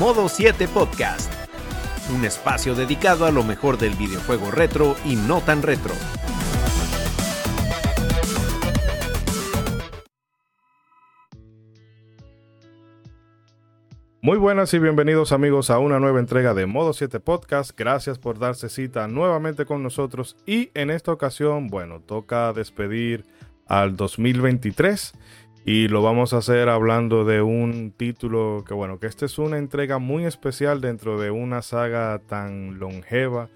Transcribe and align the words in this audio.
Modo 0.00 0.30
7 0.30 0.66
Podcast, 0.68 1.30
un 2.10 2.24
espacio 2.24 2.74
dedicado 2.74 3.26
a 3.26 3.30
lo 3.30 3.44
mejor 3.44 3.76
del 3.76 3.92
videojuego 3.96 4.50
retro 4.50 4.96
y 5.04 5.14
no 5.14 5.42
tan 5.42 5.60
retro. 5.60 5.92
Muy 14.22 14.38
buenas 14.38 14.72
y 14.72 14.78
bienvenidos 14.78 15.32
amigos 15.32 15.68
a 15.68 15.78
una 15.78 16.00
nueva 16.00 16.18
entrega 16.18 16.54
de 16.54 16.64
Modo 16.64 16.94
7 16.94 17.20
Podcast. 17.20 17.78
Gracias 17.78 18.18
por 18.18 18.38
darse 18.38 18.70
cita 18.70 19.06
nuevamente 19.06 19.66
con 19.66 19.82
nosotros 19.82 20.34
y 20.46 20.70
en 20.72 20.88
esta 20.88 21.12
ocasión, 21.12 21.66
bueno, 21.66 22.00
toca 22.00 22.54
despedir 22.54 23.26
al 23.66 23.96
2023 23.96 25.12
y 25.64 25.88
lo 25.88 26.02
vamos 26.02 26.32
a 26.32 26.38
hacer 26.38 26.68
hablando 26.68 27.24
de 27.24 27.42
un 27.42 27.92
título 27.92 28.64
que 28.66 28.74
bueno, 28.74 28.98
que 28.98 29.06
esta 29.06 29.26
es 29.26 29.38
una 29.38 29.58
entrega 29.58 29.98
muy 29.98 30.24
especial 30.24 30.80
dentro 30.80 31.20
de 31.20 31.30
una 31.30 31.62
saga 31.62 32.18
tan 32.18 32.78
longeva 32.78 33.48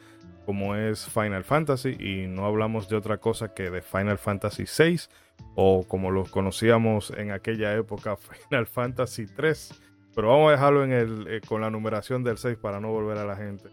como 0.46 0.76
es 0.76 1.06
Final 1.06 1.44
Fantasy 1.44 1.96
y 1.98 2.26
no 2.26 2.44
hablamos 2.44 2.88
de 2.88 2.96
otra 2.96 3.18
cosa 3.18 3.54
que 3.54 3.70
de 3.70 3.80
Final 3.80 4.18
Fantasy 4.18 4.64
VI 4.64 5.00
o 5.54 5.84
como 5.88 6.10
los 6.10 6.30
conocíamos 6.30 7.10
en 7.16 7.30
aquella 7.30 7.74
época 7.74 8.16
Final 8.48 8.66
Fantasy 8.66 9.26
3 9.26 9.80
pero 10.14 10.28
vamos 10.28 10.48
a 10.48 10.52
dejarlo 10.52 10.84
en 10.84 10.92
el, 10.92 11.26
eh, 11.28 11.40
con 11.46 11.60
la 11.60 11.70
numeración 11.70 12.22
del 12.22 12.38
6 12.38 12.56
para 12.58 12.80
no 12.80 12.90
volver 12.90 13.18
a 13.18 13.24
la 13.24 13.36
gente 13.36 13.68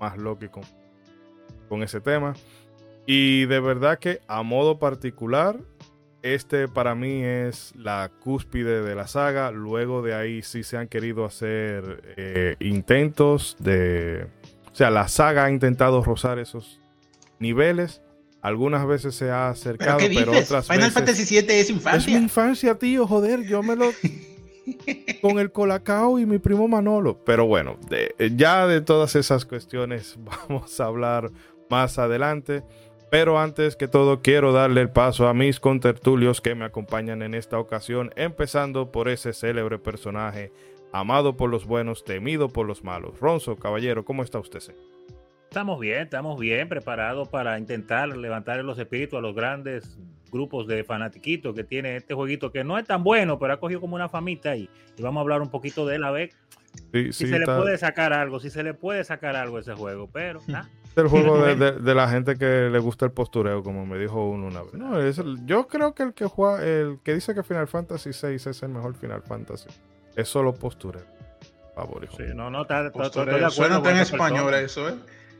más 0.00 0.16
loca 0.18 0.50
con, 0.50 0.64
con 1.68 1.82
ese 1.82 2.00
tema. 2.00 2.34
Y 3.06 3.46
de 3.46 3.60
verdad 3.60 3.98
que 3.98 4.20
a 4.28 4.42
modo 4.42 4.78
particular, 4.78 5.58
este 6.34 6.68
para 6.68 6.94
mí 6.94 7.22
es 7.22 7.72
la 7.76 8.10
cúspide 8.20 8.82
de 8.82 8.94
la 8.94 9.06
saga. 9.06 9.50
Luego 9.50 10.02
de 10.02 10.14
ahí 10.14 10.42
sí 10.42 10.62
se 10.62 10.76
han 10.76 10.88
querido 10.88 11.24
hacer 11.24 12.14
eh, 12.16 12.56
intentos 12.60 13.56
de... 13.58 14.26
O 14.70 14.74
sea, 14.74 14.90
la 14.90 15.08
saga 15.08 15.44
ha 15.44 15.50
intentado 15.50 16.02
rozar 16.02 16.38
esos 16.38 16.80
niveles. 17.38 18.02
Algunas 18.40 18.86
veces 18.86 19.14
se 19.14 19.30
ha 19.30 19.48
acercado, 19.48 19.98
pero, 19.98 20.32
otras 20.32 20.66
Final 20.66 20.78
veces... 20.78 20.94
Fantasy 20.94 21.24
7 21.24 21.60
es 21.60 21.70
infancia. 21.70 21.98
Es 21.98 22.06
mi 22.06 22.24
infancia, 22.24 22.78
tío, 22.78 23.06
joder, 23.06 23.42
yo 23.42 23.62
me 23.62 23.74
lo... 23.74 23.90
con 25.22 25.38
el 25.38 25.52
Colacao 25.52 26.18
y 26.18 26.26
mi 26.26 26.38
primo 26.38 26.68
Manolo. 26.68 27.22
Pero 27.24 27.46
bueno, 27.46 27.78
de, 27.88 28.14
ya 28.36 28.66
de 28.66 28.80
todas 28.80 29.16
esas 29.16 29.44
cuestiones 29.44 30.18
vamos 30.48 30.78
a 30.80 30.84
hablar 30.84 31.30
más 31.70 31.98
adelante. 31.98 32.62
Pero 33.10 33.38
antes 33.38 33.74
que 33.76 33.88
todo 33.88 34.20
quiero 34.20 34.52
darle 34.52 34.82
el 34.82 34.90
paso 34.90 35.28
a 35.28 35.34
mis 35.34 35.60
contertulios 35.60 36.40
que 36.42 36.54
me 36.54 36.66
acompañan 36.66 37.22
en 37.22 37.34
esta 37.34 37.58
ocasión, 37.58 38.10
empezando 38.16 38.92
por 38.92 39.08
ese 39.08 39.32
célebre 39.32 39.78
personaje, 39.78 40.52
amado 40.92 41.36
por 41.36 41.48
los 41.48 41.64
buenos, 41.64 42.04
temido 42.04 42.48
por 42.48 42.66
los 42.66 42.84
malos. 42.84 43.18
Ronzo, 43.18 43.56
caballero, 43.56 44.04
¿cómo 44.04 44.22
está 44.22 44.38
usted? 44.38 44.60
Estamos 45.44 45.80
bien, 45.80 46.02
estamos 46.02 46.38
bien 46.38 46.68
preparados 46.68 47.28
para 47.28 47.58
intentar 47.58 48.14
levantar 48.14 48.62
los 48.62 48.78
espíritus 48.78 49.18
a 49.18 49.22
los 49.22 49.34
grandes 49.34 49.98
grupos 50.30 50.66
de 50.66 50.84
fanatiquitos 50.84 51.54
que 51.54 51.64
tiene 51.64 51.96
este 51.96 52.12
jueguito 52.12 52.52
que 52.52 52.62
no 52.62 52.76
es 52.76 52.84
tan 52.86 53.02
bueno, 53.02 53.38
pero 53.38 53.54
ha 53.54 53.56
cogido 53.60 53.80
como 53.80 53.94
una 53.96 54.10
famita 54.10 54.54
y, 54.56 54.68
y 54.98 55.02
vamos 55.02 55.20
a 55.20 55.22
hablar 55.22 55.40
un 55.40 55.50
poquito 55.50 55.86
de 55.86 55.96
él 55.96 56.04
a 56.04 56.10
ver 56.10 56.32
Sí, 56.92 57.06
si 57.06 57.12
sí, 57.24 57.26
se 57.28 57.36
está- 57.38 57.56
le 57.56 57.62
puede 57.62 57.78
sacar 57.78 58.12
algo, 58.12 58.38
si 58.38 58.50
se 58.50 58.62
le 58.62 58.74
puede 58.74 59.02
sacar 59.04 59.36
algo 59.36 59.56
a 59.56 59.60
ese 59.60 59.72
juego, 59.72 60.10
pero. 60.12 60.40
el 61.02 61.08
juego 61.08 61.38
de, 61.44 61.56
de- 61.56 61.72
de 61.72 61.94
la 61.94 62.08
gente 62.08 62.36
que 62.36 62.68
le 62.70 62.78
gusta 62.78 63.04
el 63.06 63.12
postureo, 63.12 63.62
como 63.62 63.86
me 63.86 63.98
dijo 63.98 64.24
uno 64.28 64.46
una 64.46 64.62
vez. 64.62 64.74
No, 64.74 65.00
es 65.00 65.18
el- 65.18 65.44
yo 65.46 65.66
creo 65.68 65.94
que 65.94 66.02
el 66.04 66.14
que 66.14 66.26
juega, 66.26 66.64
el 66.64 66.98
que 67.04 67.14
dice 67.14 67.34
que 67.34 67.42
Final 67.42 67.68
Fantasy 67.68 68.10
VI 68.10 68.34
es 68.50 68.62
el 68.62 68.68
mejor 68.70 68.94
Final 68.94 69.22
Fantasy, 69.22 69.68
es 70.16 70.28
solo 70.28 70.54
postureo. 70.54 71.02
Favorito. 71.74 72.14
Sí, 72.16 72.24
no, 72.34 72.50
no, 72.50 72.62
está, 72.62 72.86
está- 72.86 72.98
Postureo. 72.98 73.36
estoy 73.36 73.40
de 73.40 73.46
acuerdo 73.46 73.50
Suena 73.50 73.82
tan 73.82 73.96
español 73.98 74.54
eso, 74.54 74.88
¿eh? 74.88 74.94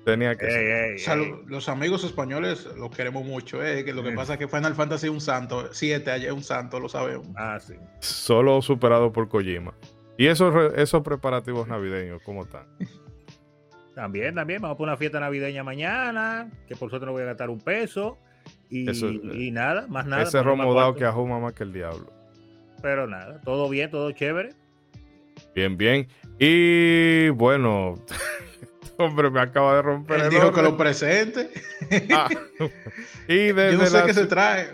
Tenía 0.05 0.37
que 0.37 0.47
Ey, 0.47 0.53
ser. 0.53 0.63
ey, 0.63 0.95
O 0.95 0.99
sea, 0.99 1.15
ey. 1.15 1.29
lo- 1.31 1.43
los 1.49 1.69
amigos 1.69 2.05
españoles 2.05 2.67
los 2.77 2.91
queremos 2.95 3.25
mucho, 3.27 3.63
¿eh? 3.65 3.85
Que 3.85 3.93
lo 3.93 4.03
que 4.05 4.13
pasa 4.13 4.35
es 4.35 4.39
que 4.39 4.47
Final 4.47 4.75
Fantasy 4.75 5.07
es 5.09 5.13
un 5.13 5.21
santo. 5.21 5.69
7 5.73 6.11
allá 6.13 6.29
es 6.29 6.33
un 6.33 6.45
santo, 6.45 6.79
lo 6.79 6.89
sabemos. 6.89 7.27
Ah, 7.37 7.59
sí. 7.61 7.75
Solo 7.99 8.63
superado 8.63 9.13
por 9.13 9.29
Kojima. 9.29 9.75
Y 10.17 10.27
esos, 10.29 10.55
esos 10.77 11.03
preparativos 11.03 11.67
navideños, 11.69 12.23
¿cómo 12.25 12.43
están? 12.45 12.67
También, 13.99 14.33
también, 14.33 14.63
vamos 14.63 14.77
por 14.77 14.87
una 14.87 14.97
fiesta 14.97 15.19
navideña 15.19 15.65
mañana, 15.65 16.49
que 16.69 16.77
por 16.77 16.89
suerte 16.89 17.05
no 17.05 17.11
voy 17.11 17.23
a 17.23 17.25
gastar 17.25 17.51
un 17.51 17.59
peso. 17.61 18.17
Y, 18.71 18.89
Eso- 18.89 19.09
y 19.11 19.51
nada, 19.51 19.89
más 19.89 20.07
nada. 20.07 20.23
Ese 20.23 20.39
poner 20.39 20.45
más 20.45 20.67
romo 20.67 20.75
dado 20.75 20.87
cuarto. 20.93 20.99
que 21.01 21.05
ajuma 21.05 21.41
más 21.41 21.53
que 21.53 21.65
el 21.65 21.73
diablo. 21.73 22.13
Pero 22.81 23.09
nada, 23.09 23.41
todo 23.41 23.69
bien, 23.69 23.91
todo 23.91 24.13
chévere. 24.13 24.51
Bien, 25.53 25.77
bien. 25.77 26.07
Y 26.39 27.31
bueno, 27.31 27.97
hombre, 28.99 29.31
me 29.33 29.41
acaba 29.41 29.75
de 29.75 29.83
romper 29.83 30.19
Él 30.21 30.23
el 30.27 30.31
dijo 30.31 30.53
que 30.53 30.63
lo 30.63 30.77
presente. 30.77 31.51
Ah. 32.13 32.29
Y 33.27 33.49
Yo 33.49 33.55
desde, 33.55 33.77
no 33.79 33.87
sé 33.87 33.99
la, 33.99 34.07
qué 34.07 34.15
se 34.15 34.27
trae. 34.27 34.69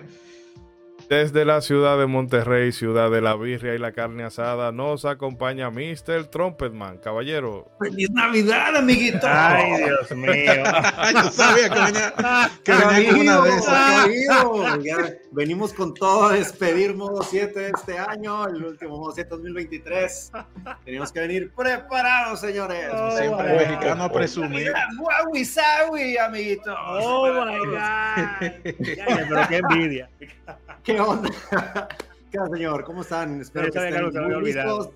Desde 1.08 1.44
la 1.44 1.60
ciudad 1.60 1.98
de 1.98 2.06
Monterrey, 2.06 2.72
ciudad 2.72 3.10
de 3.10 3.20
la 3.20 3.36
birria 3.36 3.74
y 3.74 3.78
la 3.78 3.92
carne 3.92 4.24
asada, 4.24 4.72
nos 4.72 5.04
acompaña 5.04 5.70
Mr. 5.70 6.26
Trumpetman. 6.30 6.98
Caballero, 6.98 7.68
¡Feliz 7.80 8.10
Navidad, 8.10 8.76
amiguito! 8.76 9.20
Ay, 9.24 9.84
Dios 9.84 10.10
mío. 10.12 10.62
Yo 11.14 11.30
sabía 11.30 11.68
que 11.68 11.80
venía, 11.80 12.14
que 12.64 12.72
venía 12.72 13.10
con 13.10 13.20
una 13.20 14.78
ya 14.82 14.96
venimos 15.32 15.72
con 15.72 15.94
todo 15.94 16.26
a 16.26 16.32
despedir 16.34 16.94
modo 16.94 17.22
7 17.22 17.72
este 17.74 17.98
año, 17.98 18.46
el 18.46 18.64
último 18.64 18.98
modo 18.98 19.12
7 19.12 19.28
2023. 19.30 20.32
Tenemos 20.84 21.12
que 21.12 21.20
venir 21.20 21.52
preparados, 21.54 22.40
señores. 22.40 22.88
Oh, 22.92 23.16
Siempre 23.16 23.52
my 23.52 23.58
mexicano 23.58 24.04
a 24.04 24.12
presumir. 24.12 24.72
¡Guau, 24.98 25.44
sawi, 25.44 26.16
amiguitos! 26.16 26.76
Oh 26.78 27.26
my 27.44 27.58
God. 27.58 27.74
Ya, 28.84 29.06
ya, 29.08 29.26
pero 29.28 29.48
qué 29.48 29.56
envidia. 29.56 30.10
¿Qué 30.82 30.93
onda? 31.00 31.30
¿Qué 32.30 32.38
onda, 32.38 32.56
señor? 32.56 32.84
¿Cómo 32.84 33.02
están? 33.02 33.40
Espero 33.40 33.70
que 33.70 33.78
estén 33.78 34.24
muy 34.24 34.44
listos. 34.44 34.90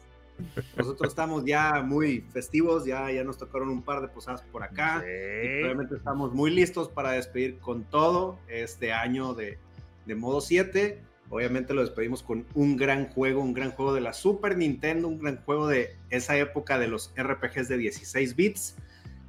Nosotros 0.76 1.10
estamos 1.10 1.44
ya 1.44 1.82
muy 1.82 2.20
festivos, 2.32 2.84
ya, 2.84 3.10
ya 3.10 3.24
nos 3.24 3.38
tocaron 3.38 3.68
un 3.70 3.82
par 3.82 4.00
de 4.00 4.08
posadas 4.08 4.42
por 4.52 4.62
acá. 4.62 5.00
Sí. 5.00 5.62
Realmente 5.62 5.96
estamos 5.96 6.32
muy 6.32 6.50
listos 6.50 6.88
para 6.88 7.12
despedir 7.12 7.58
con 7.58 7.84
todo 7.84 8.38
este 8.48 8.92
año 8.92 9.34
de, 9.34 9.58
de 10.06 10.14
modo 10.14 10.40
7. 10.40 11.00
Obviamente 11.30 11.74
lo 11.74 11.82
despedimos 11.82 12.22
con 12.22 12.46
un 12.54 12.76
gran 12.76 13.08
juego, 13.08 13.42
un 13.42 13.52
gran 13.52 13.72
juego 13.72 13.92
de 13.92 14.00
la 14.00 14.12
Super 14.12 14.56
Nintendo, 14.56 15.08
un 15.08 15.18
gran 15.18 15.42
juego 15.44 15.66
de 15.66 15.96
esa 16.10 16.36
época 16.36 16.78
de 16.78 16.88
los 16.88 17.12
RPGs 17.16 17.68
de 17.68 17.76
16 17.76 18.36
bits. 18.36 18.76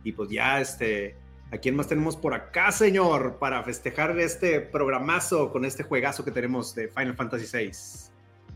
Y 0.04 0.14
pues 0.14 0.30
ya, 0.30 0.62
este, 0.62 1.16
¿a 1.52 1.58
quién 1.58 1.76
más 1.76 1.88
tenemos 1.88 2.16
por 2.16 2.34
acá, 2.34 2.72
señor? 2.72 3.38
Para 3.40 3.64
festejar 3.64 4.18
este 4.20 4.62
programazo 4.62 5.52
con 5.52 5.66
este 5.66 5.84
juegazo 5.84 6.24
que 6.24 6.32
tenemos 6.32 6.76
de 6.76 6.88
Final 6.88 7.16
Fantasy 7.16 7.46
VI. 7.52 7.72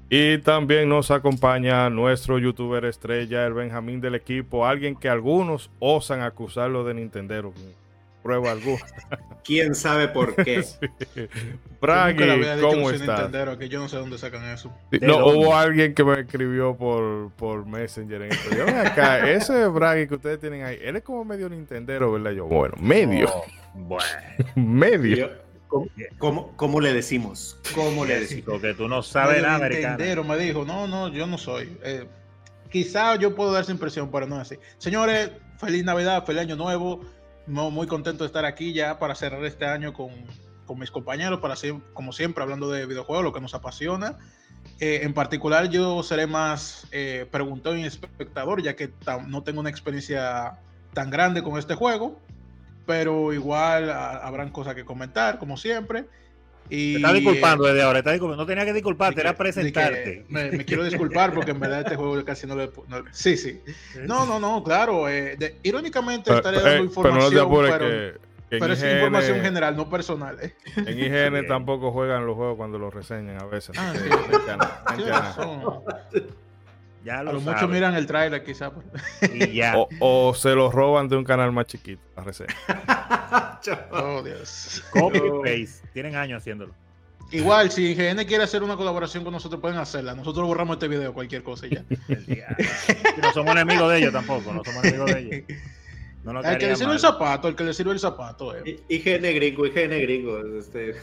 Y 0.10 0.38
también 0.40 0.90
nos 0.90 1.10
acompaña 1.12 1.90
nuestro 1.90 2.38
youtuber 2.38 2.86
estrella, 2.86 3.46
el 3.48 3.54
Benjamín 3.54 4.00
del 4.00 4.16
equipo, 4.16 4.66
alguien 4.66 4.96
que 4.96 5.10
algunos 5.10 5.72
osan 5.80 6.22
acusarlo 6.22 6.84
de 6.84 6.94
Nintendero. 6.94 7.54
Prueba 8.24 8.52
alguna. 8.52 8.82
¿Quién 9.44 9.76
sabe 9.76 10.08
por 10.08 10.36
qué? 10.36 10.64
Dicho 11.84 12.62
¿cómo 12.62 12.90
estás? 12.92 13.30
Que 13.60 13.68
yo 13.70 13.80
no 13.80 13.90
sé 13.90 13.98
dónde 13.98 14.18
sacan 14.18 14.46
eso. 14.46 14.74
Sí, 14.92 15.00
¿De 15.00 15.08
No, 15.08 15.20
dónde? 15.20 15.38
hubo 15.38 15.56
alguien 15.56 15.94
que 15.94 16.04
me 16.04 16.22
escribió 16.22 16.76
por, 16.78 17.32
por 17.34 17.66
Messenger 17.66 18.22
en 18.22 18.32
esto. 18.32 18.56
Yo, 18.56 18.66
"Ven 18.66 18.78
acá, 18.78 19.30
ese 19.32 19.68
Braggy 19.68 20.08
que 20.08 20.16
ustedes 20.16 20.40
tienen 20.40 20.64
ahí, 20.64 20.80
él 20.82 20.96
es 20.96 21.04
como 21.04 21.26
medio 21.26 21.50
Nintendero, 21.50 22.12
¿verdad? 22.14 22.32
Yo, 22.32 22.46
bueno, 22.46 22.76
medio, 22.80 23.28
Oh, 23.30 23.44
bueno. 23.76 24.06
medio. 24.56 25.16
Yo- 25.18 25.30
¿Cómo, 25.68 25.88
cómo, 26.20 26.56
cómo 26.56 26.80
le 26.82 26.94
decimos? 26.94 27.60
¿Cómo 27.74 28.06
le 28.06 28.20
decimos? 28.22 28.62
Que 28.62 28.76
tú 28.76 28.88
no 28.88 29.02
sabes 29.02 29.42
nada, 29.42 29.56
americano. 29.56 30.24
Me 30.24 30.38
dijo, 30.38 30.64
no, 30.66 30.88
no, 30.88 31.08
yo 31.10 31.26
no 31.26 31.38
soy. 31.40 31.76
Eh, 31.84 32.06
quizá 32.70 33.16
yo 33.16 33.34
puedo 33.36 33.52
dar 33.52 33.64
esa 33.64 33.72
impresión, 33.72 34.12
pero 34.12 34.28
no 34.28 34.36
es 34.36 34.44
así. 34.44 34.58
Señores, 34.78 35.32
feliz 35.60 35.84
Navidad, 35.84 36.24
feliz 36.26 36.44
Año 36.44 36.56
Nuevo. 36.56 37.02
No, 37.46 37.72
muy 37.72 37.88
contento 37.88 38.24
de 38.24 38.28
estar 38.28 38.46
aquí 38.46 38.74
ya 38.74 39.00
para 39.00 39.16
cerrar 39.16 39.44
este 39.46 39.66
año 39.66 39.94
con, 39.94 40.12
con 40.66 40.80
mis 40.80 40.92
compañeros, 40.92 41.40
para 41.40 41.56
ser, 41.56 41.76
como 41.94 42.14
siempre, 42.14 42.44
hablando 42.44 42.70
de 42.72 42.86
videojuegos, 42.86 43.24
lo 43.24 43.34
que 43.34 43.42
nos 43.42 43.54
apasiona. 43.54 44.18
Eh, 44.80 45.02
en 45.04 45.14
particular, 45.14 45.70
yo 45.70 46.04
seré 46.04 46.26
más 46.26 46.88
eh, 46.92 47.28
preguntón 47.30 47.80
y 47.80 47.86
espectador, 47.86 48.64
ya 48.64 48.76
que 48.76 48.94
no 49.28 49.44
tengo 49.44 49.60
una 49.60 49.70
experiencia 49.70 50.60
tan 50.94 51.10
grande 51.10 51.44
con 51.44 51.58
este 51.60 51.76
juego, 51.76 52.22
pero 52.86 53.34
igual 53.34 53.90
a- 53.90 54.18
habrán 54.26 54.50
cosas 54.50 54.74
que 54.76 54.86
comentar, 54.86 55.38
como 55.38 55.58
siempre. 55.58 56.06
Y, 56.70 56.94
Te 56.94 56.98
estás 56.98 57.14
disculpando 57.14 57.66
eh, 57.68 57.72
desde 57.72 57.84
ahora. 57.84 57.94
te 57.96 58.00
estás 58.00 58.14
disculpando. 58.14 58.44
No 58.44 58.48
tenía 58.48 58.66
que 58.66 58.74
disculparte, 58.74 59.22
era 59.22 59.36
presentarte. 59.36 60.26
Me, 60.30 60.52
me 60.52 60.66
quiero 60.66 60.84
disculpar 60.84 61.34
porque 61.34 61.52
en 61.52 61.60
verdad 61.60 61.82
este 61.82 61.96
juego 61.96 62.24
casi 62.26 62.48
no 62.48 62.56
le. 62.56 62.72
no- 62.88 63.04
sí, 63.12 63.38
sí. 63.38 63.62
No, 64.06 64.26
no, 64.26 64.40
no, 64.40 64.64
claro. 64.64 65.08
eh, 65.10 65.36
de- 65.38 65.58
irónicamente 65.64 66.26
Pero, 66.32 66.38
estaré 66.38 66.58
eh, 66.58 66.62
dando 66.62 66.72
pero 67.02 67.16
no 67.16 67.28
información, 67.30 67.50
pero, 67.52 67.86
que, 67.86 68.20
que 68.50 68.56
en, 68.56 68.60
pero 68.62 68.74
es 68.74 68.84
información 68.84 69.42
general, 69.42 69.76
no 69.76 69.90
personal. 69.90 70.38
eh. 70.42 70.54
en 70.78 70.98
IGN 71.00 71.32
Bien. 71.34 71.48
tampoco 71.48 71.92
juegan 71.92 72.26
los 72.26 72.36
juegos 72.36 72.56
cuando 72.58 72.80
los 72.80 72.94
reseñan 72.94 73.42
a 73.42 73.46
veces. 73.46 73.76
Ah, 73.78 73.94
sí. 73.94 74.00
gente, 74.00 74.58
Ya 77.04 77.20
A 77.20 77.24
lo 77.24 77.40
mucho 77.42 77.68
miran 77.68 77.96
el 77.96 78.06
trailer 78.08 78.44
quizá. 78.44 78.72
pero- 79.20 79.36
Y 79.36 79.54
ya. 79.56 79.74
O, 79.78 79.90
o 80.00 80.34
se 80.34 80.56
lo 80.56 80.72
roban 80.72 81.10
de 81.10 81.18
un 81.18 81.24
canal 81.24 81.52
más 81.52 81.66
chiquito, 81.68 82.02
la 82.16 82.24
reseña. 82.24 82.56
Oh, 83.92 84.22
Dios. 84.22 84.84
Copy 84.92 85.20
paste. 85.44 85.88
Tienen 85.94 86.16
años 86.16 86.42
haciéndolo. 86.42 86.74
Igual, 87.32 87.72
si 87.72 87.92
IGN 87.92 88.26
quiere 88.26 88.44
hacer 88.44 88.62
una 88.62 88.76
colaboración 88.76 89.24
con 89.24 89.32
nosotros, 89.34 89.60
pueden 89.62 89.78
hacerla. 89.78 90.14
Nosotros 90.14 90.46
borramos 90.46 90.76
este 90.76 90.88
video, 90.90 91.14
cualquier 91.14 91.44
cosa 91.44 91.66
y 91.68 91.72
ya. 91.72 91.84
No 93.22 93.32
somos 93.34 93.56
enemigos 93.56 93.90
de 93.92 93.98
ellos 94.00 94.12
tampoco. 94.14 94.54
No 94.54 94.64
somos 94.64 94.84
enemigos 94.84 95.12
de 95.14 95.20
ellos. 95.20 95.60
No 96.24 96.42
El 96.42 96.58
que 96.58 96.68
le 96.68 96.76
sirve 96.76 96.88
mal. 96.88 96.96
el 96.96 97.00
zapato, 97.02 97.48
el 97.48 97.56
que 97.56 97.64
le 97.64 97.74
sirve 97.74 97.92
el 97.94 98.00
zapato. 98.00 98.56
eh. 98.56 98.80
IGN 98.90 99.22
gringo, 99.34 99.66
IGN 99.66 100.00
gringo. 100.02 100.40
Este, 100.60 100.96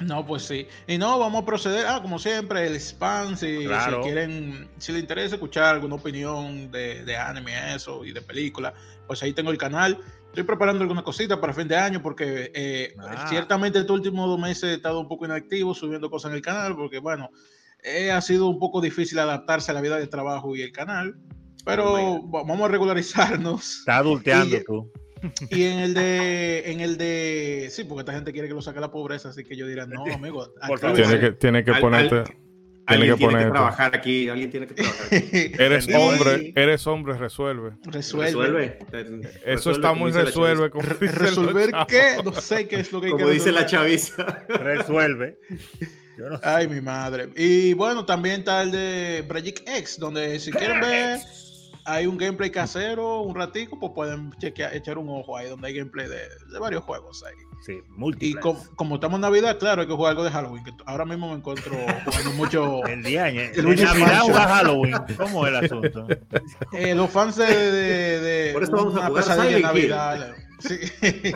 No, 0.00 0.24
pues 0.26 0.42
sí. 0.44 0.66
Y 0.86 0.96
no, 0.98 1.18
vamos 1.18 1.42
a 1.42 1.46
proceder. 1.46 1.86
Ah, 1.86 2.00
como 2.00 2.18
siempre, 2.18 2.66
el 2.66 2.76
spam. 2.76 3.36
Si, 3.36 3.64
Claro. 3.66 3.98
si 4.02 4.08
quieren, 4.08 4.68
si 4.78 4.92
les 4.92 5.02
interesa 5.02 5.34
escuchar 5.34 5.64
alguna 5.74 5.96
opinión 5.96 6.70
de, 6.70 7.04
de 7.04 7.16
anime, 7.16 7.74
eso 7.74 8.04
y 8.04 8.12
de 8.12 8.22
película, 8.22 8.72
pues 9.06 9.22
ahí 9.22 9.32
tengo 9.32 9.50
el 9.50 9.58
canal. 9.58 9.98
Estoy 10.28 10.44
preparando 10.44 10.82
alguna 10.82 11.02
cosita 11.02 11.40
para 11.40 11.52
fin 11.52 11.68
de 11.68 11.76
año 11.76 12.00
porque 12.02 12.50
eh, 12.54 12.94
Ah. 12.98 13.26
ciertamente 13.28 13.78
estos 13.80 13.96
últimos 13.96 14.28
dos 14.28 14.38
meses 14.38 14.64
he 14.64 14.74
estado 14.74 15.00
un 15.00 15.08
poco 15.08 15.24
inactivo 15.26 15.74
subiendo 15.74 16.10
cosas 16.10 16.30
en 16.30 16.36
el 16.36 16.42
canal 16.42 16.76
porque, 16.76 16.98
bueno, 16.98 17.30
eh, 17.82 18.10
ha 18.10 18.20
sido 18.20 18.46
un 18.48 18.58
poco 18.58 18.80
difícil 18.80 19.18
adaptarse 19.18 19.70
a 19.70 19.74
la 19.74 19.80
vida 19.80 19.98
de 19.98 20.06
trabajo 20.06 20.54
y 20.56 20.62
el 20.62 20.72
canal. 20.72 21.16
Pero 21.64 21.92
Oh 21.94 22.22
vamos 22.28 22.60
a 22.62 22.68
regularizarnos. 22.68 23.78
Está 23.80 23.98
adulteando 23.98 24.56
Y- 24.56 24.64
tú. 24.64 24.90
Y 25.50 25.64
en 25.64 25.78
el 25.80 25.94
de, 25.94 26.70
en 26.72 26.80
el 26.80 26.96
de, 26.98 27.68
sí, 27.70 27.84
porque 27.84 28.00
esta 28.00 28.12
gente 28.12 28.32
quiere 28.32 28.48
que 28.48 28.54
lo 28.54 28.62
saque 28.62 28.80
la 28.80 28.90
pobreza, 28.90 29.28
así 29.30 29.44
que 29.44 29.56
yo 29.56 29.66
diré, 29.66 29.86
no, 29.86 30.04
amigo, 30.14 30.52
Por 30.66 30.84
actívese". 30.84 31.02
Tiene 31.08 31.20
que, 31.20 31.32
tiene 31.32 31.64
que 31.64 31.70
Al- 31.72 31.80
ponerte. 31.80 32.14
al- 32.16 32.24
Tiene 32.24 33.02
alguien 33.12 33.18
que 33.18 33.26
tiene 33.28 33.44
que 33.44 33.50
trabajar 33.50 33.94
aquí, 33.96 34.28
alguien 34.30 34.50
tiene 34.50 34.66
que 34.66 34.74
trabajar 34.74 35.06
aquí. 35.12 35.52
Eres 35.58 35.88
Y 35.88 35.92
hombre, 35.94 36.52
eres 36.56 36.86
hombre, 36.86 37.18
resuelve. 37.18 37.72
Resuelve. 37.84 38.78
Resuelve. 38.90 39.30
Eso 39.44 39.72
está 39.72 39.92
muy 39.92 40.10
resuelve. 40.10 40.70
como 40.70 40.88
¿Resolver 40.88 41.70
qué? 41.86 42.16
No 42.24 42.32
sé 42.32 42.66
qué 42.66 42.76
es 42.80 42.90
lo 42.90 43.00
que 43.02 43.08
hay 43.08 43.12
que 43.12 43.18
Como 43.18 43.30
dice 43.30 43.52
la 43.52 43.66
chaviza. 43.66 44.44
Resuelve. 44.48 45.38
Yo 46.16 46.30
no 46.30 46.38
sé. 46.38 46.42
Ay, 46.48 46.66
mi 46.66 46.80
madre. 46.80 47.28
Y 47.36 47.74
bueno, 47.74 48.06
también 48.06 48.40
está 48.40 48.62
el 48.62 48.70
de 48.72 49.22
Project 49.28 49.68
X, 49.68 49.98
donde 50.00 50.40
si 50.40 50.50
quieren 50.50 50.80
ver, 50.80 51.20
hay 51.88 52.06
un 52.06 52.16
gameplay 52.18 52.50
casero, 52.50 53.22
un 53.22 53.34
ratico, 53.34 53.78
pues 53.80 53.92
pueden 53.94 54.32
chequear, 54.38 54.74
echar 54.76 54.98
un 54.98 55.08
ojo 55.08 55.36
ahí, 55.36 55.48
donde 55.48 55.68
hay 55.68 55.74
gameplay 55.74 56.08
de, 56.08 56.16
de 56.52 56.58
varios 56.58 56.84
juegos 56.84 57.24
ahí. 57.24 57.34
Sí, 57.60 57.72
Y 57.72 57.90
múltiples. 57.98 58.40
com- 58.42 58.58
como 58.76 58.94
estamos 58.96 59.16
en 59.16 59.22
Navidad, 59.22 59.58
claro, 59.58 59.80
hay 59.82 59.88
que 59.88 59.94
jugar 59.94 60.10
algo 60.12 60.22
de 60.24 60.30
Halloween, 60.30 60.62
que 60.64 60.72
ahora 60.86 61.04
mismo 61.04 61.28
me 61.30 61.34
encuentro 61.36 61.72
jugando 62.04 62.32
mucho... 62.34 62.84
El 62.86 63.02
día 63.02 63.28
El 63.28 63.64
Navidad 63.64 64.22
o 64.24 64.32
Halloween. 64.32 64.94
¿Cómo 65.16 65.46
es 65.46 65.52
el 65.52 65.64
asunto? 65.64 66.06
Eh, 66.72 66.94
los 66.94 67.10
fans 67.10 67.36
de, 67.36 67.46
de, 67.46 68.20
de 68.20 68.52
Por 68.52 68.62
eso 68.62 68.72
vamos 68.72 68.94
a 68.96 69.06
jugar 69.08 69.12
pesadilla 69.24 69.56
de. 69.56 69.62
Navidad. 69.62 70.34
Sí. 70.60 70.78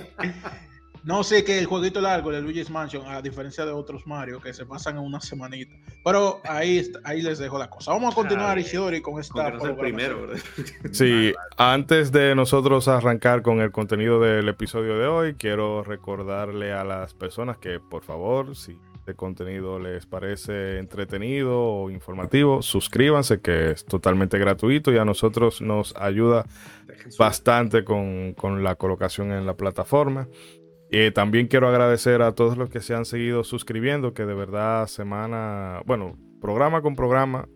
No 1.05 1.25
sé 1.25 1.43
que 1.43 1.59
el 1.59 1.67
jueguito 1.67 2.01
largo 2.01 2.31
de 2.31 2.41
Luigi's 2.41 2.71
Mansion, 2.71 3.07
a 3.07 3.21
diferencia 3.21 3.65
de 3.67 3.73
otros 3.73 4.07
Mario, 4.07 4.41
que 4.41 4.53
se 4.55 4.65
pasan 4.65 4.99
en 4.99 5.03
una 5.03 5.21
semanita. 5.21 5.75
Pero 6.05 6.41
ahí, 6.45 6.79
está- 6.79 7.01
ahí 7.05 7.23
les 7.23 7.39
dejo 7.39 7.59
la 7.59 7.69
cosa. 7.69 7.91
Vamos 7.93 8.13
a 8.13 8.15
continuar, 8.15 8.57
Ishidori, 8.59 9.01
con 9.03 9.15
Con 9.15 9.21
esta 9.21 9.35
programación. 9.35 9.77
primero, 9.79 10.21
¿verdad? 10.23 10.43
Sí, 10.93 11.33
antes 11.57 12.13
de 12.13 12.35
nosotros 12.37 12.87
arrancar 12.89 13.43
con 13.43 13.61
el 13.61 13.73
contenido 13.73 14.21
del 14.21 14.49
episodio 14.49 14.97
de 14.99 15.07
hoy, 15.07 15.35
quiero 15.35 15.83
recordarle 15.83 16.73
a 16.73 16.85
las 16.85 17.15
personas 17.15 17.59
que, 17.59 17.81
por 17.81 18.05
favor, 18.05 18.55
si 18.55 18.79
este 18.95 19.15
contenido 19.17 19.81
les 19.81 20.07
parece 20.07 20.79
entretenido 20.79 21.59
o 21.61 21.91
informativo, 21.91 22.63
suscríbanse, 22.63 23.41
que 23.41 23.73
es 23.73 23.85
totalmente 23.85 24.39
gratuito 24.39 24.93
y 24.93 24.99
a 24.99 25.05
nosotros 25.05 25.61
nos 25.61 25.97
ayuda 25.97 26.47
bastante 27.19 27.85
con, 27.85 28.35
con 28.35 28.63
la 28.63 28.77
colocación 28.77 29.33
en 29.33 29.45
la 29.47 29.55
plataforma. 29.57 30.29
Eh, 30.95 31.11
también 31.11 31.47
quiero 31.49 31.69
agradecer 31.69 32.21
a 32.21 32.35
todos 32.35 32.59
los 32.59 32.69
que 32.69 32.81
se 32.81 32.95
han 32.95 33.07
seguido 33.07 33.45
suscribiendo, 33.45 34.13
que 34.13 34.27
de 34.27 34.35
verdad 34.35 34.87
semana, 34.89 35.81
bueno, 35.87 36.19
programa 36.41 36.83
con 36.83 36.95
programa 36.95 37.49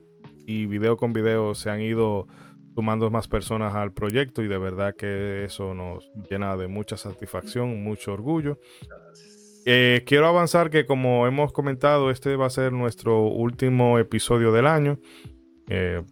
y 0.47 0.65
video 0.67 0.97
con 0.97 1.13
video 1.13 1.55
se 1.55 1.69
han 1.69 1.83
ido 1.83 2.27
sumando 2.75 3.11
más 3.11 3.29
personas 3.29 3.75
al 3.75 3.93
proyecto 3.93 4.43
y 4.43 4.49
de 4.49 4.57
verdad 4.59 4.95
que 4.97 5.45
eso 5.45 5.75
nos 5.75 6.11
llena 6.31 6.57
de 6.57 6.67
mucha 6.67 6.97
satisfacción, 6.97 7.83
mucho 7.83 8.13
orgullo. 8.15 8.59
Eh, 9.67 10.03
quiero 10.07 10.29
avanzar 10.29 10.71
que 10.71 10.87
como 10.87 11.27
hemos 11.27 11.53
comentado, 11.53 12.11
este 12.11 12.37
va 12.37 12.47
a 12.47 12.51
ser 12.51 12.73
nuestro 12.73 13.23
último 13.27 13.99
episodio 13.99 14.51
del 14.53 14.67
año. 14.67 14.99
Eh, 15.69 16.03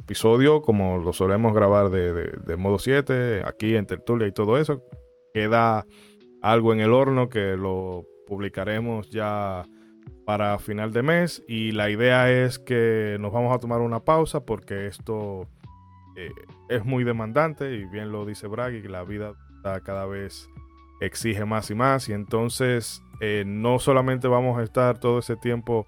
episodio 0.00 0.62
como 0.62 0.98
lo 0.98 1.12
solemos 1.12 1.52
grabar 1.54 1.90
de, 1.90 2.12
de- 2.12 2.38
de 2.46 2.56
modo 2.56 2.78
7, 2.78 3.42
aquí 3.44 3.74
en 3.76 3.86
Tertulia 3.86 4.26
y 4.26 4.32
todo 4.32 4.58
eso. 4.58 4.82
Queda 5.34 5.84
algo 6.42 6.72
en 6.72 6.80
el 6.80 6.92
horno 6.92 7.28
que 7.28 7.56
lo 7.56 8.04
publicaremos 8.26 9.10
ya 9.10 9.64
para 10.24 10.58
final 10.58 10.92
de 10.92 11.02
mes. 11.02 11.42
Y 11.48 11.72
la 11.72 11.90
idea 11.90 12.30
es 12.30 12.58
que 12.58 13.16
nos 13.20 13.32
vamos 13.32 13.54
a 13.54 13.58
tomar 13.58 13.80
una 13.80 14.04
pausa 14.04 14.44
porque 14.44 14.86
esto 14.86 15.46
eh, 16.16 16.30
es 16.68 16.84
muy 16.84 17.04
demandante 17.04 17.74
y 17.74 17.84
bien 17.86 18.12
lo 18.12 18.26
dice 18.26 18.46
Bragg 18.46 18.84
la 18.90 19.04
vida 19.04 19.34
cada 19.84 20.06
vez 20.06 20.48
exige 21.00 21.44
más 21.44 21.70
y 21.70 21.74
más. 21.74 22.08
Y 22.08 22.12
entonces 22.12 23.02
eh, 23.20 23.44
no 23.46 23.78
solamente 23.78 24.28
vamos 24.28 24.58
a 24.58 24.62
estar 24.62 24.98
todo 24.98 25.18
ese 25.20 25.36
tiempo 25.36 25.86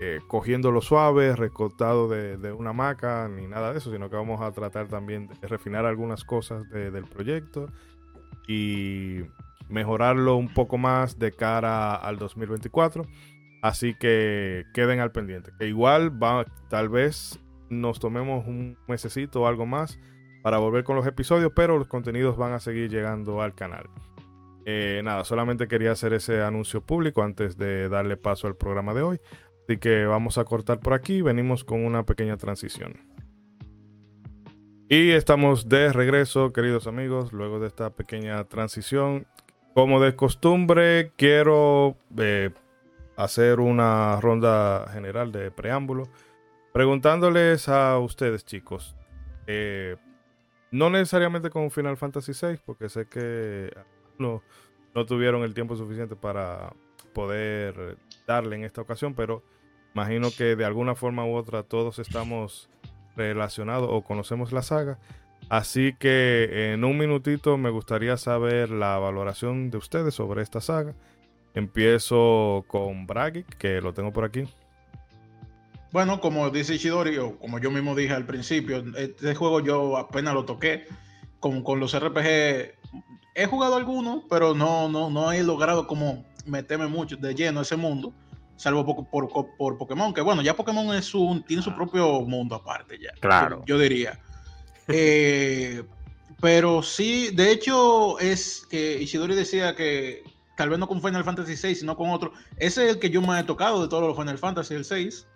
eh, 0.00 0.20
cogiendo 0.28 0.70
lo 0.70 0.80
suave, 0.80 1.34
recortado 1.34 2.08
de, 2.08 2.52
una 2.52 2.70
hamaca 2.70 3.28
ni 3.28 3.46
nada 3.46 3.72
de 3.72 3.78
eso, 3.78 3.90
sino 3.92 4.08
que 4.08 4.16
vamos 4.16 4.40
a 4.40 4.52
tratar 4.52 4.86
también 4.88 5.28
de 5.40 5.48
refinar 5.48 5.86
algunas 5.86 6.24
cosas 6.24 6.68
de- 6.70 6.90
del 6.90 7.04
proyecto. 7.04 7.66
Y 8.46 9.22
mejorarlo 9.68 10.36
un 10.36 10.52
poco 10.52 10.78
más 10.78 11.18
de 11.18 11.32
cara 11.32 11.94
al 11.94 12.18
2024. 12.18 13.06
Así 13.62 13.94
que 13.94 14.64
queden 14.72 15.00
al 15.00 15.12
pendiente. 15.12 15.50
Que 15.58 15.66
igual 15.66 16.22
va, 16.22 16.44
tal 16.68 16.88
vez 16.88 17.38
nos 17.70 18.00
tomemos 18.00 18.46
un 18.46 18.78
mesecito 18.86 19.42
o 19.42 19.46
algo 19.46 19.66
más 19.66 19.98
para 20.42 20.58
volver 20.58 20.84
con 20.84 20.96
los 20.96 21.06
episodios, 21.06 21.52
pero 21.54 21.78
los 21.78 21.88
contenidos 21.88 22.36
van 22.36 22.52
a 22.52 22.60
seguir 22.60 22.88
llegando 22.90 23.42
al 23.42 23.54
canal. 23.54 23.90
Eh, 24.64 25.00
nada, 25.02 25.24
solamente 25.24 25.66
quería 25.66 25.92
hacer 25.92 26.12
ese 26.12 26.42
anuncio 26.42 26.82
público 26.82 27.22
antes 27.22 27.56
de 27.56 27.88
darle 27.88 28.16
paso 28.16 28.46
al 28.46 28.56
programa 28.56 28.94
de 28.94 29.02
hoy. 29.02 29.20
Así 29.66 29.78
que 29.78 30.04
vamos 30.06 30.38
a 30.38 30.44
cortar 30.44 30.80
por 30.80 30.94
aquí. 30.94 31.22
Venimos 31.22 31.64
con 31.64 31.84
una 31.84 32.04
pequeña 32.04 32.36
transición. 32.36 32.94
Y 34.90 35.10
estamos 35.10 35.68
de 35.68 35.92
regreso, 35.92 36.52
queridos 36.54 36.86
amigos, 36.86 37.32
luego 37.34 37.60
de 37.60 37.66
esta 37.66 37.90
pequeña 37.90 38.44
transición. 38.44 39.26
Como 39.74 40.00
de 40.00 40.16
costumbre, 40.16 41.12
quiero 41.16 41.96
eh, 42.16 42.50
hacer 43.16 43.60
una 43.60 44.20
ronda 44.20 44.88
general 44.92 45.32
de 45.32 45.50
preámbulo, 45.50 46.08
preguntándoles 46.72 47.68
a 47.68 47.98
ustedes, 47.98 48.44
chicos, 48.44 48.96
eh, 49.46 49.96
no 50.70 50.90
necesariamente 50.90 51.50
con 51.50 51.70
Final 51.70 51.96
Fantasy 51.96 52.32
VI, 52.32 52.58
porque 52.64 52.88
sé 52.88 53.06
que 53.06 53.72
no, 54.18 54.42
no 54.94 55.06
tuvieron 55.06 55.42
el 55.42 55.54
tiempo 55.54 55.76
suficiente 55.76 56.16
para 56.16 56.72
poder 57.14 57.98
darle 58.26 58.56
en 58.56 58.64
esta 58.64 58.82
ocasión, 58.82 59.14
pero 59.14 59.42
imagino 59.94 60.28
que 60.36 60.56
de 60.56 60.64
alguna 60.64 60.94
forma 60.94 61.24
u 61.24 61.34
otra 61.34 61.62
todos 61.62 61.98
estamos 61.98 62.70
relacionados 63.16 63.88
o 63.90 64.02
conocemos 64.02 64.52
la 64.52 64.62
saga. 64.62 64.98
Así 65.48 65.94
que 65.98 66.72
en 66.72 66.84
un 66.84 66.98
minutito 66.98 67.56
me 67.56 67.70
gustaría 67.70 68.16
saber 68.16 68.70
la 68.70 68.98
valoración 68.98 69.70
de 69.70 69.78
ustedes 69.78 70.14
sobre 70.14 70.42
esta 70.42 70.60
saga. 70.60 70.94
Empiezo 71.54 72.64
con 72.68 73.06
Bragic, 73.06 73.46
que 73.56 73.80
lo 73.80 73.94
tengo 73.94 74.12
por 74.12 74.24
aquí. 74.24 74.44
Bueno, 75.90 76.20
como 76.20 76.50
dice 76.50 76.74
Ishidori, 76.74 77.16
o 77.16 77.38
como 77.38 77.58
yo 77.58 77.70
mismo 77.70 77.94
dije 77.94 78.12
al 78.12 78.26
principio, 78.26 78.84
este 78.96 79.34
juego 79.34 79.60
yo 79.60 79.96
apenas 79.96 80.34
lo 80.34 80.44
toqué. 80.44 80.86
Con, 81.40 81.62
con 81.62 81.80
los 81.80 81.98
RPG 81.98 82.26
he 83.34 83.46
jugado 83.46 83.76
algunos, 83.76 84.24
pero 84.28 84.54
no, 84.54 84.88
no, 84.88 85.08
no 85.08 85.32
he 85.32 85.42
logrado 85.42 85.86
como 85.86 86.24
meterme 86.44 86.88
mucho 86.88 87.16
de 87.16 87.34
lleno 87.34 87.60
a 87.60 87.62
ese 87.62 87.76
mundo, 87.76 88.12
salvo 88.56 88.84
por, 88.84 89.30
por, 89.30 89.56
por 89.56 89.78
Pokémon, 89.78 90.12
que 90.12 90.20
bueno, 90.20 90.42
ya 90.42 90.56
Pokémon 90.56 90.94
es 90.94 91.14
un, 91.14 91.42
tiene 91.44 91.62
su 91.62 91.74
propio 91.74 92.20
mundo 92.22 92.56
aparte 92.56 92.98
ya. 92.98 93.12
Claro. 93.20 93.60
Yo, 93.64 93.76
yo 93.76 93.78
diría. 93.78 94.18
Eh, 94.88 95.82
pero 96.40 96.82
sí, 96.82 97.30
de 97.34 97.52
hecho, 97.52 98.18
es 98.18 98.66
que 98.70 99.00
Ishidori 99.02 99.34
decía 99.34 99.74
que 99.74 100.22
tal 100.56 100.70
vez 100.70 100.78
no 100.78 100.88
con 100.88 101.02
Final 101.02 101.24
Fantasy 101.24 101.54
VI, 101.54 101.74
sino 101.74 101.96
con 101.96 102.10
otro. 102.10 102.32
Ese 102.56 102.84
es 102.86 102.94
el 102.94 102.98
que 102.98 103.10
yo 103.10 103.20
me 103.22 103.38
he 103.38 103.44
tocado 103.44 103.82
de 103.82 103.88
todos 103.88 104.08
los 104.08 104.16
Final 104.16 104.38
Fantasy, 104.38 104.74
el 104.74 104.84
6. 104.84 105.26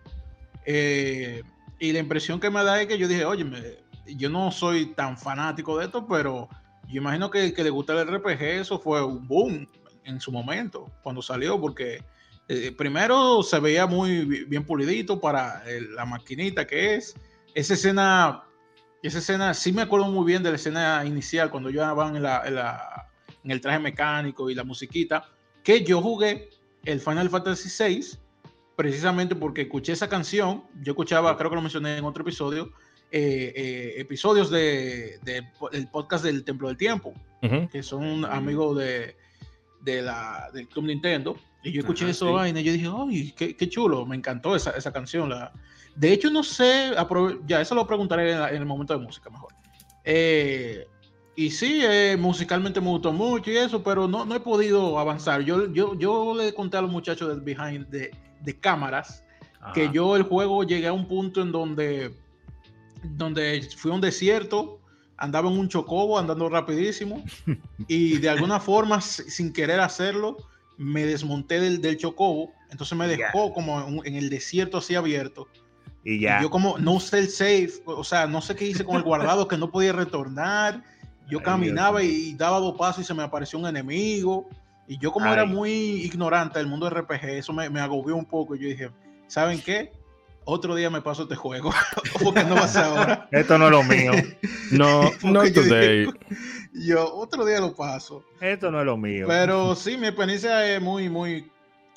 Eh, 0.64 1.42
y 1.78 1.92
la 1.92 1.99
impresión 1.99 2.40
que 2.40 2.50
me 2.50 2.62
da 2.64 2.80
es 2.80 2.87
que 2.87 2.99
yo 2.99 3.09
dije, 3.09 3.25
oye, 3.25 3.44
yo 4.06 4.30
no 4.30 4.50
soy 4.50 4.94
tan 4.94 5.18
fanático 5.18 5.78
de 5.78 5.87
esto, 5.87 6.06
pero 6.06 6.49
yo 6.88 7.00
imagino 7.00 7.30
que 7.30 7.44
el 7.47 7.54
que 7.54 7.64
le 7.64 7.71
gusta 7.71 8.00
el 8.00 8.09
RPG, 8.09 8.42
eso 8.61 8.78
fue 8.78 9.04
un 9.04 9.26
boom 9.26 9.66
en 10.04 10.21
su 10.21 10.32
momento, 10.32 10.87
cuando 11.02 11.23
salió, 11.23 11.61
porque 11.61 12.02
Eh, 12.49 12.73
primero 12.76 13.42
se 13.42 13.61
veía 13.61 13.87
muy 13.87 14.25
bien 14.47 14.64
pulidito 14.64 15.21
para 15.21 15.62
la 15.94 16.04
maquinita 16.04 16.66
que 16.66 16.97
es. 16.97 17.14
Esa 17.54 17.75
escena, 17.75 18.42
esa 19.02 19.18
escena, 19.18 19.52
sí 19.54 19.73
me 19.73 19.82
acuerdo 19.82 20.06
muy 20.09 20.25
bien 20.25 20.42
de 20.42 20.50
la 20.50 20.56
escena 20.56 21.04
inicial, 21.04 21.50
cuando 21.50 21.71
yo 21.71 21.94
van 21.94 22.16
en, 22.16 22.23
la, 22.23 23.09
en, 23.42 23.50
el 23.50 23.61
traje 23.61 23.80
mecánico 23.80 24.49
y 24.49 24.54
la 24.54 24.64
musiquita, 24.64 25.28
que 25.64 25.85
yo 25.85 26.00
jugué 26.00 26.50
el 26.85 27.00
Final 27.00 27.28
Fantasy 27.28 27.68
VI 27.68 28.18
precisamente 28.76 29.35
porque 29.35 29.62
escuché 29.62 29.92
esa 29.92 30.09
canción. 30.09 30.64
Yo 30.82 30.92
escuchaba, 30.92 31.37
creo 31.37 31.50
que 31.50 31.56
lo 31.56 31.62
mencioné 31.62 31.99
en 31.99 32.04
otro 32.04 32.23
episodio, 32.23 32.73
eh, 33.11 33.52
eh, 33.54 33.94
episodios 33.99 34.50
de, 34.50 35.18
el 35.73 35.88
podcast 35.88 36.25
del 36.25 36.44
Templo 36.44 36.68
del 36.68 36.76
Tiempo, 36.76 37.12
que 37.71 37.82
son 37.82 38.25
amigos 38.25 38.78
de, 38.78 39.16
de 39.80 40.02
la, 40.02 40.49
del 40.54 40.68
Club 40.68 40.87
Nintendo. 40.87 41.37
Y 41.64 41.73
yo 41.73 41.80
escuché 41.80 42.09
eso 42.09 42.44
y 42.47 42.62
yo 42.62 42.73
dije, 42.73 42.88
¡ay, 42.88 43.32
qué, 43.32 43.68
chulo! 43.68 44.06
Me 44.06 44.16
encantó 44.16 44.56
esa, 44.56 44.71
esa 44.71 44.92
canción. 44.92 45.28
La... 45.28 45.52
De 45.96 46.12
hecho, 46.12 46.30
no 46.30 46.42
sé, 46.42 46.92
ya 47.46 47.61
eso 47.61 47.75
lo 47.75 47.87
preguntaré 47.87 48.32
en, 48.32 48.56
el 48.56 48.66
momento 48.66 48.96
de 48.96 49.04
música 49.04 49.30
mejor. 49.30 49.52
Eh, 50.04 50.87
y 51.37 51.50
sí, 51.50 51.82
musicalmente 52.18 52.80
me 52.80 52.88
gustó 52.88 53.12
mucho 53.12 53.50
y 53.50 53.56
eso, 53.56 53.82
pero 53.82 54.08
no, 54.08 54.25
no 54.25 54.34
he 54.34 54.40
podido 54.40 54.99
avanzar. 54.99 55.42
Yo, 55.42 55.72
yo, 55.72 55.94
yo 55.99 56.34
le 56.37 56.52
conté 56.54 56.76
a 56.76 56.82
los 56.82 56.90
muchachos 56.90 57.28
de 57.28 57.42
Behind 57.42 57.88
de, 57.88 58.11
de 58.40 58.58
cámaras 58.58 59.25
que 59.75 59.90
yo 59.92 60.16
el 60.16 60.25
juego 60.25 60.64
llegué 60.64 60.88
a 60.88 60.92
un 60.92 61.06
punto 61.06 61.40
en 61.40 61.52
donde, 61.52 62.14
donde 63.02 63.68
fui 63.76 63.92
a 63.92 63.94
un 63.94 64.00
desierto, 64.00 64.80
andaba 65.16 65.49
en 65.49 65.58
un 65.58 65.68
chocobo 65.68 66.18
andando 66.18 66.49
rapidísimo 66.49 67.22
y 67.88 68.18
de 68.18 68.28
alguna 68.28 68.58
forma, 68.58 69.00
sin 69.00 69.52
querer 69.52 69.80
hacerlo, 69.80 70.37
me 70.76 71.06
desmonté 71.06 71.61
del, 71.61 71.80
del 71.80 71.96
chocobo, 71.96 72.52
entonces 72.70 72.99
me 72.99 73.06
dejó 73.06 73.52
como 73.52 74.02
en, 74.04 74.16
el 74.16 74.30
desierto 74.30 74.78
así 74.78 74.94
abierto. 74.96 75.46
Y 76.04 76.21
ya. 76.21 76.42
yo 76.42 76.50
como 76.50 76.78
no 76.78 76.92
usé 76.94 77.18
el 77.21 77.28
safe, 77.28 77.73
o 77.85 78.02
sea, 78.02 78.26
no 78.26 78.40
sé 78.40 78.56
qué 78.56 78.66
hice 78.66 78.85
con 78.85 78.97
el 78.97 79.02
guardado 79.02 79.47
que 79.47 79.56
no 79.56 79.71
podía 79.71 79.92
retornar. 79.92 80.82
Yo 81.28 81.42
caminaba 81.42 82.02
y 82.02 82.35
daba 82.35 82.59
dos 82.59 82.76
pasos 82.76 83.04
y 83.04 83.06
se 83.06 83.14
me 83.14 83.23
apareció 83.23 83.59
un 83.59 83.66
enemigo. 83.66 84.49
Y 84.88 84.99
yo 84.99 85.12
como 85.12 85.32
era 85.32 85.44
muy 85.44 85.71
ignorante 85.71 86.59
del 86.59 86.68
mundo 86.68 86.90
de 86.90 87.00
RPG, 87.00 87.25
eso 87.38 87.52
me, 87.52 87.71
me 87.71 87.80
agobió 87.80 88.16
un 88.16 88.25
poco. 88.25 88.56
Yo 88.56 88.66
dije, 88.66 88.90
¿saben 89.28 89.61
qué? 89.61 89.92
Otro 90.44 90.75
día 90.75 90.90
me 90.90 91.00
paso 91.00 91.23
este 91.23 91.37
juego. 91.37 91.73
Porque 92.23 92.42
no 92.44 92.56
pasa 92.56 92.87
ahora. 92.87 93.28
Esto 93.30 93.59
no 93.59 93.66
es 93.66 93.71
lo 93.71 93.82
mío. 93.85 94.12
No, 94.73 95.02
no 95.23 95.42
today. 95.52 96.09
yo 96.73 97.14
otro 97.14 97.44
día 97.44 97.61
lo 97.61 97.75
paso. 97.75 98.25
Esto 98.40 98.71
no 98.71 98.80
es 98.80 98.87
lo 98.87 98.97
mío. 98.97 99.26
Pero 99.28 99.76
sí, 99.76 99.97
mi 99.97 100.09
experiencia 100.09 100.66
es 100.75 100.82
muy, 100.82 101.09
muy 101.09 101.51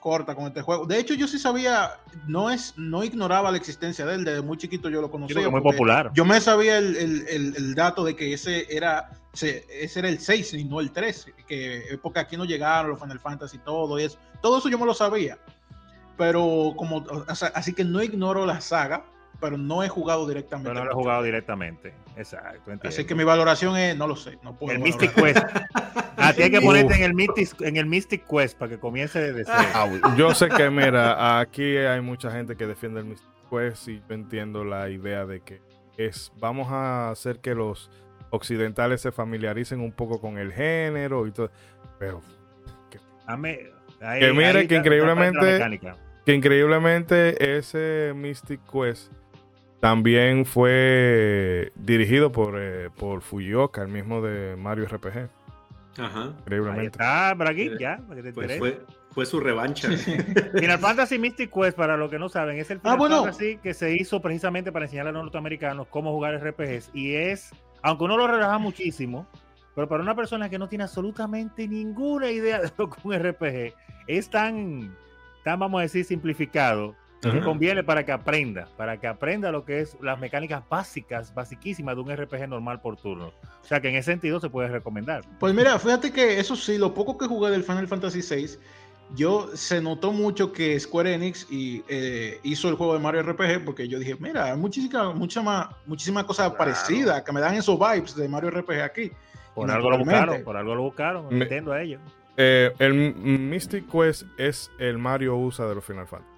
corta 0.06 0.36
con 0.36 0.46
este 0.46 0.62
juego. 0.62 0.86
De 0.86 1.00
hecho, 1.00 1.16
yo 1.16 1.28
sí 1.28 1.40
sabía, 1.40 1.94
no 2.28 2.52
es, 2.52 2.78
no 2.78 3.04
ignoraba 3.04 3.50
la 3.50 3.58
existencia 3.58 4.06
de 4.06 4.14
él, 4.14 4.24
desde 4.24 4.44
muy 4.44 4.56
chiquito 4.56 4.88
yo 4.88 5.02
lo 5.02 5.10
conocía. 5.10 5.50
muy 5.50 5.62
popular. 5.62 6.12
Yo 6.14 6.24
me 6.24 6.40
sabía 6.40 6.78
el, 6.78 6.96
el, 6.96 7.56
el, 7.58 7.74
dato 7.74 8.04
de 8.04 8.16
que 8.16 8.32
ese 8.32 8.68
era, 8.70 9.10
ese 9.34 9.66
era 9.96 10.08
el 10.08 10.20
6 10.20 10.54
y 10.54 10.66
no 10.66 10.80
el 10.80 10.92
3, 10.92 11.34
que 11.48 12.00
porque 12.04 12.20
aquí 12.20 12.38
no 12.38 12.46
llegaron 12.46 12.92
los 12.92 13.00
Final 13.00 13.20
Fantasy 13.20 13.58
y 13.58 13.62
todo 13.62 14.00
y 14.00 14.04
eso. 14.04 14.20
Todo 14.44 14.60
eso 14.60 14.70
yo 14.70 14.78
me 14.78 14.86
lo 14.86 14.94
sabía. 14.94 15.40
Pero 16.20 16.76
como, 16.78 17.04
así 17.28 17.74
que 17.74 17.84
no 17.84 18.04
ignoro 18.04 18.46
la 18.46 18.62
saga, 18.62 19.06
pero 19.46 19.60
no 19.60 19.84
he 19.84 19.90
jugado 19.90 20.28
directamente. 20.28 20.74
no 20.74 20.84
lo 20.84 20.90
he 20.90 20.94
jugado 20.96 21.22
directamente. 21.22 21.94
Exacto. 22.18 22.72
Así 22.84 23.06
que 23.06 23.14
mi 23.14 23.24
valoración 23.24 23.78
es, 23.78 23.96
no 23.96 24.08
lo 24.08 24.16
sé. 24.16 24.40
No 24.42 24.58
puedo 24.58 24.74
el 24.74 24.80
Mystic 24.80 25.14
Quest. 25.14 25.38
Ah, 26.18 26.34
tienes 26.34 26.60
que 26.60 26.66
ponerte 26.66 26.96
en 26.96 27.04
el, 27.04 27.14
Mystic, 27.14 27.62
en 27.62 27.75
el 27.75 27.86
Mystic 27.86 28.25
Quest 28.25 28.58
para 28.58 28.72
que 28.72 28.80
comience 28.80 29.20
desde 29.20 29.44
cero. 29.44 30.00
Ah, 30.02 30.16
yo 30.18 30.34
sé 30.34 30.48
que, 30.48 30.72
mira, 30.72 31.40
aquí 31.40 31.78
hay 31.78 32.02
mucha 32.02 32.32
gente 32.32 32.56
que 32.56 32.66
defiende 32.66 33.02
el 33.02 33.06
Mystic 33.06 33.30
Quest 33.52 33.90
y 33.90 34.00
yo 34.00 34.16
entiendo 34.16 34.64
la 34.64 34.90
idea 34.90 35.25
de 35.25 35.42
que 35.42 35.62
es, 35.98 36.32
vamos 36.40 36.72
a 36.72 37.12
hacer 37.12 37.42
que 37.42 37.54
los 37.54 37.92
occidentales 38.32 39.02
se 39.02 39.12
familiaricen 39.12 39.82
un 39.82 39.92
poco 39.92 40.20
con 40.20 40.40
el 40.40 40.52
género 40.52 41.28
y 41.28 41.32
todo. 41.32 41.52
Pero. 42.00 42.22
Que, 42.90 43.00
que 44.20 44.34
mire 44.34 44.68
que 44.68 44.75
increíblemente. 44.78 45.90
Que 46.25 46.34
increíblemente 46.34 47.58
ese 47.58 48.14
Mystic 48.16 48.62
Quest 48.72 49.12
también 49.86 50.48
fue 50.48 51.72
dirigido 51.75 52.32
por, 52.32 52.56
eh, 52.58 52.89
por 52.98 53.22
Fujioka, 53.22 53.84
el 53.84 53.88
mismo 53.88 54.20
de 54.20 54.56
Mario 54.56 54.88
RPG. 54.88 55.30
Ajá. 56.00 56.34
Increíblemente. 56.39 56.98
Ah, 57.00 57.36
para 57.38 57.51
aquí, 57.51 57.70
ya, 57.80 58.01
pues 58.08 58.58
fue, 58.58 58.82
fue, 59.12 59.25
su 59.27 59.39
revancha. 59.39 59.89
Final 60.60 60.80
Fantasy 60.80 61.20
Mystic 61.20 61.54
Quest, 61.54 61.77
para 61.77 61.98
los 61.98 62.10
que 62.10 62.18
no 62.18 62.30
saben, 62.30 62.58
es 62.58 62.72
el 62.72 62.80
ah, 62.84 62.96
Final 62.96 63.12
Fantasy 63.12 63.58
que 63.58 63.75
se 63.75 63.94
hizo 63.96 64.20
precisamente 64.24 64.72
para 64.72 64.86
enseñar 64.86 65.06
a 65.06 65.12
los 65.12 65.22
norteamericanos 65.22 65.86
cómo 65.92 66.12
jugar 66.13 66.44
RPGs. 66.44 66.89
Y 66.96 67.13
es, 67.13 67.51
aunque 67.84 68.06
uno 68.06 68.18
lo 68.18 68.25
relaja 68.25 68.58
muchísimo, 68.58 69.27
pero 69.75 69.88
para 69.88 70.01
una 70.01 70.15
persona 70.15 70.50
que 70.50 70.58
no 70.58 70.68
tiene 70.68 70.86
absolutamente 70.86 71.68
ninguna 71.68 72.32
idea 72.32 72.60
de 72.60 72.72
lo 72.75 72.89
que 72.89 72.98
un 73.04 73.13
RPG 73.13 73.75
es 74.08 74.32
tan, 74.32 74.98
tan 75.44 75.60
vamos 75.60 75.77
a 75.77 75.84
decir, 75.84 76.06
simplificado 76.06 76.96
conviene 77.44 77.84
para 77.84 78.06
que 78.06 78.12
aprenda, 78.12 78.68
para 78.78 79.00
que 79.00 79.08
aprenda 79.08 79.52
lo 79.52 79.66
que 79.66 79.82
es 79.82 79.98
las 80.02 80.20
mecánicas 80.20 80.64
básicas, 80.70 81.34
basiquísimas 81.34 81.96
de 81.96 82.02
un 82.02 82.16
RPG 82.16 82.48
normal 82.48 82.82
por 82.82 82.98
turno. 82.98 83.34
O 83.62 83.68
sea 83.68 83.80
que 83.80 83.90
en 83.90 83.96
ese 83.96 84.12
sentido 84.12 84.40
se 84.40 84.50
puede 84.50 84.70
recomendar. 84.70 85.24
Pues 85.40 85.54
mira, 85.54 85.78
fíjate 85.80 86.12
que 86.12 86.40
eso 86.40 86.56
sí, 86.56 86.78
lo 86.78 86.94
poco 86.94 87.18
que 87.18 87.26
jugué 87.26 87.52
del 87.52 87.64
Final 87.64 87.88
Fantasy 87.88 88.22
VI, 88.22 88.60
yo 89.14 89.50
se 89.56 89.82
notó 89.82 90.12
mucho 90.12 90.52
que 90.52 90.80
Square 90.80 91.14
Enix 91.14 91.48
y, 91.50 91.84
eh, 91.88 92.40
hizo 92.44 92.70
el 92.70 92.76
juego 92.76 92.94
de 92.94 93.00
Mario 93.00 93.24
RPG 93.24 93.64
porque 93.64 93.88
yo 93.88 94.00
dije, 94.00 94.16
mira, 94.20 94.46
hay 94.46 94.58
muchísima, 94.58 95.14
mucha 95.14 95.42
más, 95.42 95.68
muchísimas 95.86 96.24
cosas 96.24 96.52
parecidas 96.54 97.22
que 97.24 97.32
me 97.32 97.40
dan 97.40 97.56
esos 97.56 97.78
vibes 97.78 98.16
de 98.16 98.28
Mario 98.28 98.52
RPG 98.52 98.82
aquí. 98.82 99.12
Por 99.54 99.72
algo 99.72 99.90
lo 99.90 100.00
buscaron, 100.00 100.44
por 100.44 100.58
algo 100.58 100.76
lo 100.76 100.82
buscaron, 100.84 101.28
entiendo 101.32 101.72
a 101.72 101.82
ellos. 101.82 102.02
Eh, 102.38 102.74
el 102.80 102.94
Mystic 102.94 103.90
Quest 103.90 104.24
es 104.38 104.70
el 104.80 104.98
Mario 104.98 105.38
USA 105.38 105.66
de 105.68 105.76
los 105.76 105.86
Final 105.86 106.08
Fantasy. 106.08 106.35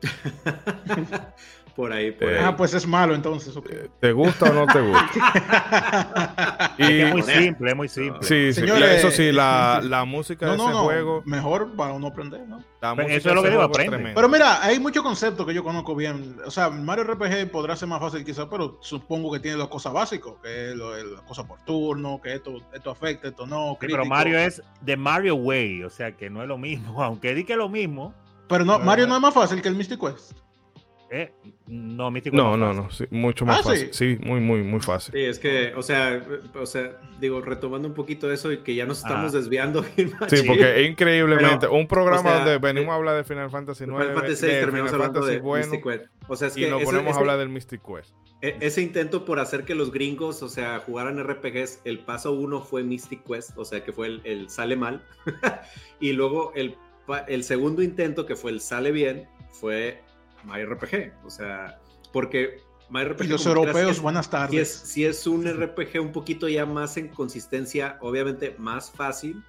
por 1.78 1.92
ahí, 1.92 2.10
por 2.10 2.28
Ah, 2.36 2.56
pues 2.56 2.74
es 2.74 2.86
malo 2.88 3.14
entonces. 3.14 3.56
Eh, 3.70 3.88
¿Te 4.00 4.10
gusta 4.12 4.50
o 4.50 4.52
no 4.52 4.66
te 4.66 4.80
gusta? 4.80 6.74
y, 6.78 7.00
es 7.00 7.12
muy 7.12 7.22
simple, 7.22 7.70
es 7.70 7.76
muy 7.76 7.88
simple. 7.88 8.18
Sí, 8.22 8.52
Señores, 8.52 8.98
eso 8.98 9.12
sí, 9.12 9.30
la, 9.30 9.80
la 9.84 10.04
música 10.04 10.46
de 10.46 10.56
ese 10.56 10.64
juego. 10.64 11.22
Mejor 11.24 11.76
para 11.76 11.92
uno 11.92 12.08
aprender, 12.08 12.40
¿no? 12.48 12.64
eso 13.06 13.28
es 13.28 13.34
lo 13.34 13.42
que 13.44 13.50
digo, 13.50 13.62
aprende. 13.62 14.12
Pero 14.12 14.28
mira, 14.28 14.60
hay 14.64 14.80
muchos 14.80 15.04
conceptos 15.04 15.46
que 15.46 15.54
yo 15.54 15.62
conozco 15.62 15.94
bien. 15.94 16.36
O 16.44 16.50
sea, 16.50 16.68
Mario 16.68 17.04
RPG 17.04 17.50
podrá 17.52 17.76
ser 17.76 17.88
más 17.88 18.00
fácil 18.00 18.24
quizás, 18.24 18.48
pero 18.50 18.78
supongo 18.80 19.30
que 19.32 19.38
tiene 19.38 19.56
las 19.56 19.68
cosas 19.68 19.92
básicas, 19.92 20.32
que 20.42 20.70
es 20.70 20.76
las 20.76 21.22
cosas 21.28 21.44
por 21.44 21.60
turno, 21.60 22.20
que 22.20 22.34
esto, 22.34 22.60
esto 22.72 22.90
afecta, 22.90 23.28
esto 23.28 23.46
no. 23.46 23.76
pero 23.80 24.04
Mario 24.04 24.36
es 24.38 24.60
de 24.80 24.96
Mario 24.96 25.36
Way, 25.36 25.84
o 25.84 25.90
sea 25.90 26.10
que 26.10 26.28
no 26.28 26.42
es 26.42 26.48
lo 26.48 26.58
mismo, 26.58 27.02
aunque 27.04 27.34
di 27.34 27.44
que 27.44 27.52
es 27.52 27.58
lo 27.58 27.68
mismo 27.68 28.14
pero 28.48 28.64
no, 28.64 28.78
Mario 28.78 29.06
no 29.06 29.16
es 29.16 29.22
más 29.22 29.34
fácil 29.34 29.62
que 29.62 29.68
el 29.68 29.74
Mystic 29.74 30.00
Quest. 30.00 30.32
Eh, 31.10 31.32
no, 31.66 32.10
Mystic 32.10 32.34
No, 32.34 32.56
no, 32.56 32.74
no, 32.74 32.90
sí, 32.90 33.06
mucho 33.10 33.46
más 33.46 33.60
ah, 33.60 33.62
fácil. 33.62 33.88
Sí? 33.92 34.18
muy, 34.20 34.40
muy, 34.40 34.62
muy 34.62 34.80
fácil. 34.80 35.14
Sí, 35.14 35.20
es 35.20 35.38
que, 35.38 35.72
o 35.74 35.82
sea, 35.82 36.22
o 36.54 36.66
sea, 36.66 37.00
digo, 37.18 37.40
retomando 37.40 37.88
un 37.88 37.94
poquito 37.94 38.30
eso 38.30 38.52
y 38.52 38.58
que 38.58 38.74
ya 38.74 38.84
nos 38.84 38.98
estamos 38.98 39.32
desviando. 39.32 39.82
sí, 40.28 40.42
porque 40.46 40.82
increíblemente, 40.82 41.66
un 41.66 41.86
programa 41.86 42.34
donde 42.34 42.58
venimos 42.58 42.92
a 42.92 42.96
hablar 42.96 43.16
de 43.16 43.24
Final 43.24 43.50
Fantasy 43.50 43.84
9, 43.86 44.04
Final 44.04 44.16
Fantasy 44.16 44.40
6 44.40 44.60
terminamos 44.60 44.92
hablando 44.92 45.24
de 45.24 45.40
Mystic 45.40 45.82
Quest. 45.82 46.04
O 46.28 46.36
sea, 46.36 46.48
es 46.48 46.54
que 46.54 46.66
y 46.66 46.70
nos 46.70 46.82
ponemos 46.82 47.16
a 47.16 47.20
hablar 47.20 47.38
del 47.38 47.48
Mystic 47.48 47.80
Quest. 47.82 48.14
E, 48.42 48.56
ese 48.60 48.82
intento 48.82 49.24
por 49.24 49.40
hacer 49.40 49.64
que 49.64 49.74
los 49.74 49.90
gringos, 49.90 50.42
o 50.42 50.48
sea, 50.48 50.80
jugaran 50.80 51.18
RPGs, 51.18 51.80
el 51.84 52.00
paso 52.00 52.32
uno 52.32 52.60
fue 52.60 52.82
Mystic 52.82 53.24
Quest, 53.24 53.56
o 53.56 53.64
sea, 53.64 53.82
que 53.82 53.92
fue 53.92 54.08
el, 54.08 54.20
el 54.24 54.50
sale 54.50 54.76
mal. 54.76 55.02
y 56.00 56.12
luego 56.12 56.52
el 56.54 56.76
el 57.26 57.44
segundo 57.44 57.82
intento, 57.82 58.26
que 58.26 58.36
fue 58.36 58.50
el 58.50 58.60
sale 58.60 58.92
bien, 58.92 59.28
fue 59.50 60.02
Mario 60.44 60.74
RPG. 60.74 61.12
O 61.24 61.30
sea, 61.30 61.80
porque 62.12 62.60
Mario 62.88 63.14
RPG. 63.14 63.24
Y 63.24 63.28
los 63.28 63.46
europeos, 63.46 64.00
buenas 64.00 64.30
tardes. 64.30 64.72
Si 64.72 65.04
es, 65.04 65.26
un 65.26 65.46
RPG 65.46 66.00
un 66.00 66.12
poquito 66.12 66.48
ya 66.48 66.66
más 66.66 66.96
en 66.96 67.08
consistencia, 67.08 67.98
obviamente 68.00 68.54
más 68.58 68.90
fácil, 68.90 69.42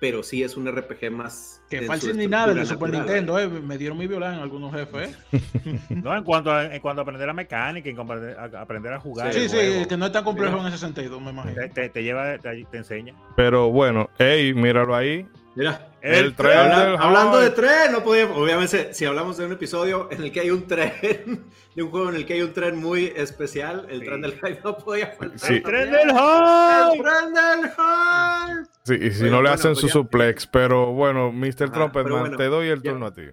pero 0.00 0.22
sí 0.22 0.42
es 0.42 0.56
un 0.56 0.70
RPG 0.70 1.10
más. 1.10 1.62
Que 1.70 1.82
fácil 1.82 2.16
ni 2.16 2.26
nada 2.26 2.52
de 2.52 2.66
Super 2.66 2.90
Nintendo, 2.90 3.38
eh. 3.38 3.48
Me 3.48 3.78
dieron 3.78 3.96
mi 3.96 4.06
violán 4.06 4.34
en 4.34 4.40
algunos 4.40 4.74
jefes, 4.74 5.16
eh. 5.32 5.78
no, 5.90 6.14
en 6.14 6.24
cuanto, 6.24 6.52
a, 6.52 6.74
en 6.74 6.80
cuanto 6.82 7.00
a 7.00 7.02
aprender 7.02 7.26
la 7.26 7.32
mecánica, 7.32 7.88
en 7.88 7.98
aprender 7.98 8.92
a 8.92 9.00
jugar. 9.00 9.32
Sí, 9.32 9.48
sí, 9.48 9.86
que 9.88 9.96
no 9.96 10.06
es 10.06 10.12
tan 10.12 10.24
complejo 10.24 10.58
en 10.58 10.66
ese 10.66 10.78
sentido, 10.78 11.18
me 11.20 11.30
imagino. 11.30 11.62
Te, 11.72 12.02
lleva, 12.02 12.36
te, 12.38 12.66
enseña. 12.72 13.14
Pero 13.36 13.70
bueno, 13.70 14.10
hey, 14.18 14.52
míralo 14.54 14.94
ahí 14.94 15.26
Mira, 15.54 15.88
el, 16.00 16.34
tren 16.34 16.72
Hablando 16.98 17.38
de 17.38 17.50
tren, 17.50 17.92
no 17.92 18.02
podía, 18.02 18.26
obviamente, 18.30 18.94
si 18.94 19.04
hablamos 19.04 19.36
de 19.36 19.46
un 19.46 19.52
episodio 19.52 20.08
en 20.10 20.22
el 20.22 20.32
que 20.32 20.40
hay 20.40 20.50
un 20.50 20.66
tren, 20.66 21.44
de 21.76 21.82
un 21.82 21.90
juego 21.90 22.08
en 22.08 22.16
el 22.16 22.26
que 22.26 22.34
hay 22.34 22.42
un 22.42 22.52
tren 22.52 22.80
muy 22.80 23.12
especial, 23.14 23.86
el 23.90 24.02
tren 24.02 24.22
del 24.22 24.32
hype 24.32 24.60
no 24.64 24.78
podía 24.78 25.08
faltar. 25.08 25.52
El 25.52 25.62
tren 25.62 25.90
del 25.92 26.10
hype. 26.10 26.94
El 26.94 27.02
tren 27.02 27.34
del 27.34 27.70
hype. 27.70 28.70
Sí, 28.84 28.94
y 29.00 29.10
si 29.10 29.24
no 29.30 29.42
le 29.42 29.50
hacen 29.50 29.76
su 29.76 29.88
suplex, 29.88 30.46
pero 30.46 30.92
bueno, 30.92 31.30
Mr. 31.30 31.70
Trumpetman, 31.70 32.36
te 32.36 32.46
doy 32.46 32.68
el 32.68 32.82
turno 32.82 33.06
a 33.06 33.12
ti. 33.12 33.24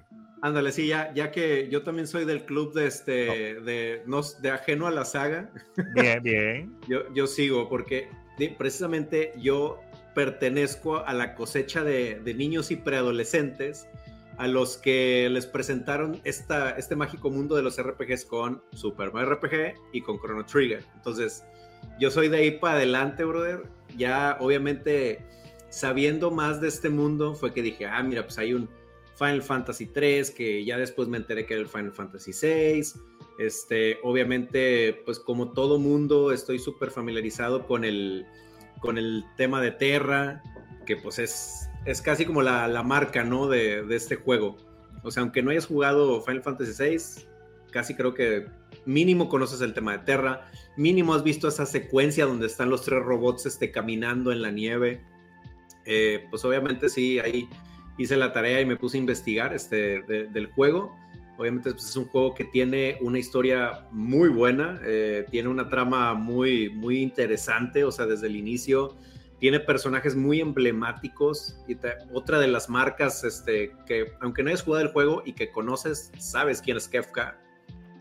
Ándale, 0.41 0.71
sí, 0.71 0.87
ya, 0.87 1.13
ya 1.13 1.31
que 1.31 1.67
yo 1.69 1.83
también 1.83 2.07
soy 2.07 2.23
del 2.23 2.45
club 2.45 2.73
de 2.73 2.87
este, 2.87 3.11
de, 3.61 4.03
no, 4.05 4.21
de 4.41 4.51
ajeno 4.51 4.87
a 4.87 4.91
la 4.91 5.03
saga. 5.05 5.49
Bien, 5.95 6.23
bien. 6.23 6.79
yo, 6.87 7.13
yo 7.13 7.27
sigo, 7.27 7.67
porque 7.67 8.09
precisamente 8.57 9.33
yo 9.37 9.79
pertenezco 10.13 11.05
a 11.05 11.13
la 11.13 11.35
cosecha 11.35 11.83
de, 11.83 12.21
niños 12.35 12.71
y 12.71 12.75
preadolescentes 12.75 13.87
a 14.37 14.47
los 14.47 14.77
que 14.77 15.29
les 15.29 15.45
presentaron 15.45 16.21
esta, 16.23 16.71
este 16.71 16.95
mágico 16.95 17.29
mundo 17.29 17.55
de 17.55 17.61
los 17.61 17.81
RPGs 17.81 18.25
con 18.25 18.61
Super 18.73 19.11
Mario 19.11 19.35
RPG 19.35 19.75
y 19.91 20.01
con 20.01 20.17
Chrono 20.19 20.45
Trigger. 20.45 20.83
Entonces, 20.95 21.43
yo 21.99 22.09
soy 22.09 22.29
de 22.29 22.37
ahí 22.37 22.51
para 22.51 22.75
adelante, 22.75 23.25
brother. 23.25 23.63
Ya, 23.97 24.37
obviamente, 24.39 25.25
sabiendo 25.69 26.31
más 26.31 26.61
de 26.61 26.69
este 26.69 26.89
mundo, 26.89 27.35
fue 27.35 27.53
que 27.53 27.61
dije, 27.61 27.85
ah, 27.85 28.01
mira, 28.01 28.23
pues 28.23 28.37
hay 28.37 28.53
un 28.53 28.69
Final 29.17 29.41
Fantasy 29.41 29.87
3, 29.87 30.31
que 30.31 30.63
ya 30.63 30.77
después 30.77 31.09
me 31.09 31.17
enteré 31.17 31.45
que 31.45 31.55
era 31.55 31.63
el 31.63 31.67
Final 31.67 31.91
Fantasy 31.91 32.31
6. 32.31 32.97
Este, 33.39 33.99
obviamente, 34.03 35.01
pues 35.05 35.19
como 35.19 35.51
todo 35.51 35.79
mundo, 35.79 36.31
estoy 36.31 36.59
súper 36.59 36.91
familiarizado 36.91 37.67
con 37.67 37.83
el, 37.83 38.25
con 38.79 38.97
el 38.97 39.25
tema 39.35 39.61
de 39.61 39.71
Terra, 39.71 40.41
que 40.85 40.97
pues 40.97 41.19
es, 41.19 41.69
es 41.85 42.01
casi 42.01 42.25
como 42.25 42.41
la, 42.41 42.83
marca, 42.83 43.23
¿no? 43.23 43.47
De, 43.47 43.85
este 43.95 44.15
juego. 44.15 44.57
O 45.03 45.11
sea, 45.11 45.23
aunque 45.23 45.41
no 45.41 45.51
hayas 45.51 45.65
jugado 45.65 46.21
Final 46.21 46.41
Fantasy 46.41 46.71
VI, 46.83 46.97
casi 47.71 47.95
creo 47.95 48.13
que 48.13 48.47
mínimo 48.85 49.29
conoces 49.29 49.61
el 49.61 49.73
tema 49.73 49.93
de 49.93 49.99
Terra, 49.99 50.49
mínimo 50.77 51.13
has 51.13 51.23
visto 51.23 51.47
esa 51.47 51.65
secuencia 51.65 52.25
donde 52.25 52.47
están 52.47 52.69
los 52.69 52.83
tres 52.83 53.01
robots 53.03 53.45
este, 53.45 53.71
caminando 53.71 54.31
en 54.31 54.41
la 54.41 54.51
nieve. 54.51 55.03
Eh, 55.85 56.25
pues 56.29 56.43
obviamente 56.45 56.89
sí, 56.89 57.19
ahí 57.19 57.49
hice 57.97 58.17
la 58.17 58.33
tarea 58.33 58.61
y 58.61 58.65
me 58.65 58.75
puse 58.75 58.97
a 58.97 58.99
investigar 58.99 59.53
este, 59.53 60.01
del 60.01 60.47
juego. 60.47 60.95
Obviamente 61.39 61.71
pues, 61.71 61.85
es 61.85 61.95
un 61.95 62.05
juego 62.05 62.35
que 62.35 62.43
tiene 62.43 62.97
una 62.99 63.17
historia 63.17 63.87
muy 63.91 64.27
buena, 64.27 64.81
eh, 64.83 65.25
tiene 65.31 65.47
una 65.47 65.69
trama 65.69 66.13
muy, 66.13 66.69
muy 66.69 66.99
interesante, 66.99 67.85
o 67.85 67.91
sea, 67.93 68.05
desde 68.05 68.27
el 68.27 68.35
inicio 68.35 68.97
tiene 69.39 69.61
personajes 69.61 70.17
muy 70.17 70.41
emblemáticos 70.41 71.55
y 71.65 71.77
otra 72.11 72.39
de 72.39 72.49
las 72.49 72.69
marcas 72.69 73.23
este, 73.23 73.71
que 73.87 74.11
aunque 74.19 74.43
no 74.43 74.49
hayas 74.49 74.63
jugado 74.63 74.83
el 74.83 74.91
juego 74.91 75.23
y 75.25 75.31
que 75.31 75.49
conoces, 75.49 76.11
sabes 76.17 76.61
quién 76.61 76.75
es 76.75 76.89
Kefka, 76.89 77.39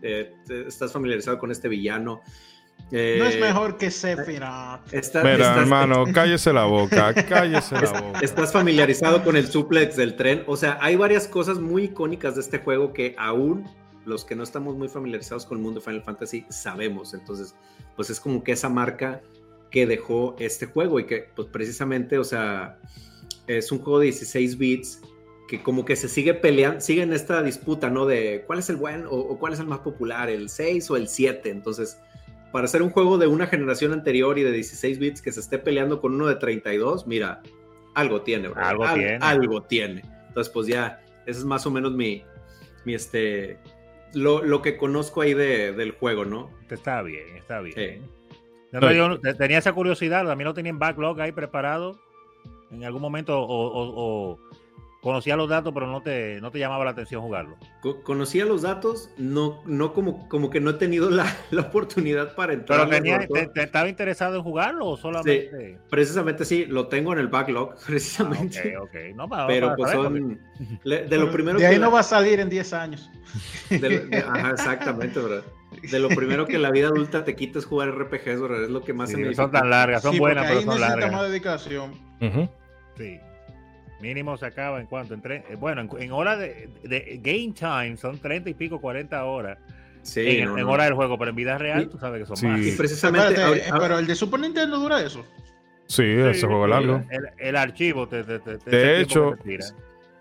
eh, 0.01 0.33
estás 0.49 0.91
familiarizado 0.91 1.39
con 1.39 1.49
este 1.49 1.69
villano 1.69 2.21
no 2.91 3.25
es 3.25 3.35
eh, 3.35 3.39
mejor 3.39 3.77
que 3.77 3.91
Sephiroth. 3.91 4.91
Mira, 5.23 5.55
hermano, 5.57 6.05
cállese 6.13 6.51
la 6.51 6.65
boca, 6.65 7.13
cállese 7.13 7.75
la 7.75 8.01
boca. 8.01 8.19
Estás 8.21 8.51
familiarizado 8.51 9.23
con 9.23 9.35
el 9.35 9.47
suplex 9.47 9.95
del 9.95 10.15
tren. 10.15 10.43
O 10.47 10.57
sea, 10.57 10.77
hay 10.81 10.95
varias 10.95 11.27
cosas 11.27 11.59
muy 11.59 11.83
icónicas 11.85 12.35
de 12.35 12.41
este 12.41 12.59
juego 12.59 12.93
que 12.93 13.15
aún 13.17 13.69
los 14.05 14.25
que 14.25 14.35
no 14.35 14.43
estamos 14.43 14.75
muy 14.75 14.87
familiarizados 14.87 15.45
con 15.45 15.59
el 15.59 15.63
mundo 15.63 15.79
de 15.79 15.85
Final 15.85 16.03
Fantasy 16.03 16.45
sabemos. 16.49 17.13
Entonces, 17.13 17.55
pues 17.95 18.09
es 18.09 18.19
como 18.19 18.43
que 18.43 18.53
esa 18.53 18.69
marca 18.69 19.21
que 19.69 19.85
dejó 19.85 20.35
este 20.39 20.65
juego 20.65 20.99
y 20.99 21.05
que, 21.05 21.29
pues 21.35 21.47
precisamente, 21.49 22.17
o 22.17 22.23
sea, 22.23 22.79
es 23.45 23.71
un 23.71 23.79
juego 23.79 23.99
de 23.99 24.05
16 24.05 24.57
bits 24.57 25.01
que 25.47 25.61
como 25.61 25.85
que 25.85 25.95
se 25.95 26.07
sigue 26.07 26.33
peleando, 26.33 26.79
sigue 26.81 27.01
en 27.01 27.13
esta 27.13 27.41
disputa, 27.43 27.89
¿no? 27.89 28.05
De 28.05 28.43
cuál 28.45 28.59
es 28.59 28.69
el 28.69 28.75
buen 28.75 29.05
o, 29.05 29.11
o 29.11 29.39
cuál 29.39 29.53
es 29.53 29.59
el 29.59 29.67
más 29.67 29.79
popular, 29.79 30.29
el 30.29 30.49
6 30.49 30.89
o 30.91 30.97
el 30.97 31.07
7. 31.07 31.49
Entonces, 31.49 31.99
para 32.51 32.65
hacer 32.65 32.81
un 32.81 32.89
juego 32.89 33.17
de 33.17 33.27
una 33.27 33.47
generación 33.47 33.93
anterior 33.93 34.37
y 34.39 34.43
de 34.43 34.51
16 34.51 34.99
bits 34.99 35.21
que 35.21 35.31
se 35.31 35.39
esté 35.39 35.59
peleando 35.59 36.01
con 36.01 36.13
uno 36.13 36.27
de 36.27 36.35
32, 36.35 37.07
mira, 37.07 37.41
algo 37.93 38.21
tiene, 38.21 38.49
Algo 38.55 38.85
tiene. 38.93 39.17
Algo 39.21 39.61
tiene. 39.63 40.01
Entonces, 40.27 40.51
pues 40.53 40.67
ya, 40.67 41.01
ese 41.25 41.39
es 41.39 41.45
más 41.45 41.65
o 41.65 41.71
menos 41.71 41.91
mi, 41.93 42.23
mi 42.85 42.93
este, 42.93 43.59
lo, 44.13 44.61
que 44.61 44.77
conozco 44.77 45.21
ahí 45.21 45.33
del 45.33 45.91
juego, 45.91 46.25
¿no? 46.25 46.49
Está 46.69 47.01
bien, 47.01 47.35
está 47.35 47.61
bien. 47.61 48.03
tenía 49.37 49.57
esa 49.57 49.73
curiosidad, 49.73 50.25
también 50.25 50.47
lo 50.47 50.53
tenía 50.53 50.71
en 50.71 50.79
backlog 50.79 51.19
ahí 51.21 51.31
preparado 51.31 51.99
en 52.71 52.83
algún 52.83 53.01
momento 53.01 53.35
o 53.39 54.37
Conocía 55.01 55.37
los 55.37 55.47
datos, 55.47 55.73
pero 55.73 55.87
no 55.87 56.01
te, 56.01 56.41
no 56.41 56.51
te 56.51 56.59
llamaba 56.59 56.83
la 56.83 56.91
atención 56.91 57.21
jugarlo. 57.21 57.55
conocía 58.03 58.43
los 58.43 58.63
datos, 58.63 59.09
no, 59.17 59.61
no 59.65 59.93
como, 59.93 60.27
como 60.27 60.49
que 60.49 60.59
no 60.59 60.71
he 60.71 60.73
tenido 60.73 61.09
la, 61.09 61.25
la 61.51 61.61
oportunidad 61.61 62.35
para 62.35 62.51
entrar. 62.51 62.89
¿Pero 62.89 63.51
te, 63.53 63.63
estaba 63.63 63.87
interesado 63.87 64.35
en 64.35 64.43
jugarlo 64.43 64.87
o 64.87 64.97
solamente? 64.97 65.51
Sí, 65.51 65.77
precisamente 65.89 66.43
sí, 66.43 66.65
lo 66.65 66.87
tengo 66.87 67.13
en 67.13 67.19
el 67.19 67.29
backlog, 67.29 67.75
precisamente. 67.87 68.75
Ah, 68.75 68.81
ok, 68.81 68.89
ok. 68.89 69.15
No, 69.15 69.29
pero 69.47 69.73
pues 69.77 69.91
son. 69.91 70.37
De 70.83 71.17
lo 71.17 71.31
primero 71.31 71.57
de 71.59 71.67
ahí 71.67 71.79
no 71.79 71.91
va 71.91 72.01
a 72.01 72.03
salir 72.03 72.41
en 72.41 72.49
10 72.49 72.73
años. 72.73 73.09
ajá, 73.71 74.51
exactamente, 74.51 75.17
bro. 75.17 75.43
De 75.81 75.99
lo 75.99 76.09
primero 76.09 76.45
que 76.45 76.57
la 76.57 76.71
vida 76.71 76.87
adulta 76.87 77.23
te 77.23 77.37
quita 77.37 77.59
es 77.59 77.65
jugar 77.65 77.89
RPGs, 77.91 78.41
bro. 78.41 78.63
Es 78.63 78.69
lo 78.69 78.83
que 78.83 78.91
más 78.91 79.11
se 79.11 79.17
me 79.17 79.33
Son 79.33 79.49
tan 79.49 79.69
largas, 79.69 80.01
son 80.01 80.17
buenas, 80.17 80.45
pero 80.45 80.61
son 80.63 80.81
largas. 80.81 81.09
más 81.09 81.29
dedicación. 81.29 81.93
Sí. 82.97 83.17
Mínimo 84.01 84.37
se 84.37 84.45
acaba 84.45 84.79
en 84.79 84.87
cuanto, 84.87 85.13
en 85.13 85.21
eh, 85.25 85.57
bueno, 85.59 85.87
en, 85.97 86.11
hora 86.11 86.37
de, 86.37 86.69
game 87.21 87.53
time 87.53 87.97
son 87.97 88.17
30 88.17 88.49
y 88.49 88.53
pico, 88.53 88.79
40 88.79 89.25
horas. 89.25 89.57
Sí, 90.01 90.39
en, 90.39 90.49
hora 90.49 90.85
del 90.85 90.93
juego, 90.93 91.17
pero 91.17 91.31
en 91.31 91.35
vida 91.35 91.57
real 91.57 91.89
tú 91.89 91.97
sabes 91.97 92.21
que 92.21 92.35
son 92.35 92.51
más. 92.51 92.61
Y 92.61 92.71
precisamente. 92.71 93.41
pero 93.79 93.99
el 93.99 94.07
de 94.07 94.15
Super 94.15 94.39
Nintendo 94.39 94.77
dura 94.79 95.01
eso. 95.01 95.25
Sí, 95.87 96.03
ese 96.03 96.45
juego 96.45 96.67
largo. 96.67 97.03
El, 97.37 97.55
archivo 97.55 98.07
te, 98.07 98.23
De 98.23 99.01
hecho, 99.01 99.35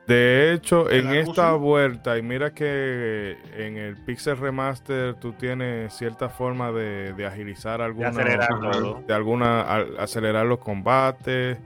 de 0.08 0.54
hecho, 0.54 0.90
en 0.90 1.08
esta 1.08 1.52
vuelta, 1.52 2.16
y 2.16 2.22
mira 2.22 2.54
que 2.54 3.36
en 3.54 3.76
el 3.76 3.94
Pixel 3.98 4.38
Remaster 4.38 5.14
tú 5.16 5.34
tienes 5.34 5.92
cierta 5.92 6.30
forma 6.30 6.72
de, 6.72 7.26
agilizar 7.26 7.82
alguna. 7.82 8.10
De 8.10 8.20
acelerar 8.22 8.48
De 9.06 9.14
alguna. 9.14 9.60
acelerar 9.98 10.46
los 10.46 10.60
combates 10.60 11.58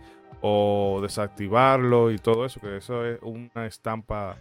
o 0.42 1.00
desactivarlo 1.00 2.10
y 2.10 2.18
todo 2.18 2.44
eso, 2.44 2.60
que 2.60 2.76
eso 2.76 3.06
es 3.06 3.18
una 3.22 3.66
estampa 3.66 4.36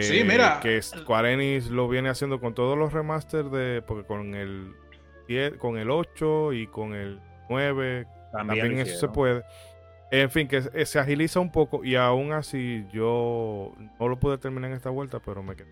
sí, 0.00 0.24
mira. 0.24 0.58
Eh, 0.58 0.60
que 0.62 0.82
Square 0.82 1.32
Enix 1.32 1.70
lo 1.70 1.88
viene 1.88 2.08
haciendo 2.08 2.40
con 2.40 2.54
todos 2.54 2.78
los 2.78 2.92
remasters 2.92 3.50
de 3.50 3.82
porque 3.86 4.06
con 4.06 4.34
el 4.34 4.74
10, 5.28 5.56
con 5.56 5.76
el 5.76 5.90
8 5.90 6.52
y 6.52 6.66
con 6.66 6.94
el 6.94 7.20
9 7.48 8.06
también, 8.32 8.78
eso 8.78 8.98
se 8.98 9.08
puede. 9.08 9.42
En 10.12 10.30
fin, 10.30 10.48
que 10.48 10.86
se 10.86 10.98
agiliza 10.98 11.40
un 11.40 11.52
poco 11.52 11.84
y 11.84 11.96
aún 11.96 12.32
así 12.32 12.84
yo 12.92 13.72
no 13.98 14.08
lo 14.08 14.18
pude 14.18 14.38
terminar 14.38 14.70
en 14.70 14.76
esta 14.76 14.90
vuelta, 14.90 15.20
pero 15.20 15.42
me 15.42 15.54
quedé 15.54 15.68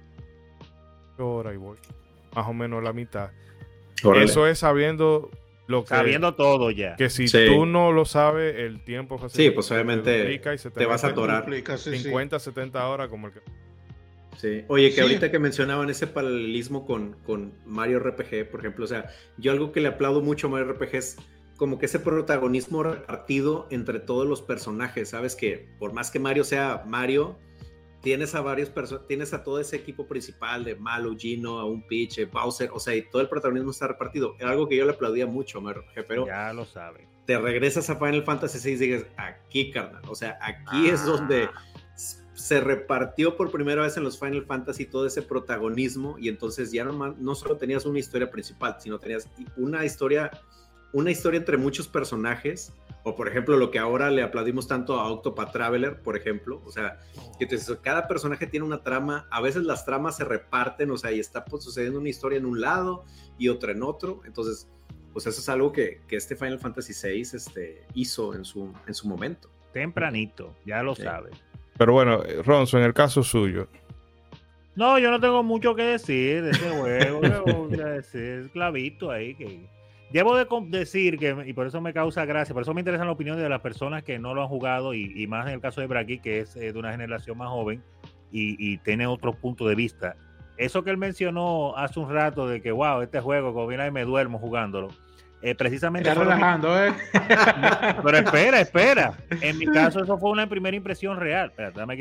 hora 1.19 1.53
y 1.53 1.57
voy 1.57 1.77
más 2.35 2.47
o 2.47 2.53
menos 2.53 2.83
la 2.83 2.93
mitad. 2.93 3.31
Eso 4.15 4.47
es 4.47 4.61
sabiendo 4.61 5.31
lo 5.69 5.85
que, 5.85 5.91
Sabiendo 5.91 6.35
todo 6.35 6.71
ya. 6.71 6.97
Que 6.97 7.11
si 7.11 7.27
tú 7.27 7.67
no 7.67 7.93
lo 7.93 8.07
sabes, 8.07 8.57
el 8.57 8.83
tiempo 8.83 9.21
Sí, 9.29 9.51
pues 9.51 9.71
obviamente 9.71 10.39
te, 10.75 10.87
vas 10.87 11.05
a 11.05 11.09
atorar. 11.09 11.47
50, 11.77 12.39
70 12.39 12.89
horas 12.89 13.09
como 13.09 13.29
el 13.29 13.35
que... 13.35 13.41
Sí. 14.39 14.65
Oye, 14.69 14.95
que 14.95 15.03
ahorita 15.03 15.31
que 15.31 15.39
mencionaban 15.39 15.91
ese 15.91 16.07
paralelismo 16.07 16.87
con, 16.87 17.17
con 17.25 17.53
Mario 17.67 17.99
RPG, 17.99 18.51
por 18.51 18.61
ejemplo, 18.61 18.85
o 18.87 18.89
sea, 18.89 19.11
yo 19.37 19.53
algo 19.53 19.71
que 19.71 19.81
le 19.81 19.89
aplaudo 19.89 20.23
mucho 20.23 20.47
a 20.47 20.51
Mario 20.51 20.73
RPG 20.73 20.95
es 20.95 21.17
como 21.59 21.79
que 21.79 21.87
ese 21.87 21.99
protagonismo 21.99 22.83
repartido 22.83 23.67
entre 23.71 23.99
todos 23.99 24.27
los 24.27 24.41
personajes, 24.41 25.11
¿sabes? 25.11 25.37
Que 25.37 25.69
por 25.79 25.93
más 25.93 26.11
que 26.11 26.19
Mario 26.19 26.45
sea 26.45 26.85
Mario, 26.87 27.37
tienes 28.01 28.35
a 28.35 28.41
varios 28.41 28.71
personas, 28.71 29.07
tienes 29.07 29.33
a 29.35 29.43
todo 29.43 29.61
ese 29.61 29.77
equipo 29.77 30.07
principal 30.07 30.65
de 30.65 30.77
Malo, 30.77 31.17
Gino, 31.17 31.59
a 31.59 31.65
un 31.65 31.87
Peach, 31.87 32.31
Bowser, 32.31 32.71
o 32.73 32.79
sea, 32.79 32.95
y 32.95 33.03
todo 33.03 33.23
el 33.23 33.29
protagonismo 33.29 33.71
está 33.71 33.89
repartido. 33.89 34.37
Era 34.39 34.51
algo 34.51 34.69
que 34.69 34.77
yo 34.77 34.85
le 34.85 34.93
aplaudía 34.93 35.27
mucho, 35.27 35.63
pero 36.07 36.27
ya 36.27 36.53
lo 36.53 36.65
sabe. 36.65 37.09
Te 37.27 37.39
regresas 37.39 37.91
a 37.91 37.97
Final 37.97 38.23
Fantasy 38.25 38.59
VI 38.59 38.85
y 38.85 38.89
dices, 38.89 39.07
aquí, 39.17 39.71
carnal, 39.71 40.03
o 40.09 40.15
sea, 40.15 40.39
aquí 40.41 40.89
es 40.89 41.05
donde 41.05 41.45
ah. 41.45 41.63
se 42.35 42.61
repartió 42.61 43.37
por 43.37 43.51
primera 43.51 43.83
vez 43.83 43.97
en 43.97 44.05
los 44.05 44.19
Final 44.19 44.47
Fantasy 44.47 44.87
todo 44.87 45.07
ese 45.07 45.23
protagonismo 45.23 46.17
y 46.19 46.29
entonces 46.29 46.73
ya 46.73 46.85
no, 46.85 47.15
no 47.19 47.35
solo 47.35 47.57
tenías 47.57 47.85
una 47.85 47.99
historia 47.99 48.31
principal, 48.31 48.77
sino 48.79 48.99
tenías 48.99 49.29
una 49.57 49.85
historia, 49.85 50.31
una 50.93 51.11
historia 51.11 51.39
entre 51.39 51.59
muchos 51.59 51.87
personajes 51.87 52.73
o 53.05 53.15
por 53.17 53.29
ejemplo, 53.29 53.57
lo 53.57 53.71
que 53.71 53.79
ahora 53.79 54.11
le 54.11 54.23
aplaudimos 54.23 54.67
tanto 54.69 54.99
a 55.01 55.11
Octopath 55.11 55.53
Traveler, 55.53 56.03
por 56.03 56.17
ejemplo. 56.17 56.61
O 56.65 56.71
sea, 56.71 56.99
que 57.39 57.47
cada 57.83 58.07
personaje 58.09 58.47
tiene 58.47 58.67
una 58.67 58.83
trama. 58.83 59.27
A 59.31 59.41
veces 59.41 59.63
las 59.63 59.85
tramas 59.85 60.17
se 60.17 60.25
reparten, 60.25 60.91
o 60.91 60.97
sea, 60.99 61.13
y 61.13 61.21
está 61.21 61.45
pues, 61.45 61.65
sucediendo 61.65 62.01
una 62.01 62.09
historia 62.09 62.39
en 62.39 62.47
un 62.47 62.61
lado 62.61 63.05
y 63.39 63.49
otra 63.49 63.73
en 63.73 63.83
otro. 63.83 64.21
Entonces, 64.27 64.69
pues 65.13 65.27
eso 65.27 65.41
es 65.41 65.49
algo 65.49 65.73
que, 65.73 66.01
que 66.07 66.17
este 66.17 66.37
Final 66.37 66.59
Fantasy 66.59 66.93
VI 66.93 67.21
este, 67.23 67.87
hizo 67.95 68.35
en 68.35 68.45
su, 68.45 68.73
en 68.87 68.95
su 68.95 69.09
momento. 69.09 69.51
Tempranito, 69.73 70.55
ya 70.67 70.83
lo 70.83 70.95
Sí. 70.95 71.03
sabe. 71.03 71.31
Pero 71.79 71.93
bueno, 71.93 72.23
eh, 72.25 72.43
Ronzo, 72.43 72.77
en 72.79 72.85
el 72.85 72.93
caso 72.93 73.23
suyo, 73.23 73.69
No, 74.75 74.99
yo 74.99 75.11
no 75.11 75.19
tengo 75.21 75.43
mucho 75.43 75.75
que 75.75 75.83
decir 75.83 76.43
de 76.43 76.51
ese 76.51 76.71
juego. 76.71 77.21
¿qué 77.21 77.53
voy 77.53 77.81
a 77.81 77.87
decir? 77.87 78.51
clavito 78.53 79.11
ahí 79.11 79.35
que. 79.35 79.69
Debo 80.13 80.37
de 80.37 80.47
decir 80.69 81.19
que, 81.19 81.37
y 81.47 81.53
por 81.53 81.67
eso 81.67 81.81
me 81.81 81.93
causa 81.93 82.25
gracia, 82.25 82.55
por 82.55 82.63
eso 82.63 82.73
me 82.73 82.81
interesan 82.81 83.07
las 83.07 83.15
opiniones 83.15 83.43
de 83.43 83.49
las 83.49 83.61
personas 83.61 84.03
que 84.03 84.19
no 84.19 84.35
lo 84.35 84.43
han 84.43 84.49
jugado 84.49 84.95
y, 84.95 85.13
y 85.15 85.27
más 85.27 85.47
en 85.47 85.55
el 85.55 85.61
caso 85.61 85.81
de 85.83 85.87
Bragi, 85.87 86.19
que 86.21 86.41
es 86.41 86.57
eh, 86.57 86.73
de 86.73 86.79
una 86.79 86.93
generación 86.93 87.37
más 87.37 87.49
joven 87.49 87.83
y, 88.33 88.57
y 88.59 88.79
tiene 88.79 89.07
otro 89.07 89.33
punto 89.35 89.69
de 89.69 89.75
vista. 89.75 90.17
Eso 90.57 90.83
que 90.83 90.91
él 90.91 90.97
mencionó 90.97 91.77
hace 91.77 92.01
un 92.01 92.11
rato 92.11 92.49
de 92.49 92.61
que, 92.63 92.73
wow, 92.73 93.03
este 93.03 93.21
juego, 93.21 93.53
como 93.53 93.67
viene 93.67 93.85
ahí 93.85 93.91
me 93.91 94.05
duermo 94.05 94.39
jugándolo. 94.39 94.89
eh, 95.43 95.55
precisamente. 95.55 96.09
Está 96.09 96.21
relajando, 96.25 96.85
¿eh? 96.85 96.93
pero 98.03 98.19
espera, 98.19 98.61
espera. 98.61 99.13
En 99.41 99.57
mi 99.59 99.67
caso, 99.67 100.03
eso 100.03 100.19
fue 100.19 100.31
una 100.31 100.49
primera 100.49 100.77
impresión 100.77 101.17
real. 101.19 101.53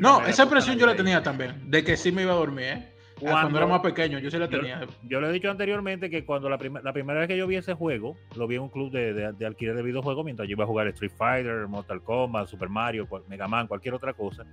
No, 0.02 0.26
esa 0.26 0.43
impresión 0.43 0.78
yo 0.78 0.86
la 0.88 0.96
tenía 0.96 1.22
también, 1.22 1.70
de 1.70 1.84
que 1.84 1.98
sí 1.98 2.12
me 2.12 2.24
iba 2.24 2.32
a 2.32 2.36
dormir, 2.36 2.65
¿eh? 2.65 2.93
Ah, 3.17 3.19
Cuando, 3.19 3.39
Cuando- 3.41 3.58
era 3.58 3.67
más 3.67 3.80
pequeño, 3.82 4.19
yo 4.19 4.30
sí 4.30 4.38
la 4.38 4.47
Yo- 4.47 4.60
tenía. 4.60 4.88
Yo 5.03 5.19
le 5.19 5.30
he 5.30 5.32
dicho 5.32 5.49
anteriormente 5.49 6.10
que 6.10 6.23
cuando 6.23 6.49
la, 6.49 6.58
prim- 6.58 6.80
la 6.84 6.93
primera 6.93 7.19
vez 7.19 7.27
que 7.27 7.36
yo 7.38 7.47
vi 7.47 7.56
ese 7.56 7.73
juego, 7.73 8.15
lo 8.36 8.45
vi 8.47 8.56
en 8.58 8.62
un 8.62 8.69
club 8.69 8.91
de, 8.91 9.13
de- 9.13 9.34
de 9.34 9.45
alquiler 9.45 9.75
de 9.75 9.82
videojuegos 9.82 10.23
mientras 10.23 10.47
yo 10.47 10.51
iba 10.53 10.63
a 10.63 10.67
jugar 10.67 10.88
Street 10.88 11.12
Fighter, 11.17 11.67
Mortal 11.67 12.01
Kombat, 12.01 12.47
Super 12.47 12.69
Mario, 12.69 13.08
Mega 13.27 13.47
Man, 13.47 13.67
cualquier 13.67 13.95
otra 13.95 14.13
cosa, 14.13 14.45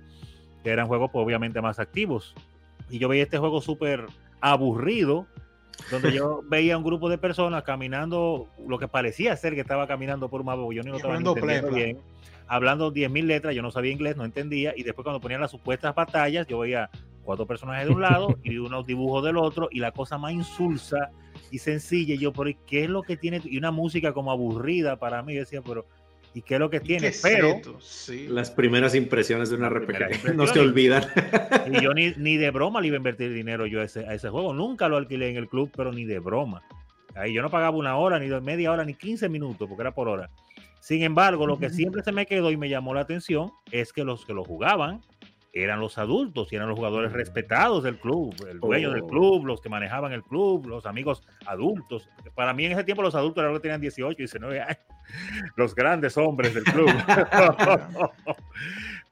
que 0.63 0.69
eran 0.71 0.87
juegos 0.87 1.11
pues, 1.11 1.23
obviamente 1.23 1.61
más 1.61 1.79
activos. 1.79 2.33
Y 2.89 2.97
yo 2.97 3.07
veía 3.07 3.23
este 3.23 3.37
juego 3.37 3.61
súper 3.61 4.05
aburrido, 4.41 5.27
donde 5.91 6.11
yo 6.13 6.41
veía 6.49 6.77
un 6.77 6.83
grupo 6.83 7.09
de 7.09 7.17
personas 7.17 7.63
caminando, 7.63 8.47
lo 8.67 8.79
que 8.79 8.87
parecía 8.87 9.35
ser 9.35 9.53
que 9.55 9.61
estaba 9.61 9.85
caminando 9.87 10.29
por 10.29 10.41
un 10.41 10.47
mapa, 10.47 10.61
yo 10.73 10.81
ni 10.83 10.89
lo 10.89 10.95
estaba 10.97 11.17
entendiendo 11.17 11.69
bien, 11.71 11.97
hablando 12.47 12.91
10.000 12.93 13.25
letras, 13.25 13.53
yo 13.55 13.61
no 13.61 13.71
sabía 13.71 13.91
inglés, 13.91 14.15
no 14.17 14.23
entendía, 14.25 14.73
y 14.75 14.83
después 14.83 15.03
cuando 15.03 15.19
ponían 15.19 15.41
las 15.41 15.51
supuestas 15.51 15.93
batallas, 15.93 16.47
yo 16.47 16.59
veía 16.59 16.89
cuatro 17.25 17.45
personajes 17.45 17.87
de 17.87 17.93
un 17.93 18.01
lado 18.01 18.37
y 18.43 18.57
unos 18.57 18.85
dibujos 18.85 19.23
del 19.23 19.37
otro, 19.37 19.67
y 19.71 19.79
la 19.79 19.91
cosa 19.91 20.17
más 20.17 20.31
insulsa 20.31 21.11
y 21.51 21.59
sencilla, 21.59 22.15
y 22.15 22.19
yo, 22.19 22.31
pero 22.31 22.49
¿y 22.49 22.55
¿qué 22.65 22.85
es 22.85 22.89
lo 22.89 23.01
que 23.01 23.17
tiene? 23.17 23.41
Y 23.43 23.57
una 23.57 23.71
música 23.71 24.13
como 24.13 24.31
aburrida 24.31 24.97
para 24.97 25.21
mí, 25.21 25.33
yo 25.33 25.41
decía, 25.41 25.61
pero 25.61 25.85
¿y 26.33 26.41
qué 26.41 26.55
es 26.55 26.59
lo 26.59 26.69
que 26.69 26.77
¿Y 26.77 26.81
tiene? 26.81 27.11
Pero? 27.21 27.61
Sí. 27.81 28.27
Las 28.29 28.51
primeras 28.51 28.95
impresiones 28.95 29.49
de 29.49 29.55
un 29.55 29.63
Las 29.63 29.73
RPG. 29.73 30.33
No 30.35 30.47
se 30.47 30.59
olvidan. 30.59 31.03
y 31.71 31.81
yo 31.81 31.93
ni, 31.93 32.13
ni 32.17 32.37
de 32.37 32.51
broma 32.51 32.81
le 32.81 32.87
iba 32.87 32.95
a 32.95 32.97
invertir 32.97 33.33
dinero 33.33 33.65
yo 33.65 33.81
a 33.81 33.83
ese, 33.83 34.05
a 34.05 34.13
ese 34.13 34.29
juego, 34.29 34.53
nunca 34.53 34.87
lo 34.87 34.97
alquilé 34.97 35.29
en 35.29 35.37
el 35.37 35.49
club, 35.49 35.71
pero 35.75 35.91
ni 35.91 36.05
de 36.05 36.19
broma. 36.19 36.61
Ahí 37.15 37.33
yo 37.33 37.41
no 37.41 37.49
pagaba 37.49 37.77
una 37.77 37.95
hora, 37.95 38.19
ni 38.19 38.27
de 38.27 38.41
media 38.41 38.71
hora, 38.71 38.83
ni 38.83 38.93
15 38.93 39.29
minutos, 39.29 39.67
porque 39.67 39.81
era 39.81 39.93
por 39.93 40.09
hora. 40.09 40.29
Sin 40.81 41.01
embargo, 41.01 41.47
lo 41.47 41.57
que 41.57 41.71
siempre 41.71 42.03
se 42.03 42.11
me 42.11 42.27
quedó 42.27 42.51
y 42.51 42.57
me 42.57 42.69
llamó 42.69 42.93
la 42.93 43.01
atención 43.01 43.51
es 43.71 43.91
que 43.91 44.03
los 44.03 44.25
que 44.25 44.33
lo 44.33 44.43
jugaban 44.43 45.01
eran 45.55 45.79
los 45.79 45.97
adultos 45.97 46.51
y 46.51 46.57
eran 46.57 46.67
los 46.67 46.77
jugadores 46.77 47.13
respetados 47.13 47.81
del 47.83 47.97
club, 47.97 48.35
el 48.49 48.59
dueño 48.59 48.91
del 48.91 49.03
Oh. 49.03 49.07
club, 49.07 49.45
los 49.45 49.61
que 49.61 49.69
manejaban 49.69 50.11
el 50.11 50.21
club, 50.21 50.67
los 50.67 50.85
amigos 50.85 51.23
adultos. 51.45 52.09
Para 52.35 52.53
mí 52.53 52.65
en 52.65 52.73
ese 52.73 52.83
tiempo 52.83 53.01
los 53.01 53.15
adultos 53.15 53.41
eran 53.41 53.53
los 53.53 53.59
que 53.61 53.69
tenían 53.69 53.79
18 53.81 54.11
y 54.11 54.15
19 54.25 54.59
años, 54.61 54.77
los 55.55 55.73
grandes 55.73 56.17
hombres 56.17 56.53
del 56.53 56.65
club. 56.65 56.89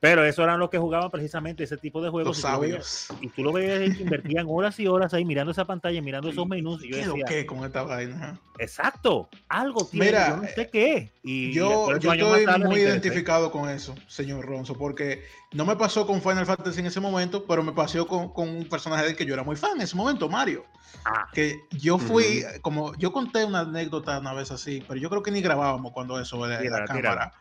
Pero 0.03 0.25
eso 0.25 0.43
eran 0.43 0.59
los 0.59 0.69
que 0.69 0.77
jugaban 0.77 1.09
precisamente 1.09 1.63
ese 1.63 1.77
tipo 1.77 2.01
de 2.01 2.09
juegos. 2.09 2.35
Los 2.35 2.41
sabios. 2.41 3.07
y 3.21 3.29
tú 3.29 3.41
lo 3.41 3.53
veías 3.53 3.95
que 3.95 4.03
invertían 4.03 4.47
horas 4.49 4.77
y 4.81 4.85
horas 4.85 5.13
ahí 5.13 5.23
mirando 5.23 5.53
esa 5.53 5.63
pantalla, 5.63 6.01
mirando 6.01 6.29
esos 6.29 6.45
menús. 6.45 6.83
Y 6.83 6.89
yo 6.89 6.97
¿Qué 6.97 7.07
decía, 7.07 7.25
que 7.25 7.45
con 7.45 7.63
esta 7.63 7.83
vaina? 7.83 8.37
exacto, 8.59 9.29
algo 9.47 9.85
tiene, 9.85 10.07
Mira, 10.07 10.29
yo 10.31 10.35
no 10.41 10.47
sé 10.49 10.69
qué. 10.69 11.13
Y 11.23 11.53
Yo, 11.53 11.89
estoy 11.93 12.45
muy 12.65 12.81
identificado 12.81 13.49
con 13.49 13.69
eso, 13.69 13.95
señor 14.07 14.45
Ronzo, 14.45 14.77
porque 14.77 15.23
no 15.53 15.63
me 15.63 15.77
pasó 15.77 16.05
con 16.05 16.21
Final 16.21 16.45
Fantasy 16.45 16.81
en 16.81 16.87
ese 16.87 16.99
momento, 16.99 17.45
pero 17.47 17.63
me 17.63 17.71
pasó 17.71 18.05
con, 18.05 18.33
con 18.33 18.49
un 18.49 18.67
personaje 18.67 19.05
del 19.05 19.15
que 19.15 19.25
yo 19.25 19.33
era 19.33 19.43
muy 19.43 19.55
fan 19.55 19.77
en 19.77 19.83
ese 19.83 19.95
momento, 19.95 20.27
Mario. 20.27 20.65
Ah. 21.05 21.29
Que 21.33 21.61
yo 21.71 21.97
fui, 21.97 22.43
como 22.61 22.93
yo 22.95 23.13
conté 23.13 23.45
una 23.45 23.61
anécdota 23.61 24.19
una 24.19 24.33
vez 24.33 24.51
así, 24.51 24.83
pero 24.85 24.99
yo 24.99 25.09
creo 25.09 25.23
que 25.23 25.31
ni 25.31 25.41
grabábamos 25.41 25.93
cuando 25.93 26.19
eso 26.19 26.45
de 26.45 26.57
Tírala, 26.57 26.79
la 26.79 26.85
cámara. 26.85 27.09
tírala. 27.09 27.33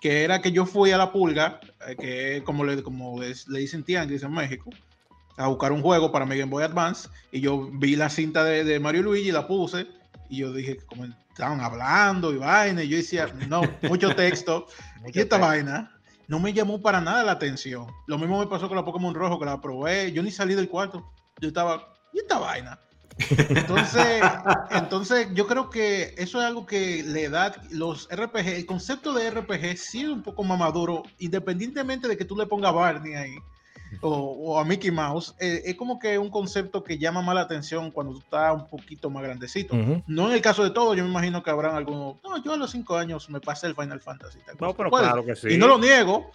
Que 0.00 0.24
era 0.24 0.40
que 0.40 0.50
yo 0.52 0.64
fui 0.66 0.92
a 0.92 0.98
la 0.98 1.12
pulga, 1.12 1.60
eh, 1.86 1.96
que 1.96 2.42
como 2.44 2.64
le, 2.64 2.82
como 2.82 3.22
es- 3.22 3.48
le 3.48 3.58
dicen 3.60 3.84
Tianguis 3.84 4.22
en 4.22 4.32
México, 4.32 4.70
a 5.36 5.46
buscar 5.48 5.72
un 5.72 5.82
juego 5.82 6.10
para 6.12 6.26
mi 6.26 6.36
Game 6.38 6.50
Boy 6.50 6.62
Advance. 6.64 7.08
Y 7.32 7.40
yo 7.40 7.70
vi 7.72 7.96
la 7.96 8.08
cinta 8.10 8.44
de, 8.44 8.64
de 8.64 8.80
Mario 8.80 9.00
y 9.00 9.04
Luigi, 9.04 9.32
la 9.32 9.46
puse. 9.46 9.86
Y 10.28 10.38
yo 10.38 10.52
dije, 10.52 10.78
como 10.86 11.04
estaban 11.04 11.60
hablando 11.60 12.32
y 12.32 12.36
vaina. 12.38 12.82
Y 12.82 12.88
yo 12.88 12.96
decía, 12.96 13.26
no, 13.48 13.62
mucho 13.88 14.14
texto. 14.14 14.66
Mucho 15.00 15.18
y 15.18 15.22
esta 15.22 15.36
texto. 15.36 15.38
vaina 15.40 15.96
no 16.28 16.38
me 16.38 16.52
llamó 16.52 16.80
para 16.80 17.00
nada 17.00 17.24
la 17.24 17.32
atención. 17.32 17.86
Lo 18.06 18.16
mismo 18.16 18.38
me 18.38 18.46
pasó 18.46 18.68
con 18.68 18.76
la 18.76 18.84
Pokémon 18.84 19.12
Rojo, 19.14 19.38
que 19.38 19.46
la 19.46 19.60
probé. 19.60 20.12
Yo 20.12 20.22
ni 20.22 20.30
salí 20.30 20.54
del 20.54 20.68
cuarto. 20.68 21.10
Yo 21.40 21.48
estaba, 21.48 21.92
¿y 22.12 22.18
esta 22.20 22.38
vaina? 22.38 22.78
Entonces, 23.50 24.22
entonces 24.70 25.28
yo 25.34 25.46
creo 25.46 25.70
que 25.70 26.14
eso 26.16 26.40
es 26.40 26.46
algo 26.46 26.66
que 26.66 27.02
le 27.02 27.28
da 27.28 27.52
los 27.70 28.08
RPG, 28.10 28.48
el 28.48 28.66
concepto 28.66 29.12
de 29.12 29.30
RPG 29.30 29.76
sí 29.76 30.02
es 30.02 30.08
un 30.08 30.22
poco 30.22 30.44
más 30.44 30.58
maduro, 30.58 31.02
independientemente 31.18 32.08
de 32.08 32.16
que 32.16 32.24
tú 32.24 32.36
le 32.36 32.46
pongas 32.46 32.74
Barney 32.74 33.14
ahí 33.14 33.36
o, 34.00 34.10
o 34.10 34.58
a 34.58 34.64
Mickey 34.64 34.90
Mouse, 34.90 35.34
eh, 35.40 35.62
es 35.64 35.74
como 35.74 35.98
que 35.98 36.18
un 36.18 36.30
concepto 36.30 36.84
que 36.84 36.98
llama 36.98 37.22
más 37.22 37.34
la 37.34 37.42
atención 37.42 37.90
cuando 37.90 38.12
tú 38.12 38.20
estás 38.20 38.54
un 38.54 38.68
poquito 38.68 39.10
más 39.10 39.22
grandecito. 39.22 39.74
Ujú. 39.74 40.02
No 40.06 40.28
en 40.28 40.34
el 40.34 40.42
caso 40.42 40.62
de 40.62 40.70
todos, 40.70 40.96
yo 40.96 41.02
me 41.04 41.10
imagino 41.10 41.42
que 41.42 41.50
habrán 41.50 41.74
algunos, 41.74 42.16
no, 42.22 42.42
yo 42.42 42.52
a 42.52 42.56
los 42.56 42.70
cinco 42.70 42.96
años 42.96 43.28
me 43.30 43.40
pasé 43.40 43.66
el 43.66 43.74
Final 43.74 44.00
Fantasy. 44.00 44.38
No, 44.60 44.74
pero 44.74 44.90
Puede 44.90 45.04
claro 45.04 45.24
que 45.24 45.36
sí. 45.36 45.48
y 45.50 45.58
no 45.58 45.66
lo 45.66 45.78
niego, 45.78 46.30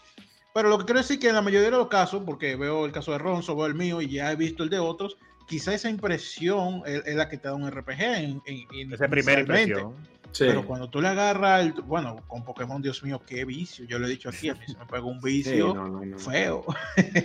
pero 0.54 0.70
lo 0.70 0.78
que 0.78 0.86
quiero 0.86 1.00
decir 1.00 1.20
que 1.20 1.30
en 1.30 1.36
la 1.36 1.42
mayoría 1.42 1.70
de 1.70 1.78
los 1.78 1.88
casos, 1.88 2.24
porque 2.26 2.56
veo 2.56 2.86
el 2.86 2.92
caso 2.92 3.12
de 3.12 3.18
Ronzo, 3.18 3.56
veo 3.56 3.66
el 3.66 3.76
mío 3.76 4.02
y 4.02 4.10
ya 4.10 4.32
he 4.32 4.36
visto 4.36 4.64
el 4.64 4.70
de 4.70 4.80
otros, 4.80 5.18
quizá 5.48 5.74
esa 5.74 5.90
impresión 5.90 6.82
es, 6.86 7.04
es 7.06 7.16
la 7.16 7.30
que 7.30 7.38
te 7.38 7.48
da 7.48 7.54
un 7.56 7.70
RPG. 7.70 8.02
En, 8.02 8.42
en- 8.46 8.68
en- 8.74 8.94
Esa 8.94 9.08
primera 9.08 9.42
impresión. 9.42 9.94
Sí. 10.32 10.44
Pero 10.46 10.66
cuando 10.66 10.90
tú 10.90 11.00
le 11.02 11.08
agarras, 11.08 11.62
el, 11.62 11.72
bueno, 11.84 12.18
con 12.28 12.44
Pokémon, 12.44 12.82
Dios 12.82 13.02
mío, 13.04 13.22
qué 13.26 13.46
vicio. 13.46 13.86
Yo 13.86 13.98
lo 14.00 14.06
he 14.06 14.10
dicho 14.10 14.28
aquí, 14.28 14.50
a 14.50 14.54
mí 14.54 14.60
se 14.68 14.78
me 14.78 14.86
pegó 14.86 15.08
un 15.08 15.22
Sí, 15.22 15.28
vicio 15.30 15.74
no, 15.74 15.88
no, 15.88 16.04
no. 16.04 16.20
feo. 16.20 16.66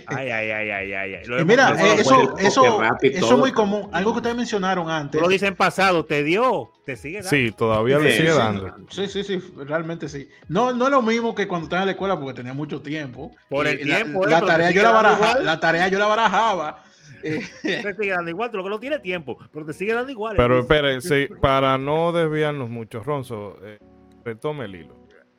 Ay, 0.07 0.29
ay, 0.29 0.49
ay, 0.51 0.69
ay, 0.71 0.93
ay. 0.93 1.21
Y 1.41 1.43
mira, 1.43 1.71
eh, 1.77 1.95
eso, 1.99 2.37
eso, 2.37 2.81
eso 3.01 3.33
es 3.33 3.37
muy 3.37 3.51
común. 3.51 3.89
Algo 3.91 4.13
que 4.13 4.17
ustedes 4.19 4.37
mencionaron 4.37 4.85
Tú 4.85 4.91
antes. 4.91 5.21
lo 5.21 5.27
dices 5.27 5.49
en 5.49 5.55
pasado, 5.57 6.05
te 6.05 6.23
dio, 6.23 6.71
te 6.85 6.95
sigue 6.95 7.17
dando. 7.17 7.29
Sí, 7.31 7.51
todavía 7.51 7.99
le 7.99 8.11
Sí, 8.11 8.17
sigue 8.19 8.31
sí, 8.31 8.37
dando. 8.37 8.75
Sí, 8.89 9.07
sí, 9.09 9.23
sí, 9.25 9.43
realmente 9.57 10.07
sí. 10.07 10.29
No, 10.47 10.71
no 10.71 10.85
es 10.85 10.91
lo 10.91 11.01
mismo 11.01 11.35
que 11.35 11.49
cuando 11.49 11.65
estaba 11.65 11.81
en 11.81 11.87
la 11.87 11.91
escuela 11.91 12.17
porque 12.17 12.35
tenía 12.35 12.53
mucho 12.53 12.81
tiempo. 12.81 13.35
Por 13.49 13.67
el 13.67 13.81
Y 13.81 13.83
tiempo, 13.83 14.25
la, 14.25 14.39
tarea 14.41 14.71
yo 14.71 14.83
la, 14.83 14.91
baraja- 14.93 15.39
la 15.41 15.59
tarea 15.59 15.89
yo 15.89 15.99
la 15.99 16.05
barajaba. 16.05 16.81
Eh, 17.23 17.41
Te 17.61 17.93
sigue 17.95 18.11
dando 18.11 18.29
igual, 18.29 18.49
tú 18.51 18.57
lo 18.57 18.63
que 18.63 18.69
no 18.69 18.79
tiene 18.79 18.99
tiempo, 18.99 19.37
pero 19.51 19.65
te 19.65 19.73
sigue 19.73 19.93
dando 19.93 20.11
igual. 20.11 20.35
Pero 20.37 20.59
Entonces, 20.59 21.01
espere, 21.01 21.27
sí, 21.27 21.33
para 21.41 21.77
no 21.77 22.11
desviarnos 22.11 22.69
mucho, 22.69 23.01
Ronzo, 23.03 23.57
eh, 23.63 23.79
retome 24.25 24.65
el 24.65 24.75
hilo. 24.75 24.95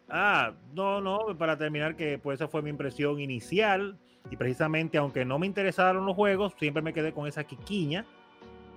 Ah, 0.09 0.53
no, 0.75 1.01
no, 1.01 1.21
para 1.39 1.57
terminar, 1.57 1.97
que 1.97 2.19
pues 2.19 2.39
esa 2.41 2.49
fue 2.49 2.63
mi 2.63 2.71
impresión 2.71 3.19
inicial. 3.21 3.97
Y 4.31 4.37
precisamente, 4.37 4.99
aunque 4.99 5.25
no 5.25 5.39
me 5.39 5.47
interesaron 5.47 6.07
los 6.07 6.15
juegos, 6.15 6.53
siempre 6.59 6.83
me 6.83 6.93
quedé 6.93 7.13
con 7.13 7.27
esa 7.27 7.45
quiquiña 7.45 8.05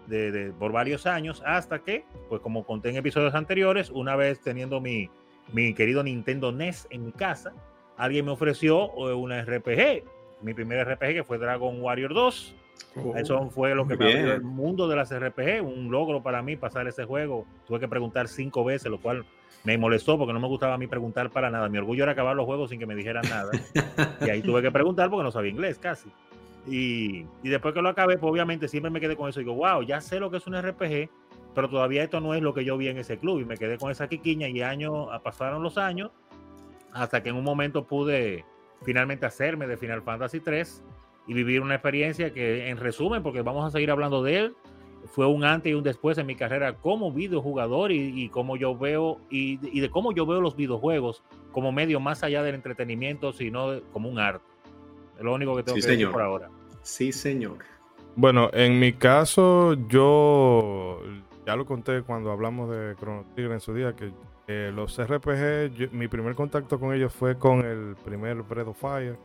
de, 0.07 0.31
de- 0.31 0.51
por 0.53 0.71
varios 0.71 1.05
años, 1.05 1.43
hasta 1.45 1.79
que, 1.79 2.05
pues 2.29 2.41
como 2.41 2.65
conté 2.65 2.89
en 2.89 2.95
episodios 2.95 3.35
anteriores, 3.35 3.89
una 3.91 4.15
vez 4.15 4.39
teniendo 4.41 4.79
mi, 4.81 5.09
mi 5.53 5.73
querido 5.73 6.01
Nintendo 6.03 6.51
NES 6.51 6.87
en 6.89 7.05
mi 7.05 7.11
casa, 7.11 7.53
alguien 7.97 8.25
me 8.25 8.31
ofreció 8.31 8.85
eh, 9.09 9.13
una 9.13 9.41
RPG. 9.43 10.03
Mi 10.41 10.53
primer 10.53 10.87
RPG 10.87 11.13
que 11.13 11.23
fue 11.23 11.37
Dragon 11.37 11.79
Warrior 11.81 12.13
2. 12.13 12.55
Oh, 12.97 13.15
Eso 13.15 13.49
fue 13.49 13.75
lo 13.75 13.85
que 13.87 13.97
me 13.97 14.05
abrió 14.05 14.33
el 14.33 14.41
mundo 14.41 14.87
de 14.87 14.95
las 14.95 15.13
RPG, 15.13 15.61
un 15.61 15.91
logro 15.91 16.23
para 16.23 16.41
mí 16.41 16.55
pasar 16.55 16.87
ese 16.87 17.03
juego. 17.05 17.45
Tuve 17.67 17.79
que 17.79 17.87
preguntar 17.87 18.27
cinco 18.27 18.63
veces, 18.63 18.89
lo 18.89 18.99
cual 18.99 19.25
me 19.65 19.77
molestó 19.77 20.17
porque 20.17 20.31
no 20.31 20.39
me 20.39 20.47
gustaba 20.47 20.75
a 20.75 20.77
mí 20.77 20.87
preguntar 20.87 21.29
para 21.29 21.49
nada. 21.49 21.67
Mi 21.67 21.77
orgullo 21.77 22.03
era 22.03 22.13
acabar 22.13 22.35
los 22.35 22.45
juegos 22.45 22.69
sin 22.69 22.79
que 22.79 22.85
me 22.85 22.95
dijeran 22.95 23.25
nada. 23.29 23.51
y 24.25 24.29
ahí 24.29 24.41
tuve 24.41 24.61
que 24.61 24.71
preguntar 24.71 25.09
porque 25.09 25.23
no 25.23 25.31
sabía 25.31 25.51
inglés 25.51 25.77
casi. 25.77 26.09
Y, 26.67 27.25
y 27.43 27.49
después 27.49 27.73
que 27.73 27.81
lo 27.81 27.89
acabé, 27.89 28.17
pues 28.17 28.31
obviamente 28.31 28.67
siempre 28.67 28.89
me 28.89 29.01
quedé 29.01 29.15
con 29.15 29.29
eso. 29.29 29.39
Digo, 29.39 29.55
wow, 29.55 29.81
ya 29.81 29.99
sé 29.99 30.19
lo 30.19 30.31
que 30.31 30.37
es 30.37 30.47
un 30.47 30.59
RPG, 30.59 31.09
pero 31.53 31.69
todavía 31.69 32.03
esto 32.03 32.21
no 32.21 32.33
es 32.33 32.41
lo 32.41 32.53
que 32.53 32.63
yo 32.63 32.77
vi 32.77 32.87
en 32.87 32.97
ese 32.97 33.17
club. 33.17 33.41
Y 33.41 33.45
me 33.45 33.57
quedé 33.57 33.77
con 33.77 33.91
esa 33.91 34.07
quiquiña 34.07 34.47
y 34.47 34.61
años, 34.61 35.09
pasaron 35.21 35.63
los 35.63 35.77
años, 35.77 36.11
hasta 36.93 37.21
que 37.21 37.29
en 37.29 37.35
un 37.35 37.43
momento 37.43 37.85
pude 37.85 38.45
finalmente 38.83 39.25
hacerme 39.25 39.67
de 39.67 39.77
Final 39.77 40.01
Fantasy 40.01 40.39
3 40.39 40.83
y 41.27 41.33
vivir 41.33 41.61
una 41.61 41.75
experiencia 41.75 42.31
que, 42.33 42.69
en 42.69 42.77
resumen, 42.77 43.23
porque 43.23 43.41
vamos 43.41 43.65
a 43.65 43.71
seguir 43.71 43.91
hablando 43.91 44.21
de 44.23 44.37
él, 44.37 44.55
fue 45.07 45.27
un 45.27 45.43
antes 45.43 45.71
y 45.71 45.75
un 45.75 45.83
después 45.83 46.17
en 46.17 46.25
mi 46.25 46.35
carrera 46.35 46.73
como 46.77 47.11
videojugador 47.11 47.91
y, 47.91 48.23
y 48.23 48.29
cómo 48.29 48.57
yo 48.57 48.75
veo 48.77 49.19
y, 49.29 49.59
y 49.75 49.79
de 49.79 49.89
cómo 49.89 50.11
yo 50.13 50.25
veo 50.25 50.41
los 50.41 50.55
videojuegos 50.55 51.23
como 51.51 51.71
medio 51.71 51.99
más 51.99 52.23
allá 52.23 52.41
del 52.43 52.55
entretenimiento, 52.55 53.31
sino 53.31 53.71
de- 53.71 53.81
como 53.93 54.09
un 54.09 54.17
arte. 54.19 54.43
Es 55.17 55.23
lo 55.23 55.33
único 55.33 55.55
que 55.55 55.63
tengo 55.63 55.75
Sí, 55.77 55.83
que 55.85 55.91
decir 55.91 56.11
por 56.11 56.21
ahora. 56.21 56.49
Sí, 56.81 57.11
señor. 57.11 57.59
Bueno, 58.15 58.49
en 58.53 58.79
mi 58.79 58.93
caso, 58.93 59.75
yo 59.87 61.01
ya 61.45 61.55
lo 61.55 61.65
conté 61.65 62.01
cuando 62.01 62.31
hablamos 62.31 62.69
de 62.69 62.95
Chrono 62.95 63.25
Trigger 63.35 63.51
en 63.53 63.59
su 63.59 63.73
día, 63.73 63.95
que 63.95 64.11
Eh, 64.47 64.71
los 64.71 64.95
RPG, 64.99 65.73
yo- 65.75 65.87
mi 65.91 66.07
primer 66.07 66.35
contacto 66.35 66.79
con 66.79 66.93
ellos 66.93 67.11
fue 67.11 67.35
con 67.35 67.65
el 67.65 67.95
primer 68.05 68.43
Breath 68.43 68.67
of 68.67 68.79
Fire. 68.79 69.17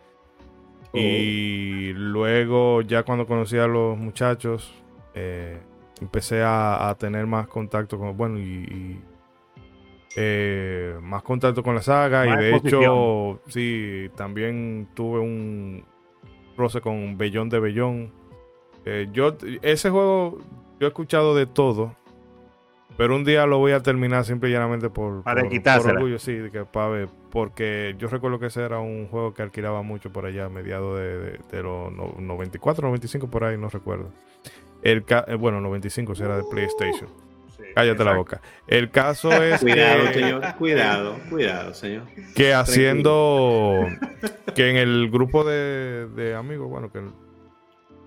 Oh. 0.92 0.98
Y 0.98 1.92
luego, 1.94 2.82
ya 2.82 3.02
cuando 3.02 3.26
conocí 3.26 3.56
a 3.58 3.66
los 3.66 3.96
muchachos, 3.96 4.72
eh, 5.14 5.60
empecé 6.00 6.42
a, 6.42 6.88
a 6.88 6.94
tener 6.96 7.26
más 7.26 7.46
contacto 7.46 7.98
con, 7.98 8.16
bueno, 8.16 8.38
y, 8.38 8.42
y, 8.42 9.00
eh, 10.16 10.96
más 11.00 11.22
contacto 11.22 11.62
con 11.62 11.74
la 11.74 11.82
saga. 11.82 12.24
Más 12.24 12.40
y 12.40 12.42
de 12.42 12.56
hecho, 12.56 13.40
sí, 13.46 14.10
también 14.16 14.88
tuve 14.94 15.20
un 15.20 15.84
roce 16.56 16.80
con 16.80 17.16
Bellón 17.16 17.48
de 17.48 17.60
Bellón. 17.60 18.12
Eh, 18.84 19.08
yo, 19.12 19.36
ese 19.62 19.90
juego, 19.90 20.38
yo 20.80 20.86
he 20.86 20.88
escuchado 20.88 21.34
de 21.34 21.46
todo. 21.46 21.94
Pero 23.00 23.16
un 23.16 23.24
día 23.24 23.46
lo 23.46 23.56
voy 23.56 23.72
a 23.72 23.80
terminar 23.80 24.26
simple 24.26 24.50
y 24.50 24.52
llanamente 24.52 24.90
por, 24.90 25.22
Para 25.22 25.42
por, 25.48 25.90
orgullo, 25.90 26.18
sí, 26.18 26.34
de 26.34 26.50
que, 26.50 26.66
pa' 26.66 26.86
ver, 26.90 27.08
porque 27.30 27.94
yo 27.96 28.08
recuerdo 28.08 28.38
que 28.38 28.46
ese 28.48 28.62
era 28.62 28.78
un 28.78 29.06
juego 29.08 29.32
que 29.32 29.40
alquilaba 29.40 29.80
mucho 29.80 30.12
por 30.12 30.26
allá, 30.26 30.44
a 30.44 30.48
mediados 30.50 30.98
de, 30.98 31.16
de- 31.18 31.38
de 31.50 31.62
los 31.62 31.90
no- 31.90 32.14
94, 32.18 32.86
95 32.86 33.30
por 33.30 33.44
ahí, 33.44 33.56
no 33.56 33.70
recuerdo. 33.70 34.10
El 34.82 35.04
ca- 35.04 35.24
eh, 35.28 35.34
bueno, 35.36 35.62
95 35.62 36.14
si 36.14 36.22
era 36.24 36.36
de 36.36 36.42
PlayStation. 36.50 37.08
Cállate 37.74 38.04
la 38.04 38.16
boca. 38.16 38.42
El 38.66 38.90
caso 38.90 39.30
es 39.42 39.62
Cuidado, 39.62 40.04
que, 40.08 40.12
señor. 40.12 40.54
Cuidado, 40.58 41.16
cuidado, 41.30 41.72
señor. 41.72 42.02
que 42.34 42.52
haciendo 42.52 43.86
que 44.54 44.68
en 44.68 44.76
el 44.76 45.08
grupo 45.10 45.42
de, 45.44 46.06
de 46.08 46.34
amigos, 46.34 46.68
bueno, 46.68 46.92
que 46.92 47.00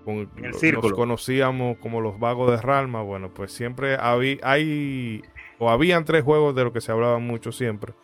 con- 0.04 0.30
el 0.42 0.54
círculo. 0.54 0.88
nos 0.90 0.96
conocíamos 0.98 1.78
como 1.78 2.00
los 2.00 2.18
vagos 2.18 2.50
de 2.50 2.58
Ralma, 2.60 3.02
bueno, 3.02 3.32
pues 3.32 3.52
siempre 3.52 3.96
había, 3.96 4.36
hay, 4.42 5.22
o 5.58 5.70
habían 5.70 6.04
tres 6.04 6.22
juegos 6.22 6.54
de 6.54 6.64
los 6.64 6.72
que 6.72 6.80
se 6.80 6.92
hablaba 6.92 7.18
mucho 7.18 7.52
siempre, 7.52 7.94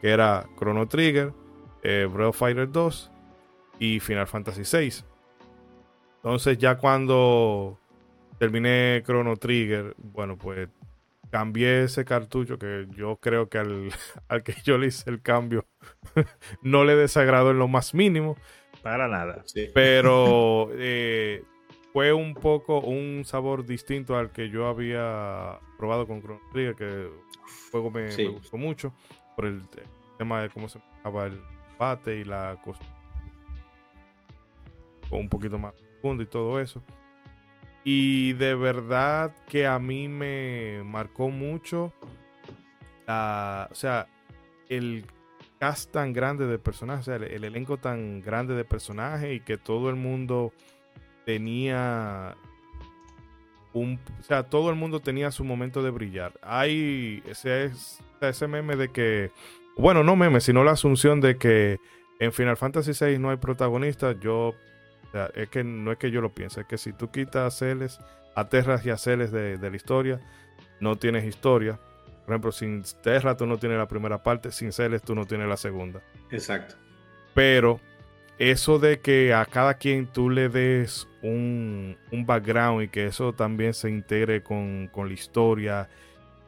que 0.00 0.10
era 0.10 0.46
Chrono 0.58 0.88
Trigger, 0.88 1.32
eh, 1.82 2.08
Breath 2.12 2.28
of 2.30 2.36
Fighter 2.38 2.70
2 2.70 3.10
y 3.78 4.00
Final 4.00 4.26
Fantasy 4.26 4.62
VI. 4.62 5.04
Entonces 6.16 6.58
ya 6.58 6.76
cuando 6.78 7.78
terminé 8.38 9.02
Chrono 9.04 9.36
Trigger, 9.36 9.94
bueno, 9.98 10.36
pues 10.38 10.68
cambié 11.30 11.84
ese 11.84 12.04
cartucho 12.04 12.58
que 12.58 12.86
yo 12.96 13.16
creo 13.16 13.48
que 13.48 13.58
al, 13.58 13.90
al 14.28 14.42
que 14.42 14.54
yo 14.64 14.78
le 14.78 14.86
hice 14.86 15.10
el 15.10 15.20
cambio 15.20 15.66
no 16.62 16.84
le 16.84 16.94
desagradó 16.96 17.50
en 17.50 17.58
lo 17.58 17.68
más 17.68 17.92
mínimo, 17.94 18.36
Para 18.84 19.08
nada. 19.08 19.42
Sí. 19.46 19.68
pero 19.74 20.68
eh, 20.74 21.42
fue 21.92 22.12
un 22.12 22.34
poco 22.34 22.78
un 22.80 23.24
sabor 23.24 23.66
distinto 23.66 24.16
al 24.16 24.30
que 24.30 24.48
yo 24.50 24.68
había 24.68 25.58
probado 25.78 26.06
con 26.06 26.20
Chrono 26.22 26.40
Trigger, 26.52 26.74
que 26.76 26.84
el 26.84 27.10
juego 27.72 27.90
me, 27.90 28.12
Sí. 28.12 28.24
me 28.24 28.28
gustó 28.30 28.56
mucho 28.56 28.92
por 29.34 29.46
el, 29.46 29.66
te- 29.68 29.82
tema 30.18 30.42
de 30.42 30.50
cómo 30.50 30.68
se 30.68 30.78
manejaba 30.78 31.26
el 31.26 31.40
bate 31.78 32.18
y 32.18 32.24
la 32.24 32.56
cosa 32.62 32.80
un 35.10 35.28
poquito 35.28 35.58
más 35.58 35.72
profundo 35.74 36.22
y 36.22 36.26
todo 36.26 36.60
eso. 36.60 36.82
Y 37.84 38.32
de 38.34 38.54
verdad 38.54 39.34
que 39.46 39.66
a 39.66 39.78
mí 39.78 40.08
me 40.08 40.82
marcó 40.84 41.28
mucho 41.28 41.92
la, 43.06 43.68
o 43.70 43.74
sea, 43.74 44.06
el 44.68 45.04
tan 45.90 46.12
grande 46.12 46.46
de 46.46 46.58
personajes, 46.58 47.08
el, 47.08 47.24
el 47.24 47.44
elenco 47.44 47.76
tan 47.78 48.20
grande 48.20 48.54
de 48.54 48.64
personajes 48.64 49.34
y 49.34 49.40
que 49.40 49.56
todo 49.58 49.90
el 49.90 49.96
mundo 49.96 50.52
tenía 51.24 52.36
un, 53.72 53.98
o 54.20 54.22
sea, 54.22 54.44
todo 54.44 54.70
el 54.70 54.76
mundo 54.76 55.00
tenía 55.00 55.30
su 55.30 55.44
momento 55.44 55.82
de 55.82 55.90
brillar. 55.90 56.32
Hay 56.42 57.22
ese, 57.26 57.64
es- 57.64 58.02
ese 58.20 58.46
meme 58.46 58.76
de 58.76 58.88
que, 58.90 59.30
bueno, 59.76 60.04
no 60.04 60.16
meme, 60.16 60.40
sino 60.40 60.64
la 60.64 60.72
asunción 60.72 61.20
de 61.20 61.36
que 61.36 61.78
en 62.20 62.32
Final 62.32 62.56
Fantasy 62.56 62.92
VI 63.04 63.18
no 63.18 63.30
hay 63.30 63.36
protagonistas. 63.36 64.16
Yo, 64.20 64.54
es 65.34 65.48
que 65.48 65.64
no 65.64 65.92
es 65.92 65.98
que 65.98 66.10
yo 66.10 66.20
lo 66.20 66.32
piense, 66.32 66.60
es 66.62 66.66
que 66.66 66.78
si 66.78 66.92
tú 66.92 67.10
quitas 67.10 67.36
a 67.36 67.50
Celes, 67.56 67.98
a 68.36 68.48
Terras 68.48 68.84
y 68.86 68.90
a 68.90 68.96
Celes 68.96 69.32
de, 69.32 69.58
de 69.58 69.70
la 69.70 69.76
historia, 69.76 70.20
no 70.80 70.96
tienes 70.96 71.24
historia. 71.24 71.80
Por 72.24 72.34
ejemplo, 72.34 72.52
sin 72.52 72.82
Terra 73.02 73.36
tú 73.36 73.46
no 73.46 73.58
tienes 73.58 73.78
la 73.78 73.88
primera 73.88 74.22
parte, 74.22 74.50
sin 74.50 74.72
Celes 74.72 75.02
tú 75.02 75.14
no 75.14 75.26
tienes 75.26 75.48
la 75.48 75.56
segunda. 75.56 76.00
Exacto. 76.30 76.76
Pero 77.34 77.80
eso 78.38 78.78
de 78.78 79.00
que 79.00 79.34
a 79.34 79.44
cada 79.44 79.74
quien 79.74 80.06
tú 80.06 80.30
le 80.30 80.48
des 80.48 81.06
un, 81.22 81.96
un 82.10 82.26
background 82.26 82.82
y 82.82 82.88
que 82.88 83.06
eso 83.06 83.32
también 83.32 83.74
se 83.74 83.90
integre 83.90 84.42
con, 84.42 84.88
con 84.88 85.08
la 85.08 85.14
historia, 85.14 85.88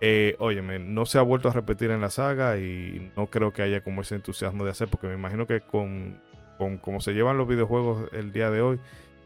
eh, 0.00 0.36
óyeme, 0.38 0.78
no 0.78 1.06
se 1.06 1.18
ha 1.18 1.22
vuelto 1.22 1.48
a 1.48 1.52
repetir 1.52 1.90
en 1.90 2.00
la 2.00 2.10
saga 2.10 2.58
y 2.58 3.12
no 3.16 3.26
creo 3.26 3.52
que 3.52 3.62
haya 3.62 3.82
como 3.82 4.02
ese 4.02 4.14
entusiasmo 4.14 4.64
de 4.64 4.70
hacer, 4.70 4.88
porque 4.88 5.06
me 5.06 5.14
imagino 5.14 5.46
que 5.46 5.60
con, 5.60 6.20
con 6.58 6.78
como 6.78 7.00
se 7.00 7.12
llevan 7.12 7.38
los 7.38 7.48
videojuegos 7.48 8.08
el 8.12 8.32
día 8.32 8.50
de 8.50 8.60
hoy, 8.62 8.80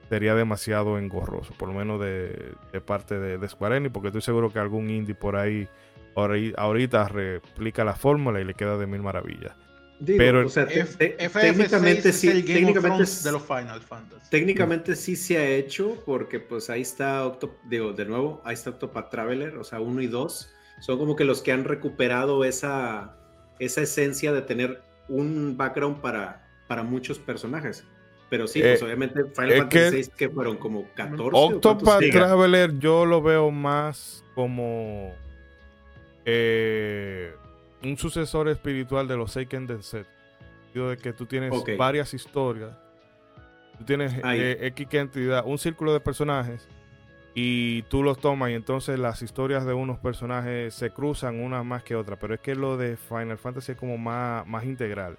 sería 0.09 0.35
demasiado 0.35 0.99
engorroso, 0.99 1.55
por 1.55 1.69
lo 1.69 1.75
menos 1.75 2.01
de, 2.01 2.53
de 2.73 2.81
parte 2.81 3.19
de, 3.19 3.39
de 3.39 3.49
Square 3.49 3.77
Enix, 3.77 3.93
porque 3.93 4.09
estoy 4.09 4.23
seguro 4.23 4.53
que 4.53 4.59
algún 4.59 4.91
indie 4.91 5.15
por 5.15 5.37
ahí 5.37 5.69
ahorita 6.15 7.09
replica 7.09 7.85
la 7.85 7.95
fórmula 7.95 8.41
y 8.41 8.45
le 8.45 8.55
queda 8.55 8.77
de 8.77 8.87
mil 8.87 9.03
maravillas. 9.03 9.53
Digo, 9.99 10.17
Pero- 10.19 10.47
o 10.47 10.49
sea, 10.49 10.67
te- 10.67 10.81
F- 10.81 10.97
te- 10.97 11.17
FF6 11.29 11.41
técnicamente 11.43 12.09
es 12.09 12.17
sí, 12.17 12.29
el 12.29 12.43
Game 12.43 12.61
of 12.71 12.75
técnicamente, 12.75 13.11
de 13.23 13.33
los 13.33 13.43
Final 13.43 13.81
Fantasy. 13.83 14.31
técnicamente 14.31 14.97
sí 14.97 15.15
se 15.15 15.37
ha 15.37 15.47
hecho 15.47 16.03
porque 16.07 16.41
pues 16.41 16.71
ahí 16.71 16.81
está 16.81 17.27
Octo, 17.27 17.55
digo, 17.69 17.93
de 17.93 18.07
nuevo, 18.07 18.41
ahí 18.47 18.55
está 18.55 18.71
Octopath 18.71 19.11
Traveler, 19.11 19.59
o 19.59 19.65
sea, 19.65 19.81
uno 19.81 20.01
y 20.01 20.07
dos, 20.07 20.51
son 20.81 20.99
como 20.99 21.17
que 21.17 21.25
los 21.25 21.43
que 21.43 21.53
han 21.53 21.65
recuperado 21.65 22.45
esa, 22.45 23.15
esa 23.59 23.83
esencia 23.83 24.33
de 24.33 24.41
tener 24.41 24.81
un 25.09 25.57
background 25.59 26.01
para, 26.01 26.49
para 26.67 26.83
muchos 26.83 27.19
personajes. 27.19 27.85
Pero 28.31 28.47
sí, 28.47 28.61
pues 28.63 28.81
Eh, 28.81 28.85
obviamente 28.87 29.25
Final 29.35 29.59
Fantasy 29.59 29.69
que- 29.91 29.91
VI 30.03 30.09
que 30.17 30.29
fueron 30.31 30.57
como 30.57 30.87
14. 30.95 31.31
¿o 31.37 31.49
cuántos 31.51 31.73
Octopath? 31.73 32.11
Traveler 32.11 32.79
yo 32.79 33.05
lo 33.05 33.21
veo 33.21 33.51
más 33.51 34.25
como 34.35 35.13
eh, 36.25 37.35
un 37.83 37.97
sucesor 37.97 38.49
espiritual 38.49 39.09
de 39.09 39.17
los 39.17 39.33
Seiken 39.33 39.67
Denset. 39.67 40.07
De 40.75 40.97
que 40.97 41.13
tú 41.13 41.27
tienes 41.27 41.53
varias 41.77 42.15
historias. 42.15 42.77
Tú 43.79 43.85
tienes 43.85 44.13
eh, 44.25 44.59
X 44.69 44.87
cantidad, 44.89 45.45
un 45.45 45.59
círculo 45.59 45.93
de 45.93 46.01
personajes 46.01 46.69
y 47.35 47.83
tú 47.83 48.03
los 48.03 48.19
tomas 48.19 48.51
y 48.51 48.55
entonces 48.55 48.99
las 48.99 49.23
historias 49.23 49.65
de 49.65 49.73
unos 49.73 49.99
personajes 49.99 50.75
se 50.75 50.91
cruzan 50.91 51.41
unas 51.41 51.65
más 51.65 51.83
que 51.83 51.97
otras. 51.97 52.19
Pero 52.21 52.35
es 52.35 52.41
que 52.41 52.55
lo 52.55 52.77
de 52.77 52.97
Final 52.97 53.39
Fantasy 53.39 53.73
es 53.73 53.79
como 53.79 53.99
más, 53.99 54.47
más 54.47 54.65
integral. 54.65 55.17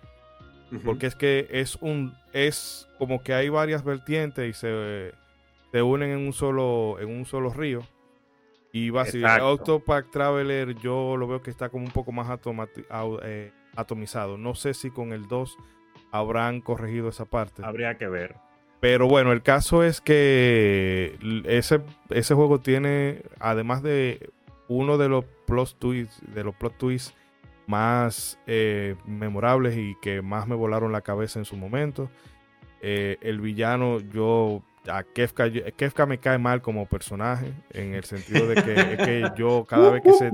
Porque 0.85 1.07
es 1.07 1.15
que 1.15 1.47
es 1.51 1.75
un 1.81 2.15
es 2.31 2.87
como 2.97 3.21
que 3.21 3.33
hay 3.33 3.49
varias 3.49 3.83
vertientes 3.83 4.49
y 4.49 4.53
se, 4.53 5.11
se 5.69 5.81
unen 5.81 6.11
en 6.11 6.19
un 6.19 6.31
solo 6.31 6.97
en 6.99 7.09
un 7.09 7.25
solo 7.25 7.51
río. 7.51 7.81
Y. 8.73 8.89
Exacto. 8.89 9.51
Octopath 9.51 10.09
Traveler 10.11 10.75
yo 10.75 11.17
lo 11.17 11.27
veo 11.27 11.41
que 11.41 11.49
está 11.49 11.69
como 11.69 11.85
un 11.85 11.91
poco 11.91 12.11
más 12.11 12.27
eh, 13.23 13.51
atomizado. 13.75 14.37
No 14.37 14.55
sé 14.55 14.73
si 14.73 14.91
con 14.91 15.13
el 15.13 15.27
2 15.27 15.57
habrán 16.11 16.61
corregido 16.61 17.09
esa 17.09 17.25
parte. 17.25 17.63
Habría 17.65 17.97
que 17.97 18.07
ver. 18.07 18.35
Pero 18.79 19.07
bueno, 19.07 19.31
el 19.31 19.43
caso 19.43 19.83
es 19.83 20.01
que 20.01 21.17
ese, 21.45 21.81
ese 22.09 22.33
juego 22.33 22.59
tiene, 22.61 23.21
además 23.39 23.83
de 23.83 24.31
uno 24.67 24.97
de 24.97 25.07
los 25.07 25.25
plot 25.45 25.77
twists, 25.77 26.21
de 26.33 26.43
los 26.43 26.55
plot 26.55 26.77
twists 26.77 27.13
más 27.67 28.39
eh, 28.47 28.95
memorables 29.05 29.77
y 29.77 29.95
que 30.01 30.21
más 30.23 30.47
me 30.47 30.55
volaron 30.55 30.91
la 30.91 31.01
cabeza 31.01 31.37
en 31.39 31.45
su 31.45 31.55
momento. 31.57 32.09
eh, 32.81 33.17
el 33.21 33.39
villano, 33.39 33.99
yo 33.99 34.63
a 34.87 35.03
Kefka, 35.03 35.49
Kefka 35.77 36.05
me 36.05 36.17
cae 36.19 36.37
mal 36.37 36.61
como 36.61 36.85
personaje, 36.87 37.53
en 37.71 37.93
el 37.93 38.03
sentido 38.03 38.47
de 38.47 38.55
que, 38.55 38.73
es 38.73 38.97
que 38.97 39.31
yo 39.37 39.65
cada 39.69 39.91
vez 39.91 40.01
que 40.01 40.13
se 40.13 40.31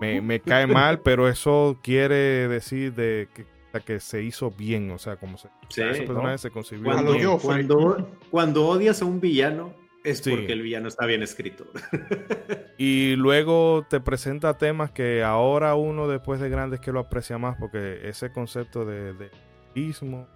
me, 0.00 0.20
me 0.20 0.40
cae 0.40 0.66
mal, 0.66 1.00
pero 1.00 1.28
eso 1.28 1.78
quiere 1.82 2.46
decir 2.48 2.94
de 2.94 3.28
que, 3.34 3.46
que 3.84 3.98
se 4.00 4.22
hizo 4.22 4.50
bien, 4.52 4.90
o 4.92 4.98
sea, 4.98 5.16
como 5.16 5.36
se, 5.38 5.48
Sí, 5.68 5.82
ese 5.82 6.02
¿no? 6.02 6.06
personaje 6.06 6.38
se 6.38 6.50
concibió 6.50 6.84
Cuando 6.92 7.12
bien. 7.12 7.24
yo- 7.24 7.38
Cuando, 7.38 8.10
cuando 8.30 8.66
odias 8.68 9.02
a 9.02 9.04
un 9.06 9.20
villano 9.20 9.74
es 10.04 10.18
Sí. 10.18 10.30
porque 10.30 10.52
el 10.52 10.62
villano 10.62 10.86
está 10.88 11.06
bien 11.06 11.22
escrito. 11.22 11.64
Y 12.78 13.14
luego 13.16 13.86
te 13.88 14.00
presenta 14.00 14.58
temas 14.58 14.90
que 14.90 15.22
ahora 15.22 15.74
uno 15.76 16.08
después 16.08 16.40
de 16.40 16.48
grande 16.50 16.76
es 16.76 16.80
que 16.82 16.90
lo 16.92 16.98
aprecia 17.00 17.38
más 17.38 17.56
porque 17.56 18.00
ese 18.08 18.30
concepto 18.32 18.84
de, 18.84 19.14
de 19.14 19.30
ismo, 19.76 20.26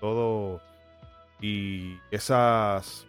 todo 0.00 0.60
y 1.40 1.98
esas, 2.10 3.06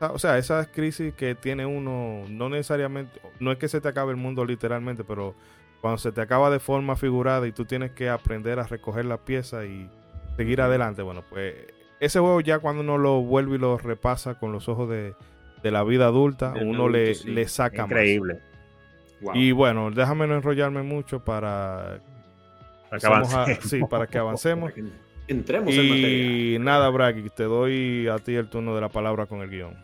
o 0.00 0.18
sea, 0.18 0.38
esas 0.38 0.68
crisis 0.68 1.14
que 1.14 1.34
tiene 1.34 1.66
uno, 1.66 2.24
no 2.28 2.48
necesariamente, 2.48 3.20
no 3.38 3.52
es 3.52 3.58
que 3.58 3.68
se 3.68 3.80
te 3.80 3.88
acabe 3.88 4.10
el 4.10 4.16
mundo 4.16 4.44
literalmente, 4.44 5.04
pero 5.04 5.34
cuando 5.80 5.98
se 5.98 6.12
te 6.12 6.20
acaba 6.20 6.50
de 6.50 6.60
forma 6.60 6.96
figurada 6.96 7.46
y 7.46 7.52
tú 7.52 7.64
tienes 7.64 7.92
que 7.92 8.08
aprender 8.08 8.58
a 8.58 8.64
recoger 8.64 9.04
la 9.04 9.18
pieza 9.18 9.64
y 9.64 9.88
seguir 10.36 10.60
adelante, 10.60 11.02
bueno, 11.02 11.22
pues 11.28 11.54
ese 12.00 12.18
juego 12.18 12.40
ya 12.40 12.58
cuando 12.58 12.82
uno 12.82 12.98
lo 12.98 13.22
vuelve 13.22 13.56
y 13.56 13.58
lo 13.58 13.78
repasa 13.78 14.38
con 14.38 14.52
los 14.52 14.68
ojos 14.68 14.88
de, 14.88 15.14
de 15.62 15.70
la 15.70 15.84
vida 15.84 16.06
adulta, 16.06 16.52
Del 16.52 16.68
uno 16.68 16.88
le, 16.88 17.14
sí. 17.14 17.30
le 17.30 17.48
saca 17.48 17.82
más. 17.82 17.90
Increíble. 17.90 18.40
Wow. 19.20 19.34
Y 19.34 19.52
bueno, 19.52 19.90
déjame 19.90 20.26
no 20.26 20.34
enrollarme 20.34 20.82
mucho 20.82 21.22
para, 21.22 22.00
para 22.88 23.00
que 23.00 23.06
avancemos. 23.06 23.48
A, 23.48 23.60
sí, 23.68 23.80
para 23.88 24.06
que 24.06 24.18
avancemos. 24.18 24.72
entremos 25.32 25.72
y 25.72 25.78
en 25.78 25.88
materia. 25.88 26.58
nada, 26.58 26.88
Bragi, 26.90 27.30
te 27.30 27.44
doy 27.44 28.08
a 28.08 28.18
ti 28.18 28.34
el 28.34 28.48
turno 28.48 28.74
de 28.74 28.80
la 28.80 28.88
palabra 28.88 29.26
con 29.26 29.40
el 29.40 29.50
guion. 29.50 29.76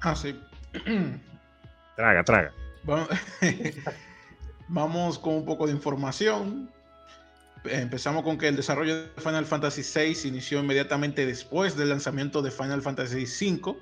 Ah, 0.00 0.14
sí. 0.14 0.38
traga, 1.96 2.22
traga. 2.24 2.52
Bueno, 2.84 3.08
vamos 4.68 5.18
con 5.18 5.34
un 5.34 5.44
poco 5.44 5.66
de 5.66 5.72
información. 5.72 6.70
Empezamos 7.64 8.22
con 8.22 8.38
que 8.38 8.48
el 8.48 8.56
desarrollo 8.56 9.02
de 9.02 9.08
Final 9.20 9.44
Fantasy 9.44 9.82
VI 9.82 10.28
inició 10.28 10.60
inmediatamente 10.60 11.26
después 11.26 11.76
del 11.76 11.88
lanzamiento 11.88 12.42
de 12.42 12.52
Final 12.52 12.82
Fantasy 12.82 13.24
V, 13.24 13.76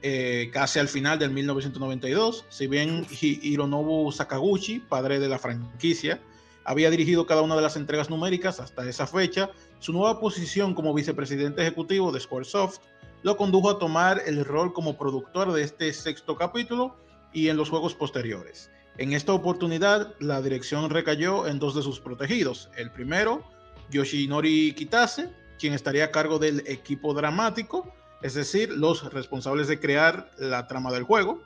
eh, 0.00 0.50
casi 0.52 0.78
al 0.78 0.88
final 0.88 1.18
del 1.18 1.30
1992. 1.30 2.46
Si 2.48 2.66
bien 2.66 3.06
Hironobu 3.10 4.10
Sakaguchi, 4.12 4.78
padre 4.78 5.18
de 5.18 5.28
la 5.28 5.38
franquicia, 5.38 6.20
había 6.64 6.90
dirigido 6.90 7.26
cada 7.26 7.42
una 7.42 7.56
de 7.56 7.62
las 7.62 7.76
entregas 7.76 8.10
numéricas 8.10 8.60
hasta 8.60 8.88
esa 8.88 9.06
fecha, 9.06 9.50
su 9.78 9.92
nueva 9.92 10.20
posición 10.20 10.74
como 10.74 10.94
vicepresidente 10.94 11.62
ejecutivo 11.62 12.12
de 12.12 12.20
Squaresoft 12.20 12.78
lo 13.22 13.36
condujo 13.36 13.70
a 13.70 13.78
tomar 13.78 14.22
el 14.26 14.44
rol 14.44 14.72
como 14.72 14.98
productor 14.98 15.52
de 15.52 15.62
este 15.62 15.92
sexto 15.92 16.36
capítulo 16.36 16.96
y 17.32 17.48
en 17.48 17.56
los 17.56 17.70
juegos 17.70 17.94
posteriores. 17.94 18.70
En 18.98 19.12
esta 19.12 19.32
oportunidad, 19.32 20.14
la 20.18 20.42
dirección 20.42 20.90
recayó 20.90 21.46
en 21.46 21.58
dos 21.58 21.74
de 21.74 21.82
sus 21.82 21.98
protegidos. 21.98 22.68
El 22.76 22.90
primero, 22.90 23.42
Yoshinori 23.90 24.74
Kitase, 24.74 25.30
quien 25.58 25.72
estaría 25.72 26.06
a 26.06 26.10
cargo 26.10 26.38
del 26.38 26.62
equipo 26.66 27.14
dramático, 27.14 27.90
es 28.22 28.34
decir, 28.34 28.70
los 28.70 29.12
responsables 29.12 29.68
de 29.68 29.80
crear 29.80 30.30
la 30.38 30.66
trama 30.66 30.92
del 30.92 31.04
juego. 31.04 31.42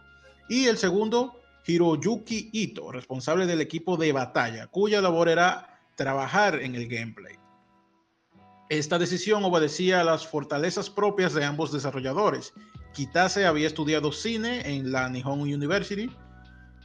Y 0.49 0.67
el 0.67 0.77
segundo, 0.79 1.41
Hiroyuki 1.67 2.51
Ito, 2.53 2.93
responsable 2.93 3.47
del 3.47 3.61
equipo 3.61 3.97
de 3.97 4.13
batalla, 4.13 4.67
cuya 4.69 5.01
labor 5.01 5.29
era 5.29 5.81
trabajar 5.97 6.61
en 6.63 6.75
el 6.75 6.89
gameplay. 6.89 7.35
Esta 8.69 8.99
decisión 8.99 9.45
obedecía 9.45 10.01
a 10.01 10.05
las 10.05 10.27
fortalezas 10.27 10.91
propias 10.91 11.35
de 11.35 11.45
ambos 11.45 11.73
desarrolladores. 11.73 12.53
Kitase 12.93 13.47
había 13.47 13.67
estudiado 13.67 14.13
cine 14.13 14.63
en 14.77 14.91
la 14.91 15.09
Nihon 15.09 15.41
University 15.41 16.11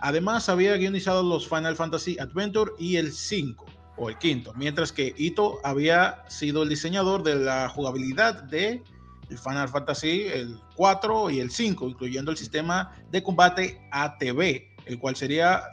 Además, 0.02 0.50
había 0.50 0.76
guionizado 0.78 1.22
los 1.22 1.48
Final 1.48 1.76
Fantasy 1.76 2.18
Adventure 2.20 2.72
y 2.80 2.96
el 2.96 3.14
5 3.14 3.66
o 3.98 4.10
el 4.10 4.18
quinto, 4.18 4.52
mientras 4.56 4.92
que 4.92 5.14
Ito 5.16 5.60
había 5.64 6.24
sido 6.28 6.64
el 6.64 6.70
diseñador 6.70 7.22
de 7.22 7.36
la 7.36 7.70
jugabilidad 7.70 8.44
de 8.44 8.82
Final 9.30 9.70
Fantasy 9.70 10.24
el 10.34 10.60
4 10.76 11.30
y 11.30 11.40
el 11.40 11.52
5, 11.52 11.88
incluyendo 11.88 12.32
el 12.32 12.38
sistema 12.38 12.98
de 13.12 13.22
combate 13.22 13.80
ATV, 13.92 14.71
el 14.92 15.00
cual 15.00 15.16
sería 15.16 15.64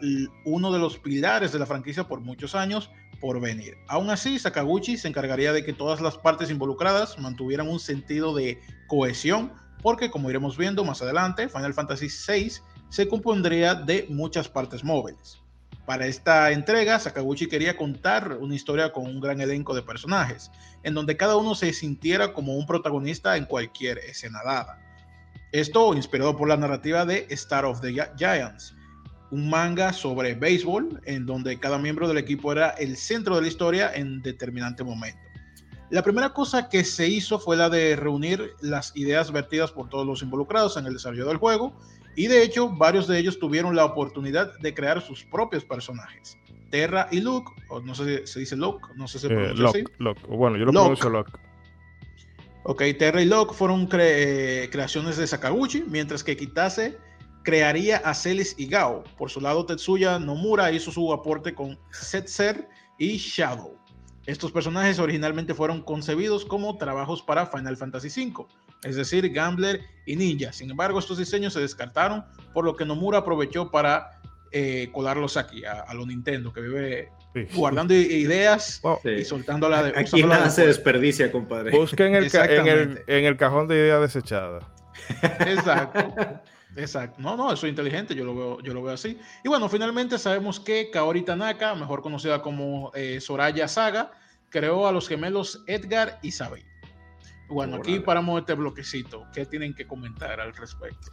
uno 0.45 0.73
de 0.73 0.79
los 0.79 0.99
pilares 0.99 1.53
de 1.53 1.59
la 1.59 1.67
franquicia 1.67 2.05
por 2.05 2.21
muchos 2.21 2.55
años 2.55 2.91
por 3.21 3.41
venir. 3.41 3.77
Aún 3.89 4.11
así, 4.11 4.39
Sakaguchi 4.39 4.97
se 4.97 5.09
encargaría 5.09 5.53
de 5.53 5.65
que 5.65 5.73
todas 5.73 6.01
las 6.01 6.17
partes 6.17 6.51
involucradas 6.51 7.19
mantuvieran 7.19 7.69
un 7.69 7.81
sentido 7.81 8.35
de 8.35 8.61
cohesión, 8.87 9.53
porque 9.83 10.11
como 10.11 10.31
iremos 10.31 10.57
viendo 10.57 10.85
más 10.85 11.03
adelante, 11.03 11.49
Final 11.49 11.75
Fantasy 11.75 12.09
VI 12.09 12.53
se 12.89 13.09
compondría 13.09 13.75
de 13.75 14.07
muchas 14.09 14.49
partes 14.49 14.85
móviles. 14.85 15.39
Para 15.85 16.07
esta 16.07 16.53
entrega, 16.53 16.99
Sakaguchi 16.99 17.49
quería 17.49 17.77
contar 17.77 18.37
una 18.41 18.55
historia 18.55 18.93
con 18.93 19.07
un 19.07 19.21
gran 19.21 19.41
elenco 19.41 19.75
de 19.75 19.83
personajes, 19.83 20.51
en 20.83 20.95
donde 20.95 21.17
cada 21.17 21.37
uno 21.37 21.55
se 21.55 21.73
sintiera 21.73 22.35
como 22.35 22.57
un 22.57 22.67
protagonista 22.67 23.37
en 23.37 23.47
cualquier 23.47 23.99
escena 23.99 24.41
dada. 24.45 24.79
Esto 25.51 25.95
inspirado 25.95 26.37
por 26.37 26.47
la 26.47 26.59
narrativa 26.59 27.07
de 27.07 27.27
Star 27.31 27.65
of 27.65 27.81
the 27.81 27.95
Giants, 28.19 28.75
un 29.31 29.51
manga 29.51 29.93
sobre 29.93 30.35
béisbol 30.35 31.01
en 31.05 31.27
donde 31.27 31.59
cada 31.59 31.79
miembro 31.79 32.09
del 32.09 32.19
equipo 32.19 32.53
era 32.53 32.71
el 32.71 32.97
centro 32.97 33.37
de 33.37 33.43
la 33.43 33.49
historia 33.49 33.93
en 33.95 34.23
determinante 34.23 34.85
momento. 34.85 35.19
La 35.91 36.03
primera 36.03 36.35
cosa 36.35 36.69
que 36.69 36.85
se 36.85 37.09
hizo 37.09 37.39
fue 37.39 37.57
la 37.57 37.71
de 37.71 37.97
reunir 37.97 38.53
las 38.61 38.95
ideas 38.95 39.33
vertidas 39.33 39.73
por 39.73 39.89
todos 39.89 40.07
los 40.07 40.23
involucrados 40.23 40.77
en 40.77 40.87
el 40.87 40.93
desarrollo 40.93 41.27
del 41.27 41.39
juego 41.39 41.75
y 42.19 42.27
de 42.27 42.43
hecho, 42.43 42.69
varios 42.69 43.07
de 43.07 43.17
ellos 43.17 43.39
tuvieron 43.39 43.77
la 43.77 43.85
oportunidad 43.85 44.59
de 44.59 44.75
crear 44.75 45.01
sus 45.01 45.25
propios 45.25 45.65
personajes. 45.65 46.37
Terra 46.69 47.07
y 47.13 47.21
Luke, 47.21 47.53
o 47.69 47.79
no 47.79 47.95
sé 47.95 48.27
si 48.27 48.33
se 48.33 48.41
dice 48.41 48.57
Luke, 48.57 48.89
no 48.97 49.07
sé 49.07 49.21
si 49.21 49.29
se 49.29 49.33
eh, 49.33 49.37
pronuncia 49.37 49.69
así. 49.69 49.85
Bueno, 50.29 50.57
yo 50.57 50.65
lo 50.65 50.73
pronuncio 50.73 51.11
Locke. 51.11 51.39
Ok, 52.65 52.83
Terra 52.99 53.23
y 53.23 53.25
Locke 53.25 53.55
fueron 53.55 53.87
creaciones 53.87 55.17
de 55.17 55.29
Sakaguchi, 55.29 55.85
mientras 55.87 56.25
que 56.25 56.37
Kitase 56.37 56.99
crearía 57.49 57.97
a 58.05 58.13
Celis 58.13 58.55
y 58.59 58.67
Gao. 58.67 59.05
Por 59.17 59.31
su 59.31 59.41
lado, 59.41 59.65
Tetsuya 59.65 60.19
Nomura 60.19 60.71
hizo 60.71 60.93
su 60.93 61.11
aporte 61.15 61.55
con 61.55 61.79
Setzer 61.91 62.69
y 62.99 63.17
Shadow. 63.17 63.75
Estos 64.27 64.53
personajes 64.53 64.99
originalmente 64.99 65.55
fueron 65.55 65.81
concebidos 65.81 66.45
como 66.45 66.77
trabajos 66.77 67.23
para 67.23 67.47
Final 67.47 67.79
Fantasy 67.79 68.09
V, 68.09 68.45
es 68.85 68.97
decir, 68.97 69.33
Gambler 69.33 69.81
y 70.05 70.17
Ninja. 70.17 70.53
Sin 70.53 70.71
embargo, 70.71 70.99
estos 70.99 71.17
diseños 71.17 71.55
se 71.55 71.61
descartaron, 71.61 72.23
por 72.53 72.67
lo 72.67 72.77
que 72.77 72.85
Nomura 72.85 73.21
aprovechó 73.21 73.71
para 73.71 74.21
eh, 74.53 74.91
colarlos 74.93 75.39
aquí, 75.39 75.65
a, 75.65 75.95
lo 75.95 76.05
Nintendo, 76.05 76.53
que 76.53 76.61
vive 76.61 77.13
guardando 77.55 77.95
ideas 77.95 78.83
y 79.05 79.25
soltando 79.25 79.71
la 79.71 79.85
de. 79.85 79.99
Aquí 79.99 80.23
nada 80.23 80.51
se 80.51 80.67
desperdicia, 80.67 81.33
compadre. 81.33 81.71
Busquen 81.71 82.15
en 82.15 82.25
el, 82.69 83.05
en 83.07 83.25
el 83.25 83.37
cajón 83.39 83.69
de 83.69 83.77
ideas 83.77 84.03
desechadas. 84.03 84.65
Exacto. 85.47 86.43
Exacto. 86.79 87.21
No, 87.21 87.37
no, 87.37 87.53
eso 87.53 87.67
es 87.67 87.71
inteligente, 87.71 88.15
yo 88.15 88.25
lo 88.25 88.35
veo, 88.35 88.61
yo 88.61 88.73
lo 88.73 88.83
veo 88.83 88.95
así. 88.95 89.19
Y 89.45 89.49
bueno, 89.49 89.69
finalmente 89.69 90.17
sabemos 90.19 90.61
que 90.61 90.91
Kaori 90.91 91.23
Tanaka, 91.23 91.75
mejor 91.75 92.03
conocida 92.03 92.41
como 92.41 92.93
eh, 92.95 93.21
Soraya 93.21 93.67
Saga, 93.69 94.13
creó 94.49 94.87
a 94.87 94.93
los 94.93 95.09
gemelos 95.09 95.65
Edgar 95.67 96.19
y 96.23 96.31
Sabi. 96.31 96.63
Bueno, 97.49 97.77
aquí 97.77 97.99
paramos 97.99 98.41
este 98.41 98.55
bloquecito. 98.55 99.27
¿Qué 99.33 99.47
tienen 99.47 99.75
que 99.75 99.87
comentar 99.87 100.41
al 100.41 100.55
respecto? 100.55 101.11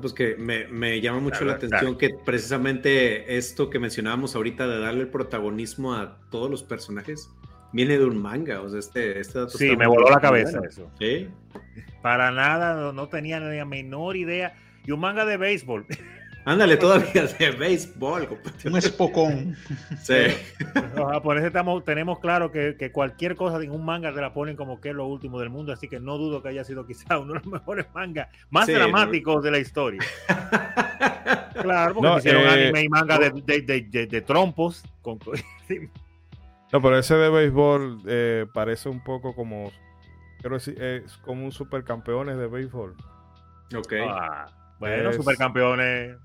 pues 0.00 0.12
que 0.12 0.36
me, 0.36 1.00
llama 1.00 1.20
mucho 1.20 1.44
la, 1.46 1.54
atención 1.54 1.96
que 1.96 2.10
precisamente 2.10 3.38
esto 3.38 3.70
que 3.70 3.78
mencionábamos 3.78 4.36
ahorita 4.36 4.66
de 4.66 4.78
darle 4.78 5.02
el 5.02 5.08
protagonismo 5.08 5.94
a 5.94 6.18
todos 6.30 6.50
los 6.50 6.62
personajes 6.62 7.30
viene 7.72 7.98
de 7.98 8.04
un 8.04 8.20
manga. 8.20 8.60
O 8.60 8.68
sea, 8.68 8.78
este, 8.78 9.20
este 9.20 9.38
dato 9.38 9.56
Sí, 9.56 9.76
me 9.76 9.86
voló 9.86 10.10
la 10.10 10.20
cabeza 10.20 10.60
eso. 10.68 10.90
¿Sí? 10.98 11.28
Para 12.02 12.30
nada, 12.30 12.92
no, 12.92 13.08
tenía 13.08 13.40
ni 13.40 13.56
la 13.56 13.64
menor 13.64 14.16
idea. 14.16 14.54
Y 14.86 14.92
un 14.92 15.00
manga 15.00 15.24
de 15.24 15.36
béisbol. 15.36 15.86
Ándale, 16.46 16.76
todavía 16.76 17.26
de 17.26 17.50
béisbol. 17.50 18.38
Un 18.64 18.76
espocón. 18.76 19.56
Sí. 20.00 20.26
por 21.24 21.38
eso 21.38 21.48
estamos, 21.48 21.84
tenemos 21.84 22.20
claro 22.20 22.52
que, 22.52 22.90
cualquier 22.92 23.34
cosa 23.34 23.58
de 23.58 23.68
un 23.68 23.84
manga 23.84 24.14
te 24.14 24.20
la 24.20 24.32
ponen 24.32 24.54
como 24.54 24.80
que 24.80 24.90
es 24.90 24.94
lo 24.94 25.06
último 25.08 25.40
del 25.40 25.50
mundo, 25.50 25.72
así 25.72 25.88
que 25.88 25.98
no 25.98 26.18
dudo 26.18 26.44
que 26.44 26.50
haya 26.50 26.62
sido 26.62 26.86
quizá 26.86 27.18
uno 27.18 27.32
de 27.32 27.40
los 27.40 27.46
mejores 27.48 27.86
mangas 27.92 28.28
más 28.50 28.68
dramáticos 28.68 29.42
de 29.42 29.50
la 29.50 29.58
historia. 29.58 30.00
claro, 31.60 31.94
porque 31.94 32.18
hicieron 32.18 32.42
eh, 32.44 32.48
anime 32.48 32.82
y 32.82 32.88
manga 32.90 33.18
de, 33.18 34.22
trompos. 34.24 34.84
no, 36.72 36.80
pero 36.80 36.96
ese 36.96 37.16
de 37.16 37.28
béisbol 37.28 38.02
eh, 38.06 38.46
parece 38.54 38.88
un 38.88 39.02
poco 39.02 39.34
como, 39.34 39.72
creo 40.42 40.60
que 40.60 40.96
es 41.04 41.16
como 41.16 41.44
un 41.44 41.50
supercampeones 41.50 42.38
de 42.38 42.46
béisbol. 42.46 42.94
Ok. 43.74 43.94
Ah, 44.08 44.46
bueno, 44.78 45.12
supercampeones 45.12 46.16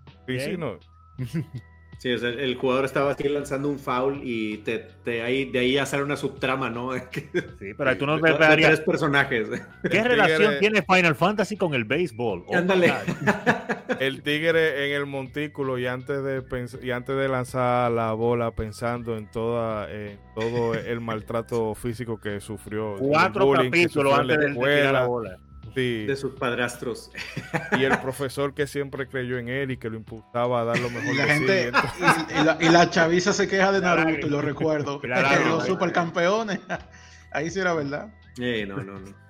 Sí, 1.98 2.10
el, 2.10 2.56
jugador 2.56 2.86
estaba 2.86 3.12
así 3.12 3.30
lanzando 3.30 3.70
un 3.70 3.78
foul 3.78 4.22
y 4.24 4.58
te, 4.60 4.88
de 5.06 5.22
ahí 5.22 5.78
hacer 5.78 6.02
una 6.02 6.16
subtrama, 6.16 6.70
¿no? 6.70 6.92
Sí, 7.60 7.74
pero 7.78 7.98
tú 7.98 8.06
no 8.06 8.18
me 8.20 8.34
tres 8.34 8.82
personajes. 8.82 9.48
¿Qué 9.90 10.04
relación 10.04 10.56
tiene 10.60 10.82
Final 10.82 11.16
Fantasy 11.16 11.58
con 11.58 11.74
el 11.74 11.86
béisbol? 11.86 12.46
Oh, 12.48 12.56
Ándale. 12.56 12.92
el 14.00 14.24
tigre 14.24 14.88
en 14.88 14.96
el 14.96 15.06
montículo 15.06 15.78
y 15.78 15.86
antes 15.86 16.24
de 16.24 16.44
y 16.82 16.92
antes 16.92 17.16
de 17.16 17.28
lanzar 17.28 17.92
la 17.92 18.14
bola 18.14 18.52
pensando 18.52 19.16
en 19.16 19.30
toda 19.30 19.88
todo 20.34 20.74
el 20.74 21.02
maltrato 21.02 21.76
físico 21.76 22.20
que 22.20 22.40
sufrió. 22.40 22.96
Cuatro 22.98 23.52
capítulos 23.52 24.18
antes 24.18 24.40
de 24.40 24.54
tirar 24.54 24.94
la 24.94 25.06
bola 25.06 25.40
de 25.74 26.16
sus 26.16 26.34
padrastros. 26.34 27.12
Y 27.78 27.84
el 27.84 27.98
profesor 28.02 28.54
que 28.54 28.68
siempre 28.68 29.08
creyó 29.08 29.38
en 29.38 29.50
él 29.50 29.72
y 29.72 29.78
que 29.78 29.90
lo 29.90 29.98
impulsaba 29.98 30.62
a 30.62 30.66
dar 30.66 30.80
lo 30.80 30.90
mejor 30.90 31.14
y 31.14 31.18
la 31.18 31.26
gente, 31.26 31.72
y, 32.60 32.70
la, 32.70 32.90
chaviza 32.90 33.34
se 33.34 33.48
queja 33.48 33.72
de 33.72 33.82
Naruto, 33.82 34.28
y 34.28 34.30
lo 34.30 34.42
recuerdo. 34.42 35.02
los 35.48 35.66
supercampeones. 35.66 36.60
Ahí 37.32 37.50
sí 37.50 37.60
era 37.60 37.74
verdad. 37.74 38.14
no, 38.38 38.78
no, 38.78 39.00
no. 39.00 39.22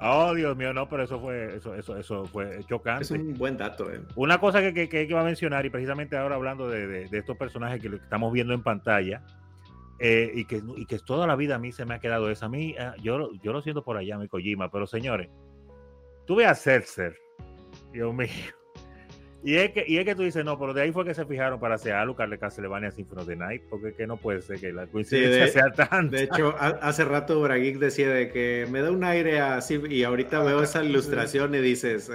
Oh, 0.00 0.34
Dios 0.34 0.56
mío, 0.56 0.72
no, 0.72 0.88
pero 0.88 1.04
eso 1.04 1.20
fue, 1.20 1.56
eso, 1.56 1.74
eso, 1.74 1.96
eso 1.96 2.24
fue 2.26 2.60
chocante. 2.68 3.04
Es 3.04 3.10
un 3.10 3.34
buen 3.34 3.56
dato, 3.56 3.90
eh. 3.90 4.00
Una 4.14 4.38
cosa 4.38 4.60
que, 4.60 4.74
que, 4.74 4.88
que, 4.88 5.02
iba 5.02 5.20
a 5.20 5.24
mencionar, 5.24 5.64
y 5.64 5.70
precisamente 5.70 6.16
ahora 6.16 6.36
hablando 6.36 6.68
de, 6.68 7.08
de, 7.08 7.18
estos 7.18 7.36
personajes 7.36 7.80
que 7.80 7.88
estamos 7.96 8.32
viendo 8.32 8.52
en 8.52 8.62
pantalla, 8.62 9.22
eh, 9.98 10.30
y, 10.34 10.44
que, 10.44 10.62
y 10.76 10.84
que 10.84 10.98
toda 10.98 11.26
la 11.26 11.36
vida 11.36 11.54
a 11.54 11.58
mí 11.58 11.72
se 11.72 11.86
me 11.86 11.94
ha 11.94 11.98
quedado 11.98 12.30
eso. 12.30 12.44
A 12.44 12.48
mí, 12.48 12.74
ah, 12.78 12.94
yo, 13.02 13.30
yo 13.42 13.52
lo 13.52 13.62
siento 13.62 13.82
por 13.82 13.96
allá, 13.96 14.18
mi 14.18 14.28
Kojima, 14.28 14.70
pero 14.70 14.86
señores, 14.86 15.30
Tuve 16.26 16.44
a 16.44 16.54
Setzer, 16.54 17.16
Dios 17.92 18.12
mío. 18.14 18.28
Y 19.44 19.54
es, 19.58 19.70
que, 19.70 19.84
y 19.86 19.98
es 19.98 20.04
que 20.04 20.16
tú 20.16 20.22
dices, 20.22 20.44
no, 20.44 20.58
pero 20.58 20.74
de 20.74 20.82
ahí 20.82 20.90
fue 20.90 21.04
que 21.04 21.14
se 21.14 21.24
fijaron 21.24 21.60
para 21.60 21.76
hacer 21.76 21.92
a 21.92 22.02
Alucard 22.02 22.30
de 22.30 22.38
Castlevania 22.38 22.90
Symphony 22.90 23.20
of 23.20 23.28
the 23.28 23.36
Night, 23.36 23.62
porque 23.70 23.94
que 23.94 24.04
no 24.04 24.16
puede 24.16 24.42
ser 24.42 24.58
que 24.58 24.72
la 24.72 24.88
coincidencia 24.88 25.44
de, 25.44 25.48
sea 25.50 25.70
tan. 25.70 26.10
De 26.10 26.24
hecho, 26.24 26.56
hace 26.58 27.04
rato 27.04 27.40
Brageek 27.40 27.78
decía 27.78 28.10
de 28.10 28.28
que 28.32 28.66
me 28.68 28.80
da 28.80 28.90
un 28.90 29.04
aire 29.04 29.38
así, 29.38 29.80
y 29.88 30.02
ahorita 30.02 30.42
veo 30.42 30.64
esa 30.64 30.82
ilustración 30.82 31.54
y 31.54 31.58
dices, 31.58 32.10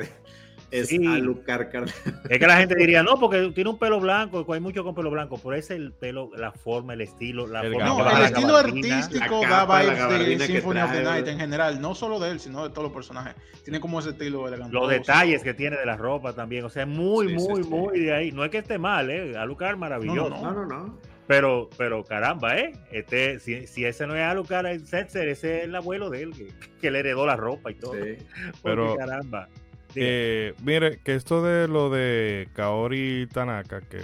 es 0.72 0.88
Sí. 0.88 1.06
Alucard. 1.06 1.68
Es 2.30 2.40
que 2.40 2.48
la 2.48 2.58
gente 2.58 2.76
diría, 2.76 3.04
no, 3.04 3.20
porque 3.20 3.52
tiene 3.54 3.70
un 3.70 3.78
pelo 3.78 4.00
blanco, 4.00 4.46
hay 4.54 4.60
mucho 4.60 4.84
con 4.84 4.96
pelo 4.96 5.10
blanco, 5.12 5.38
pero 5.38 5.56
ese 5.56 5.74
es 5.76 5.80
el 5.82 5.92
pelo, 5.94 6.30
la 6.38 6.52
forma, 6.52 6.94
el 6.94 7.02
estilo, 7.02 7.46
la 7.48 7.62
El 7.62 7.74
forma 7.74 7.88
No, 7.88 8.00
el 8.00 8.06
la 8.20 8.26
estilo 8.28 8.48
gabardina. 8.48 8.98
artístico 8.98 9.42
la 9.44 9.50
da 9.50 9.58
capa, 9.62 9.82
vibes 9.82 10.40
de 10.40 10.48
Symphony 10.48 10.80
of 10.82 10.92
the 10.94 11.04
Night 11.04 11.28
en 11.28 11.40
general, 11.40 11.82
no 11.82 11.94
solo 11.94 12.20
de 12.20 12.32
él, 12.32 12.40
sino 12.40 12.64
de 12.64 12.70
todos 12.70 12.84
los 12.84 12.94
personajes. 12.94 13.36
Tiene 13.64 13.80
como 13.80 14.00
ese 14.00 14.10
estilo 14.12 14.48
elegante. 14.48 14.74
Los 14.74 14.90
detalles 14.90 15.44
que 15.44 15.54
tiene 15.54 15.78
de 15.78 15.86
la 15.86 15.98
ropa 15.98 16.34
también, 16.34 16.64
o 16.66 16.70
sea, 16.70 16.86
muy, 16.86 17.28
Sí, 17.30 17.40
sí, 17.40 17.48
muy, 17.50 17.64
sí. 17.64 17.70
muy 17.70 18.00
de 18.00 18.14
ahí. 18.14 18.32
No 18.32 18.44
es 18.46 18.52
que 18.52 18.60
esté 18.60 18.78
mal, 18.78 19.10
¿eh? 19.10 19.38
Alucard 19.38 19.78
maravilloso. 19.78 20.30
No, 20.30 20.42
No, 20.42 20.52
no, 20.54 20.66
no. 20.66 21.00
Pero, 21.28 21.70
pero 21.78 22.04
caramba, 22.04 22.58
¿eh? 22.58 22.74
Este, 22.92 23.40
si, 23.40 23.66
si 23.68 23.86
ese 23.86 24.06
no 24.06 24.16
es 24.16 24.24
Alucard 24.24 24.66
el 24.66 24.86
Setzer, 24.86 25.30
ese 25.30 25.60
es 25.60 25.64
el 25.66 25.76
abuelo 25.76 26.10
de 26.10 26.24
él, 26.24 26.34
que, 26.34 26.48
que 26.82 26.92
le 26.92 27.00
heredó 27.00 27.26
la 27.26 27.38
ropa 27.38 27.72
y 27.72 27.76
todo. 27.76 27.94
Sí. 27.94 28.00
Porque, 28.62 28.62
Pero- 28.64 28.96
caramba. 28.98 29.48
Eh, 29.96 30.54
mire, 30.64 31.00
que 31.04 31.16
esto 31.16 31.44
de 31.44 31.68
lo 31.68 31.90
de 31.90 32.48
Kaori 32.54 33.28
Tanaka, 33.32 33.82
que 33.82 34.00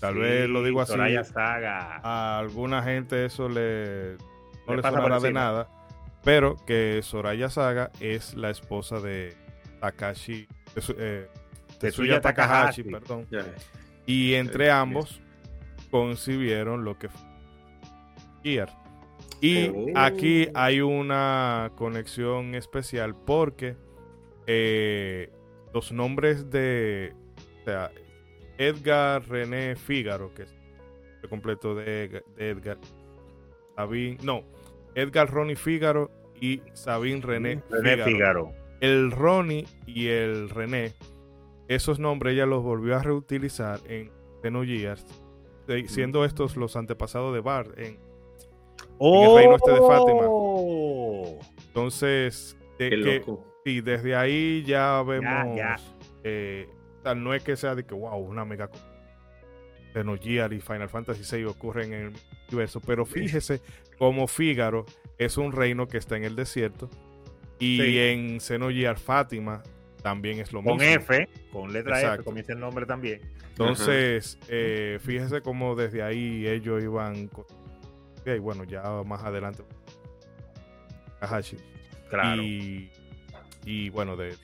tal 0.00 0.16
vez 0.16 0.48
lo 0.48 0.62
digo 0.62 0.80
así, 0.80 0.92
Soraya 0.92 1.24
Saga. 1.24 2.00
a 2.02 2.38
alguna 2.38 2.82
gente 2.82 3.24
eso 3.24 3.48
le 3.48 4.16
no 4.66 4.74
Le 4.74 4.82
le, 4.82 4.82
sonará 4.88 5.20
de 5.20 5.32
nada, 5.32 5.68
pero 6.22 6.56
que 6.66 7.00
Soraya 7.02 7.50
Saga 7.50 7.90
es 8.00 8.34
la 8.34 8.50
esposa 8.50 9.00
de 9.00 9.34
Takashi, 9.80 10.46
de 10.74 10.80
su- 10.80 10.94
eh, 10.98 11.28
Tetsuya 11.80 12.20
Takahashi, 12.20 12.84
Takahashi. 12.84 13.26
perdón, 13.26 13.26
y 14.06 14.34
entre 14.34 14.70
ambos 14.70 15.20
concibieron 15.90 16.84
lo 16.84 16.98
que 16.98 17.08
fue 17.08 17.20
Gear. 18.42 18.68
Y 19.40 19.68
Oh. 19.68 19.86
aquí 19.96 20.48
hay 20.54 20.80
una 20.80 21.70
conexión 21.76 22.54
especial 22.54 23.14
porque 23.14 23.76
eh, 24.46 25.30
los 25.72 25.92
nombres 25.92 26.50
de 26.50 27.12
o 27.62 27.64
sea, 27.64 27.90
Edgar 28.58 29.26
René 29.28 29.74
Fígaro, 29.76 30.32
que 30.34 30.42
es 30.42 30.54
el 31.22 31.28
completo 31.28 31.74
de, 31.74 32.04
Edgar- 32.04 32.24
de 32.36 32.50
Edgar, 32.50 32.78
Sabine, 33.76 34.18
no, 34.22 34.42
Edgar 34.94 35.30
Ronnie 35.30 35.56
Fígaro 35.56 36.10
y 36.40 36.60
Sabine 36.74 37.20
René, 37.20 37.62
René 37.70 38.04
Fígaro. 38.04 38.52
El 38.80 39.10
Ronnie 39.10 39.66
y 39.86 40.08
el 40.08 40.50
René, 40.50 40.92
esos 41.68 41.98
nombres 41.98 42.34
ella 42.34 42.46
los 42.46 42.62
volvió 42.62 42.96
a 42.96 43.02
reutilizar 43.02 43.80
en 43.88 44.12
Xenogears, 44.42 45.06
eh, 45.68 45.84
siendo 45.88 46.24
estos 46.24 46.56
los 46.56 46.76
antepasados 46.76 47.32
de 47.34 47.40
Bard. 47.40 47.78
En, 47.78 47.98
el 49.00 49.34
reino 49.36 49.56
este 49.56 49.72
de 49.72 49.80
Fátima. 49.80 50.22
Oh. 50.28 51.38
entonces, 51.66 52.56
de 52.78 52.90
Qué 52.90 52.96
que- 53.02 53.24
Sí, 53.64 53.80
desde 53.80 54.14
ahí 54.14 54.62
ya 54.64 55.02
vemos. 55.02 55.56
ya. 55.56 55.76
eh, 56.22 56.68
o 57.00 57.02
sea, 57.02 57.14
no 57.14 57.34
es 57.34 57.42
que 57.42 57.56
sea 57.56 57.74
de 57.74 57.84
que, 57.84 57.94
wow, 57.94 58.16
una 58.18 58.44
mega. 58.44 58.70
Xenogears 59.92 60.52
y 60.54 60.60
Final 60.60 60.88
Fantasy 60.88 61.36
VI 61.36 61.44
ocurren 61.44 61.92
en 61.92 62.00
el 62.06 62.12
universo, 62.48 62.80
pero 62.80 63.06
fíjese 63.06 63.60
cómo 63.96 64.26
Fígaro 64.26 64.86
es 65.18 65.36
un 65.36 65.52
reino 65.52 65.86
que 65.86 65.98
está 65.98 66.16
en 66.16 66.24
el 66.24 66.34
desierto 66.34 66.90
y 67.60 67.80
Sí. 67.80 67.98
en 68.00 68.40
Xenogears 68.40 69.00
Fátima 69.00 69.62
también 70.02 70.40
es 70.40 70.52
lo 70.52 70.62
Con 70.64 70.78
mismo. 70.78 70.94
F, 70.96 71.28
con 71.52 71.72
letra 71.72 72.14
F, 72.14 72.24
comienza 72.24 72.52
el 72.54 72.58
nombre 72.60 72.86
también. 72.86 73.20
Entonces, 73.50 74.36
eh, 74.48 74.98
fíjese 75.00 75.40
cómo 75.42 75.76
desde 75.76 76.02
ahí 76.02 76.44
ellos 76.46 76.82
iban. 76.82 77.30
Y 78.26 78.38
bueno, 78.40 78.64
ya 78.64 78.82
más 79.06 79.22
adelante. 79.22 79.62
Takahashi. 81.20 81.56
Claro. 82.10 82.42
Y, 82.42 82.90
y 83.64 83.90
bueno, 83.90 84.16
de 84.16 84.36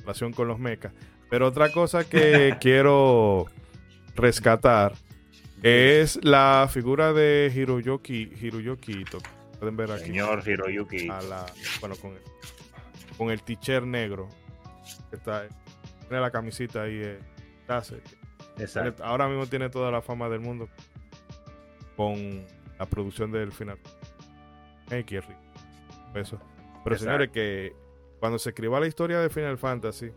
relación 0.00 0.32
con 0.32 0.48
los 0.48 0.58
mechas. 0.58 0.92
Pero 1.30 1.48
otra 1.48 1.70
cosa 1.72 2.04
que 2.08 2.56
quiero 2.60 3.46
rescatar 4.14 4.92
es 5.62 6.22
la 6.24 6.68
figura 6.70 7.12
de 7.12 7.50
Hiroyoki, 7.54 8.30
Hiroyoki 8.40 8.92
Ito. 9.00 9.18
Pueden 9.58 9.76
ver 9.76 9.90
aquí. 9.92 10.04
Señor 10.04 10.42
Hiroyuki. 10.46 11.08
A 11.08 11.22
la, 11.22 11.46
bueno, 11.80 11.96
con 11.96 12.12
el, 12.12 12.20
con 13.16 13.30
el 13.30 13.42
teacher 13.42 13.86
negro. 13.86 14.28
que 15.10 15.16
Está, 15.16 15.48
tiene 16.08 16.20
la 16.20 16.30
camisita 16.30 16.82
ahí. 16.82 17.00
eh, 17.02 17.18
Taser, 17.66 18.02
Exacto. 18.58 19.02
Ahora 19.02 19.26
mismo 19.26 19.46
tiene 19.46 19.70
toda 19.70 19.90
la 19.90 20.02
fama 20.02 20.28
del 20.28 20.40
mundo 20.40 20.68
con 21.96 22.44
la 22.78 22.86
producción 22.86 23.32
del 23.32 23.52
final. 23.52 23.78
Hey, 24.90 25.04
rico. 25.08 25.24
Eso. 26.14 26.38
Pero 26.84 26.96
Exacto. 26.96 26.98
señores, 26.98 27.30
que 27.30 27.72
cuando 28.24 28.38
se 28.38 28.48
escriba 28.48 28.80
la 28.80 28.86
historia 28.86 29.20
de 29.20 29.28
Final 29.28 29.58
Fantasy, 29.58 30.10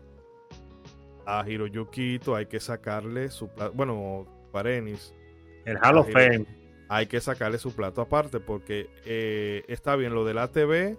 a 1.26 1.44
Hiroyuki 1.46 2.14
Ito 2.14 2.34
hay 2.34 2.46
que 2.46 2.58
sacarle 2.58 3.28
su 3.28 3.50
plato. 3.50 3.74
Bueno, 3.74 4.26
Parenis, 4.50 5.14
El 5.66 5.76
Hall 5.76 5.98
of 5.98 6.10
Fame. 6.10 6.46
hay 6.88 7.06
que 7.06 7.20
sacarle 7.20 7.58
su 7.58 7.76
plato 7.76 8.00
aparte 8.00 8.40
porque 8.40 8.88
eh, 9.04 9.62
está 9.68 9.94
bien 9.94 10.14
lo 10.14 10.24
del 10.24 10.38
ATV, 10.38 10.96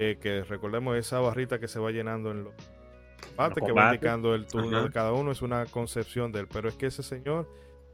eh, 0.00 0.18
que 0.20 0.42
recordemos 0.42 0.96
esa 0.96 1.20
barrita 1.20 1.60
que 1.60 1.68
se 1.68 1.78
va 1.78 1.92
llenando 1.92 2.32
en 2.32 2.42
los 2.42 2.54
combates, 3.28 3.62
que 3.64 3.70
va 3.70 3.94
indicando 3.94 4.34
el 4.34 4.48
turno 4.48 4.78
Ajá. 4.78 4.86
de 4.86 4.92
cada 4.92 5.12
uno, 5.12 5.30
es 5.30 5.40
una 5.40 5.66
concepción 5.66 6.32
de 6.32 6.40
él. 6.40 6.48
Pero 6.52 6.68
es 6.68 6.74
que 6.74 6.86
ese 6.86 7.04
señor 7.04 7.48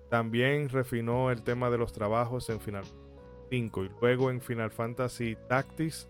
también 0.09 0.71
refinó 0.71 1.31
el 1.31 1.43
tema 1.43 1.69
de 1.69 1.77
los 1.77 1.93
trabajos 1.93 2.49
en 2.49 2.59
Final 2.59 2.85
5 3.51 3.85
y 3.85 3.91
luego 4.01 4.31
en 4.31 4.41
Final 4.41 4.71
Fantasy 4.71 5.37
Tactics. 5.47 6.09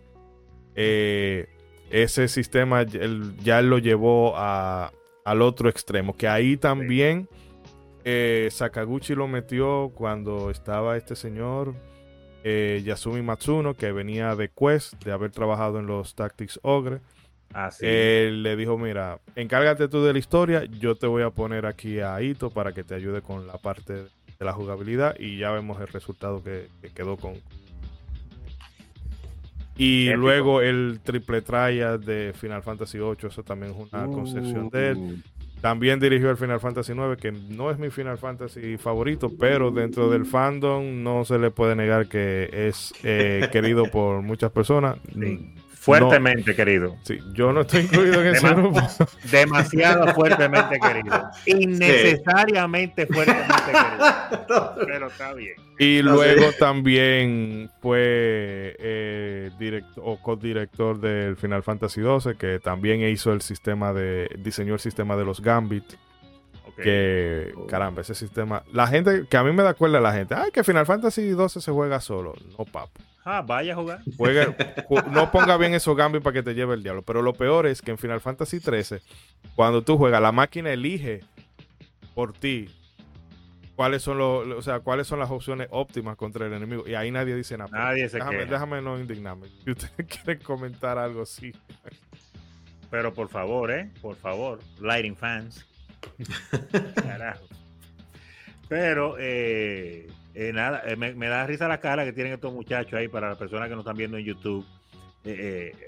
eh, 0.75 1.49
ese 1.89 2.27
sistema 2.27 2.83
ya 2.83 3.01
él, 3.01 3.33
ya 3.43 3.59
él 3.59 3.69
lo 3.69 3.77
llevó 3.77 4.33
a- 4.35 4.91
al 5.23 5.41
otro 5.41 5.69
extremo, 5.69 6.15
que 6.15 6.27
ahí 6.27 6.57
también 6.57 7.27
eh, 8.03 8.49
Sakaguchi 8.51 9.15
lo 9.15 9.27
metió 9.27 9.91
cuando 9.95 10.51
estaba 10.51 10.95
este 10.97 11.15
señor 11.15 11.73
eh, 12.43 12.83
Yasumi 12.85 13.23
Matsuno, 13.23 13.73
que 13.73 13.91
venía 13.91 14.35
de 14.35 14.49
Quest, 14.49 15.03
de 15.03 15.11
haber 15.11 15.31
trabajado 15.31 15.79
en 15.79 15.87
los 15.87 16.13
Tactics 16.13 16.59
Ogre. 16.61 16.99
Así. 17.53 17.85
Él 17.87 18.43
le 18.43 18.55
dijo, 18.55 18.77
mira, 18.77 19.19
encárgate 19.35 19.87
tú 19.87 20.03
de 20.03 20.13
la 20.13 20.19
historia, 20.19 20.65
yo 20.65 20.93
te 20.95 21.07
voy 21.07 21.23
a 21.23 21.31
poner 21.31 21.65
aquí 21.65 21.99
a 22.01 22.21
Ito 22.21 22.51
para 22.51 22.71
que 22.73 22.83
te 22.83 22.93
ayude 22.93 23.21
con 23.23 23.47
la 23.47 23.57
parte 23.57 23.93
de 23.93 24.09
la 24.45 24.53
jugabilidad 24.53 25.15
y 25.17 25.37
ya 25.39 25.49
vemos 25.51 25.79
el 25.81 25.87
resultado 25.87 26.43
que, 26.43 26.67
que 26.83 26.89
quedó 26.89 27.17
con... 27.17 27.33
Y 29.77 30.07
Épico. 30.07 30.21
luego 30.21 30.61
el 30.61 30.99
triple 31.03 31.41
triad 31.41 31.99
de 31.99 32.33
Final 32.33 32.63
Fantasy 32.63 32.97
VIII, 32.97 33.27
eso 33.27 33.43
también 33.43 33.73
es 33.73 33.77
una 33.91 34.05
concepción 34.07 34.69
de 34.69 34.89
él. 34.91 35.23
También 35.61 35.99
dirigió 35.99 36.29
el 36.29 36.37
Final 36.37 36.59
Fantasy 36.59 36.91
IX, 36.93 37.17
que 37.19 37.31
no 37.31 37.71
es 37.71 37.79
mi 37.79 37.89
Final 37.89 38.17
Fantasy 38.19 38.77
favorito, 38.77 39.31
pero 39.39 39.71
dentro 39.71 40.09
del 40.09 40.25
fandom 40.25 41.01
no 41.01 41.25
se 41.25 41.39
le 41.39 41.49
puede 41.49 41.75
negar 41.75 42.07
que 42.07 42.49
es 42.51 42.93
eh, 43.03 43.49
querido 43.51 43.89
por 43.89 44.21
muchas 44.21 44.51
personas. 44.51 44.97
Sí. 45.13 45.55
Fuertemente 45.85 46.55
querido. 46.55 46.95
Sí, 47.03 47.19
yo 47.33 47.53
no 47.53 47.61
estoy 47.61 47.81
incluido 47.81 48.21
en 48.21 48.35
ese 48.35 48.49
grupo. 48.49 48.81
Demasiado 49.31 50.13
fuertemente 50.15 50.79
querido. 50.79 51.29
Innecesariamente 51.45 53.05
fuertemente 53.07 53.53
querido. 53.65 54.75
Pero 54.85 55.07
está 55.07 55.33
bien. 55.33 55.53
Y 55.77 56.01
No 56.03 56.17
sé. 56.17 56.35
luego 56.35 56.51
también 56.59 57.69
fue 57.81 58.75
eh, 58.79 59.51
director 59.59 60.03
o 60.05 60.21
co-director 60.21 60.99
del 60.99 61.35
Final 61.37 61.63
Fantasy 61.63 62.01
XII, 62.01 62.35
que 62.35 62.59
también 62.59 63.01
hizo 63.01 63.31
el 63.33 63.41
sistema 63.41 63.93
de, 63.93 64.29
diseñó 64.39 64.73
el 64.73 64.79
sistema 64.79 65.15
de 65.15 65.25
los 65.25 65.41
Gambit, 65.41 65.83
Que 66.83 67.53
caramba, 67.69 68.01
ese 68.01 68.15
sistema, 68.15 68.63
la 68.73 68.87
gente, 68.87 69.25
que 69.29 69.37
a 69.37 69.43
mí 69.43 69.51
me 69.53 69.63
da 69.63 69.73
cuenta 69.73 69.99
la 69.99 70.11
gente, 70.13 70.35
ay, 70.35 70.51
que 70.51 70.63
Final 70.63 70.85
Fantasy 70.85 71.33
XII 71.33 71.61
se 71.61 71.71
juega 71.71 71.99
solo, 72.01 72.33
no 72.57 72.65
papo. 72.65 73.01
Ah, 73.23 73.41
vaya 73.41 73.73
a 73.73 73.75
jugar. 73.77 73.99
Juegue- 74.17 74.55
ju- 74.89 75.07
no 75.11 75.31
ponga 75.31 75.57
bien 75.57 75.73
esos 75.73 75.95
Gambit 75.95 76.21
para 76.21 76.33
que 76.33 76.43
te 76.43 76.53
lleve 76.53 76.73
el 76.75 76.83
diablo, 76.83 77.01
pero 77.01 77.21
lo 77.21 77.33
peor 77.33 77.65
es 77.65 77.81
que 77.81 77.91
en 77.91 77.97
Final 77.97 78.21
Fantasy 78.21 78.59
XIII, 78.59 78.99
cuando 79.55 79.81
tú 79.83 79.97
juegas, 79.97 80.21
la 80.21 80.31
máquina 80.31 80.71
elige 80.71 81.21
por 82.13 82.33
ti 82.33 82.69
cuáles 83.75 84.03
son 84.03 84.17
los, 84.17 84.47
o 84.47 84.61
sea, 84.61 84.79
cuáles 84.81 85.05
son 85.07 85.19
las 85.19 85.29
opciones 85.31 85.67
óptimas 85.71 86.15
contra 86.17 86.45
el 86.45 86.53
enemigo 86.53 86.87
y 86.87 86.93
ahí 86.95 87.09
nadie 87.11 87.35
dice 87.35 87.57
nada. 87.57 87.69
Nadie 87.71 88.07
se 88.09 88.17
déjame, 88.17 88.45
déjame 88.45 88.81
no 88.81 88.99
indignarme. 88.99 89.47
Si 89.63 89.71
ustedes 89.71 89.93
quieren 90.07 90.43
comentar 90.43 90.97
algo 90.97 91.23
así. 91.23 91.51
Pero 92.91 93.13
por 93.13 93.27
favor, 93.29 93.71
¿eh? 93.71 93.89
Por 94.01 94.15
favor. 94.15 94.59
Lighting 94.79 95.15
fans. 95.17 95.65
Carajo. 96.95 97.45
Pero, 98.67 99.15
eh, 99.19 100.07
eh, 100.33 100.51
nada, 100.53 100.81
eh, 100.85 100.95
me, 100.95 101.13
me 101.13 101.27
da 101.27 101.45
risa 101.45 101.67
la 101.67 101.79
cara 101.79 102.03
que 102.03 102.13
tienen 102.13 102.33
estos 102.33 102.53
muchachos 102.53 102.93
ahí 102.93 103.07
para 103.07 103.29
las 103.29 103.37
personas 103.37 103.69
que 103.69 103.75
nos 103.75 103.83
están 103.83 103.97
viendo 103.97 104.17
en 104.17 104.25
YouTube. 104.25 104.65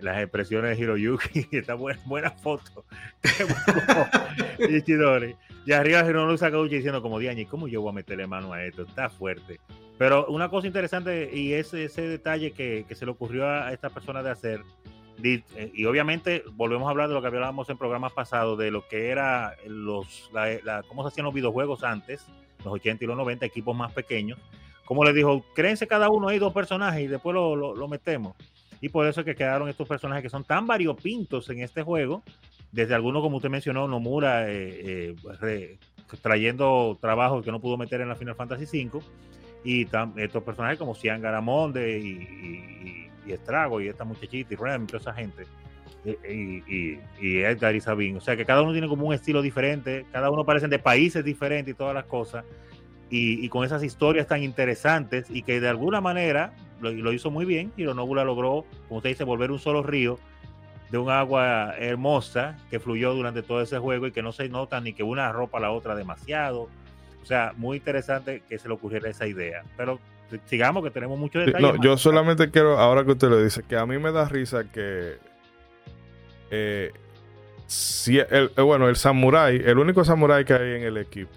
Las 0.02 0.18
expresiones 0.18 0.76
de 0.76 0.84
Hiroyuki, 0.84 1.48
esta 1.52 1.76
buena, 1.76 2.02
buena 2.06 2.32
foto. 2.32 2.84
Y 5.68 5.74
arriba 5.74 6.00
Hironobu 6.00 6.38
Sakaguchi 6.38 6.78
diciendo 6.78 7.02
como 7.02 7.20
Diañi, 7.20 7.46
¿cómo 7.46 7.68
yo 7.68 7.82
voy 7.82 7.90
a 7.90 7.96
meterle 7.96 8.26
mano 8.26 8.54
a 8.54 8.64
esto? 8.64 8.84
Está 8.84 9.10
fuerte. 9.10 9.60
Pero 9.98 10.26
una 10.28 10.48
cosa 10.48 10.66
interesante 10.66 11.30
y 11.34 11.52
ese, 11.52 11.84
ese 11.84 12.04
detalle 12.04 12.52
que, 12.52 12.86
que 12.88 12.96
se 12.96 13.04
le 13.04 13.12
ocurrió 13.12 13.50
a 13.50 13.74
esta 13.74 13.90
persona 13.90 14.24
de 14.24 14.30
hacer, 14.30 14.62
y, 15.24 15.44
y 15.74 15.86
obviamente 15.86 16.44
volvemos 16.54 16.88
a 16.88 16.92
hablar 16.92 17.08
de 17.10 17.16
lo 17.16 17.22
que 17.22 17.28
hablábamos 17.28 17.70
en 17.70 17.78
programas 17.78 18.14
pasados, 18.14 18.58
de 18.58 18.72
lo 18.72 18.88
que 18.88 19.10
era 19.10 19.56
los, 19.68 20.30
la, 20.34 20.48
la, 20.64 20.84
cómo 20.84 21.04
se 21.04 21.10
hacían 21.10 21.26
los 21.26 21.34
videojuegos 21.34 21.84
antes, 21.84 22.26
los 22.64 22.74
80 22.74 23.04
y 23.04 23.08
los 23.08 23.18
90, 23.18 23.46
equipos 23.46 23.76
más 23.76 23.92
pequeños. 23.94 24.40
Como 24.86 25.04
le 25.04 25.14
dijo, 25.14 25.44
créense 25.54 25.88
cada 25.88 26.10
uno 26.10 26.30
ahí 26.30 26.40
dos 26.40 26.54
personajes 26.54 27.04
y 27.04 27.08
después 27.08 27.34
lo, 27.34 27.56
lo, 27.56 27.76
lo 27.76 27.88
metemos. 27.88 28.36
Y 28.80 28.90
por 28.90 29.08
eso 29.08 29.22
es 29.22 29.26
que 29.26 29.36
quedaron 29.36 29.70
estos 29.70 29.88
personajes 29.88 30.24
que 30.24 30.30
son 30.30 30.44
tan 30.44 30.68
variopintos 30.68 31.50
en 31.50 31.62
este 31.62 31.82
juego, 31.82 32.24
desde 32.72 32.94
algunos, 32.94 33.22
como 33.22 33.38
usted 33.38 33.50
mencionó, 33.50 33.88
Nomura, 33.88 34.50
eh, 34.50 35.14
eh, 35.14 35.16
re, 35.40 35.80
trayendo 36.22 36.98
trabajos 37.02 37.44
que 37.44 37.52
no 37.52 37.60
pudo 37.60 37.78
meter 37.78 38.02
en 38.02 38.10
la 38.10 38.16
Final 38.16 38.36
Fantasy 38.36 38.88
V, 38.88 39.04
y 39.64 39.86
tam, 39.86 40.14
estos 40.18 40.44
personajes 40.44 40.78
como 40.78 40.96
Cian 40.96 41.22
Garamonde 41.22 42.00
y, 42.00 42.08
y, 42.08 43.07
y, 43.28 43.34
Estrago, 43.34 43.82
y 43.82 43.88
esta 43.88 44.04
muchachita, 44.04 44.54
y 44.54 44.58
Rem, 44.58 44.84
y 44.84 44.88
toda 44.88 45.00
esa 45.00 45.14
gente, 45.14 45.46
y, 46.06 46.64
y, 46.68 47.00
y, 47.20 47.38
Edgar 47.40 47.76
y 47.76 47.82
Sabine. 47.82 48.18
O 48.18 48.22
sea 48.22 48.38
que 48.38 48.46
cada 48.46 48.62
uno 48.62 48.72
tiene 48.72 48.88
como 48.88 49.08
un 49.08 49.14
estilo 49.14 49.42
diferente, 49.42 50.06
cada 50.12 50.30
uno 50.30 50.46
parecen 50.46 50.70
de 50.70 50.80
países 50.80 51.24
diferentes 51.24 51.74
y 51.74 51.78
todas 51.78 51.94
las 51.94 52.06
cosas, 52.06 52.46
y, 53.10 53.44
y 53.46 53.50
con 53.50 53.66
esas 53.66 53.84
historias 53.84 54.28
tan 54.28 54.44
interesantes, 54.44 55.28
y 55.30 55.42
que 55.44 55.60
de 55.60 55.70
alguna 55.70 56.02
manera 56.02 56.54
lo, 56.82 56.92
lo 56.92 57.14
hizo 57.14 57.32
muy 57.32 57.46
bien, 57.46 57.72
y 57.78 57.84
Nobula 57.84 58.24
logró, 58.24 58.66
como 58.88 58.98
usted 58.98 59.10
dice, 59.10 59.24
volver 59.24 59.52
un 59.52 59.60
solo 59.60 59.84
río 59.84 60.20
de 60.90 60.98
un 60.98 61.10
agua 61.10 61.76
hermosa 61.78 62.58
que 62.70 62.80
fluyó 62.80 63.14
durante 63.14 63.44
todo 63.44 63.62
ese 63.62 63.78
juego 63.78 64.08
y 64.08 64.12
que 64.12 64.22
no 64.22 64.32
se 64.32 64.48
nota 64.50 64.80
ni 64.80 64.94
que 64.94 65.04
una 65.04 65.32
ropa 65.32 65.58
a 65.58 65.62
la 65.62 65.72
otra 65.72 65.96
demasiado. 65.96 66.70
O 67.22 67.26
sea, 67.26 67.54
muy 67.58 67.78
interesante 67.78 68.42
que 68.48 68.58
se 68.58 68.68
le 68.68 68.74
ocurriera 68.74 69.10
esa 69.10 69.28
idea. 69.28 69.64
Pero 69.76 70.00
sigamos 70.46 70.84
que 70.84 70.92
tenemos 70.92 71.18
muchos 71.18 71.46
detalles. 71.46 71.76
No, 71.76 71.82
yo 71.82 71.98
solamente 71.98 72.50
quiero, 72.52 72.78
ahora 72.78 73.04
que 73.06 73.12
usted 73.12 73.30
lo 73.30 73.42
dice, 73.42 73.64
que 73.64 73.78
a 73.78 73.86
mí 73.86 73.98
me 73.98 74.12
da 74.12 74.28
risa 74.28 74.64
que 74.72 75.18
eh, 76.52 76.92
si 77.66 78.20
el, 78.20 78.52
eh, 78.56 78.62
bueno, 78.62 78.90
el 78.90 78.96
samurái, 78.96 79.62
el 79.66 79.78
único 79.78 80.04
samurái 80.04 80.46
que 80.46 80.54
hay 80.54 80.76
en 80.76 80.84
el 80.84 80.98
equipo, 80.98 81.32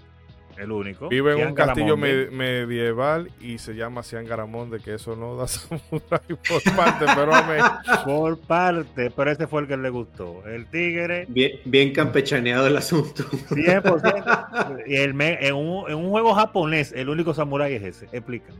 el 0.57 0.71
único. 0.71 1.09
Vive 1.09 1.39
en 1.39 1.49
un 1.49 1.53
castillo 1.53 1.97
me 1.97 2.27
medieval 2.27 3.31
y 3.39 3.57
se 3.57 3.73
llama 3.73 4.03
Cian 4.03 4.25
Garamonde, 4.25 4.79
que 4.79 4.95
eso 4.95 5.15
no 5.15 5.35
da 5.35 5.47
samurai 5.47 6.19
por 6.47 6.75
parte, 6.75 7.05
pero 7.15 7.31
me... 7.31 8.03
Por 8.05 8.39
parte, 8.39 9.11
pero 9.11 9.31
ese 9.31 9.47
fue 9.47 9.61
el 9.61 9.67
que 9.67 9.77
le 9.77 9.89
gustó. 9.89 10.43
El 10.45 10.65
tigre. 10.67 11.25
Bien, 11.29 11.51
bien 11.65 11.93
campechaneado 11.93 12.67
el 12.67 12.77
asunto. 12.77 13.23
100%. 13.49 14.83
y 14.87 14.95
el 14.95 15.13
me, 15.13 15.45
en, 15.45 15.55
un, 15.55 15.89
en, 15.89 15.95
un, 15.95 16.09
juego 16.09 16.33
japonés, 16.33 16.91
el 16.95 17.09
único 17.09 17.33
samurái 17.33 17.75
es 17.75 17.83
ese. 17.83 18.05
Explícame. 18.11 18.59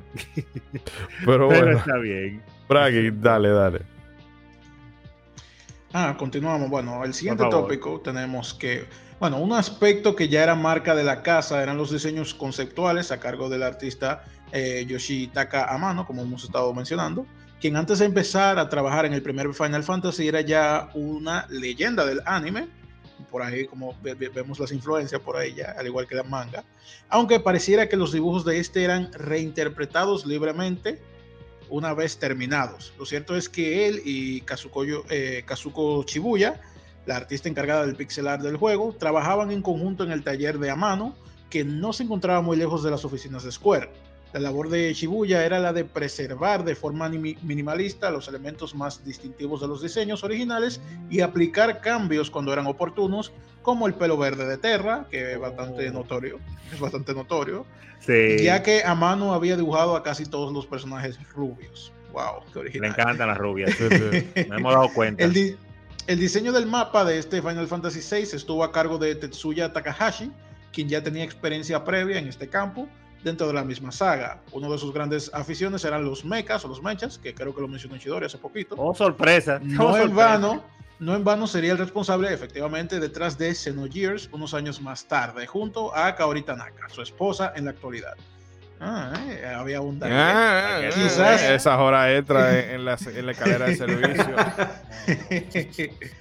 Pero, 1.26 1.46
bueno, 1.48 1.66
pero 1.66 1.78
está 1.78 1.98
bien. 1.98 2.42
Bragui, 2.68 3.12
dale, 3.12 3.50
dale. 3.50 3.82
Ah, 5.94 6.16
continuamos. 6.18 6.70
Bueno, 6.70 7.04
el 7.04 7.14
siguiente 7.14 7.44
tópico 7.50 8.00
tenemos 8.00 8.54
que 8.54 8.86
bueno, 9.22 9.38
un 9.38 9.54
aspecto 9.54 10.16
que 10.16 10.30
ya 10.30 10.42
era 10.42 10.56
marca 10.56 10.96
de 10.96 11.04
la 11.04 11.22
casa 11.22 11.62
eran 11.62 11.78
los 11.78 11.92
diseños 11.92 12.34
conceptuales 12.34 13.12
a 13.12 13.20
cargo 13.20 13.50
del 13.50 13.62
artista 13.62 14.24
eh, 14.52 14.84
Yoshitaka 14.88 15.66
Amano, 15.66 16.08
como 16.08 16.24
hemos 16.24 16.44
estado 16.44 16.74
mencionando, 16.74 17.28
quien 17.60 17.76
antes 17.76 18.00
de 18.00 18.06
empezar 18.06 18.58
a 18.58 18.68
trabajar 18.68 19.06
en 19.06 19.14
el 19.14 19.22
primer 19.22 19.54
Final 19.54 19.84
Fantasy 19.84 20.28
era 20.28 20.42
ya 20.42 20.90
una 20.96 21.46
leyenda 21.52 22.04
del 22.04 22.22
anime. 22.26 22.68
Por 23.30 23.44
ahí, 23.44 23.68
como 23.68 23.96
ve 24.02 24.16
vemos 24.16 24.60
las 24.60 24.72
influencias 24.72 25.22
por 25.22 25.38
ahí 25.38 25.56
al 25.62 25.86
igual 25.86 26.08
que 26.08 26.16
la 26.16 26.24
manga. 26.24 26.64
Aunque 27.08 27.40
pareciera 27.40 27.88
que 27.88 27.98
los 27.98 28.12
dibujos 28.12 28.44
de 28.44 28.58
este 28.58 28.84
eran 28.84 29.14
reinterpretados 29.14 30.26
libremente 30.26 31.00
una 31.70 31.94
vez 31.94 32.18
terminados. 32.18 32.92
Lo 32.98 33.06
cierto 33.06 33.36
es 33.36 33.48
que 33.50 33.88
él 33.88 34.02
y 34.04 34.42
Kazuko, 34.42 34.84
eh, 35.12 35.44
Kazuko 35.46 36.04
Shibuya 36.08 36.60
la 37.06 37.16
artista 37.18 37.50
encargada 37.50 37.86
del 37.86 37.96
pixel 37.96 38.28
art 38.28 38.42
del 38.44 38.58
juego, 38.58 38.94
trabajaban 38.98 39.52
en 39.52 39.62
conjunto 39.62 40.04
en 40.04 40.12
el 40.12 40.24
taller 40.24 40.60
de 40.60 40.70
Amano, 40.70 41.16
que 41.50 41.64
no 41.64 41.94
se 41.94 42.04
encontraba 42.04 42.42
muy 42.42 42.56
lejos 42.58 42.84
de 42.84 42.92
las 42.92 43.04
oficinas 43.06 43.44
de 43.44 43.52
Square. 43.52 43.90
La 44.34 44.40
labor 44.40 44.70
de 44.70 44.94
Shibuya 44.94 45.46
era 45.46 45.60
la 45.60 45.74
de 45.74 45.84
preservar 45.84 46.64
de 46.64 46.74
forma 46.76 47.10
minimalista 47.10 48.10
los 48.12 48.30
elementos 48.30 48.74
más 48.74 49.04
distintivos 49.04 49.60
de 49.60 49.68
los 49.68 49.82
diseños 49.82 50.24
originales 50.24 50.80
y 51.10 51.20
aplicar 51.20 51.82
cambios 51.82 52.32
cuando 52.32 52.54
eran 52.54 52.66
oportunos, 52.68 53.34
como 53.62 53.88
el 53.88 53.94
pelo 53.94 54.18
verde 54.18 54.46
de 54.48 54.58
Terra, 54.58 55.06
que 55.12 55.34
es 55.34 55.40
bastante 55.40 55.90
Oh. 55.90 55.94
notorio, 55.94 56.40
es 56.74 56.80
bastante 56.80 57.14
notorio, 57.14 57.66
Sí. 58.00 58.38
ya 58.42 58.64
que 58.64 58.84
Amano 58.86 59.34
había 59.34 59.58
dibujado 59.58 59.98
a 59.98 60.04
casi 60.04 60.26
todos 60.26 60.54
los 60.54 60.66
personajes 60.66 61.20
rubios. 61.34 61.92
Wow, 62.14 62.42
qué 62.48 62.54
Le 62.56 62.60
original. 62.62 62.90
encantan 62.92 63.28
las 63.28 63.38
rubias. 63.38 63.72
Sí, 63.72 63.84
sí. 63.90 64.46
Me 64.50 64.56
hemos 64.58 64.74
dado 64.74 64.90
cuenta. 64.94 65.24
El, 65.26 65.34
di 65.34 65.56
el, 66.08 66.20
diseño 66.20 66.52
del 66.52 66.66
mapa 66.66 67.04
de 67.06 67.18
este 67.20 67.42
Final 67.42 67.68
Fantasy 67.68 68.00
VI 68.00 68.36
estuvo 68.36 68.64
a 68.64 68.72
cargo 68.72 68.98
de 68.98 69.16
Tetsuya 69.16 69.74
Takahashi, 69.74 70.32
quien 70.72 70.90
ya 70.90 71.04
tenía 71.04 71.24
experiencia 71.24 71.84
previa 71.84 72.18
en 72.20 72.28
este 72.28 72.48
campo 72.48 72.88
dentro 73.24 73.48
de 73.48 73.54
la 73.54 73.64
misma 73.64 73.92
saga. 73.92 74.42
Uno 74.52 74.72
de 74.72 74.78
sus 74.78 74.94
grandes 74.94 75.30
aficiones 75.34 75.86
eran 75.86 76.04
los 76.06 76.26
mechas 76.26 76.66
o 76.66 76.68
los 76.68 76.82
mechas, 76.82 77.18
que 77.18 77.34
creo 77.34 77.54
que 77.54 77.62
lo 77.62 77.68
mencionó 77.68 77.98
Chidori 77.98 78.26
hace 78.26 78.38
poquito. 78.38 78.76
Oh, 78.78 78.94
sorpresa. 78.94 79.60
No 79.62 79.88
Oh, 79.88 79.96
en 79.96 80.04
sorpresa. 80.04 80.16
vano, 80.16 80.64
no 81.00 81.16
en 81.16 81.24
vano 81.24 81.48
sería 81.48 81.74
el 81.74 81.78
responsable 81.78 82.34
efectivamente 82.34 83.00
detrás 83.00 83.38
de 83.38 83.54
Xenogears 83.54 84.30
unos 84.32 84.54
años 84.54 84.82
más 84.82 85.06
tarde, 85.06 85.46
junto 85.46 85.96
a 85.96 86.16
Kaori 86.16 86.42
Tanaka, 86.44 86.90
su 86.90 87.02
esposa 87.02 87.54
en 87.56 87.66
la 87.66 87.72
actualidad. 87.72 88.16
Ah, 88.84 89.14
eh, 89.30 89.46
había 89.46 89.80
un 89.80 90.00
daño. 90.00 90.14
Ah, 90.18 90.80
Quizás- 90.94 91.44
esas 91.44 91.78
horas 91.80 92.10
extras 92.18 92.54
en, 92.56 92.70
en 92.72 92.86
la, 92.86 92.98
en 93.16 93.26
la 93.28 93.32
escalera 93.32 93.66
de 93.68 93.76
servicio. 93.76 94.36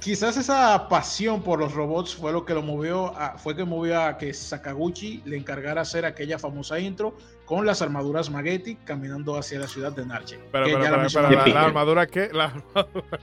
Quizás 0.00 0.36
esa 0.36 0.88
pasión 0.88 1.42
por 1.42 1.58
los 1.58 1.72
robots 1.72 2.14
fue 2.14 2.30
lo 2.30 2.44
que 2.44 2.52
lo 2.54 2.62
movió 2.62 3.16
a, 3.18 3.38
fue 3.38 3.56
que 3.56 3.64
movió 3.64 4.00
a 4.00 4.18
que 4.18 4.32
Sakaguchi 4.34 5.22
le 5.24 5.36
encargara 5.38 5.80
hacer 5.80 6.04
aquella 6.04 6.38
famosa 6.38 6.78
intro 6.78 7.16
con 7.46 7.64
las 7.64 7.80
armaduras 7.82 8.30
Magetti 8.30 8.76
caminando 8.76 9.36
hacia 9.38 9.58
la 9.58 9.66
ciudad 9.66 9.92
de 9.92 10.04
Narche. 10.04 10.38
Pero, 10.52 10.66
pero, 10.66 10.78
pero, 10.80 11.08
pero, 11.12 11.30
la, 11.30 11.46
la 11.46 11.60
armadura 11.64 12.06
qué? 12.06 12.28
La 12.32 12.44
armadura- 12.44 13.18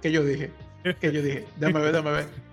que 0.00 0.10
yo 0.10 0.24
dije, 0.24 0.50
que 1.00 1.12
yo 1.12 1.20
dije, 1.22 1.44
déjame 1.56 1.80
ver, 1.80 1.92
déjame 1.92 2.10
ver. 2.12 2.47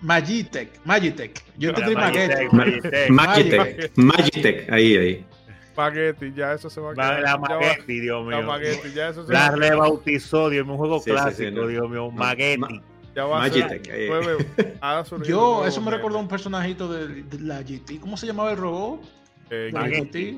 Magitech, 0.00 0.70
Magitech. 0.84 1.44
Yo 1.56 1.70
entendí 1.70 1.94
Magitech, 1.94 2.52
Magetti. 2.52 3.10
Magitech. 3.10 3.10
Magitech, 3.10 3.96
Magitech, 3.96 4.72
ahí, 4.72 4.96
ahí. 4.96 5.26
Espagueti, 5.68 6.32
ya 6.34 6.52
eso 6.54 6.68
se 6.68 6.80
va 6.80 6.90
a 6.90 6.94
quedar. 6.94 7.20
La 7.22 7.36
Magetti, 7.38 8.00
Dios 8.00 8.26
La 8.26 8.38
mío. 8.38 8.46
Magetti, 8.46 8.92
ya 8.94 9.08
eso 9.10 9.24
se 9.26 9.32
va 9.32 9.38
La 9.38 9.46
a 9.46 9.54
quedar. 9.54 9.70
rebautizó, 9.70 10.50
Dios 10.50 10.64
mío, 10.66 10.72
un 10.74 10.78
juego 10.78 10.98
Sí, 10.98 11.04
sí, 11.04 11.10
sí, 11.10 11.22
clásico. 11.22 11.66
Dios 11.68 11.88
mío, 11.88 12.04
No, 12.06 12.10
Magetti. 12.10 12.58
ma- 12.58 12.68
Ya 13.14 13.24
va 13.24 13.36
a 13.38 13.40
Magitech, 13.48 13.84
ser- 13.86 13.94
ahí. 13.94 14.06
nueve- 14.08 14.46
ha 14.80 15.04
surgido 15.06 15.28
Yo, 15.28 15.36
nuevo 15.40 15.66
eso 15.66 15.80
me 15.80 15.90
recordó 15.90 16.18
a 16.18 16.20
un 16.20 16.28
personajito 16.28 16.92
de, 16.92 17.22
de 17.22 17.40
la 17.40 17.62
GT. 17.62 17.98
¿Cómo 18.00 18.16
se 18.16 18.26
llamaba 18.26 18.50
el 18.52 18.56
robot? 18.58 19.02
Eh, 19.50 19.70
la. 19.72 19.88
GT. 19.88 20.36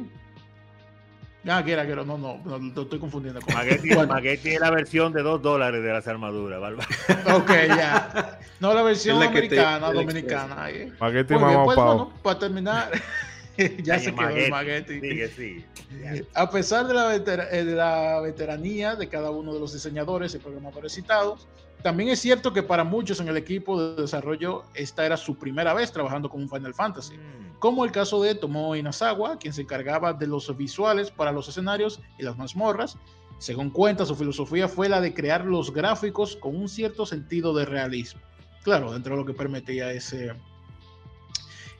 Ah, 1.49 1.63
que 1.65 1.73
era, 1.73 1.87
que 1.87 1.93
era, 1.93 2.05
no, 2.05 2.19
no, 2.19 2.39
no, 2.45 2.59
lo 2.59 2.83
estoy 2.83 2.99
confundiendo. 2.99 3.41
Con... 3.41 3.55
Magetti, 3.55 3.89
Bueno, 3.95 4.13
Magetti 4.13 4.51
es 4.51 4.61
la 4.61 4.71
versión 4.71 5.13
de 5.13 5.23
2 5.23 5.41
dólares 5.41 5.83
de 5.83 5.91
las 5.93 6.07
armaduras, 6.07 6.61
¿vale? 6.61 6.77
ok, 7.35 7.51
ya. 7.69 8.39
No, 8.61 8.75
la 8.75 8.83
versión 8.83 9.19
la 9.19 9.23
te- 9.31 9.39
americana, 9.39 9.79
la 9.89 9.93
dominicana. 9.93 10.65
ahí. 10.65 10.93
Magetti 11.01 11.33
Muy 11.35 11.43
bien, 11.45 11.53
mamá 11.55 11.65
pues 11.65 11.77
Pau. 11.77 11.87
bueno, 11.87 12.13
para 12.23 12.39
terminar, 12.39 12.91
ya 13.83 13.95
Ay, 13.95 14.01
se 14.01 14.15
quedó 14.15 14.29
el 14.29 14.51
Magetti, 14.51 14.95
Magetti. 15.01 15.65
Sí. 16.05 16.25
A 16.35 16.51
pesar 16.51 16.87
de 16.87 16.95
la, 16.95 17.07
vetera- 17.09 17.49
eh, 17.51 17.65
de 17.65 17.75
la 17.75 18.21
veteranía 18.21 18.95
de 18.95 19.09
cada 19.09 19.31
uno 19.31 19.55
de 19.55 19.61
los 19.61 19.73
diseñadores 19.73 20.35
y 20.35 20.39
programadores 20.39 20.93
citados, 20.93 21.49
también 21.83 22.11
es 22.11 22.21
cierto 22.21 22.53
que 22.53 22.63
para 22.63 22.85
muchos 22.85 23.21
en 23.21 23.29
el 23.29 23.37
equipo 23.37 23.81
de 23.83 24.03
desarrollo 24.03 24.65
esta 24.75 25.05
era 25.07 25.17
su 25.17 25.37
primera 25.37 25.75
vez 25.75 25.93
trabajando 25.93 26.29
con 26.29 26.43
un 26.43 26.49
Final 26.49 26.75
Fantasy, 26.75 27.17
Mm. 27.17 27.59
como 27.59 27.85
el 27.85 27.93
caso 27.93 28.23
de 28.23 28.35
Tomo 28.35 28.75
Inazawa, 28.77 29.39
quien 29.39 29.53
se 29.53 29.63
encargaba 29.63 30.13
de 30.13 30.27
los 30.27 30.57
visuales 30.57 31.11
para 31.11 31.33
los 31.33 31.49
escenarios 31.49 32.01
y 32.19 32.23
las 32.23 32.37
mazmorras. 32.37 32.97
Según 33.39 33.71
cuenta, 33.71 34.05
su 34.05 34.15
filosofía 34.15 34.69
fue 34.69 34.89
la 34.89 35.01
de 35.01 35.15
crear 35.15 35.45
los 35.45 35.73
gráficos 35.73 36.37
con 36.37 36.55
un 36.57 36.69
cierto 36.69 37.07
sentido 37.07 37.55
de 37.55 37.65
realismo. 37.65 38.21
Claro, 38.63 38.93
dentro 38.93 39.15
de 39.15 39.21
lo 39.23 39.27
que 39.27 39.33
permitía 39.33 39.93
ese 39.93 40.35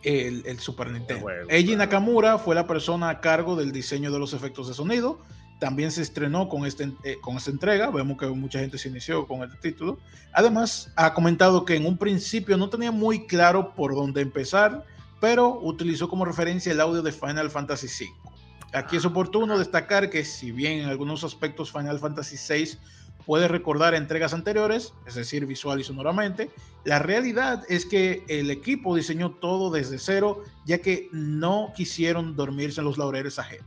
el, 0.03 0.43
el 0.47 0.59
Super 0.59 0.91
Nintendo. 0.91 1.27
Eiji. 1.49 1.77
Nakamura 1.77 2.39
fue 2.39 2.55
la 2.55 2.67
persona 2.67 3.11
a 3.11 3.21
cargo 3.21 3.57
del 3.57 3.73
diseño 3.73 4.11
de 4.11 4.19
los 4.19 4.33
efectos 4.33 4.69
de 4.69 4.75
sonido. 4.75 5.19
También 5.61 5.93
se 5.93 6.03
estrenó 6.03 6.49
con, 6.49 6.67
este, 6.67 6.93
eh, 7.05 7.19
con 7.21 7.37
esta 7.37 7.51
entrega. 7.51 7.91
Vemos 7.91 8.19
que 8.19 8.27
mucha 8.27 8.59
gente 8.59 8.79
se 8.79 8.89
inició 8.89 9.27
con 9.27 9.45
este 9.45 9.57
título. 9.71 9.99
Además, 10.33 10.93
ha 10.97 11.15
comentado 11.15 11.65
que 11.65 11.77
en 11.77 11.87
un 11.87 11.97
principio 11.97 12.57
no 12.57 12.69
tenía 12.69 12.91
muy 12.91 13.27
claro 13.27 13.75
por 13.75 13.95
dónde 13.95 14.23
empezar, 14.23 14.85
pero 15.21 15.61
utilizó 15.61 16.09
como 16.09 16.25
referencia 16.25 16.73
el 16.73 16.81
audio 16.81 17.03
de 17.03 17.13
Final 17.13 17.51
Fantasy 17.51 17.87
V. 17.87 18.31
Aquí 18.73 18.97
es 18.97 19.05
oportuno 19.05 19.59
destacar 19.59 20.11
que 20.11 20.25
si 20.25 20.51
bien 20.51 20.81
en 20.81 20.89
algunos 20.89 21.25
aspectos 21.25 21.71
Final 21.71 21.99
Fantasy 21.99 22.37
VI 22.37 22.79
puede 23.27 23.49
recordar 23.49 23.95
entregas 23.95 24.33
anteriores, 24.33 24.95
es 25.07 25.15
decir, 25.15 25.45
visual 25.47 25.81
y 25.81 25.85
sonoramente. 25.85 26.51
La 26.85 26.99
realidad 26.99 27.65
es 27.69 27.85
que 27.85 28.25
el 28.29 28.51
equipo 28.51 28.97
diseñó 28.97 29.33
todo 29.33 29.71
desde 29.71 29.99
cero, 29.99 30.43
ya 30.65 30.79
que 30.79 31.09
no 31.13 31.73
quisieron 31.77 32.35
dormirse 32.35 32.81
en 32.81 32.87
los 32.87 32.97
laureles 32.97 33.39
ajenos. 33.39 33.67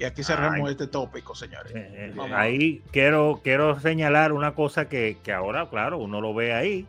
Y 0.00 0.04
aquí 0.04 0.24
cerramos 0.24 0.70
este 0.70 0.86
tópico, 0.86 1.34
señores. 1.34 1.74
Eh, 1.74 2.14
eh, 2.16 2.32
ahí 2.34 2.82
quiero, 2.90 3.42
quiero 3.44 3.78
señalar 3.80 4.32
una 4.32 4.54
cosa 4.54 4.88
que, 4.88 5.18
que, 5.22 5.30
ahora, 5.30 5.68
claro, 5.68 5.98
uno 5.98 6.22
lo 6.22 6.32
ve 6.32 6.54
ahí, 6.54 6.86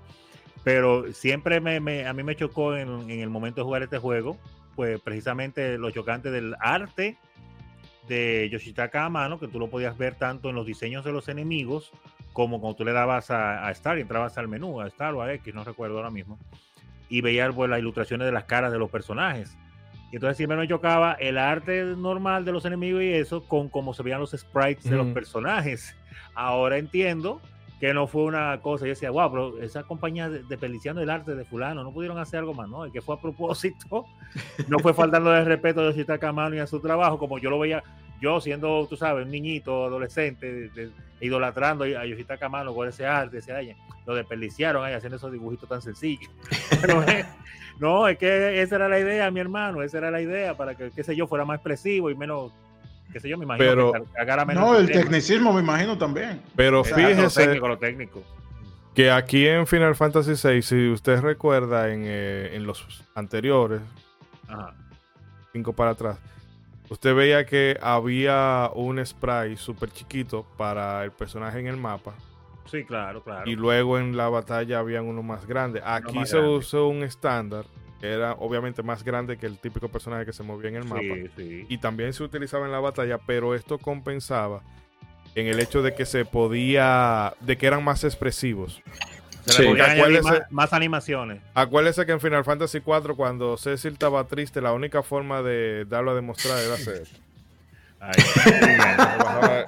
pero 0.64 1.12
siempre 1.12 1.60
me, 1.60 1.82
me, 1.82 2.08
a 2.08 2.14
mí 2.14 2.24
me 2.24 2.38
chocó 2.38 2.78
en, 2.78 3.12
en, 3.12 3.20
el 3.20 3.30
momento 3.30 3.60
de 3.60 3.66
jugar 3.66 3.84
este 3.84 3.98
juego, 3.98 4.38
pues 4.78 5.02
precisamente 5.02 5.78
lo 5.78 5.92
chocante 5.92 6.32
del 6.32 6.56
arte 6.62 7.18
de 8.08 8.48
Yoshitaka 8.50 9.04
Amano, 9.04 9.42
que 9.42 9.50
tú 9.50 9.60
lo 9.60 9.70
podías 9.70 9.98
ver 9.98 10.16
tanto 10.16 10.50
en 10.50 10.56
los 10.56 10.66
diseños 10.66 11.04
de 11.04 11.12
los 11.12 11.28
enemigos 11.28 11.92
como 12.32 12.62
cuando 12.62 12.78
tú 12.78 12.86
le 12.86 12.94
dabas 12.94 13.30
a, 13.30 13.68
a 13.68 13.72
Star 13.72 13.98
y 13.98 14.02
entrabas 14.02 14.38
al 14.38 14.48
menú, 14.48 14.80
a 14.80 14.88
Star 14.88 15.14
o 15.16 15.22
a 15.22 15.34
X, 15.34 15.54
no 15.54 15.66
recuerdo 15.66 15.98
ahora 15.98 16.12
mismo, 16.12 16.40
y 17.10 17.20
veías 17.20 17.54
pues, 17.54 17.70
las 17.70 17.80
ilustraciones 17.80 18.24
de 18.24 18.32
las 18.32 18.46
caras 18.46 18.72
de 18.72 18.80
los 18.80 18.90
personajes. 18.90 19.58
Y 20.12 20.18
entonces 20.18 20.38
siempre 20.38 20.58
nos 20.58 20.68
chocaba 20.68 21.14
el 21.14 21.38
arte 21.38 21.84
normal 21.98 22.44
de 22.44 22.52
los 22.52 22.66
enemigos 22.66 23.02
y 23.02 23.14
eso 23.14 23.44
con 23.48 23.70
cómo 23.70 23.94
se 23.94 24.04
veían 24.04 24.20
los 24.20 24.32
sprites 24.32 24.84
de 24.84 24.98
los 24.98 25.08
personajes. 25.08 25.96
Ahora 26.34 26.78
entiendo 26.78 27.42
que 27.82 27.96
no 27.96 28.06
fue 28.06 28.26
una 28.26 28.62
cosa. 28.62 28.86
Yo 28.86 28.92
decía, 28.92 29.10
wow, 29.10 29.32
pero 29.32 29.58
esa 29.60 29.82
compañía 29.84 30.30
de, 30.30 30.44
desperdiciando 30.44 31.02
el 31.02 31.10
arte 31.10 31.34
de 31.34 31.44
Fulano, 31.44 31.84
no 31.84 31.92
pudieron 31.92 32.20
hacer 32.20 32.40
algo 32.40 32.54
más, 32.54 32.70
¿no? 32.70 32.86
Y 32.86 32.92
que 32.92 33.02
fue 33.02 33.16
a 33.16 33.20
propósito. 33.20 34.06
No 34.70 34.80
fue 34.80 34.94
faltando 34.94 35.36
el 35.36 35.46
respeto 35.46 35.82
a 35.82 35.86
Yoshitaka 35.86 36.30
Amano 36.30 36.56
y 36.56 36.60
a 36.60 36.68
su 36.68 36.80
trabajo, 36.80 37.18
como 37.18 37.38
yo 37.38 37.50
lo 37.50 37.60
veía, 37.60 37.84
yo 38.22 38.40
siendo, 38.40 38.88
tú 38.88 38.96
sabes, 38.96 39.26
un 39.26 39.32
niñito, 39.32 39.86
adolescente, 39.86 40.54
de, 40.54 40.70
de, 40.70 40.92
idolatrando 41.20 41.84
a 41.84 42.06
Yoshitaka 42.06 42.46
Amano 42.46 42.74
por 42.74 42.88
ese 42.88 43.06
arte, 43.06 43.40
ese 43.40 43.52
año. 43.52 43.76
Lo 44.06 44.16
desperdiciaron 44.16 44.86
ahí 44.86 44.94
haciendo 44.94 45.18
esos 45.18 45.32
dibujitos 45.32 45.68
tan 45.68 45.82
sencillos. 45.82 46.32
Pero, 46.82 47.04
no, 47.80 48.08
es 48.08 48.18
que 48.18 48.62
esa 48.62 48.76
era 48.76 48.88
la 48.88 49.00
idea, 49.00 49.30
mi 49.32 49.40
hermano, 49.40 49.82
esa 49.82 49.98
era 49.98 50.12
la 50.12 50.22
idea, 50.22 50.56
para 50.56 50.76
que, 50.76 50.92
qué 50.92 51.04
sé 51.04 51.16
yo, 51.16 51.28
fuera 51.28 51.44
más 51.44 51.56
expresivo 51.56 52.12
y 52.12 52.16
menos, 52.16 52.54
qué 53.12 53.20
sé 53.20 53.30
yo, 53.30 53.38
me 53.38 53.46
imagino. 53.46 53.68
Pero, 53.70 53.94
que 53.94 54.46
menos 54.46 54.64
no, 54.64 54.78
el 54.78 54.88
tema. 54.88 55.02
tecnicismo 55.02 55.54
me 55.54 55.62
imagino 55.62 55.98
también. 55.98 56.42
Pero 56.56 56.84
fíjese 56.84 57.22
lo 57.22 57.30
técnico, 57.30 57.68
lo 57.68 57.78
técnico. 57.78 58.24
que 58.94 59.12
aquí 59.12 59.48
en 59.48 59.68
Final 59.68 59.96
Fantasy 59.96 60.34
VI, 60.48 60.62
si 60.62 60.90
usted 60.90 61.22
recuerda 61.22 61.92
en, 61.94 62.04
eh, 62.06 62.52
en 62.54 62.66
los 62.66 63.04
anteriores, 63.16 63.82
Ajá. 64.48 64.74
cinco 65.54 65.74
para 65.74 65.92
atrás, 65.92 66.18
usted 66.90 67.16
veía 67.16 67.46
que 67.46 67.78
había 67.82 68.70
un 68.74 69.04
spray 69.06 69.56
súper 69.58 69.92
chiquito 69.92 70.46
para 70.58 71.04
el 71.04 71.12
personaje 71.12 71.60
en 71.60 71.68
el 71.68 71.78
mapa. 71.78 72.14
Sí, 72.66 72.86
claro, 72.86 73.22
claro. 73.22 73.50
Y 73.50 73.56
luego 73.56 73.98
en 73.98 74.16
la 74.16 74.30
batalla 74.30 74.80
habían 74.80 75.06
uno 75.06 75.22
más 75.24 75.46
grande. 75.46 75.82
Aquí 75.84 76.16
más 76.16 76.30
se 76.30 76.38
grande. 76.38 76.56
usó 76.56 76.88
un 76.88 77.04
estándar, 77.04 77.66
era 78.02 78.34
obviamente 78.34 78.84
más 78.84 79.04
grande 79.04 79.38
que 79.38 79.46
el 79.46 79.58
típico 79.58 79.90
personaje 79.90 80.26
que 80.26 80.34
se 80.34 80.44
movía 80.44 80.70
en 80.70 80.76
el 80.78 80.86
mapa. 80.86 81.02
Sí, 81.02 81.30
sí. 81.38 81.66
Y 81.70 81.78
también 81.78 82.14
se 82.14 82.24
utilizaba 82.24 82.66
en 82.66 82.72
la 82.72 82.80
batalla, 82.80 83.18
pero 83.20 83.54
esto 83.56 83.78
compensaba 83.78 84.62
en 85.36 85.48
el 85.48 85.60
hecho 85.60 85.82
de 85.82 85.94
que 85.96 86.06
se 86.06 86.26
podía, 86.26 87.34
de 87.40 87.58
que 87.58 87.68
eran 87.68 87.84
más 87.84 88.04
expresivos. 88.04 88.82
Se 89.46 89.54
Sí. 89.54 89.62
le 89.64 89.70
podían 89.70 89.90
añadir 89.92 90.18
Acuérdese- 90.20 90.40
más, 90.42 90.52
más 90.52 90.74
animaciones. 90.74 91.42
Acuérdese 91.54 92.06
que 92.06 92.12
en 92.12 92.20
Final 92.20 92.44
Fantasy 92.44 92.78
IV, 92.86 93.16
cuando 93.16 93.58
Cecil 93.58 93.94
estaba 93.94 94.26
triste, 94.28 94.62
la 94.62 94.74
única 94.74 95.02
forma 95.04 95.42
de 95.42 95.86
darlo 95.86 96.12
a 96.12 96.16
demostrar 96.16 96.60
era 96.60 96.76
hacer. 96.76 97.08
Ay, 98.04 98.14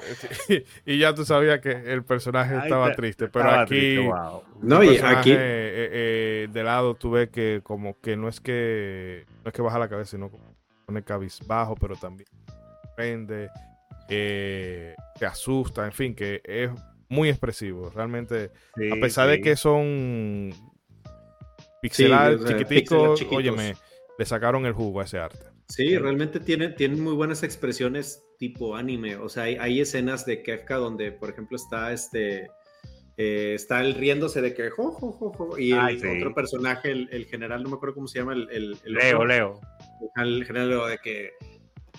y 0.85 0.97
ya 0.97 1.13
tú 1.13 1.23
sabías 1.23 1.59
que 1.61 1.71
el 1.71 2.03
personaje 2.03 2.57
estaba 2.57 2.89
te- 2.89 2.95
triste, 2.95 3.27
pero 3.27 3.45
estaba 3.45 3.61
aquí 3.63 3.69
triste, 3.75 3.99
wow. 4.07 4.43
No, 4.61 4.83
y 4.83 4.97
aquí, 4.97 5.31
eh, 5.31 5.37
eh, 5.37 6.47
de 6.51 6.63
lado 6.63 6.95
tú 6.95 7.11
ves 7.11 7.29
que 7.29 7.61
como 7.63 7.99
que 8.01 8.15
no 8.17 8.27
es 8.27 8.39
que 8.41 9.25
no 9.43 9.49
es 9.49 9.53
que 9.53 9.61
baja 9.61 9.77
la 9.77 9.87
cabeza, 9.87 10.11
sino 10.11 10.31
que 10.31 10.37
pone 10.85 11.03
cabizbajo, 11.03 11.75
pero 11.75 11.95
también 11.95 12.27
prende, 12.95 13.49
eh, 14.09 14.95
te 15.19 15.25
asusta, 15.25 15.85
en 15.85 15.91
fin, 15.91 16.15
que 16.15 16.41
es 16.43 16.71
muy 17.09 17.29
expresivo. 17.29 17.91
Realmente, 17.93 18.51
Sí, 18.75 18.89
a 18.91 18.95
pesar 18.99 19.27
de 19.29 19.35
sí. 19.35 19.41
que 19.41 19.55
son 19.55 20.51
pixelar, 21.81 22.33
o 22.33 22.39
sea, 22.39 22.57
chiquiticos, 22.57 23.21
óyeme, 23.31 23.75
le 24.17 24.25
sacaron 24.25 24.65
el 24.65 24.73
jugo 24.73 25.01
a 25.01 25.03
ese 25.03 25.19
arte. 25.19 25.52
Sí, 25.69 25.97
realmente 25.97 26.39
tienen, 26.39 26.75
tienen 26.75 26.99
muy 27.01 27.13
buenas 27.13 27.41
expresiones 27.43 28.23
tipo 28.37 28.75
anime. 28.75 29.15
O 29.15 29.29
sea, 29.29 29.43
hay, 29.43 29.55
hay 29.55 29.81
escenas 29.81 30.25
de 30.25 30.43
Kefka 30.43 30.75
donde, 30.75 31.11
por 31.11 31.29
ejemplo, 31.29 31.55
está 31.57 31.91
este. 31.93 32.49
eh, 33.17 33.53
está 33.55 33.81
él 33.81 33.93
riéndose 33.95 34.41
de 34.41 34.53
que 34.53 34.69
jo, 34.69 34.91
jo, 34.91 35.11
jo, 35.11 35.31
jo, 35.31 35.57
y 35.57 35.71
el 35.71 35.79
Ay, 35.79 35.99
sí. 35.99 36.07
otro 36.07 36.33
personaje, 36.33 36.91
el, 36.91 37.07
el 37.11 37.25
general, 37.25 37.63
no 37.63 37.69
me 37.69 37.75
acuerdo 37.75 37.95
cómo 37.95 38.07
se 38.07 38.19
llama, 38.19 38.33
el, 38.33 38.49
el, 38.51 38.77
el 38.83 38.93
Leo, 38.93 39.15
otro, 39.17 39.25
Leo. 39.27 39.61
el 40.17 40.45
general 40.45 40.69
de 40.89 40.97
que 41.03 41.31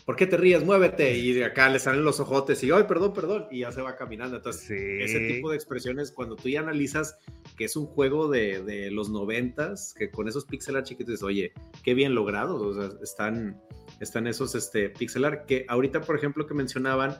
¿por 0.05 0.17
qué 0.17 0.27
te 0.27 0.37
ríes? 0.37 0.65
Muévete. 0.65 1.17
Y 1.17 1.33
de 1.33 1.45
acá 1.45 1.69
le 1.69 1.79
salen 1.79 2.05
los 2.05 2.21
ojotes 2.21 2.63
y, 2.63 2.71
ay, 2.71 2.85
perdón, 2.85 3.13
perdón. 3.15 3.47
Y 3.51 3.61
ya 3.61 3.73
se 3.73 3.83
va 3.83 3.97
caminando. 3.97 4.37
Entonces, 4.37 4.67
Sí. 4.67 4.75
ese 5.03 5.21
tipo 5.21 5.51
de 5.51 5.57
expresiones, 5.57 6.11
cuando 6.13 6.37
tú 6.37 6.49
ya 6.49 6.61
analizas 6.61 7.17
que 7.57 7.65
es 7.65 7.77
un 7.77 7.87
juego 7.87 8.29
de, 8.29 8.63
de 8.63 8.91
los 8.91 9.09
noventas, 9.11 9.95
que 9.99 10.11
con 10.11 10.29
esos 10.29 10.45
pixel 10.45 10.77
art 10.77 10.87
chiquitos, 10.87 11.23
oye, 11.23 11.53
qué 11.83 11.95
bien 11.95 12.15
logrados. 12.15 12.61
O 12.61 12.75
sea, 12.75 12.99
están, 13.03 13.61
están 14.01 14.27
esos 14.27 14.55
este, 14.55 14.91
pixel 14.91 15.25
art 15.25 15.47
que 15.47 15.65
ahorita, 15.69 16.01
por 16.03 16.17
ejemplo, 16.17 16.47
que 16.47 16.55
mencionaban 16.55 17.17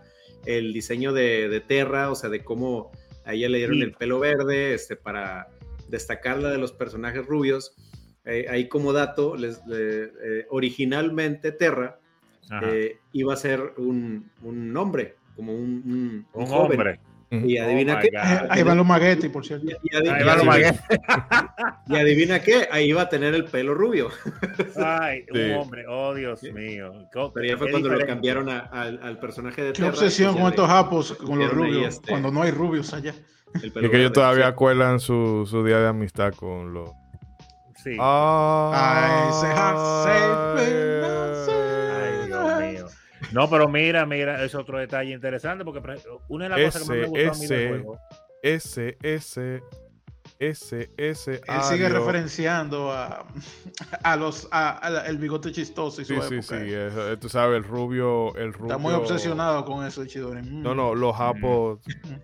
el 0.47 0.73
diseño 0.75 1.13
de, 1.13 1.49
de 1.49 1.61
Terra, 1.61 2.11
o 2.11 2.15
sea, 2.15 2.29
de 2.29 2.45
cómo 2.45 2.91
a 3.25 3.33
ella 3.33 3.49
le 3.49 3.59
dieron 3.59 3.77
Sí. 3.77 3.83
el 3.83 3.93
pelo 3.93 4.19
verde 4.21 4.75
este, 4.75 4.95
para 4.97 5.49
destacarla 5.89 6.51
de 6.51 6.59
los 6.59 6.73
personajes 6.73 7.25
rubios. 7.25 7.75
Eh, 8.27 8.47
ahí 8.51 8.69
como 8.69 8.93
dato, 8.93 9.37
les, 9.37 9.65
le- 9.67 10.05
eh, 10.23 10.47
originalmente 10.51 11.53
Terra. 11.53 11.99
Eh, 12.63 12.99
iba 13.13 13.33
a 13.35 13.37
ser 13.37 13.75
un, 13.79 14.31
un 14.43 14.77
hombre, 14.77 15.17
como 15.37 15.53
un, 15.55 15.83
un- 15.85 16.27
un 16.33 16.43
un 16.43 16.47
joven. 16.47 16.73
hombre. 16.79 17.01
Y 17.31 17.59
adivina 17.59 17.95
Oh, 17.95 17.97
my 17.97 18.11
qué. 18.11 18.17
Ahí 18.49 18.63
van 18.63 18.77
los 18.77 18.87
maguetes, 18.87 19.29
por 19.29 19.45
cierto. 19.45 19.67
Y, 19.67 19.71
y 19.71 19.97
adi- 19.97 20.09
Ahí 20.09 20.23
va 20.25 20.37
lo 20.37 20.53
adivina, 20.53 20.73
maguete. 20.73 20.81
y 21.89 21.97
adivina 21.97 22.39
qué, 22.41 22.69
ahí 22.71 22.91
iba 22.91 23.03
a 23.03 23.09
tener 23.09 23.35
el 23.35 23.47
pelo 23.47 23.75
rubio. 23.75 24.11
Ay, 24.77 25.25
Sí. 25.33 25.41
un 25.41 25.53
hombre. 25.55 25.85
Oh, 25.89 26.15
Dios 26.15 26.43
mío. 26.45 26.93
Pero 27.35 27.47
ya 27.47 27.57
fue 27.57 27.71
cuando 27.73 27.89
lo 27.89 27.95
diferente. 27.95 28.07
cambiaron 28.07 28.49
a- 28.51 28.61
al, 28.61 29.01
al 29.03 29.19
personaje 29.19 29.63
de 29.63 29.73
Qué 29.73 29.79
Terra, 29.83 29.89
obsesión 29.91 30.35
con 30.37 30.45
estos 30.49 30.69
japos, 30.69 31.13
con 31.15 31.39
los 31.41 31.51
rubios, 31.53 31.95
este, 31.95 32.11
cuando 32.11 32.31
no 32.31 32.43
hay 32.43 32.53
rubios 32.53 32.95
allá. 32.95 33.15
el 33.61 33.73
pelo 33.73 33.89
Y 33.89 33.91
que 33.91 33.97
ellos 33.99 34.13
todavía 34.13 34.45
Sí. 34.45 34.51
acuerdan 34.51 35.01
su, 35.01 35.45
su 35.51 35.65
día 35.65 35.79
de 35.81 35.89
amistad 35.89 36.33
con 36.35 36.73
los. 36.73 36.91
Sí. 37.83 37.97
Ah, 37.99 39.29
I 39.29 39.33
say 39.43 40.71
mío. 40.71 41.64
No, 43.35 43.51
pero 43.51 43.69
mira, 43.69 44.07
mira, 44.07 44.45
es 44.45 44.55
otro 44.55 44.79
detalle 44.79 45.13
interesante 45.13 45.65
porque 45.65 45.81
una 46.29 46.45
de 46.45 46.51
las 46.51 46.75
cosas 46.75 46.89
que 46.89 46.89
más 46.89 47.11
me 47.11 47.19
Ese, 47.21 47.29
gustó 47.29 47.31
a 47.31 47.35
mí 47.35 47.47
del 47.47 47.59
ese, 47.59 47.69
juego. 47.69 48.01
Ese, 48.43 48.97
ese, 49.03 49.63
ese. 50.39 50.91
Él 50.97 51.15
sigue 51.17 51.89
referenciando 51.89 52.91
a, 52.93 53.25
a 54.03 54.17
los 54.17 54.49
a, 54.51 54.71
a 54.71 54.91
la- 54.91 55.07
el 55.07 55.19
bigote 55.19 55.53
chistoso 55.53 56.03
y 56.03 56.05
su 56.05 56.15
Sí, 56.15 56.21
sí, 56.29 56.35
época. 56.35 56.43
sí. 56.61 56.67
eh, 56.71 57.17
tú 57.21 57.29
sabes, 57.29 57.57
el 57.59 57.65
rubio. 57.65 58.35
El 58.37 58.53
rubio 58.53 58.67
Está 58.67 58.79
muy 58.79 58.93
obsesionado 58.95 59.65
con 59.65 59.87
eso, 59.87 60.05
Chidori. 60.07 60.43
Mm. 60.43 60.63
No, 60.63 60.75
no, 60.75 60.95
los 60.95 61.17
japos. 61.17 61.81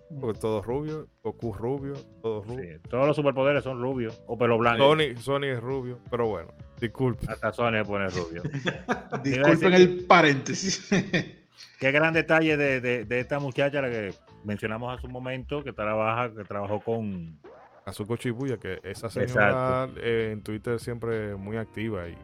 Mm. 0.09 0.19
porque 0.21 0.39
Todos 0.39 0.65
rubios. 0.65 1.07
Goku 1.23 1.53
rubio. 1.53 1.93
Todos 2.21 2.45
rubios. 2.47 2.81
Sí, 2.81 2.89
todos 2.89 3.07
los 3.07 3.15
superpoderes 3.15 3.63
son 3.63 3.81
rubios 3.81 4.21
o 4.27 4.37
pelo 4.37 4.57
blanco. 4.57 4.83
Sony, 4.83 5.15
Sony 5.19 5.45
es 5.45 5.59
rubio. 5.61 5.99
Pero 6.09 6.27
bueno, 6.27 6.49
disculpe. 6.79 7.25
Hasta 7.31 7.53
Sony 7.53 7.71
le 7.71 7.85
pone 7.85 8.09
rubio. 8.09 8.41
Disculpen 9.23 9.73
el 9.73 10.05
paréntesis. 10.05 10.89
Qué 11.79 11.91
gran 11.91 12.13
detalle 12.13 12.57
de, 12.57 12.81
de- 12.81 13.05
de 13.05 13.19
esta 13.19 13.39
muchacha 13.39 13.81
la 13.81 13.89
que 13.89 14.13
mencionamos 14.43 14.95
hace 14.97 15.05
un 15.07 15.13
momento, 15.13 15.63
que 15.63 15.73
trabaja, 15.73 16.33
que 16.33 16.43
trabajó 16.43 16.79
con 16.79 17.39
Azuko 17.85 18.15
Shibuya, 18.15 18.57
que 18.57 18.79
esa 18.83 19.09
señora 19.09 19.89
eh, 19.97 20.29
en 20.33 20.41
Twitter 20.43 20.79
siempre 20.79 21.35
muy 21.35 21.57
activa 21.57 22.07
y 22.07 22.15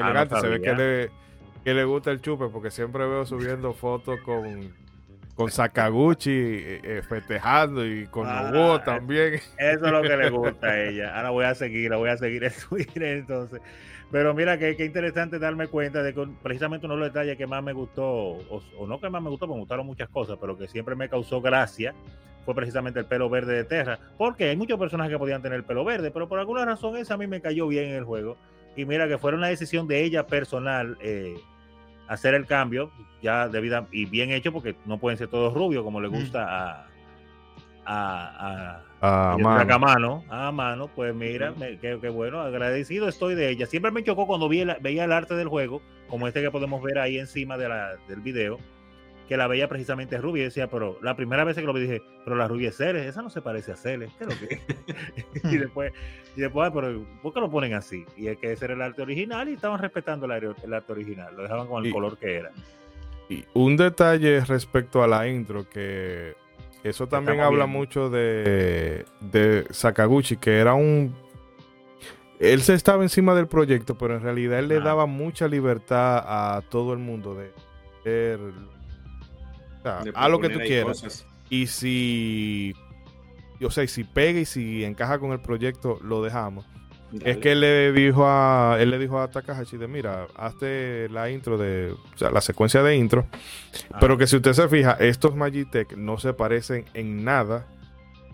no 0.00 0.04
elegante. 0.10 0.40
Se 0.40 0.48
ve 0.48 0.60
que 0.60 0.74
le, 0.74 1.10
que 1.64 1.74
le 1.74 1.84
gusta 1.84 2.10
el 2.10 2.20
chupe 2.20 2.48
porque 2.48 2.70
siempre 2.70 3.06
veo 3.06 3.26
subiendo 3.26 3.72
fotos 3.72 4.20
con, 4.20 4.72
con 5.34 5.50
Sakaguchi 5.50 6.30
eh, 6.30 6.80
eh, 6.84 7.02
festejando 7.08 7.84
y 7.84 8.06
con 8.06 8.26
Ah, 8.26 8.50
Nobuo 8.52 8.80
también. 8.80 9.34
Eso 9.34 9.86
es 9.86 9.92
lo 9.92 10.02
que 10.02 10.16
le 10.16 10.30
gusta 10.30 10.68
a 10.68 10.84
ella. 10.84 11.16
Ahora 11.16 11.30
voy 11.30 11.44
a 11.46 11.54
seguir, 11.54 11.90
la 11.90 11.96
voy 11.96 12.10
a 12.10 12.16
seguir 12.16 12.44
en 12.44 12.52
Twitter 12.68 13.02
entonces. 13.02 13.60
Pero 14.10 14.32
mira, 14.34 14.56
qué, 14.58 14.74
qué 14.76 14.86
interesante 14.86 15.38
darme 15.38 15.66
cuenta 15.66 16.02
de 16.02 16.14
que 16.14 16.26
precisamente 16.42 16.86
uno 16.86 16.94
de 16.94 17.00
los 17.00 17.08
detalles 17.12 17.36
que 17.36 17.46
más 17.46 17.62
me 17.62 17.74
gustó, 17.74 18.06
o, 18.06 18.62
o 18.78 18.86
no 18.86 18.98
que 19.00 19.10
más 19.10 19.20
me 19.22 19.28
gustó, 19.28 19.46
porque 19.46 19.56
me 19.56 19.60
gustaron 19.62 19.84
muchas 19.86 20.08
cosas, 20.08 20.38
pero 20.40 20.56
que 20.56 20.66
siempre 20.66 20.94
me 20.94 21.10
causó 21.10 21.42
gracia, 21.42 21.92
fue 22.48 22.54
precisamente 22.54 22.98
el 22.98 23.04
pelo 23.04 23.28
verde 23.28 23.52
de 23.54 23.64
Terra. 23.64 23.98
Porque 24.16 24.48
hay 24.48 24.56
muchos 24.56 24.78
personajes 24.78 25.12
que 25.12 25.18
podían 25.18 25.42
tener 25.42 25.56
el 25.58 25.64
pelo 25.64 25.84
verde, 25.84 26.10
pero 26.10 26.30
por 26.30 26.38
alguna 26.38 26.64
razón 26.64 26.96
esa 26.96 27.12
a 27.12 27.16
mí 27.18 27.26
me 27.26 27.42
cayó 27.42 27.68
bien 27.68 27.90
en 27.90 27.96
el 27.96 28.04
juego. 28.04 28.38
Y 28.74 28.86
mira 28.86 29.06
que 29.06 29.18
fue 29.18 29.34
una 29.34 29.48
decisión 29.48 29.86
de 29.86 30.02
ella 30.02 30.26
personal 30.26 30.96
eh, 31.02 31.34
hacer 32.08 32.32
el 32.32 32.46
cambio, 32.46 32.90
ya 33.20 33.48
debida 33.48 33.86
y 33.92 34.06
bien 34.06 34.30
hecho, 34.30 34.50
porque 34.50 34.76
no 34.86 34.96
pueden 34.96 35.18
ser 35.18 35.28
todos 35.28 35.52
rubios 35.52 35.84
como 35.84 36.00
le 36.00 36.08
gusta 36.08 36.46
a, 36.48 36.86
a, 37.84 38.82
A 39.02 39.32
a, 39.32 39.36
mano. 39.38 39.74
a 39.74 39.78
mano, 39.78 40.24
a 40.30 40.50
mano, 40.50 40.88
pues 40.96 41.14
mira, 41.14 41.52
me- 41.52 41.78
qué, 41.78 41.98
qué 42.00 42.08
bueno, 42.08 42.40
agradecido 42.40 43.08
estoy 43.08 43.34
de 43.34 43.50
ella. 43.50 43.66
Siempre 43.66 43.90
me 43.92 44.02
chocó 44.04 44.26
cuando 44.26 44.48
vi 44.48 44.60
el- 44.60 44.76
veía 44.80 45.04
el 45.04 45.12
arte 45.12 45.34
del 45.34 45.48
juego, 45.48 45.82
como 46.08 46.26
este 46.26 46.40
que 46.40 46.50
podemos 46.50 46.82
ver 46.82 46.98
ahí 46.98 47.18
encima 47.18 47.58
de 47.58 47.68
la, 47.68 47.96
del 48.08 48.20
video, 48.22 48.58
que 49.28 49.36
la 49.36 49.46
veía 49.46 49.68
precisamente 49.68 50.16
rubia 50.18 50.42
y 50.42 50.44
decía, 50.46 50.68
pero 50.68 50.98
la 51.02 51.14
primera 51.14 51.44
vez 51.44 51.54
que 51.56 51.62
lo 51.62 51.72
vi 51.74 51.82
dije, 51.82 52.02
pero 52.24 52.34
la 52.36 52.48
rubia 52.48 52.70
es 52.70 52.76
Celes, 52.76 53.06
esa 53.06 53.20
no 53.22 53.28
se 53.30 53.42
parece 53.42 53.72
a 53.72 53.76
Celes, 53.76 54.10
¿qué 54.18 54.24
es 54.24 54.30
lo 54.30 54.48
que 54.48 54.54
es?". 54.54 55.44
y 55.52 55.56
después, 55.58 55.92
y 56.36 56.40
después, 56.40 56.68
"Ah, 56.68 56.72
pero 56.74 57.04
¿por 57.22 57.34
qué 57.34 57.40
lo 57.40 57.50
ponen 57.50 57.74
así? 57.74 58.04
Y 58.16 58.28
es 58.28 58.38
que 58.38 58.52
ese 58.52 58.64
era 58.64 58.74
el 58.74 58.82
arte 58.82 59.02
original 59.02 59.48
y 59.48 59.52
estaban 59.52 59.78
respetando 59.80 60.26
el, 60.26 60.32
arte- 60.32 60.64
el 60.64 60.72
arte 60.74 60.92
original, 60.92 61.36
lo 61.36 61.42
dejaban 61.42 61.66
con 61.68 61.84
el 61.84 61.90
Y- 61.90 61.92
color 61.92 62.16
que 62.16 62.36
era. 62.36 62.50
Y 63.28 63.44
un 63.52 63.76
detalle 63.76 64.40
respecto 64.46 65.02
a 65.02 65.06
la 65.06 65.28
intro, 65.28 65.68
que 65.68 66.34
eso 66.82 67.06
también 67.06 67.34
estamos 67.34 67.52
habla 67.52 67.64
viendo. 67.66 67.78
mucho 67.78 68.08
de, 68.08 69.04
de 69.20 69.66
Sakaguchi, 69.70 70.38
que 70.38 70.56
era 70.58 70.72
un... 70.72 71.14
Él 72.40 72.62
se 72.62 72.72
estaba 72.74 73.02
encima 73.02 73.34
del 73.34 73.48
proyecto, 73.48 73.98
pero 73.98 74.14
en 74.14 74.22
realidad 74.22 74.60
él 74.60 74.68
le 74.68 74.80
daba 74.80 75.06
mucha 75.06 75.48
libertad 75.48 76.22
a 76.24 76.62
todo 76.70 76.92
el 76.94 77.00
mundo 77.00 77.34
de 77.34 77.50
hacer... 78.00 78.38
o 79.78 79.82
sea, 79.82 80.02
haz 80.14 80.30
lo 80.30 80.40
que 80.40 80.48
tú 80.50 80.58
quieras. 80.60 81.00
cosas. 81.02 81.26
Y 81.50 81.66
si... 81.66 82.74
O 83.62 83.70
sea, 83.70 83.82
y 83.84 83.88
si 83.88 84.04
pega 84.04 84.38
y 84.40 84.44
si 84.44 84.84
encaja 84.84 85.18
con 85.18 85.32
el 85.32 85.40
proyecto, 85.40 85.98
lo 86.02 86.22
dejamos. 86.22 86.64
Es 87.24 87.38
que 87.38 87.52
él 87.52 87.60
le 87.60 87.90
dijo 87.92 88.24
a 88.28 88.76
él 88.78 88.90
le 88.90 88.98
dijo 88.98 89.18
a 89.18 89.30
Takahashi 89.30 89.78
de 89.78 89.88
mira, 89.88 90.26
hazte 90.36 91.08
la 91.08 91.30
intro 91.30 91.56
de, 91.56 91.92
o 91.92 92.18
sea, 92.18 92.30
la 92.30 92.42
secuencia 92.42 92.82
de 92.82 92.96
intro, 92.96 93.26
Ah, 93.90 93.96
pero 93.98 94.18
que 94.18 94.26
si 94.26 94.36
usted 94.36 94.52
se 94.52 94.68
fija, 94.68 94.92
estos 95.00 95.34
Magitech 95.34 95.96
no 95.96 96.18
se 96.18 96.34
parecen 96.34 96.84
en 96.92 97.24
nada 97.24 97.66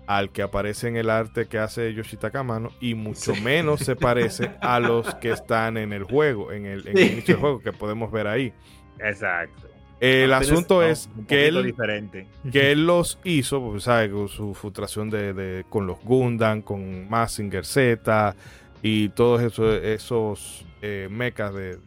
al 0.09 0.31
que 0.33 0.43
aparece 0.43 0.89
en 0.89 0.97
el 0.97 1.09
arte 1.09 1.47
que 1.47 1.59
hace 1.59 1.95
Yoshitaka 1.95 2.43
Mano 2.43 2.71
y 2.81 2.95
mucho 2.95 3.35
Sí. 3.37 3.41
menos 3.43 3.79
se 3.81 3.95
parece 3.95 4.51
a 4.61 4.81
los 4.81 5.15
que 5.15 5.31
están 5.31 5.77
en 5.77 5.93
el 5.93 6.03
juego, 6.03 6.51
en 6.51 6.67
el, 6.67 6.87
en 6.89 6.99
el 6.99 7.13
inicio 7.13 7.35
del 7.37 7.41
juego 7.41 7.61
que 7.61 7.73
podemos 7.73 8.11
ver 8.11 8.27
ahí. 8.27 8.53
Exacto. 8.99 9.69
El 10.01 10.33
Apenas- 10.33 10.51
asunto 10.53 10.75
No, 10.77 10.83
es 10.83 11.09
que 11.29 11.49
él 11.49 11.63
diferente. 11.65 12.27
que 12.53 12.73
él 12.73 12.87
los 12.87 13.19
hizo, 13.25 13.61
pues, 13.63 13.85
¿sabe? 13.85 14.11
Con 14.11 14.29
su 14.29 14.53
frustración 14.55 15.09
de, 15.11 15.33
de- 15.33 15.65
con 15.69 15.87
los 15.87 15.99
Gundam, 16.03 16.61
con 16.63 17.09
Mazinger 17.09 17.65
Z 17.65 18.35
y 18.83 19.09
todos 19.11 19.41
esos, 19.41 19.83
esos 19.83 20.67
eh, 20.83 21.09
mechas 21.11 21.55
de, 21.55 21.79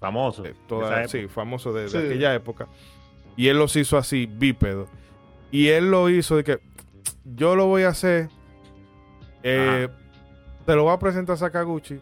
Famoso. 0.00 0.42
de 0.42 0.50
de 0.50 0.54
toda, 0.68 1.00
esa 1.02 1.08
sí, 1.12 1.18
época. 1.18 1.34
famosos 1.34 1.74
de, 1.92 1.98
aquella 1.98 2.34
época. 2.34 2.66
Y 3.36 3.48
él 3.48 3.56
los 3.58 3.74
hizo 3.76 3.96
así, 3.96 4.26
bípedo. 4.26 4.86
Y 5.50 5.68
él 5.68 5.90
lo 5.90 6.10
hizo 6.10 6.36
de 6.36 6.44
que 6.44 6.58
yo 7.24 7.56
lo 7.56 7.66
voy 7.66 7.84
a 7.84 7.88
hacer. 7.88 8.28
eh, 9.42 9.88
te 10.66 10.74
lo 10.74 10.84
voy 10.84 10.92
a 10.94 10.98
presentar 10.98 11.34
a 11.34 11.36
Sakaguchi. 11.36 12.00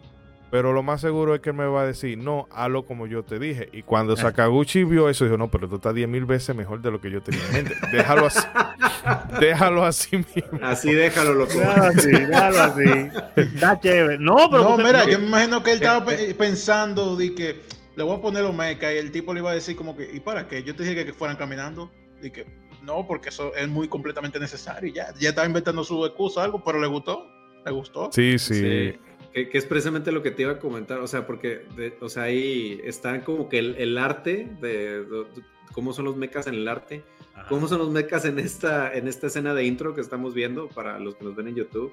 Pero 0.52 0.72
lo 0.74 0.82
más 0.82 1.00
seguro 1.00 1.34
es 1.34 1.40
que 1.40 1.48
él 1.50 1.56
me 1.56 1.64
va 1.64 1.80
a 1.82 1.86
decir, 1.86 2.16
no, 2.18 2.46
hazlo 2.52 2.84
como 2.84 3.06
yo 3.06 3.24
te 3.24 3.38
dije. 3.40 3.68
Y 3.72 3.82
cuando 3.82 4.16
Sakaguchi 4.18 4.84
vio 4.84 5.08
eso, 5.08 5.24
dijo, 5.24 5.36
no, 5.38 5.50
pero 5.50 5.64
esto 5.64 5.76
está 5.76 5.92
10 5.94 6.06
mil 6.08 6.26
veces 6.26 6.54
mejor 6.54 6.80
de 6.82 6.90
lo 6.90 7.00
que 7.00 7.10
yo 7.10 7.22
tenía 7.22 7.40
en 7.46 7.52
mente. 7.54 7.74
Déjalo 7.90 8.26
así. 8.26 8.46
Déjalo 9.40 9.84
así 9.84 10.16
mismo. 10.18 10.58
Así 10.62 10.92
déjalo, 10.92 11.32
loco. 11.34 11.54
Déjalo 11.54 11.84
así, 11.84 12.10
déjalo 12.10 12.60
así. 12.60 13.08
Está 13.36 13.80
chévere. 13.80 14.18
No, 14.18 14.36
pero. 14.50 14.62
No, 14.62 14.76
tú- 14.76 14.82
mira, 14.82 15.08
yo 15.08 15.18
me 15.18 15.26
imagino 15.26 15.62
que 15.62 15.72
él 15.72 15.76
estaba 15.82 16.12
Eh, 16.12 16.16
pe- 16.28 16.34
pensando 16.34 17.16
de 17.16 17.34
que 17.34 17.60
le 17.96 18.04
voy 18.04 18.16
a 18.16 18.20
poner 18.20 18.42
los 18.42 18.54
mecas 18.54 18.92
y 18.94 18.98
el 18.98 19.10
tipo 19.10 19.32
le 19.34 19.40
iba 19.40 19.50
a 19.50 19.54
decir 19.54 19.74
como 19.74 19.96
que, 19.96 20.08
¿y 20.12 20.20
para 20.20 20.46
qué? 20.48 20.62
Yo 20.62 20.76
te 20.76 20.82
dije 20.82 20.94
que, 20.94 21.06
que 21.06 21.12
fueran 21.14 21.36
caminando. 21.36 21.90
Y 22.22 22.30
que 22.30 22.46
no, 22.82 23.06
porque 23.06 23.30
eso 23.30 23.54
es 23.56 23.66
muy 23.68 23.88
completamente 23.88 24.38
necesario. 24.38 24.88
y 24.90 24.92
Ya, 24.92 25.14
ya 25.18 25.30
estaba 25.30 25.46
inventando 25.46 25.82
su 25.82 26.04
excusa 26.04 26.44
algo, 26.44 26.62
pero 26.62 26.78
le 26.78 26.86
gustó. 26.88 27.26
Le 27.64 27.72
gustó. 27.72 28.10
Sí, 28.12 28.38
sí. 28.38 28.54
Sí, 28.54 28.98
que, 29.32 29.48
que 29.48 29.58
es 29.58 29.64
precisamente 29.66 30.12
lo 30.12 30.22
que 30.22 30.30
te 30.30 30.42
iba 30.42 30.52
a 30.52 30.58
comentar, 30.58 30.98
o 31.00 31.06
sea, 31.06 31.26
porque, 31.26 31.62
de- 31.76 31.94
o 32.00 32.08
sea, 32.08 32.24
ahí 32.24 32.80
está 32.84 33.24
como 33.24 33.48
que 33.48 33.58
el, 33.58 33.76
el 33.76 33.98
arte 33.98 34.48
de, 34.60 35.04
de- 35.04 35.24
de 35.24 35.42
cómo 35.72 35.92
son 35.92 36.04
los 36.04 36.16
mechas 36.16 36.46
en 36.46 36.54
el 36.54 36.68
arte, 36.68 37.02
Ajá. 37.34 37.48
cómo 37.48 37.66
son 37.68 37.78
los 37.78 37.90
mechas 37.90 38.24
en 38.26 38.38
esta, 38.38 38.92
en 38.94 39.08
esta 39.08 39.28
escena 39.28 39.54
de 39.54 39.64
intro 39.64 39.94
que 39.94 40.00
estamos 40.02 40.34
viendo 40.34 40.68
para 40.68 40.98
los 40.98 41.14
que 41.16 41.24
nos 41.24 41.34
ven 41.34 41.48
en 41.48 41.54
YouTube, 41.56 41.92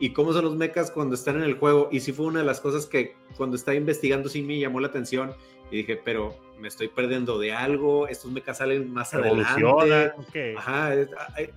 y 0.00 0.12
cómo 0.14 0.32
son 0.32 0.44
los 0.46 0.56
mechas 0.56 0.90
cuando 0.90 1.14
están 1.14 1.36
en 1.36 1.42
el 1.42 1.54
juego, 1.54 1.88
y 1.92 2.00
sí 2.00 2.12
fue 2.12 2.26
una 2.26 2.40
de 2.40 2.46
las 2.46 2.60
cosas 2.60 2.86
que 2.86 3.14
cuando 3.36 3.54
estaba 3.56 3.76
investigando 3.76 4.28
sí 4.28 4.42
me 4.42 4.58
llamó 4.58 4.80
la 4.80 4.88
atención, 4.88 5.32
y 5.70 5.78
dije, 5.78 5.96
pero 5.96 6.36
me 6.60 6.68
estoy 6.68 6.88
perdiendo 6.88 7.38
de 7.38 7.52
algo, 7.52 8.06
estos 8.06 8.30
mechas 8.30 8.58
salen 8.58 8.92
más 8.92 9.14
adelante. 9.14 10.12
¿qué? 10.32 10.54
Ajá, 10.56 10.92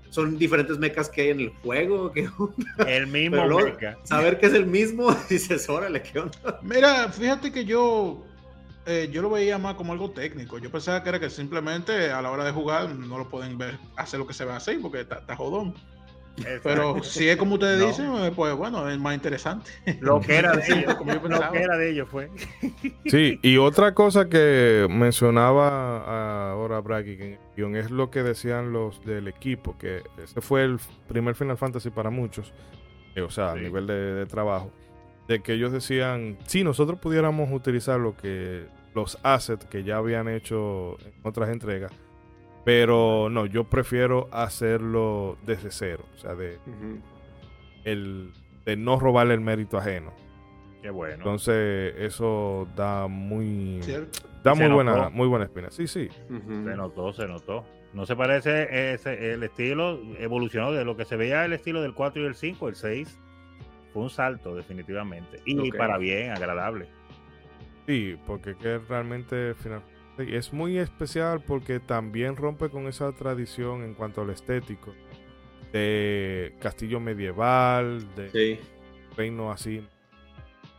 son 0.09 0.37
diferentes 0.37 0.77
mechas 0.77 1.09
que 1.09 1.21
hay 1.21 1.29
en 1.29 1.39
el 1.41 1.49
juego, 1.49 2.11
El 2.87 3.07
mismo 3.07 3.37
Pero 3.37 3.47
luego, 3.47 3.77
saber 4.03 4.39
que 4.39 4.47
es 4.47 4.53
el 4.53 4.65
mismo, 4.65 5.13
dices, 5.29 5.67
órale, 5.69 6.01
¿qué 6.01 6.19
onda? 6.19 6.59
Mira, 6.61 7.09
fíjate 7.09 7.51
que 7.51 7.65
yo, 7.65 8.23
eh, 8.85 9.09
yo 9.11 9.21
lo 9.21 9.29
veía 9.29 9.57
más 9.57 9.75
como 9.75 9.91
algo 9.91 10.11
técnico. 10.11 10.57
Yo 10.57 10.71
pensaba 10.71 11.03
que 11.03 11.09
era 11.09 11.19
que 11.19 11.29
simplemente 11.29 12.11
a 12.11 12.21
la 12.21 12.31
hora 12.31 12.45
de 12.45 12.51
jugar 12.51 12.89
no 12.95 13.17
lo 13.17 13.29
pueden 13.29 13.57
ver 13.57 13.77
hacer 13.97 14.19
lo 14.19 14.27
que 14.27 14.33
se 14.33 14.45
ve 14.45 14.53
así 14.53 14.75
porque 14.75 15.01
está, 15.01 15.19
está 15.19 15.35
Pero 16.63 17.03
si 17.03 17.29
es 17.29 17.37
como 17.37 17.55
ustedes 17.55 17.79
No. 17.79 17.87
dicen, 17.87 18.11
eh, 18.15 18.31
pues 18.35 18.55
bueno, 18.55 18.89
es 18.89 18.97
más 18.99 19.13
interesante. 19.13 19.69
Lo 19.99 20.19
que 20.19 20.35
era 20.35 20.55
de 20.55 20.63
ellos. 20.67 20.95
como 20.95 21.11
yo 21.13 21.19
Lo 21.21 21.21
pensaba. 21.29 21.51
que 21.51 21.61
era 21.61 21.77
de 21.77 21.91
ellos 21.91 22.09
fue. 22.09 22.29
Sí, 23.05 23.39
y 23.41 23.57
otra 23.57 23.93
cosa 23.93 24.27
que 24.29 24.87
mencionaba 24.89 26.51
ahora 26.51 26.79
en 27.01 27.21
el 27.21 27.37
guion 27.55 27.75
es 27.75 27.91
lo 27.91 28.09
que 28.09 28.23
decían 28.23 28.71
los 28.73 29.03
del 29.05 29.27
equipo, 29.27 29.77
que 29.77 30.01
ese 30.23 30.41
fue 30.41 30.63
el 30.63 30.79
primer 31.07 31.35
Final 31.35 31.57
Fantasy 31.57 31.89
para 31.91 32.09
muchos, 32.09 32.51
eh, 33.15 33.21
o 33.21 33.29
sea, 33.29 33.51
a 33.51 33.55
nivel 33.55 33.85
de, 33.87 33.93
de 33.93 34.25
trabajo, 34.25 34.71
de 35.27 35.41
que 35.41 35.53
ellos 35.53 35.71
decían, 35.71 36.37
si 36.47 36.63
nosotros 36.63 36.99
pudiéramos 36.99 37.49
utilizar 37.51 37.99
lo 37.99 38.15
que 38.17 38.65
los 38.95 39.17
assets 39.23 39.65
que 39.65 39.83
ya 39.83 39.97
habían 39.97 40.27
hecho 40.27 40.97
en 41.05 41.13
otras 41.23 41.49
entregas, 41.49 41.91
pero 42.63 43.29
no, 43.29 43.45
yo 43.45 43.65
prefiero 43.65 44.27
hacerlo 44.31 45.37
desde 45.45 45.71
cero, 45.71 46.05
o 46.15 46.17
sea, 46.17 46.35
de, 46.35 46.57
el, 47.83 48.31
de 48.65 48.77
no 48.77 48.99
robarle 48.99 49.33
el 49.33 49.41
mérito 49.41 49.77
ajeno. 49.77 50.13
Qué 50.81 50.89
bueno. 50.89 51.15
Entonces, 51.15 51.93
eso 51.97 52.67
da 52.75 53.07
muy 53.07 53.79
¿Cierto? 53.83 54.19
da 54.43 54.53
Se 54.53 54.63
muy 54.63 54.73
buena, 54.73 55.09
muy 55.09 55.27
buena 55.27 55.45
espina. 55.45 55.71
Sí, 55.71 55.87
sí. 55.87 56.09
Se 56.27 56.75
notó, 56.75 57.13
se 57.13 57.25
notó. 57.25 57.63
No 57.93 58.05
se 58.05 58.15
parece 58.15 58.93
ese, 58.93 59.33
el 59.33 59.43
estilo, 59.43 59.99
evolucionó 60.19 60.71
de 60.73 60.83
lo 60.83 60.97
que 60.97 61.05
se 61.05 61.15
veía 61.15 61.45
el 61.45 61.53
estilo 61.53 61.81
del 61.81 61.93
4 61.93 62.23
y 62.23 62.25
el 62.25 62.35
5, 62.35 62.67
el 62.69 62.75
6. 62.75 63.19
Fue 63.93 64.01
un 64.01 64.09
salto, 64.09 64.55
definitivamente. 64.55 65.39
Y 65.45 65.57
Ok. 65.69 65.77
para 65.77 65.97
bien, 65.97 66.31
agradable. 66.31 66.87
Sí, 67.85 68.17
porque 68.25 68.55
que 68.55 68.79
realmente 68.79 69.53
final, 69.53 69.83
es 70.17 70.53
muy 70.53 70.77
especial 70.77 71.41
porque 71.45 71.79
también 71.79 72.35
rompe 72.35 72.69
con 72.69 72.87
esa 72.87 73.11
tradición 73.13 73.83
en 73.83 73.93
cuanto 73.93 74.21
al 74.21 74.29
estético 74.29 74.93
de 75.71 76.55
castillo 76.59 76.99
medieval, 76.99 78.05
de 78.15 78.29
Sí. 78.29 78.59
reino 79.17 79.51
así, 79.51 79.85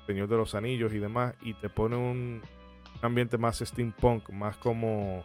Señor 0.07 0.28
de 0.28 0.37
los 0.37 0.55
Anillos 0.55 0.93
y 0.93 0.99
demás, 0.99 1.35
y 1.43 1.55
te 1.55 1.68
pone 1.68 1.97
un 1.97 2.43
ambiente 3.03 3.37
más 3.39 3.59
steampunk, 3.59 4.30
más 4.30 4.57
como 4.59 5.24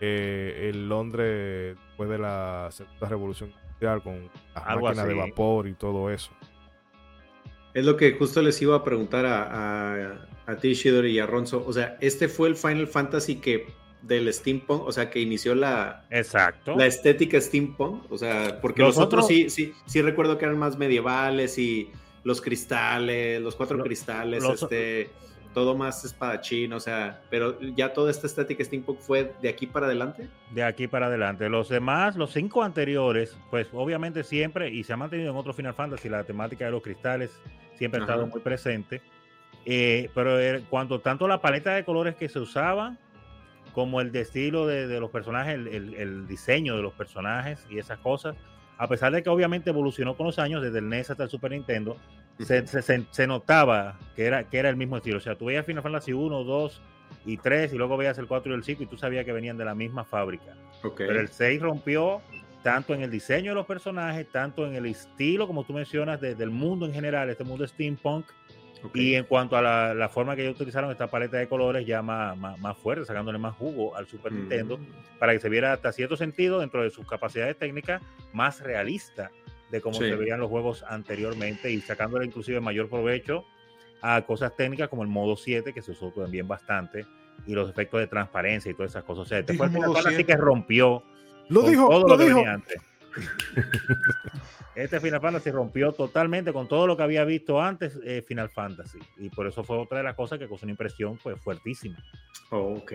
eh, 0.00 0.70
el 0.72 0.88
Londres 0.88 1.76
después 1.88 2.08
de 2.08 2.18
la 2.18 2.68
segunda 2.70 3.08
revolución 3.08 3.50
industrial 3.50 4.02
con 4.02 4.30
las 4.54 4.64
Algo 4.66 4.86
máquinas 4.86 5.08
de 5.08 5.14
vapor 5.14 5.66
y 5.68 5.74
todo 5.74 6.10
eso. 6.10 6.30
Es 7.74 7.84
lo 7.84 7.96
que 7.96 8.12
justo 8.12 8.42
les 8.42 8.60
iba 8.62 8.76
a 8.76 8.84
preguntar 8.84 9.26
a, 9.26 9.42
a, 10.12 10.26
a 10.50 10.56
ti, 10.56 10.74
Shidori 10.74 11.12
y 11.12 11.18
a 11.18 11.26
Ronzo. 11.26 11.64
O 11.66 11.72
sea, 11.72 11.96
este 12.00 12.28
fue 12.28 12.48
el 12.48 12.56
Final 12.56 12.86
Fantasy 12.86 13.36
que 13.36 13.66
del 14.02 14.32
steampunk, 14.32 14.82
o 14.86 14.92
sea, 14.92 15.10
que 15.10 15.20
inició 15.20 15.54
la, 15.54 16.04
Exacto. 16.10 16.74
la 16.76 16.86
estética 16.86 17.40
steampunk. 17.40 18.10
O 18.10 18.16
sea, 18.18 18.58
porque 18.60 18.80
Los 18.82 18.96
los, 18.96 19.04
otros 19.06 19.24
otros- 19.24 19.28
sí, 19.28 19.50
sí, 19.50 19.74
sí 19.86 20.00
recuerdo 20.02 20.38
que 20.38 20.46
eran 20.46 20.58
más 20.58 20.78
medievales 20.78 21.58
y 21.58 21.90
los 22.24 22.40
cristales, 22.40 23.40
los 23.42 23.56
cuatro 23.56 23.82
cristales, 23.82 24.42
los- 24.42 24.62
este, 24.62 25.10
todo 25.52 25.76
más 25.76 26.04
espadachín, 26.04 26.72
o 26.72 26.78
sea, 26.80 27.22
pero 27.28 27.58
ya 27.60 27.92
toda 27.92 28.10
esta 28.12 28.26
estética 28.28 28.64
steampunk 28.64 29.00
fue 29.00 29.32
de 29.42 29.48
aquí 29.48 29.66
para 29.66 29.86
adelante. 29.86 30.28
de 30.54 30.62
aquí 30.62 30.86
para 30.86 31.06
adelante. 31.06 31.48
Los 31.48 31.68
demás, 31.68 32.14
los 32.16 32.32
cinco 32.32 32.62
anteriores, 32.62 33.36
pues 33.50 33.66
obviamente 33.72 34.22
siempre, 34.22 34.70
y 34.70 34.84
se 34.84 34.92
ha 34.92 34.96
mantenido 34.96 35.30
en 35.32 35.36
otro 35.36 35.52
Final 35.52 35.74
Fantasy, 35.74 36.08
la 36.08 36.22
temática 36.24 36.66
de 36.66 36.70
los 36.70 36.82
cristales 36.82 37.32
siempre 37.76 38.00
ha 38.00 38.04
estado 38.04 38.26
muy 38.28 38.40
presente. 38.40 39.00
Eh, 39.66 40.10
pero 40.14 40.36
cuanto 40.70 41.00
tanto 41.00 41.28
la 41.28 41.40
paleta 41.40 41.74
de 41.74 41.84
colores 41.84 42.14
que 42.16 42.28
se 42.28 42.38
usaba, 42.38 42.96
como 43.74 44.00
el 44.00 44.10
de 44.10 44.22
estilo 44.22 44.66
de, 44.66 44.86
de 44.88 44.98
los 45.00 45.10
personajes, 45.10 45.54
el, 45.54 45.68
el- 45.68 45.94
el 45.94 46.26
diseño 46.26 46.76
de 46.76 46.82
los 46.82 46.92
personajes 46.94 47.66
y 47.70 47.78
esas 47.78 47.98
cosas, 47.98 48.34
a 48.78 48.88
pesar 48.88 49.12
de 49.12 49.22
que 49.22 49.28
obviamente 49.30 49.70
evolucionó 49.70 50.16
con 50.16 50.26
los 50.26 50.38
años, 50.38 50.62
desde 50.62 50.78
el 50.78 50.88
NES 50.88 51.10
hasta 51.10 51.24
el 51.24 51.30
Super 51.30 51.50
Nintendo, 51.52 51.96
se, 52.38 52.66
se- 52.66 52.82
se- 52.82 53.04
se 53.10 53.26
notaba 53.26 53.98
que 54.16 54.24
era, 54.24 54.44
que 54.44 54.58
era 54.58 54.70
el 54.70 54.76
mismo 54.76 54.96
estilo. 54.96 55.18
O 55.18 55.20
sea, 55.20 55.36
tú 55.36 55.44
veías 55.46 55.66
Final 55.66 55.82
Fantasy 55.82 56.12
1, 56.14 56.42
2 56.44 56.82
y 57.26 57.36
3, 57.36 57.72
y 57.74 57.76
luego 57.76 57.96
veías 57.98 58.16
el 58.18 58.26
4 58.26 58.50
y 58.52 58.56
el 58.56 58.64
5, 58.64 58.82
y 58.82 58.86
tú 58.86 58.96
sabías 58.96 59.24
que 59.26 59.32
venían 59.32 59.58
de 59.58 59.66
la 59.66 59.74
misma 59.74 60.04
fábrica. 60.04 60.54
Pero 61.06 61.20
el 61.20 61.28
6 61.28 61.60
rompió 61.60 62.22
tanto 62.62 62.94
en 62.94 63.02
el 63.02 63.10
diseño 63.10 63.50
de 63.52 63.54
los 63.56 63.66
personajes, 63.66 64.26
tanto 64.32 64.66
en 64.66 64.74
el 64.74 64.86
estilo, 64.86 65.46
como 65.46 65.64
tú 65.64 65.74
mencionas, 65.74 66.20
de- 66.20 66.34
del 66.34 66.50
mundo 66.50 66.86
en 66.86 66.92
general, 66.94 67.28
este 67.30 67.44
mundo 67.44 67.66
steampunk, 67.66 68.26
Ok. 68.82 68.96
y 68.96 69.14
en 69.14 69.24
cuanto 69.24 69.56
a 69.56 69.62
la, 69.62 69.94
la 69.94 70.08
forma 70.08 70.34
que 70.36 70.42
ellos 70.42 70.54
utilizaron 70.56 70.90
esta 70.90 71.08
paleta 71.08 71.36
de 71.36 71.48
colores 71.48 71.86
ya 71.86 72.00
más, 72.02 72.36
más, 72.38 72.58
más 72.58 72.76
fuerte, 72.78 73.04
sacándole 73.04 73.38
más 73.38 73.54
jugo 73.56 73.94
al 73.96 74.06
Super 74.06 74.32
Mm. 74.32 74.36
Nintendo, 74.36 74.80
para 75.18 75.32
que 75.32 75.40
se 75.40 75.48
viera 75.48 75.72
hasta 75.72 75.92
cierto 75.92 76.16
sentido, 76.16 76.60
dentro 76.60 76.82
de 76.82 76.90
sus 76.90 77.06
capacidades 77.06 77.56
técnicas, 77.58 78.00
más 78.32 78.60
realista 78.60 79.30
de 79.70 79.80
cómo 79.80 79.94
Sí. 79.94 80.04
se 80.08 80.16
veían 80.16 80.40
los 80.40 80.48
juegos 80.48 80.84
anteriormente 80.88 81.70
y 81.70 81.80
sacándole 81.80 82.24
inclusive 82.26 82.60
mayor 82.60 82.88
provecho 82.88 83.44
a 84.02 84.22
cosas 84.22 84.56
técnicas 84.56 84.88
como 84.88 85.02
el 85.02 85.08
modo 85.08 85.36
7, 85.36 85.72
que 85.74 85.82
se 85.82 85.90
usó 85.92 86.10
también 86.10 86.48
bastante, 86.48 87.04
y 87.46 87.54
los 87.54 87.68
efectos 87.70 88.00
de 88.00 88.06
transparencia 88.06 88.70
y 88.70 88.74
todas 88.74 88.92
esas 88.92 89.04
cosas. 89.04 89.22
O 89.22 89.28
sea, 89.28 89.38
este 89.40 89.54
fue 89.54 89.66
el 89.66 89.72
modo 89.72 89.94
7. 90.00 90.24
que 90.24 90.36
rompió 90.36 91.02
Lo 91.48 91.62
dijo, 91.62 91.88
todo 91.88 92.08
lo 92.08 92.16
que 92.18 92.24
dijo. 92.24 92.42
Este 94.80 94.98
Final 95.00 95.20
Fantasy 95.20 95.50
rompió 95.50 95.92
totalmente 95.92 96.52
con 96.52 96.66
todo 96.68 96.86
lo 96.86 96.96
que 96.96 97.02
había 97.02 97.24
visto 97.24 97.60
antes 97.60 97.98
eh, 98.04 98.22
Final 98.26 98.48
Fantasy. 98.48 98.98
Y 99.18 99.28
por 99.28 99.46
eso 99.46 99.62
fue 99.62 99.78
otra 99.78 99.98
de 99.98 100.04
las 100.04 100.14
cosas 100.14 100.38
que 100.38 100.48
causó 100.48 100.64
una 100.64 100.72
impresión 100.72 101.18
pues, 101.22 101.40
fuertísima. 101.40 101.96
Oh, 102.50 102.78
ok. 102.78 102.92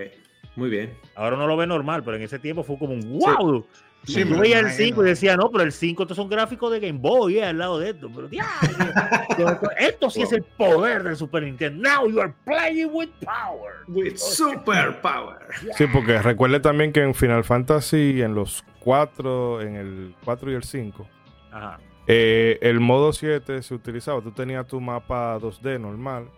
Muy 0.56 0.70
bien. 0.70 0.98
Ahora 1.16 1.38
no 1.38 1.48
lo 1.48 1.58
ve 1.58 1.68
normal, 1.68 2.04
pero 2.04 2.18
en 2.18 2.24
ese 2.24 2.40
tiempo 2.40 2.64
fue 2.64 2.78
como 2.80 2.94
un 2.94 3.20
wow. 3.20 3.66
Sí, 4.06 4.24
Yo 4.24 4.40
veía 4.40 4.60
el 4.60 4.66
imagino. 4.68 4.86
5 4.86 5.04
y 5.04 5.08
decía, 5.08 5.36
no, 5.36 5.50
pero 5.50 5.64
el 5.64 5.72
5 5.72 6.04
estos 6.04 6.16
son 6.16 6.30
gráficos 6.30 6.72
de 6.72 6.80
Game 6.80 7.00
Boy 7.00 7.40
eh, 7.40 7.46
al 7.46 7.58
lado 7.58 7.80
de 7.80 7.90
esto. 7.90 8.10
Pero 8.14 8.28
diablo, 8.28 9.72
esto 9.80 10.10
sí 10.10 10.22
es 10.22 10.32
el 10.32 10.44
poder 10.44 11.04
del 11.04 11.16
Super 11.16 11.44
Nintendo. 11.44 11.90
Now 11.90 12.08
you 12.08 12.22
are 12.22 12.34
playing 12.46 12.90
with 12.94 13.10
power. 13.24 13.74
With 13.88 14.18
super 14.18 15.02
power. 15.02 15.40
Sí, 15.76 15.86
porque 15.92 16.22
recuerde 16.22 16.60
también 16.60 16.94
que 16.94 17.02
en 17.02 17.16
Final 17.16 17.44
Fantasy, 17.44 18.22
en 18.22 18.36
los 18.36 18.64
4, 18.82 19.62
en 19.62 19.76
el 19.76 20.16
4 20.24 20.52
y 20.52 20.54
el 20.54 20.64
5, 20.64 21.08
Ajá. 21.56 21.80
eh, 22.08 22.60
el 22.62 22.80
modo 22.80 23.14
7 23.14 23.62
se 23.64 23.74
utilizaba. 23.74 24.22
Tú 24.22 24.32
tenías 24.32 24.68
tu 24.68 24.80
mapa 24.82 25.38
2D 25.40 25.80
normal. 25.80 26.30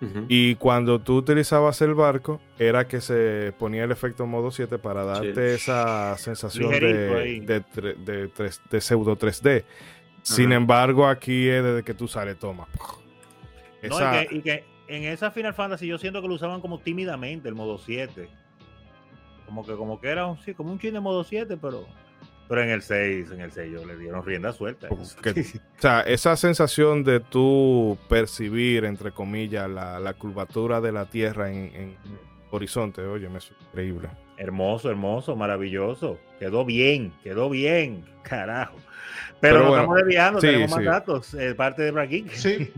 Ujú. 0.00 0.26
Y 0.28 0.54
cuando 0.56 1.00
tú 1.00 1.16
utilizabas 1.16 1.80
el 1.82 1.94
barco, 1.94 2.40
era 2.58 2.86
que 2.86 3.00
se 3.00 3.52
ponía 3.58 3.82
el 3.84 3.90
efecto 3.90 4.26
modo 4.26 4.50
7 4.50 4.78
para 4.78 5.04
darte 5.04 5.54
esa 5.54 6.16
sensación 6.18 6.70
de, 6.70 6.80
de, 7.40 7.60
de 7.94 8.28
tres- 8.28 8.60
de 8.70 8.80
pseudo 8.80 9.16
3D. 9.16 9.64
Sin 10.22 10.52
embargo, 10.52 11.06
aquí 11.06 11.48
es 11.48 11.64
desde 11.64 11.82
que 11.82 11.94
tú 11.94 12.06
sales, 12.06 12.38
toma. 12.38 12.68
No, 13.82 13.96
Esa- 13.96 14.22
y, 14.24 14.26
que, 14.28 14.36
y 14.36 14.40
que 14.42 14.64
en 14.88 15.04
esa 15.04 15.30
Final 15.30 15.54
Fantasy 15.54 15.86
yo 15.86 15.98
siento 15.98 16.20
que 16.22 16.28
lo 16.28 16.34
usaban 16.34 16.60
como 16.60 16.78
tímidamente 16.78 17.48
el 17.48 17.54
modo 17.54 17.78
7. 17.78 18.28
Como 19.46 19.64
que, 19.66 19.72
como 19.74 20.00
que 20.00 20.08
era 20.08 20.26
un, 20.26 20.38
sí, 20.38 20.54
como 20.54 20.70
un 20.72 20.78
chin 20.78 20.92
de 20.94 21.00
modo 21.00 21.24
7, 21.24 21.56
pero, 21.60 21.86
pero 22.48 22.62
en 22.62 22.70
el 22.70 22.82
6, 22.82 23.30
en 23.30 23.40
el 23.40 23.52
6 23.52 23.72
yo 23.72 23.84
le 23.84 23.96
dieron 23.96 24.24
rienda 24.24 24.52
suelta. 24.52 24.88
o 24.90 25.04
sea, 25.78 26.00
esa 26.00 26.36
sensación 26.36 27.04
de 27.04 27.20
tú 27.20 27.98
percibir, 28.08 28.84
entre 28.84 29.12
comillas, 29.12 29.68
la, 29.68 30.00
la 30.00 30.14
curvatura 30.14 30.80
de 30.80 30.92
la 30.92 31.06
Tierra 31.06 31.50
en, 31.50 31.74
en 31.74 31.96
horizonte, 32.50 33.02
oye, 33.02 33.28
es 33.36 33.52
increíble. 33.68 34.08
hermoso, 34.36 34.90
hermoso, 34.90 35.36
maravilloso. 35.36 36.18
Quedó 36.38 36.64
bien, 36.64 37.12
quedó 37.22 37.50
bien, 37.50 38.04
carajo. 38.22 38.76
Pero, 39.40 39.40
Pero 39.40 39.58
nos 39.58 39.68
bueno, 39.68 39.82
estamos 39.82 39.96
desviando, 39.98 40.40
sí, 40.40 40.46
tenemos 40.46 40.70
sí. 40.70 40.76
más 40.76 40.84
datos, 40.84 41.34
eh, 41.34 41.54
parte 41.54 41.82
de 41.82 41.90
Brad 41.90 42.08
Geek. 42.08 42.32
Sí. 42.34 42.72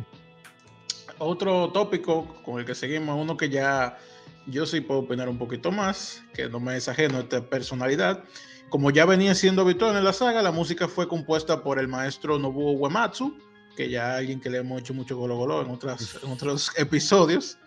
Otro 1.18 1.71
tópico 1.71 2.35
con 2.43 2.61
el 2.61 2.64
que 2.64 2.75
seguimos, 2.75 3.14
uno 3.21 3.37
que 3.37 3.51
ya 3.51 3.99
yo 4.47 4.64
sí 4.64 4.81
puedo 4.81 5.01
opinar 5.01 5.29
un 5.29 5.37
poquito 5.37 5.71
más, 5.71 6.25
que 6.33 6.49
no 6.49 6.61
me 6.61 6.77
es 6.77 6.89
ajeno 6.89 7.18
a 7.18 7.21
esta 7.21 7.43
personalidad. 7.43 8.25
Como 8.71 8.91
ya 8.91 9.05
venía 9.05 9.35
siendo 9.35 9.62
habitual 9.62 9.97
en 9.97 10.05
la 10.05 10.12
saga, 10.12 10.43
la 10.43 10.53
música 10.53 10.87
fue 10.89 11.09
compuesta 11.09 11.62
por 11.62 11.79
el 11.81 11.89
maestro 11.89 12.39
Nobuo 12.39 12.73
Uematsu, 12.73 13.37
que 13.77 13.91
ya 13.91 14.16
alguien 14.16 14.41
que 14.41 14.49
le 14.49 14.59
hemos 14.59 14.81
hecho 14.81 14.95
mucho 14.95 15.16
golo 15.16 15.37
golo 15.37 15.61
en, 15.62 15.71
otras, 15.71 16.18
en 16.23 16.31
otros 16.31 16.71
episodios. 16.77 17.59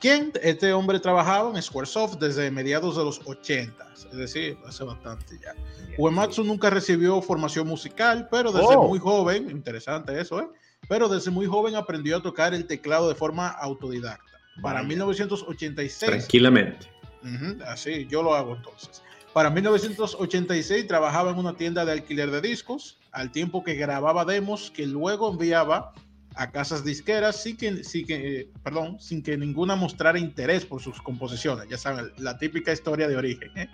Quien 0.00 0.32
este 0.42 0.72
hombre 0.72 1.00
trabajaba 1.00 1.50
en 1.56 1.62
Squaresoft 1.62 2.16
desde 2.18 2.50
mediados 2.50 2.96
de 2.96 3.04
los 3.04 3.20
80, 3.24 3.92
es 3.94 4.16
decir, 4.16 4.56
hace 4.66 4.84
bastante 4.84 5.38
ya. 5.42 5.54
Uematsu 5.98 6.44
nunca 6.44 6.70
recibió 6.70 7.20
formación 7.22 7.66
musical, 7.66 8.28
pero 8.30 8.52
desde 8.52 8.76
Oh. 8.76 8.86
muy 8.88 8.98
joven, 8.98 9.50
interesante 9.50 10.20
eso, 10.20 10.40
¿eh? 10.40 10.48
Pero 10.88 11.08
desde 11.08 11.30
muy 11.30 11.46
joven 11.46 11.74
aprendió 11.74 12.18
a 12.18 12.22
tocar 12.22 12.52
el 12.54 12.66
teclado 12.66 13.08
de 13.08 13.14
forma 13.14 13.48
autodidacta. 13.48 14.24
Para 14.62 14.76
Vaya. 14.76 14.88
1986, 14.88 16.10
Tranquilamente. 16.10 16.86
Ujú, 17.22 17.64
así 17.66 18.06
yo 18.06 18.22
lo 18.22 18.34
hago 18.34 18.54
entonces. 18.56 19.02
Para 19.34 19.50
1986 19.50 20.86
trabajaba 20.86 21.32
en 21.32 21.38
una 21.38 21.54
tienda 21.54 21.84
de 21.84 21.90
alquiler 21.92 22.30
de 22.30 22.40
discos, 22.40 22.98
al 23.10 23.32
tiempo 23.32 23.64
que 23.64 23.74
grababa 23.74 24.24
demos 24.24 24.70
que 24.70 24.86
luego 24.86 25.32
enviaba 25.32 25.92
a 26.36 26.50
casas 26.52 26.84
disqueras 26.84 27.42
sin 27.42 27.56
que, 27.56 27.82
sin 27.82 28.06
que, 28.06 28.40
eh, 28.40 28.48
perdón, 28.62 28.98
sin 29.00 29.22
que 29.24 29.36
ninguna 29.36 29.74
mostrara 29.76 30.18
interés 30.20 30.64
por 30.64 30.80
sus 30.80 31.02
composiciones. 31.02 31.68
Ya 31.68 31.76
saben, 31.78 32.12
la 32.18 32.38
típica 32.38 32.72
historia 32.72 33.08
de 33.08 33.16
origen. 33.16 33.50
¿eh? 33.56 33.68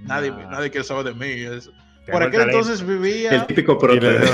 Nadie, 0.00 0.30
Nah, 0.30 0.50
nadie 0.50 0.70
quiere 0.70 0.84
saber 0.86 1.04
de 1.04 1.14
mí. 1.14 1.56
eso. 1.56 1.72
Por 2.12 2.22
el 2.22 2.28
aquel 2.28 2.42
entonces 2.42 2.86
vivía... 2.86 3.30
El 3.30 3.46
típico 3.46 3.78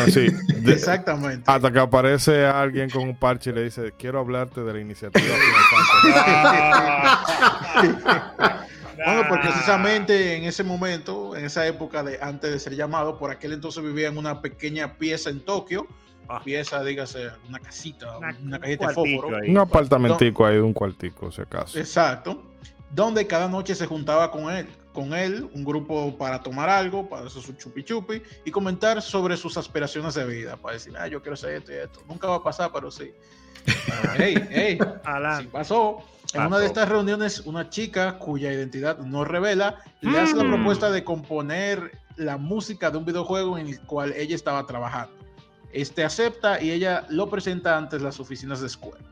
así, 0.04 0.26
de- 0.60 0.72
Exactamente. 0.72 1.44
hasta 1.50 1.72
que 1.72 1.78
aparece 1.78 2.44
alguien 2.44 2.90
con 2.90 3.02
un 3.04 3.16
parche 3.16 3.50
y 3.50 3.52
le 3.54 3.62
dice, 3.64 3.92
quiero 3.98 4.18
hablarte 4.18 4.62
de 4.62 4.72
la 4.72 4.80
iniciativa. 4.80 5.34
Final 8.92 9.06
Fantasy". 9.06 9.28
Bueno, 9.28 9.34
Ah. 9.34 9.40
precisamente 9.42 10.36
en 10.36 10.44
ese 10.44 10.62
momento, 10.64 11.36
en 11.36 11.44
esa 11.44 11.66
época 11.66 12.02
de 12.02 12.18
antes 12.22 12.50
de 12.50 12.58
ser 12.58 12.74
llamado, 12.76 13.18
por 13.18 13.30
aquel 13.30 13.52
entonces 13.52 13.82
vivía 13.82 14.08
en 14.08 14.18
una 14.18 14.40
pequeña 14.40 14.94
pieza 14.96 15.30
en 15.30 15.40
Tokio, 15.40 15.86
Ah. 16.28 16.40
pieza, 16.44 16.82
dígase, 16.84 17.28
una 17.48 17.58
casita, 17.58 18.16
Una- 18.18 18.36
una, 18.42 18.56
un 18.56 18.62
cajita 18.62 18.88
de 18.88 18.94
fósforo. 18.94 19.36
ahí. 19.36 19.50
un 19.50 19.58
apartamentico 19.58 20.46
ahí, 20.46 20.56
un 20.58 20.72
cuartico, 20.72 21.30
si 21.32 21.42
acaso. 21.42 21.78
Exacto. 21.78 22.42
Donde 22.90 23.26
cada 23.26 23.48
noche 23.48 23.74
se 23.74 23.86
juntaba 23.86 24.30
con 24.30 24.50
él, 24.54 24.68
con 24.92 25.14
él, 25.14 25.48
un 25.54 25.64
grupo 25.64 26.16
para 26.18 26.40
tomar 26.42 26.68
algo, 26.68 27.08
para 27.08 27.26
hacer 27.26 27.40
su 27.42 27.54
chupi 27.54 27.82
chupi 27.82 28.22
y 28.44 28.50
comentar 28.50 29.00
sobre 29.00 29.36
sus 29.38 29.56
aspiraciones 29.56 30.12
de 30.14 30.26
vida. 30.26 30.56
Para 30.58 30.74
decir, 30.74 30.92
ah, 30.98 31.06
yo 31.08 31.20
quiero 31.22 31.32
hacer 31.34 31.54
esto 31.54 31.72
y 31.72 31.76
esto. 31.76 32.00
Nunca 32.06 32.26
va 32.28 32.36
a 32.36 32.42
pasar, 32.42 32.70
pero 32.72 32.90
sí. 32.90 33.10
hey, 34.18 34.34
hey, 34.50 34.78
Alan, 35.04 35.42
Sí 35.44 35.48
pasó. 35.50 35.98
En 36.34 36.46
una 36.46 36.58
de 36.58 36.66
estas 36.66 36.88
reuniones, 36.88 37.40
una 37.40 37.68
chica 37.68 38.18
cuya 38.18 38.52
identidad 38.52 38.98
no 38.98 39.24
revela 39.24 39.76
le 40.00 40.18
hace 40.18 40.34
la 40.36 40.44
Mm. 40.44 40.48
propuesta 40.54 40.90
de 40.90 41.04
componer 41.04 41.98
la 42.16 42.38
música 42.38 42.90
de 42.90 42.98
un 42.98 43.04
videojuego 43.04 43.58
en 43.58 43.68
el 43.68 43.80
cual 43.80 44.12
ella 44.16 44.34
estaba 44.34 44.66
trabajando. 44.66 45.12
Este 45.72 46.04
acepta 46.04 46.62
y 46.62 46.70
ella 46.70 47.06
lo 47.08 47.28
presenta 47.28 47.76
ante 47.76 47.98
las 47.98 48.20
oficinas 48.20 48.60
de 48.60 48.68
Square. 48.68 49.02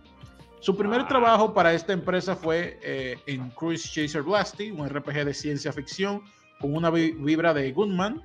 Su 0.60 0.76
primer 0.76 1.02
Ah. 1.02 1.08
trabajo 1.08 1.54
para 1.54 1.72
esta 1.72 1.92
empresa 1.92 2.36
fue 2.36 2.78
eh, 2.82 3.18
en 3.26 3.50
Cruise 3.50 3.90
Chaser 3.92 4.22
Blasty, 4.22 4.70
un 4.70 4.86
RPG 4.88 5.24
de 5.24 5.34
ciencia 5.34 5.72
ficción 5.72 6.22
con 6.60 6.74
una 6.74 6.90
vi- 6.90 7.12
vibra 7.12 7.54
de 7.54 7.72
Gunman. 7.72 8.22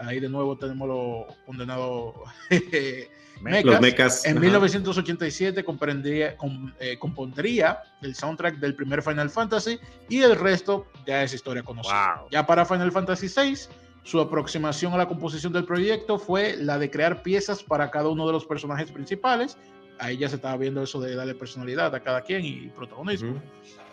Ahí 0.00 0.20
de 0.20 0.28
nuevo 0.28 0.56
tenemos 0.56 0.88
lo 0.88 1.26
condenado 1.46 2.14
me- 3.40 3.62
Los 3.62 3.80
mechas. 3.80 4.24
en 4.24 4.32
ajá. 4.38 4.40
1987 4.40 5.64
comprendría- 5.64 6.36
com- 6.36 6.72
eh, 6.78 6.98
compondría 6.98 7.78
el 8.02 8.14
soundtrack 8.14 8.58
del 8.58 8.74
primer 8.74 9.02
Final 9.02 9.30
Fantasy 9.30 9.78
y 10.08 10.20
el 10.22 10.36
resto 10.36 10.86
ya 11.06 11.22
es 11.22 11.34
historia 11.34 11.62
conocida. 11.62 12.16
Wow. 12.20 12.28
Ya 12.30 12.46
para 12.46 12.64
Final 12.64 12.92
Fantasy 12.92 13.26
VI, 13.28 13.58
su 14.02 14.20
aproximación 14.20 14.92
a 14.92 14.98
la 14.98 15.08
composición 15.08 15.52
del 15.52 15.64
proyecto 15.64 16.18
fue 16.18 16.56
la 16.56 16.78
de 16.78 16.90
crear 16.90 17.22
piezas 17.22 17.62
para 17.62 17.90
cada 17.90 18.08
uno 18.08 18.26
de 18.26 18.32
los 18.32 18.44
personajes 18.46 18.90
principales. 18.92 19.56
Ahí 19.98 20.16
ya 20.18 20.28
se 20.28 20.36
estaba 20.36 20.56
viendo 20.56 20.82
eso 20.82 21.00
de 21.00 21.14
darle 21.14 21.34
personalidad 21.34 21.94
a 21.94 22.00
cada 22.00 22.20
quien 22.22 22.44
y 22.44 22.68
protagonismo. 22.74 23.30
Ujú. 23.32 23.40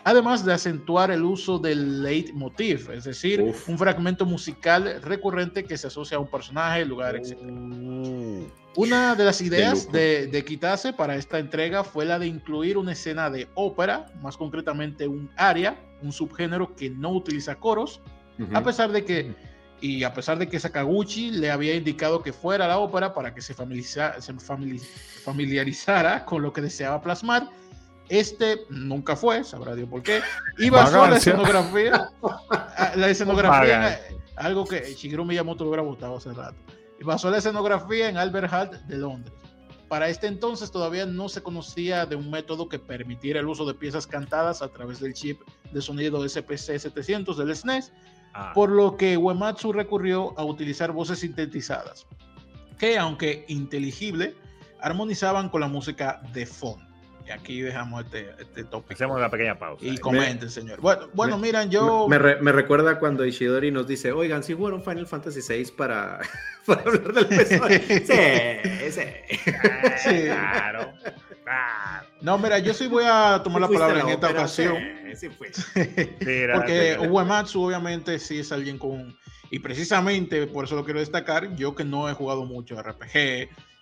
Además 0.04 0.44
de 0.44 0.52
acentuar 0.52 1.10
el 1.12 1.22
uso 1.22 1.58
del 1.58 2.02
leitmotiv, 2.02 2.90
es 2.90 3.04
decir, 3.04 3.40
Uf. 3.40 3.68
un 3.68 3.78
fragmento 3.78 4.26
musical 4.26 5.00
recurrente 5.02 5.62
que 5.64 5.78
se 5.78 5.86
asocia 5.86 6.16
a 6.16 6.20
un 6.20 6.26
personaje, 6.28 6.84
lugar, 6.84 7.14
etc. 7.14 7.38
Uh, 7.40 8.46
Una 8.74 9.14
de 9.14 9.24
las 9.24 9.40
ideas 9.40 9.90
de, 9.92 10.26
de 10.26 10.44
Kitase 10.44 10.92
para 10.92 11.14
esta 11.14 11.38
entrega 11.38 11.84
fue 11.84 12.04
la 12.04 12.18
de 12.18 12.26
incluir 12.26 12.78
una 12.78 12.92
escena 12.92 13.30
de 13.30 13.46
ópera, 13.54 14.06
más 14.20 14.36
concretamente 14.36 15.06
un 15.06 15.30
aria, 15.36 15.76
un 16.02 16.10
subgénero 16.10 16.74
que 16.74 16.90
no 16.90 17.10
utiliza 17.10 17.54
coros, 17.56 18.00
a 18.54 18.62
pesar 18.64 18.90
de 18.90 19.04
que 19.04 19.34
y 19.80 20.04
a 20.04 20.14
pesar 20.14 20.38
de 20.38 20.48
que 20.48 20.58
Sakaguchi 20.60 21.32
le 21.32 21.50
había 21.50 21.74
indicado 21.74 22.22
que 22.22 22.32
fuera 22.32 22.66
la 22.68 22.78
ópera 22.78 23.12
para 23.14 23.34
que 23.34 23.42
se, 23.42 23.52
familiariza- 23.54 24.20
se 24.20 24.32
famili- 24.34 24.80
familiarizara 24.80 26.24
con 26.24 26.40
lo 26.42 26.52
que 26.52 26.60
deseaba 26.60 27.00
plasmar, 27.02 27.48
este 28.18 28.62
nunca 28.70 29.16
fue, 29.16 29.42
sabrá 29.44 29.74
Dios 29.74 29.88
por 29.88 30.02
qué, 30.02 30.20
y 30.58 30.70
basó 30.70 31.06
la 31.06 31.16
escenografía, 31.16 32.10
la 32.96 33.08
escenografía, 33.08 33.98
en- 34.08 34.22
algo 34.36 34.64
que 34.64 34.94
Shigeru 34.94 35.24
Miyamoto 35.24 35.64
hubiera 35.66 35.82
gustado 35.82 36.16
hace 36.16 36.32
rato, 36.32 36.56
y 37.00 37.04
basó 37.04 37.30
la 37.30 37.38
escenografía 37.38 38.08
en 38.08 38.16
Albert 38.16 38.52
Hall 38.52 38.86
de 38.88 38.96
Londres. 38.98 39.32
Para 39.88 40.08
este 40.08 40.26
entonces 40.26 40.70
todavía 40.70 41.04
no 41.04 41.28
se 41.28 41.42
conocía 41.42 42.06
de 42.06 42.16
un 42.16 42.30
método 42.30 42.66
que 42.68 42.78
permitiera 42.78 43.40
el 43.40 43.46
uso 43.48 43.66
de 43.66 43.74
piezas 43.74 44.06
cantadas 44.06 44.62
a 44.62 44.68
través 44.68 45.00
del 45.00 45.12
chip 45.12 45.40
de 45.70 45.82
sonido 45.82 46.26
SPC 46.26 46.78
700 46.78 47.36
del 47.36 47.54
SNES, 47.54 47.92
Ah, 48.34 48.52
por 48.54 48.70
lo 48.70 48.96
que 48.96 49.18
Uematsu 49.18 49.74
recurrió 49.74 50.32
a 50.38 50.44
utilizar 50.44 50.90
voces 50.92 51.18
sintetizadas, 51.18 52.06
que 52.78 52.98
aunque 52.98 53.44
inteligible, 53.48 54.34
armonizaban 54.80 55.50
con 55.50 55.60
la 55.60 55.68
música 55.68 56.22
de 56.32 56.46
fondo. 56.46 56.82
Y 57.32 57.38
aquí 57.38 57.60
dejamos 57.62 58.04
este, 58.04 58.30
este 58.38 58.64
tópico. 58.64 58.92
hacemos 58.94 59.16
una 59.16 59.30
pequeña 59.30 59.58
pausa. 59.58 59.84
Y 59.84 59.96
comenten, 59.98 60.50
señor. 60.50 60.80
Bueno, 60.80 61.08
bueno 61.14 61.38
me- 61.38 61.46
miran, 61.46 61.70
yo... 61.70 62.06
Me, 62.08 62.18
re- 62.18 62.40
me 62.42 62.52
recuerda 62.52 62.98
cuando 62.98 63.24
Ishidori 63.24 63.70
nos 63.70 63.86
dice, 63.86 64.12
oigan, 64.12 64.42
si 64.42 64.54
jugaron 64.54 64.82
Final 64.82 65.06
Fantasy 65.06 65.40
VI 65.46 65.70
para, 65.76 66.20
para 66.66 66.82
hablar 66.82 67.12
del 67.14 67.24
episodio. 67.24 67.80
Sí, 67.88 68.90
sí. 68.90 69.02
Sí. 69.98 70.22
Claro, 70.26 70.92
claro. 71.44 72.06
No, 72.20 72.38
mira, 72.38 72.58
yo 72.58 72.74
sí 72.74 72.86
voy 72.88 73.04
a 73.06 73.40
tomar 73.42 73.62
la 73.62 73.68
Sí 73.68 73.74
fuiste 73.76 73.82
palabra 73.92 74.02
a 74.04 74.06
en 74.08 74.14
esta 74.14 74.30
ocasión. 74.30 74.76
Sí, 75.16 75.28
sí. 75.74 76.16
Mira, 76.24 76.54
Porque. 76.56 76.98
Uematsu 77.08 77.62
obviamente 77.64 78.18
sí 78.18 78.40
es 78.40 78.52
alguien 78.52 78.78
con... 78.78 79.16
Y 79.50 79.58
precisamente 79.58 80.46
por 80.46 80.64
eso 80.64 80.74
lo 80.76 80.84
quiero 80.84 81.00
destacar, 81.00 81.54
yo 81.56 81.74
que 81.74 81.84
no 81.84 82.08
he 82.08 82.14
jugado 82.14 82.44
mucho 82.46 82.80
RPG, 82.82 83.12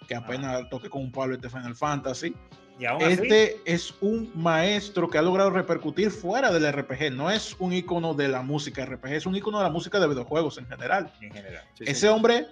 que 0.09 0.15
apenas 0.17 0.69
toqué 0.69 0.91
con 0.91 1.03
un 1.03 1.13
palo 1.13 1.35
este 1.35 1.49
Final 1.49 1.77
Fantasy, 1.77 2.35
Y 2.81 2.87
aún 2.87 3.03
así, 3.03 3.13
este 3.13 3.61
es 3.67 3.93
un 4.01 4.33
maestro 4.35 5.09
que 5.11 5.19
ha 5.19 5.23
logrado 5.23 5.51
repercutir 5.51 6.11
fuera 6.11 6.51
del 6.51 6.73
RPG, 6.73 7.13
no 7.13 7.31
es 7.31 7.55
un 7.59 7.73
icono 7.75 8.15
de 8.15 8.29
la 8.29 8.41
música 8.43 8.85
RPG, 8.87 9.13
es 9.13 9.27
un 9.27 9.37
icono 9.37 9.59
de 9.59 9.65
la 9.65 9.71
música 9.71 10.01
de 10.01 10.09
videojuegos 10.09 10.57
en 10.59 10.67
general. 10.67 11.13
en 11.21 11.31
general. 11.33 11.63
Sí, 11.75 11.85
Ese 11.87 12.01
sí. 12.01 12.07
hombre, 12.07 12.47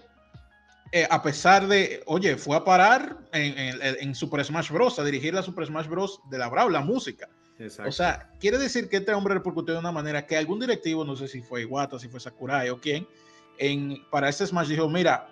eh, 0.92 1.06
a 1.10 1.22
pesar 1.22 1.66
de, 1.66 2.02
oye, 2.06 2.36
fue 2.36 2.56
a 2.56 2.64
parar 2.64 3.16
en, 3.32 3.58
en- 3.58 3.96
en 4.00 4.14
Super 4.14 4.44
Smash 4.44 4.70
Bros. 4.70 4.98
a 4.98 5.04
dirigir 5.04 5.32
la 5.34 5.42
Super 5.42 5.66
Smash 5.66 5.86
Bros. 5.86 6.20
de 6.30 6.38
la 6.38 6.48
Brawl, 6.48 6.72
la 6.72 6.80
música. 6.82 7.28
Exacto. 7.58 7.88
O 7.88 7.92
sea, 7.92 8.30
quiere 8.38 8.56
decir 8.58 8.88
que 8.88 8.98
este 8.98 9.12
hombre 9.14 9.34
repercutió 9.34 9.74
de 9.74 9.80
una 9.80 9.90
manera 9.92 10.26
que 10.26 10.36
algún 10.36 10.60
directivo, 10.60 11.04
no 11.04 11.16
sé 11.16 11.26
si 11.26 11.40
fue 11.42 11.62
Iwata, 11.62 11.98
si 11.98 12.08
fue 12.08 12.20
Sakurai 12.20 12.68
o 12.70 12.78
quién, 12.80 13.06
en, 13.58 13.96
para 14.10 14.28
este 14.28 14.46
Smash 14.46 14.68
dijo, 14.68 14.88
mira, 14.88 15.26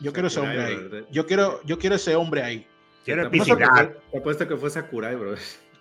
yo 0.00 0.12
quiero 0.12 0.28
ese 0.28 0.40
hombre 0.40 0.62
ahí. 0.64 1.06
Yo 1.10 1.26
quiero, 1.26 1.60
yo 1.64 1.78
quiero 1.78 1.96
ese 1.96 2.16
hombre 2.16 2.42
ahí. 2.42 2.66
Quiero 3.08 3.22
Te 3.22 3.26
apuesto 3.28 3.56
que 3.56 3.64
epicidad. 3.64 3.84
fue- 3.86 4.00
te 4.12 4.18
apuesto 4.18 4.48
que 4.48 4.56
fue 4.56 4.70
Sakurai, 4.70 5.14
bro. 5.16 5.34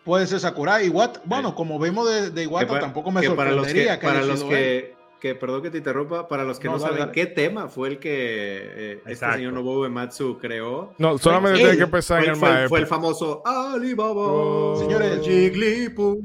Puede 0.05 0.25
ser 0.28 0.39
Sakurai. 0.39 0.86
Iwata, 0.88 1.21
bueno, 1.25 1.53
como 1.55 1.78
vimos 1.80 2.09
de, 2.09 2.32
de 2.32 2.43
Iwata, 2.43 2.65
Que 2.67 2.71
pa- 2.73 2.80
tampoco 2.80 3.11
me 3.11 3.19
que 3.21 3.30
para 3.32 3.51
los 3.51 3.63
que, 3.67 3.69
sorprendería 3.71 3.99
que, 3.99 4.07
para 4.07 4.21
los 4.23 4.43
que, 4.45 4.95
que, 5.19 5.36
perdón 5.36 5.61
que 5.63 5.69
te 5.71 5.80
interrumpa, 5.80 6.28
para 6.30 6.45
los 6.45 6.57
que 6.59 6.67
No, 6.67 6.75
no, 6.75 6.80
saben 6.80 6.99
dale. 6.99 7.11
qué 7.11 7.25
tema 7.25 7.67
fue 7.67 7.89
el 7.89 7.99
que 7.99 8.11
eh, 8.13 9.01
este 9.05 9.30
señor 9.34 9.51
Nobuo 9.51 9.82
Uematsu 9.82 10.38
creó. 10.39 10.93
No, 10.97 11.17
solamente 11.17 11.59
tiene 11.59 11.78
que 11.78 11.88
pensar 11.88 12.19
Fue, 12.19 12.25
en 12.28 12.32
el 12.34 12.38
fue- 12.39 12.47
maestro. 12.49 12.69
fue 12.69 12.80
el 12.80 12.88
famoso 12.88 13.41
Alibaba. 13.45 14.13
Oh. 14.15 14.78
Señores, 14.80 15.19
Jigglypuff. 15.25 16.17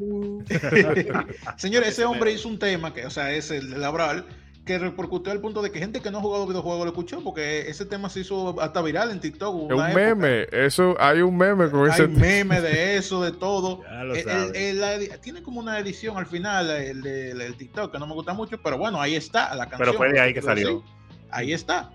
Señores, 1.57 1.89
ese 1.89 2.05
hombre 2.05 2.33
hizo 2.33 2.49
un 2.49 2.59
tema, 2.59 2.93
que, 2.95 3.07
o 3.07 3.11
sea, 3.11 3.33
es 3.33 3.51
el 3.51 3.71
de 3.71 3.79
Labral, 3.79 4.25
que 4.65 4.79
repercutió 4.79 5.33
al 5.33 5.41
punto 5.41 5.61
de 5.61 5.73
que 5.73 5.81
gente 5.81 6.01
que 6.01 6.11
no 6.13 6.19
ha 6.19 6.21
jugado 6.21 6.47
videojuegos 6.47 6.85
lo 6.85 6.91
escuchó, 6.93 7.21
porque 7.25 7.69
ese 7.69 7.85
tema 7.85 8.09
se 8.09 8.21
hizo 8.21 8.61
hasta 8.61 8.81
viral 8.81 9.11
en 9.11 9.19
TikTok. 9.21 9.57
Es 9.71 9.75
una 9.77 9.85
un 9.87 9.91
época. 9.91 10.15
meme. 10.15 10.47
Eso, 10.53 10.95
hay 11.01 11.21
un 11.21 11.37
meme 11.37 11.69
con 11.69 11.87
Hay 11.91 11.95
ese. 11.95 12.07
meme 12.07 12.61
de 12.61 12.97
eso, 12.97 13.23
de 13.25 13.33
todo. 13.33 13.81
El- 13.91 14.17
el- 14.17 14.57
el- 14.57 14.83
edi- 14.83 15.21
tiene 15.21 15.43
como 15.43 15.59
una 15.59 15.79
edición 15.81 16.17
al 16.17 16.27
final, 16.27 16.71
el, 16.71 17.03
de- 17.03 17.31
el 17.33 17.57
TikTok, 17.57 17.91
que 17.93 17.99
no 17.99 18.07
me 18.07 18.15
gusta 18.15 18.35
mucho, 18.35 18.61
pero 18.63 18.79
bueno, 18.79 19.01
ahí 19.01 19.17
está 19.17 19.53
la 19.57 19.65
canción. 19.67 19.79
Pero 19.81 19.93
fue 19.95 20.13
de 20.13 20.21
ahí 20.21 20.33
que 20.33 20.43
salió. 20.43 20.79
así. 20.85 21.19
Ahí 21.31 21.53
está. 21.53 21.91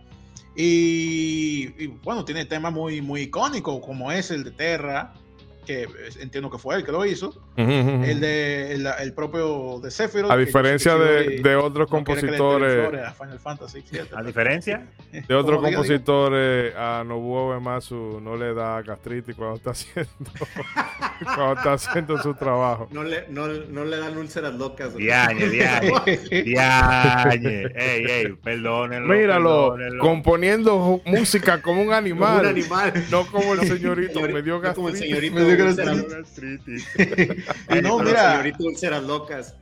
Y, 0.55 1.73
y, 1.83 1.87
bueno, 2.03 2.25
tiene 2.25 2.43
temas 2.45 2.73
muy, 2.73 3.01
muy 3.01 3.21
icónicos, 3.21 3.79
como 3.85 4.11
es 4.11 4.31
el 4.31 4.43
de 4.43 4.51
Terra, 4.51 5.13
que 5.67 5.87
es- 6.07 6.17
entiendo 6.17 6.49
que 6.49 6.57
fue 6.57 6.75
él 6.77 6.83
que 6.85 6.91
lo 6.91 7.05
hizo. 7.05 7.33
El 7.57 8.19
de 8.21 8.73
el, 8.73 8.87
el 8.87 9.13
propio 9.13 9.79
de 9.83 9.91
Sephiroth. 9.91 10.31
A 10.31 10.37
diferencia 10.37 10.95
de, 10.95 11.41
de 11.41 11.55
otros 11.55 11.87
no 11.87 11.95
compositores, 11.97 12.97
a 13.05 13.11
Final 13.11 13.39
Fantasy 13.39 13.83
VII. 13.91 14.01
A 14.15 14.23
diferencia, 14.23 14.87
de 15.11 15.35
otros 15.35 15.57
Como 15.57 15.67
diga, 15.67 15.69
diga. 15.69 15.75
compositores, 15.77 16.73
a 16.75 17.03
Nobuo 17.05 17.49
Uematsu 17.49 18.19
no 18.21 18.37
le 18.37 18.53
da 18.53 18.81
gastritis 18.81 19.35
cuando 19.35 19.57
está 19.57 19.71
haciendo, 19.77 20.09
cuando 21.35 21.53
está 21.53 21.73
haciendo 21.73 22.17
su 22.23 22.33
trabajo. 22.33 22.87
No 22.91 23.03
le, 23.03 23.25
no, 23.29 23.47
no 23.47 23.83
le 23.85 23.97
dan 23.97 24.17
úlceras 24.17 24.53
locas. 24.55 24.95
diañe, 24.95 25.49
diañe, 25.49 25.91
diañe. 26.43 27.65
Ey, 27.75 28.05
ey, 28.07 28.33
perdónenlo. 28.43 29.13
Míralo, 29.13 29.73
perdónenlo. 29.73 30.03
componiendo 30.03 31.01
música 31.05 31.61
como 31.61 31.81
un 31.81 31.87
Como 31.87 31.97
animal, 31.97 32.41
un 32.41 32.45
animal. 32.47 32.93
no 33.11 33.25
como 33.27 33.53
el 33.53 33.61
señorito, 33.67 34.19
Señor- 34.19 34.33
me 34.33 34.41
dio 34.41 34.59
no 34.61 34.73
como 34.73 34.89
el 34.89 34.93
gastritis. 34.95 34.99
señorito 35.19 35.35
Gastritis. 35.57 36.87
y 37.77 37.81
no, 37.81 37.99
mira, 37.99 38.31
señorito 38.31 38.63
úlceras 38.65 39.03
locas. 39.03 39.55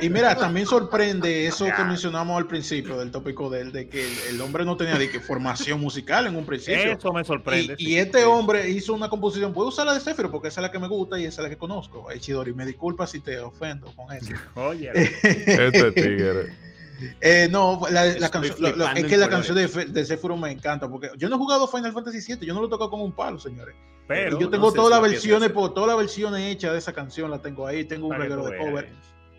y 0.00 0.08
mira, 0.08 0.36
también 0.36 0.66
sorprende 0.66 1.46
eso 1.46 1.66
que 1.76 1.84
mencionamos 1.84 2.36
al 2.36 2.46
principio 2.46 2.98
del 2.98 3.10
tópico 3.10 3.50
de 3.50 3.60
él, 3.60 3.72
de 3.72 3.88
que 3.88 4.06
el, 4.28 4.40
hombre 4.40 4.64
no 4.64 4.76
tenía 4.76 4.96
de 4.96 5.10
que 5.10 5.20
formación 5.20 5.80
musical 5.80 6.26
en 6.26 6.36
un 6.36 6.44
principio. 6.44 6.92
Eso 6.92 7.12
me 7.12 7.24
sorprende. 7.24 7.74
Y, 7.78 7.84
sí. 7.84 7.90
y 7.92 7.96
este 7.96 8.24
hombre 8.24 8.68
hizo 8.70 8.94
una 8.94 9.08
composición, 9.08 9.52
puedo 9.52 9.68
usar 9.68 9.86
la 9.86 9.94
de 9.94 10.00
Sephiroth 10.00 10.30
porque 10.30 10.48
esa 10.48 10.60
es 10.60 10.62
la 10.62 10.70
que 10.70 10.78
me 10.78 10.88
gusta 10.88 11.18
y 11.18 11.24
esa 11.24 11.42
es 11.42 11.44
la 11.44 11.50
que 11.50 11.58
conozco. 11.58 12.06
Ay, 12.10 12.20
Chidori, 12.20 12.54
me 12.54 12.66
disculpa 12.66 13.06
si 13.06 13.20
te 13.20 13.38
ofendo 13.38 13.92
con 13.94 14.12
eso. 14.12 14.32
Oye, 14.54 14.90
Este 15.22 15.92
tigre. 15.92 16.71
Eh, 17.20 17.48
no, 17.50 17.80
la, 17.90 18.28
canción, 18.30 18.56
lo- 18.76 18.86
es 18.88 19.04
que 19.06 19.16
la 19.16 19.28
canción 19.28 19.56
de, 19.56 19.66
de 19.66 20.04
Sephiroth 20.04 20.38
me 20.38 20.50
encanta 20.50 20.88
porque 20.88 21.10
yo 21.16 21.28
no 21.28 21.36
he 21.36 21.38
jugado 21.38 21.66
Final 21.68 21.92
Fantasy 21.92 22.34
VII, 22.36 22.46
yo 22.46 22.54
no 22.54 22.60
lo 22.60 22.66
he 22.66 22.70
tocado 22.70 22.90
con 22.90 23.00
un 23.00 23.12
palo, 23.12 23.38
señores. 23.38 23.74
pero 24.06 24.38
yo 24.38 24.46
no 24.46 24.50
tengo 24.50 24.70
sé 24.70 24.76
todas 24.76 24.88
si 24.88 24.92
las 24.92 25.02
versiones, 25.10 25.50
por 25.50 25.74
todas 25.74 25.88
las 25.88 25.96
versiones 25.96 26.40
hechas 26.52 26.72
de 26.72 26.78
esa 26.78 26.92
canción 26.92 27.30
la 27.30 27.40
tengo 27.40 27.66
ahí, 27.66 27.84
tengo 27.84 28.06
un 28.08 28.16
reguero 28.16 28.44
de 28.44 28.50
veas. 28.52 28.64
cover. 28.64 28.90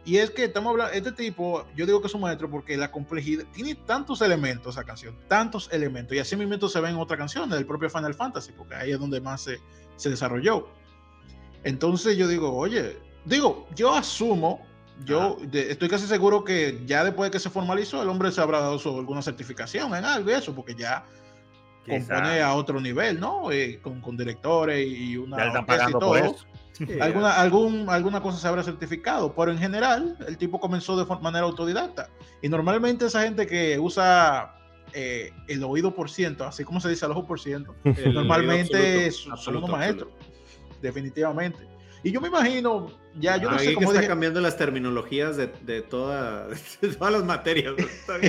Y 0.05 0.18
es 0.18 0.32
que 0.32 0.43
estamos 0.43 0.72
hablando, 0.72 0.93
este 0.93 1.14
tipo, 1.14 1.66
yo 1.78 1.86
digo 1.86 2.01
que 2.01 2.07
es 2.07 2.14
un 2.14 2.20
maestro 2.22 2.49
porque 2.49 2.76
la 2.76 2.91
complejidad, 2.91 3.45
tiene 3.53 3.74
tantos 3.76 4.22
elementos 4.22 4.76
esa 4.76 4.84
canción, 4.84 5.16
tantos 5.30 5.70
elementos, 5.72 6.14
y 6.16 6.20
así 6.20 6.36
mismo 6.36 6.68
se 6.68 6.82
ve 6.82 6.89
en 6.89 6.97
otra 6.97 7.16
canción 7.16 7.49
del 7.49 7.66
propio 7.66 7.89
Final 7.89 8.14
Fantasy, 8.14 8.51
porque 8.51 8.76
ahí 8.76 8.91
es 8.91 8.99
donde 8.99 9.22
más 9.22 9.41
se, 9.41 9.59
se 9.95 10.09
desarrolló. 10.09 10.68
Entonces 11.64 12.18
yo 12.18 12.28
digo, 12.28 12.53
oye, 12.53 12.97
digo, 13.26 13.66
yo 13.76 13.93
asumo, 13.93 14.66
yo 15.06 15.38
de- 15.41 15.72
estoy 15.72 15.89
casi 15.89 16.08
seguro 16.08 16.44
que 16.44 16.82
ya 16.86 17.04
después 17.04 17.30
de 17.30 17.32
que 17.32 17.39
se 17.39 17.50
formalizó, 17.50 18.02
el 18.02 18.10
hombre 18.10 18.32
se 18.32 18.41
habrá 18.41 18.60
dado 18.60 18.78
su- 18.80 18.98
alguna 18.98 19.22
certificación 19.22 19.94
en 19.96 20.06
algo 20.06 20.30
y 20.30 20.34
eso, 20.34 20.54
porque 20.54 20.76
ya 20.76 21.04
Quizá. 21.86 21.98
compone 22.16 22.41
a 22.41 22.54
otro 22.54 22.80
nivel, 22.80 23.20
¿no? 23.20 23.52
Eh, 23.52 23.80
con, 23.82 24.00
con 24.02 24.16
directores 24.16 24.88
y 24.88 25.18
una 25.18 25.38
Ya 25.38 25.60
están 25.60 25.89
y 25.89 25.91
por 25.91 26.00
todo. 26.00 26.16
eso. 26.16 26.36
Alguna, 27.02 27.34
algún, 27.39 27.88
alguna 27.88 28.20
cosa 28.22 28.38
se 28.39 28.48
habrá 28.48 28.64
certificado, 28.64 29.36
pero 29.36 29.52
en 29.52 29.60
general 29.60 30.18
el 30.28 30.38
tipo 30.38 30.60
comenzó 30.60 30.98
de 30.98 31.06
manera 31.22 31.46
autodidacta. 31.46 32.10
Y 32.41 32.50
normalmente 32.50 33.06
esa 33.06 33.22
gente 33.22 33.46
que 33.46 33.78
usa 33.78 34.56
eh, 34.94 35.32
el 35.48 35.64
oído 35.64 35.94
por 35.94 36.10
ciento, 36.10 36.46
así 36.46 36.64
como 36.64 36.80
se 36.80 36.89
dice 36.89 37.06
al 37.06 37.12
ojo 37.12 37.26
por 37.28 37.39
ciento, 37.39 37.76
el 37.84 38.14
normalmente 38.14 39.06
absoluto, 39.08 39.41
son- 39.41 39.56
unos 39.58 39.70
maestros, 39.70 40.10
definitivamente. 40.82 41.60
Y 42.06 42.12
yo 42.12 42.20
me 42.20 42.28
imagino, 42.28 42.91
ya 43.18 43.38
yo 43.38 43.49
no 43.49 43.58
Ahí 43.58 43.68
sé 43.68 43.74
cómo 43.76 43.88
está 43.88 43.99
dije, 44.01 44.10
cambiando 44.10 44.41
las 44.41 44.58
terminologías 44.58 45.38
de, 45.38 45.47
de, 45.62 45.82
toda, 45.82 46.47
de 46.82 46.89
todas 46.89 47.14
las 47.14 47.24
materias. 47.24 47.74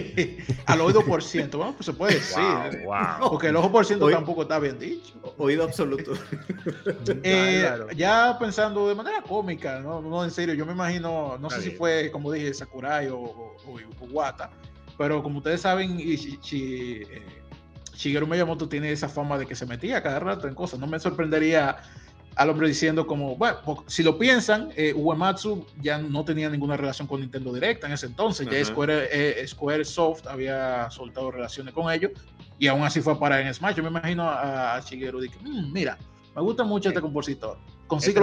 al 0.66 0.80
oído 0.80 1.04
por 1.04 1.22
ciento, 1.24 1.58
bueno, 1.58 1.72
pues 1.74 1.86
se 1.86 1.92
puede 1.92 2.14
decir, 2.14 2.38
Wow, 2.84 3.18
wow. 3.20 3.30
porque 3.30 3.48
el 3.48 3.56
ojo 3.56 3.72
por 3.72 3.84
ciento 3.84 4.08
tampoco 4.10 4.42
está 4.42 4.60
bien 4.60 4.78
dicho. 4.78 5.14
Oído 5.38 5.64
absoluto. 5.64 6.12
Eh, 7.22 7.60
Claro. 7.62 7.90
Ya 7.92 8.36
pensando 8.38 8.88
de 8.88 8.94
manera 8.94 9.20
cómica, 9.22 9.80
no, 9.80 10.00
no 10.00 10.24
en 10.24 10.30
serio, 10.30 10.54
yo 10.54 10.64
me 10.66 10.72
imagino, 10.72 11.36
no 11.38 11.48
Está 11.48 11.56
sé 11.56 11.62
si 11.62 11.68
bien. 11.70 11.78
fue, 11.78 12.10
como 12.12 12.30
dije, 12.32 12.54
Sakurai 12.54 13.08
o, 13.08 13.18
o, 13.18 13.56
o 13.66 14.06
Iwata, 14.06 14.50
pero 14.96 15.22
como 15.22 15.38
ustedes 15.38 15.60
saben, 15.62 15.98
y 15.98 16.14
eh, 16.14 17.22
Shigeru 17.94 18.26
Miyamoto 18.26 18.68
tiene 18.68 18.92
esa 18.92 19.08
fama 19.08 19.38
de 19.38 19.46
que 19.46 19.54
se 19.54 19.66
metía 19.66 20.02
cada 20.02 20.20
rato 20.20 20.48
en 20.48 20.54
cosas. 20.54 20.78
No 20.80 20.86
me 20.86 20.98
sorprendería 20.98 21.76
al 22.36 22.50
hombre 22.50 22.66
diciendo 22.68 23.06
como, 23.06 23.36
bueno, 23.36 23.58
si 23.86 24.02
lo 24.02 24.18
piensan, 24.18 24.70
eh, 24.76 24.92
Uematsu 24.94 25.66
ya 25.80 25.98
no 25.98 26.24
tenía 26.24 26.48
ninguna 26.50 26.76
relación 26.76 27.06
con 27.06 27.20
Nintendo 27.20 27.52
Directa 27.52 27.86
en 27.86 27.92
ese 27.92 28.06
entonces, 28.06 28.46
ya. 28.50 28.64
Square, 28.64 29.08
eh, 29.12 29.46
Square 29.46 29.84
Soft 29.84 30.26
había 30.26 30.90
soltado 30.90 31.30
relaciones 31.30 31.72
con 31.74 31.92
ellos 31.92 32.10
y 32.58 32.66
aún 32.66 32.82
así 32.82 33.00
fue 33.00 33.18
para 33.18 33.40
en 33.40 33.52
Smash. 33.54 33.76
Yo 33.76 33.82
me 33.82 33.88
imagino 33.90 34.28
a, 34.28 34.76
a 34.76 34.80
Shigeru 34.80 35.20
de 35.20 35.28
que, 35.28 35.38
"Mm, 35.42 35.72
mira, 35.72 35.96
me 36.34 36.42
gusta 36.42 36.64
mucho 36.64 36.88
este 36.88 37.00
compositor, 37.00 37.56
consigue 37.86 38.14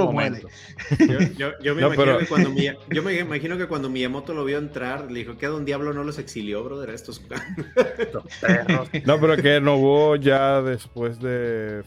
Este. 0.89 1.07
Yo, 1.07 1.20
yo- 1.38 1.51
yo 1.64 1.76
me 1.76 1.82
No, 1.82 1.88
imagino 1.88 1.95
pero- 2.05 2.18
que 2.20 2.28
cuando 2.28 2.49
Miya- 2.49 2.76
yo 2.89 3.03
me 3.03 3.14
imagino 3.18 3.57
que 3.57 3.68
cuando 3.68 3.89
Miyamoto 3.89 4.34
lo 4.34 4.43
vio 4.43 4.57
entrar, 4.57 5.09
le 5.09 5.20
dijo 5.20 5.38
que 5.38 5.45
a 5.45 5.53
un 5.53 5.64
diablo 5.64 5.93
no 5.93 6.03
los 6.03 6.18
exilió, 6.20 6.62
brother, 6.64 6.89
a 6.89 6.93
estos. 6.93 7.22
No, 9.05 9.20
pero 9.20 9.38
que 9.38 9.62
Nobuo 9.62 10.16
ya 10.18 10.62
después 10.62 11.20
de. 11.20 11.84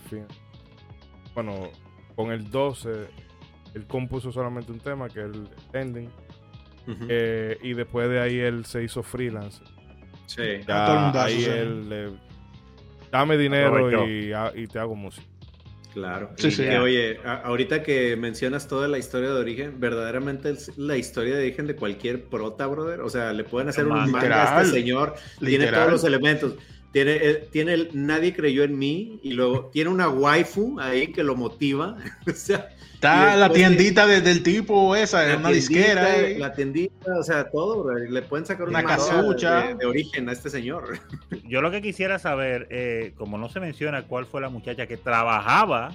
bueno, 1.35 1.71
con 2.17 2.31
el 2.33 2.51
12, 2.51 2.91
él 3.75 3.87
compuso 3.87 4.31
solamente 4.33 4.71
un 4.73 4.81
tema, 4.81 5.09
que 5.09 5.21
es 5.21 5.27
el 5.27 5.49
ending. 5.73 6.11
Eh, 7.09 7.57
y 7.63 7.73
después 7.73 8.09
de 8.11 8.21
ahí 8.21 8.39
él 8.39 8.65
se 8.67 8.83
hizo 8.85 9.03
freelance. 9.03 9.63
Sí. 10.27 10.43
Ah, 10.69 10.85
todo 10.87 10.93
el 10.95 10.99
Ya 10.99 11.01
mundazo, 11.01 11.27
ahí 11.27 11.41
sí. 11.43 11.51
él 11.51 11.89
le- 11.89 12.11
dame 13.11 13.37
dinero 13.39 14.07
y, 14.07 14.67
te 14.67 14.79
hago 14.79 14.95
música. 14.95 15.27
Claro. 15.93 16.31
Sí, 16.37 16.49
Y 16.49 16.51
sí. 16.51 16.63
que, 16.65 16.79
oye, 16.79 17.21
a- 17.25 17.37
ahorita 17.45 17.83
que 17.85 18.17
mencionas 18.17 18.67
toda 18.67 18.89
la 18.89 18.99
historia 18.99 19.31
de 19.31 19.37
origen, 19.41 19.79
verdaderamente 19.79 20.51
es 20.51 20.77
la 20.77 20.97
historia 20.97 21.37
de 21.37 21.43
origen 21.43 21.69
de 21.69 21.77
cualquier 21.77 22.25
prota, 22.25 22.67
brother. 22.67 23.01
O 23.01 23.09
sea, 23.09 23.33
le 23.33 23.45
pueden 23.45 23.69
hacer 23.69 23.87
un 23.87 24.11
manga 24.11 24.59
a 24.59 24.63
este 24.63 24.75
señor. 24.81 25.15
Tiene 25.39 25.69
todos 25.69 25.93
los 25.93 26.05
elementos. 26.05 26.57
Tiene, 26.95 27.17
eh, 27.21 27.49
tiene 27.53 27.75
el 27.75 27.91
nadie 27.93 28.33
creyó 28.33 28.63
en 28.65 28.79
mí 28.79 29.19
y 29.23 29.33
luego 29.33 29.69
tiene 29.73 29.91
una 29.91 30.09
waifu 30.09 30.79
ahí 30.81 31.09
que 31.09 31.23
lo 31.23 31.35
motiva. 31.37 31.97
o 32.27 32.31
sea, 32.33 32.69
Está 32.95 33.37
la 33.37 33.51
tiendita 33.51 34.07
de- 34.07 34.23
del 34.23 34.43
tipo 34.43 34.97
esa, 34.97 35.25
la 35.27 35.37
una 35.37 35.51
disquera. 35.51 36.17
eh. 36.21 36.39
la 36.39 36.55
tiendita, 36.55 37.19
o 37.19 37.23
sea, 37.23 37.51
todo. 37.51 37.93
Le 37.93 38.23
pueden 38.23 38.47
sacar 38.47 38.67
una, 38.69 38.83
casucha. 38.83 39.67
de, 39.67 39.75
de 39.75 39.85
origen 39.87 40.29
a 40.31 40.33
este 40.33 40.49
señor. 40.49 40.99
Yo 41.49 41.61
lo 41.61 41.71
que 41.71 41.83
quisiera 41.83 42.19
saber, 42.19 42.67
eh, 42.71 43.13
como 43.17 43.37
no 43.37 43.51
se 43.51 43.61
menciona 43.61 44.05
cuál 44.07 44.25
fue 44.25 44.41
la 44.41 44.49
muchacha 44.49 44.87
que 44.87 44.97
trabajaba 44.97 45.95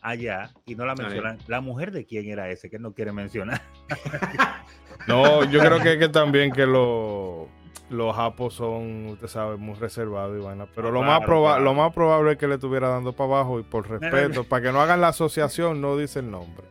allá 0.00 0.52
y 0.64 0.76
no 0.76 0.86
la 0.86 0.94
mencionan, 0.94 1.38
la 1.48 1.60
mujer 1.60 1.90
de 1.90 2.04
quién 2.04 2.28
era 2.28 2.48
ese 2.50 2.70
que 2.70 2.78
no 2.78 2.92
quiere 2.92 3.10
mencionar. 3.12 3.60
No, 5.06 5.44
yo 5.50 5.60
creo 5.60 5.80
que, 5.80 5.98
que 5.98 6.08
también 6.08 6.52
que 6.52 6.66
lo- 6.66 7.48
los 7.90 8.14
japos 8.14 8.54
son, 8.54 9.06
usted 9.08 9.28
sabe, 9.28 9.56
muy 9.56 9.74
reservados 9.74 10.38
y 10.38 10.42
vaina. 10.44 10.66
Pero 10.74 10.88
Ah, 10.88 10.90
lo, 10.92 11.00
claro, 11.00 11.20
más 11.20 11.28
proba- 11.28 11.48
claro. 11.50 11.64
lo 11.64 11.74
más 11.74 11.92
probable 11.94 12.32
es 12.32 12.38
que 12.38 12.46
le 12.48 12.54
estuviera 12.56 12.88
dando 12.88 13.12
para 13.12 13.30
abajo 13.30 13.60
y 13.60 13.62
por 13.62 13.88
respeto, 13.88 14.44
para 14.44 14.62
que 14.62 14.72
no 14.72 14.80
hagan 14.80 15.00
la 15.00 15.08
asociación, 15.08 15.80
no 15.80 15.96
dice 15.96 16.18
el 16.20 16.30
nombre. 16.30 16.64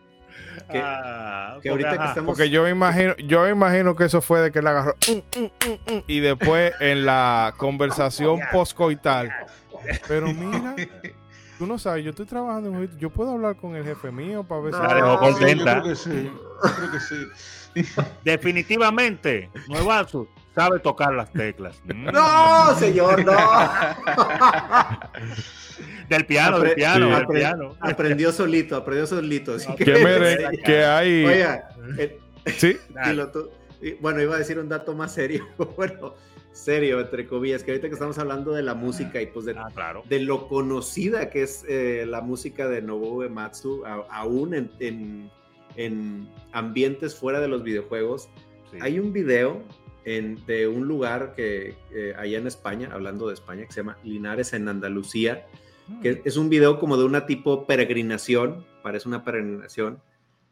Que- 0.71 0.81
Ah, 0.83 1.51
que 1.61 1.69
porque, 1.69 1.69
ahorita 1.69 1.89
que 1.91 1.95
ajá, 1.97 2.07
estamos- 2.09 2.27
Porque 2.29 2.49
yo 2.49 2.63
me 2.63 2.69
imagino, 2.71 3.15
yo 3.17 3.43
me 3.43 3.49
imagino 3.51 3.95
que 3.95 4.05
eso 4.05 4.21
fue 4.21 4.41
de 4.41 4.51
que 4.51 4.61
le 4.61 4.69
agarró 4.69 4.95
y 6.07 6.19
después 6.19 6.73
en 6.79 7.05
la 7.05 7.53
conversación 7.57 8.39
postcoital. 8.51 9.31
Pero 10.07 10.27
mira, 10.33 10.75
tú 11.59 11.65
no 11.67 11.77
sabes, 11.79 12.03
yo 12.03 12.09
estoy 12.09 12.25
trabajando 12.25 12.69
en 12.69 12.97
yo 12.97 13.09
puedo 13.11 13.31
hablar 13.31 13.55
con 13.55 13.75
el 13.75 13.83
jefe 13.85 14.11
mío 14.11 14.43
para 14.43 14.61
ver 14.61 14.73
si 14.73 14.81
La 14.81 14.93
dejó 14.95 15.07
No, 15.07 15.13
Sí, 15.13 15.25
yo 15.25 15.37
contenta. 15.37 15.71
creo 15.81 15.83
que 15.83 15.95
sí. 15.95 16.31
Yo 16.63 16.75
creo 16.75 16.91
que 16.91 16.99
sí. 16.99 17.27
Definitivamente, 18.23 19.49
Nuevazo 19.67 20.27
sabe 20.57 20.79
tocar 20.79 21.13
las 21.13 21.31
teclas. 21.31 21.79
Mm. 21.85 22.05
No, 22.11 22.75
señor, 22.79 23.23
no. 23.23 23.37
Del 26.09 26.25
piano, 26.25 26.59
del 26.59 26.73
piano, 26.73 27.05
sí. 27.07 27.11
del 27.13 27.25
Apre- 27.25 27.33
piano. 27.35 27.75
Aprendió 27.81 28.31
solito, 28.31 28.75
aprendió 28.77 29.05
solito. 29.05 29.55
así 29.55 29.73
que 29.75 29.85
miren 29.85 30.51
que 30.63 30.83
hay 30.85 31.25
Oiga, 31.25 31.69
eh, 31.97 32.17
sí, 32.57 32.77
dilo 33.05 33.29
tú. 33.29 33.49
Y, 33.81 33.91
Bueno, 33.95 34.21
iba 34.21 34.35
a 34.35 34.39
decir 34.39 34.57
un 34.57 34.69
dato 34.69 34.95
más 34.95 35.13
serio. 35.13 35.45
Bueno, 35.75 36.15
serio, 36.53 37.01
entre 37.01 37.27
comillas, 37.27 37.61
que 37.63 37.71
ahorita 37.71 37.87
que 37.89 37.93
estamos 37.93 38.17
hablando 38.17 38.53
de 38.53 38.63
la 38.63 38.73
música 38.73 39.21
y 39.21 39.27
pues 39.27 39.45
de, 39.45 39.55
Ah, 39.57 39.67
claro. 39.73 40.03
de 40.09 40.19
lo 40.21 40.47
conocida 40.47 41.29
que 41.29 41.43
es 41.43 41.63
eh, 41.67 42.05
la 42.07 42.21
música 42.21 42.67
de 42.67 42.81
Nobuo 42.81 43.17
Uematsu, 43.17 43.85
a- 43.85 44.05
aún 44.09 44.53
en, 44.55 44.71
en- 44.79 45.29
en 45.75 46.27
ambientes 46.53 47.15
fuera 47.15 47.39
de 47.41 47.49
los 47.49 47.63
videojuegos. 47.63 48.29
Sí. 48.71 48.77
Hay 48.81 48.97
un 48.97 49.11
video 49.13 49.61
en- 50.09 50.45
de 50.45 50.67
un 50.67 50.87
lugar 50.87 51.33
que 51.35 51.75
eh, 51.93 52.13
allá 52.17 52.37
en 52.37 52.47
España, 52.47 52.89
hablando 52.93 53.27
de 53.27 53.33
España, 53.33 53.65
que 53.65 53.73
se 53.73 53.81
llama 53.81 53.97
Linares 54.03 54.53
en 54.53 54.67
Andalucía, 54.69 55.45
Mm. 55.87 56.01
que 56.01 56.21
es 56.25 56.37
un 56.37 56.49
video 56.49 56.79
como 56.79 56.95
de 56.97 57.03
una 57.05 57.25
tipo 57.25 57.65
peregrinación, 57.65 58.65
parece 58.83 59.07
una 59.07 59.23
peregrinación, 59.23 59.99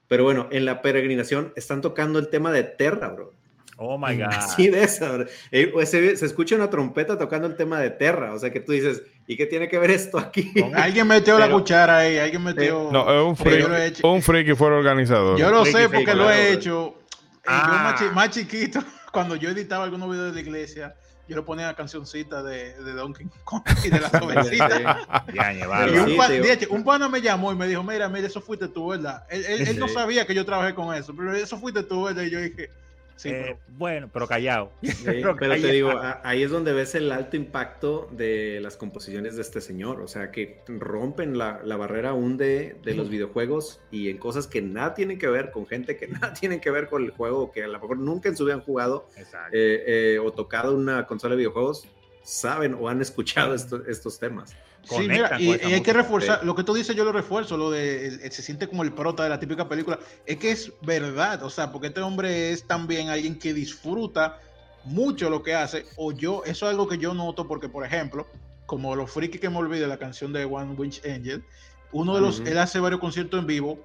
pero 0.08 0.24
bueno, 0.24 0.47
en 0.51 0.66
la 0.66 0.82
peregrinación 0.82 1.51
están 1.56 1.82
tocando 1.82 2.20
el 2.20 2.30
tema 2.30 2.51
de 2.51 2.64
Terra, 2.64 3.10
bro. 3.10 3.32
Oh 3.78 3.97
my 3.97 4.16
God. 4.16 4.28
Así 4.32 4.70
de 4.70 4.84
esa, 4.84 5.12
bro. 5.12 5.26
Eh, 5.51 5.68
pues, 5.68 5.89
se, 5.89 6.16
se 6.16 6.26
escucha 6.26 6.56
una 6.56 6.70
trompeta 6.70 7.18
tocando 7.18 7.47
el 7.47 7.58
tema 7.58 7.80
de 7.82 7.89
Terra, 7.89 8.34
o 8.34 8.39
sea 8.39 8.49
que 8.51 8.62
tú 8.62 8.72
dices, 8.72 9.03
¿y 9.28 9.36
qué 9.36 9.45
tiene 9.45 9.68
que 9.68 9.78
ver 9.78 9.91
esto 9.91 10.18
aquí? 10.18 10.53
Con- 10.53 10.74
Alguien 10.76 11.08
metió 11.08 11.38
la 11.38 11.45
Pero- 11.47 11.58
cuchara 11.60 11.97
ahí, 11.99 12.18
alguien 12.18 12.43
metió. 12.43 12.89
no, 12.91 13.34
es 13.34 13.39
un 13.41 13.51
lo 13.60 13.76
he 13.76 13.88
hecho. 13.88 14.10
un 14.12 14.22
friki 14.22 14.53
fue 14.53 14.68
el 14.70 14.74
organizador. 14.76 15.38
Yo 15.38 15.51
lo 15.51 15.64
Friki, 15.66 15.78
sé 15.78 15.89
porque 15.89 16.14
lo 16.14 16.24
claro, 16.26 16.32
he 16.32 16.49
bro. 16.51 16.60
hecho. 16.60 16.95
Eh, 16.99 17.01
Ah. 17.47 17.68
Yo 17.68 17.74
más, 17.84 17.99
chi- 17.99 18.16
más 18.16 18.30
chiquito, 18.32 18.80
cuando 19.16 19.36
yo 19.36 19.49
editaba 19.49 19.84
algunos 19.86 20.09
videos 20.11 20.28
de 20.28 20.34
la 20.36 20.39
iglesia, 20.47 20.95
yo 21.28 21.36
le 21.36 21.41
ponía 21.41 21.74
cancioncita 21.74 22.43
de, 22.43 22.76
de 22.84 22.91
Donkey 22.93 23.28
Kong 23.43 23.63
y 23.84 23.89
de 23.89 23.99
la 23.99 24.09
jovencita. 24.09 24.99
Ya, 25.34 25.53
y 25.53 25.61
un, 25.97 26.05
Sí, 26.07 26.16
pa- 26.18 26.28
te 26.28 26.34
digo. 26.34 26.45
de 26.45 26.53
hecho, 26.53 26.68
un 26.70 26.84
pana 26.84 27.09
me 27.09 27.22
llamó 27.22 27.51
y 27.51 27.55
me 27.55 27.68
dijo, 27.68 27.82
mira, 27.84 28.07
mira, 28.09 28.28
eso 28.28 28.41
fuiste 28.41 28.68
tú, 28.68 28.89
¿verdad? 28.89 29.24
Él, 29.30 29.43
él- 29.47 29.68
él 29.70 29.80
no 29.80 29.88
sabía 29.88 30.28
que 30.28 30.36
yo 30.36 30.45
trabajé 30.45 30.76
con 30.76 30.93
eso, 30.93 31.16
pero 31.16 31.34
eso 31.34 31.57
fuiste 31.57 31.82
tú, 31.84 32.03
¿verdad? 32.03 32.24
Y 32.24 32.30
yo 32.30 32.39
dije, 32.41 32.70
sí, 33.16 33.30
Eh, 33.30 33.57
bueno, 33.70 34.09
pero 34.11 34.28
callado. 34.28 34.72
Sí, 34.82 34.89
Pero 35.05 35.36
pero 35.36 35.53
te 35.55 35.72
digo, 35.72 35.91
ahí 36.24 36.43
es 36.43 36.51
donde 36.51 36.74
ves 36.74 36.95
el 36.95 37.11
alto 37.11 37.36
impacto 37.38 38.07
de 38.11 38.59
las 38.61 38.78
composiciones 38.78 39.36
de 39.36 39.41
este 39.41 39.61
señor. 39.61 40.01
O 40.01 40.07
sea, 40.07 40.32
que 40.32 40.61
rompen 40.68 41.38
la, 41.38 41.61
la 41.63 41.78
barrera 41.78 42.09
aún 42.11 42.38
de, 42.38 42.76
de 42.84 42.93
los 42.95 43.09
videojuegos 43.09 43.80
y 43.91 44.09
en 44.09 44.18
cosas 44.18 44.47
que 44.47 44.61
nada 44.61 44.93
tienen 44.93 45.18
que 45.18 45.28
ver 45.28 45.51
con 45.51 45.66
gente 45.68 45.97
que 45.97 46.07
nada 46.07 46.34
tienen 46.34 46.59
que 46.59 46.72
ver 46.72 46.88
con 46.88 47.03
el 47.03 47.11
juego, 47.11 47.51
que 47.51 47.63
a 47.63 47.68
lo 47.68 47.80
mejor 47.80 47.97
nunca 47.97 48.30
en 48.30 48.38
su 48.38 48.45
vida 48.45 48.55
han 48.55 48.61
jugado 48.61 49.07
eh, 49.51 49.84
eh, 50.16 50.20
o 50.20 50.32
tocado 50.32 50.76
una 50.76 51.05
consola 51.07 51.32
de 51.36 51.39
videojuegos, 51.39 51.88
saben 52.24 52.74
o 52.74 52.89
han 52.89 53.01
escuchado 53.01 53.53
esto- 53.53 53.86
estos 53.88 54.20
temas. 54.20 54.55
Sí, 54.88 55.07
mira, 55.07 55.39
y, 55.39 55.49
hay 55.51 55.81
que 55.81 55.93
reforzar, 55.93 56.45
lo 56.45 56.55
que 56.55 56.63
tú 56.63 56.73
dices 56.73 56.95
yo 56.95 57.03
lo 57.03 57.11
refuerzo, 57.11 57.57
lo 57.57 57.71
de 57.71 58.07
el- 58.07 58.21
el- 58.21 58.31
se 58.31 58.41
siente 58.41 58.67
como 58.67 58.83
el 58.83 58.93
prota 58.93 59.23
de 59.23 59.29
la 59.29 59.39
típica 59.39 59.67
película, 59.67 59.99
es 60.25 60.38
que 60.38 60.51
es 60.51 60.71
verdad, 60.81 61.43
o 61.43 61.49
sea, 61.49 61.71
porque 61.71 61.88
este 61.88 62.01
hombre 62.01 62.51
es 62.51 62.67
también 62.67 63.09
alguien 63.09 63.39
que 63.39 63.53
disfruta 63.53 64.39
mucho 64.83 65.29
lo 65.29 65.41
que 65.41 65.55
hace, 65.55 65.86
o 65.95 66.11
yo, 66.11 66.43
eso 66.45 66.65
es 66.67 66.71
algo 66.71 66.88
que 66.88 66.97
yo 66.97 67.13
noto 67.13 67.47
porque, 67.47 67.67
por 67.69 67.83
ejemplo, 67.86 68.27
como 68.67 68.95
los 68.95 69.11
frikis 69.11 69.41
que 69.41 69.49
me 69.49 69.57
olvide 69.57 69.88
la 69.88 69.97
canción 69.97 70.31
de 70.31 70.45
One 70.45 70.73
Witch 70.73 71.01
Angel, 71.05 71.43
uno 71.91 72.15
de 72.15 72.21
los, 72.21 72.41
él 72.41 72.57
hace 72.57 72.79
varios 72.79 72.99
conciertos 73.01 73.39
en 73.39 73.47
vivo, 73.47 73.79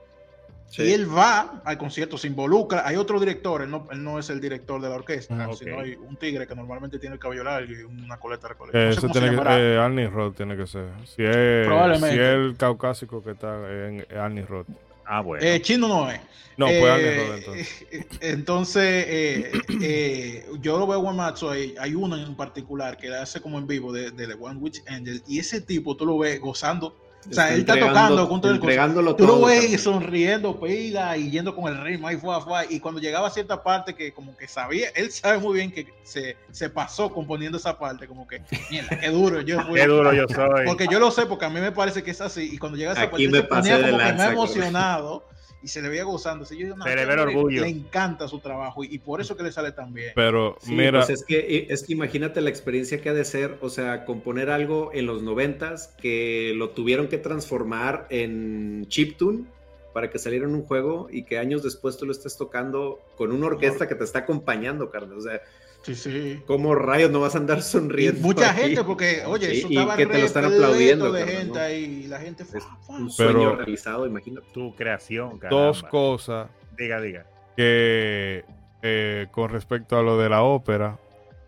Sí. 0.71 0.83
y 0.85 0.93
él 0.93 1.07
va 1.13 1.61
al 1.65 1.77
concierto, 1.77 2.17
se 2.17 2.29
involucra. 2.29 2.87
Hay 2.87 2.95
otro 2.97 3.19
director, 3.19 3.61
él 3.61 3.71
no, 3.71 3.89
él 3.91 4.03
no 4.05 4.19
es 4.21 4.31
el 4.31 4.41
director 4.41 4.81
de 4.81 4.89
la 4.89 4.95
orquesta, 4.95 5.35
Ah, 5.51 5.51
sino 5.53 5.81
hay 5.81 5.95
un 5.97 6.17
tigre 6.17 6.47
que 6.47 6.55
normalmente 6.55 6.99
tiene 7.01 7.15
el 7.15 7.21
cabello 7.21 7.43
largo 7.43 7.73
y 7.73 7.83
una 7.83 8.17
coleta 8.19 8.47
recolectada. 8.49 8.85
Eh, 8.85 8.89
No 8.95 8.95
sé 8.95 9.01
se 9.01 9.09
tiene 9.09 9.31
que, 9.37 9.43
eh, 9.75 9.79
Arnie 9.79 10.07
Roth 10.09 10.37
tiene 10.37 10.57
que 10.57 10.67
ser. 10.69 10.87
Si 11.05 11.25
es, 11.25 11.67
Probablemente. 11.67 12.11
si 12.17 12.23
es 12.23 12.29
el 12.29 12.57
caucásico 12.57 13.23
que 13.23 13.33
está 13.33 13.57
en 13.69 14.07
Arnie 14.17 14.47
Roth. 14.47 14.69
Ah, 15.05 15.23
bueno. 15.23 15.45
Eh, 15.45 15.61
chino 15.61 15.89
no 15.89 16.09
es. 16.09 16.21
No, 16.57 16.67
pues 16.67 16.79
Eh, 16.79 16.91
Arnie 16.91 17.17
Roth 17.19 17.39
entonces. 17.39 17.87
eh, 17.91 18.07
Entonces, 18.21 19.05
eh, 19.09 19.53
eh, 19.83 20.47
yo 20.61 20.79
lo 20.79 20.87
veo 20.87 21.09
a 21.09 21.35
ahí. 21.51 21.75
Hay 21.81 21.97
uno 21.97 22.17
en 22.17 22.37
particular 22.37 22.97
que 22.97 23.13
hace 23.13 23.41
como 23.41 23.59
en 23.59 23.67
vivo 23.67 23.93
de, 23.93 24.13
de 24.13 24.27
The 24.29 24.35
One 24.35 24.61
Witch 24.61 24.83
Angel. 24.87 25.21
Y 25.27 25.41
ese 25.41 25.61
tipo, 25.61 25.97
tú 25.97 26.07
lo 26.07 26.17
ves 26.19 26.41
gozando. 26.41 26.95
O 27.29 27.35
sea, 27.35 27.53
él 27.53 27.61
está 27.61 27.79
tocando 27.79 28.27
junto 28.27 28.49
al 28.49 28.55
entregándolo 28.55 29.15
Tú 29.15 29.27
lo 29.27 29.43
ves 29.43 29.81
sonriendo, 29.81 30.59
pila, 30.59 31.17
y 31.17 31.31
yendo 31.31 31.55
con 31.55 31.71
el 31.71 31.83
ritmo, 31.83 32.09
ahí 32.09 32.17
fue, 32.17 32.41
fue. 32.41 32.67
Y 32.71 32.81
cuando 32.81 33.01
llegaba 33.01 33.29
a 33.29 33.31
cierta 33.31 33.63
parte 33.63 33.95
que 33.95 34.13
como 34.13 34.37
que 34.37 34.49
sabía, 34.49 34.89
él 34.95 35.11
sabe 35.11 35.39
muy 35.39 35.55
bien 35.57 35.71
que 35.71 35.87
se, 36.03 36.37
se 36.51 36.71
pasó 36.71 37.13
componiendo 37.13 37.59
esa 37.59 37.79
parte, 37.79 38.07
como 38.07 38.27
que, 38.27 38.43
mierda, 38.71 38.99
qué 38.99 39.09
duro, 39.11 39.43
yo 39.43 39.61
fui. 39.67 39.81
Qué 39.81 39.87
duro 39.87 40.13
yo 40.15 40.27
soy. 40.29 40.65
Porque 40.67 40.87
yo 40.91 40.99
lo 40.99 41.11
sé, 41.11 41.27
porque 41.27 41.45
a 41.45 41.51
mí 41.51 41.61
me 41.61 41.73
parece 41.73 42.03
que 42.03 42.11
es 42.13 42.21
así. 42.21 42.51
Y 42.53 42.59
cuando 42.59 42.79
llega 42.79 42.93
a 42.93 42.95
esa 42.95 43.03
Aquí 43.03 43.29
parte, 43.29 43.29
me 43.29 43.39
se 43.39 43.43
ponía 43.45 43.77
como 43.77 43.99
que 43.99 44.05
más 44.05 44.13
cabrón. 44.13 44.33
emocionado 44.33 45.29
y 45.63 45.69
se 45.69 45.83
le 45.83 45.89
veía 45.89 46.05
gozando. 46.05 46.45
Yo 46.45 46.57
digo, 46.57 46.77
no, 46.77 46.85
Se 46.85 46.97
le 46.97 47.05
ve 47.05 47.13
el 47.13 47.19
hombre 47.19 47.37
orgullo. 47.37 47.63
Le 47.63 47.69
encanta 47.69 48.29
su 48.29 48.41
trabajo 48.41 48.85
y, 48.85 48.95
y 48.95 48.99
por 48.99 49.21
eso 49.21 49.37
que 49.37 49.43
le 49.43 49.53
sale 49.53 49.73
tan 49.73 49.93
bien. 49.93 50.13
Pero 50.15 50.57
Sí, 50.61 50.73
mira, 50.73 51.01
pues 51.01 51.11
es 51.11 51.25
que, 51.25 51.67
es 51.69 51.83
que 51.83 51.93
imagínate 51.93 52.41
la 52.41 52.51
experiencia 52.51 53.01
que 53.01 53.09
ha 53.09 53.15
de 53.15 53.25
ser, 53.25 53.59
o 53.61 53.69
sea, 53.69 54.05
componer 54.05 54.51
algo 54.51 54.91
en 54.93 55.07
los 55.07 55.23
noventas 55.23 55.95
que 56.01 56.53
lo 56.57 56.71
tuvieron 56.71 57.09
que 57.09 57.19
transformar 57.19 58.07
en 58.11 58.87
chiptune 58.89 59.45
para 59.93 60.11
que 60.11 60.19
saliera 60.19 60.47
en 60.47 60.55
un 60.55 60.63
juego 60.63 61.09
y 61.11 61.25
que 61.25 61.39
años 61.39 61.63
después 61.63 61.97
tú 61.97 62.07
lo 62.07 62.13
estés 62.13 62.37
tocando 62.37 63.01
con 63.17 63.33
una 63.33 63.47
orquesta 63.47 63.89
que 63.89 63.95
te 63.95 64.05
está 64.05 64.21
acompañando, 64.21 64.91
carnal. 64.91 65.19
O 65.19 65.21
sea, 65.21 65.41
Sí, 65.83 65.95
sí. 65.95 66.43
¿cómo 66.47 66.75
rayos 66.75 67.11
no 67.11 67.21
vas 67.21 67.35
a 67.35 67.39
andar 67.39 67.59
Y 67.59 67.63
sonriendo? 67.63 68.21
mucha 68.21 68.53
gente, 68.53 68.85
porque, 68.85 69.23
oye, 69.27 69.51
Sí, 69.51 69.59
eso 69.61 69.69
y 69.71 69.77
estaba 69.79 69.97
que 69.97 70.07
te 70.07 70.19
lo 70.19 70.25
están 70.27 70.45
aplaudiendo, 70.45 71.11
de 71.11 71.27
gente 71.27 71.59
¿no? 71.59 71.65
ahí, 71.65 72.03
y 72.05 72.07
la 72.07 72.19
gente 72.21 72.45
fue. 72.45 72.61
Un 72.89 73.11
sueño 73.11 73.33
Pero- 73.33 73.57
realizado, 73.57 74.07
imagínate. 74.07 74.47
Tu 74.53 74.75
creación, 74.77 75.39
caramba. 75.39 75.65
dos 75.67 75.83
cosas 75.85 76.49
Diga, 76.77 77.01
diga. 77.01 77.25
que 77.57 78.45
eh, 78.83 79.27
con 79.31 79.51
respecto 79.51 79.99
a 79.99 80.03
lo 80.03 80.19
de 80.19 80.29
la 80.29 80.43
ópera. 80.43 80.99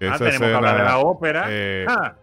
Ah, 0.00 0.16
esa 0.16 0.18
tenemos 0.18 0.38
que 0.48 0.54
hablar 0.54 0.76
de 0.76 0.82
la 0.82 0.88
escena, 0.90 0.98
ópera. 0.98 1.46
eh, 1.48 1.84
Ah, 1.88 2.14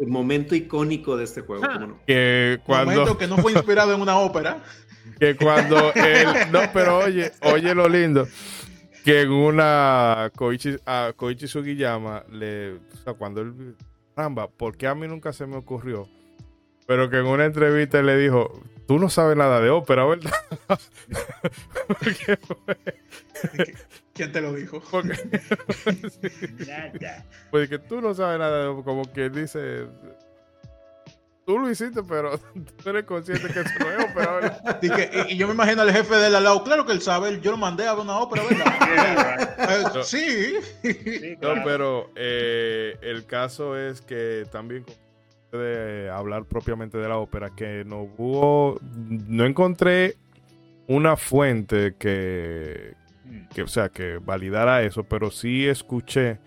El 0.00 0.06
momento 0.08 0.54
icónico 0.54 1.16
de 1.16 1.24
este 1.24 1.40
juego, 1.42 1.64
Ah. 1.64 1.72
¿cómo 1.74 1.86
no? 1.88 1.98
que 2.06 2.60
Momento 2.66 2.92
cuando 3.04 3.18
que 3.18 3.26
no 3.26 3.36
fue 3.38 3.52
inspirado 3.52 3.92
en 3.94 4.00
una 4.00 4.16
ópera. 4.18 4.58
que 5.20 5.34
cuando 5.36 5.92
él, 5.94 6.26
no 6.52 6.60
pero 6.72 6.98
oye 6.98 7.32
oye 7.42 7.74
lo 7.74 7.88
lindo 7.88 8.26
que 9.08 9.22
en 9.22 9.30
una 9.30 10.30
Koichi 10.36 10.76
a 10.84 11.14
Koichi 11.16 11.48
Sugiyama 11.48 12.24
le 12.30 12.74
o 12.74 12.96
sea, 13.04 13.14
cuando 13.14 13.40
él 13.40 13.74
ramba 14.14 14.48
porque 14.50 14.86
a 14.86 14.94
mí 14.94 15.08
nunca 15.08 15.32
se 15.32 15.46
me 15.46 15.56
ocurrió 15.56 16.06
pero 16.86 17.08
que 17.08 17.16
en 17.16 17.24
una 17.26 17.46
entrevista 17.46 18.00
él 18.00 18.06
le 18.06 18.18
dijo 18.18 18.60
tú 18.86 18.98
no 18.98 19.08
sabes 19.08 19.34
nada 19.36 19.62
de 19.62 19.70
ópera 19.70 20.04
verdad 20.04 20.32
porque, 21.86 22.36
fue- 22.46 23.74
¿Quién 24.12 24.30
te 24.32 24.40
lo 24.42 24.52
dijo? 24.52 24.82
porque 24.90 25.14
nada. 26.66 27.24
pues 27.50 27.68
que 27.70 27.78
tú 27.78 28.02
no 28.02 28.12
sabes 28.14 28.38
nada 28.38 28.60
de 28.62 28.66
ópera 28.66 28.84
como 28.84 29.10
que 29.10 29.24
él 29.24 29.32
dice 29.34 29.86
tú 31.48 31.58
lo 31.58 31.70
hiciste, 31.70 32.02
pero 32.02 32.38
tú 32.82 32.90
eres 32.90 33.04
consciente 33.04 33.48
que 33.48 33.60
eso 33.60 33.70
no 33.80 33.90
es 33.90 34.10
ópera, 34.10 34.32
¿verdad? 34.34 34.78
Y, 34.82 34.90
que- 34.90 35.10
y- 35.28 35.32
y 35.32 35.36
yo 35.38 35.46
me 35.48 35.54
imagino 35.54 35.80
al 35.80 35.90
jefe 35.90 36.14
del 36.16 36.34
al 36.34 36.44
lado, 36.44 36.62
claro 36.62 36.84
que 36.84 36.92
él 36.92 37.00
sabe, 37.00 37.40
yo 37.40 37.50
lo 37.52 37.56
mandé 37.56 37.86
a 37.88 37.94
ver 37.94 38.02
una 38.04 38.18
ópera, 38.18 38.42
¿verdad? 38.48 39.54
Eh, 39.68 40.02
sí. 40.04 40.54
Sí, 40.82 41.36
No, 41.40 41.54
pero 41.64 42.10
eh, 42.16 42.96
el 43.02 43.24
caso 43.26 43.76
es 43.76 44.00
que 44.02 44.44
también 44.52 44.84
de 45.52 46.10
hablar 46.12 46.44
propiamente 46.44 46.98
de 46.98 47.08
la 47.08 47.16
ópera, 47.16 47.50
que 47.56 47.82
no 47.86 48.02
hubo, 48.02 48.78
no 48.92 49.44
encontré 49.46 50.16
una 50.86 51.16
fuente 51.16 51.94
que, 51.98 52.92
Mm. 53.24 53.48
que, 53.54 53.62
o 53.62 53.66
sea, 53.68 53.88
que 53.90 54.18
validara 54.18 54.82
eso, 54.82 55.04
pero 55.04 55.30
sí 55.30 55.66
escuché 55.68 56.38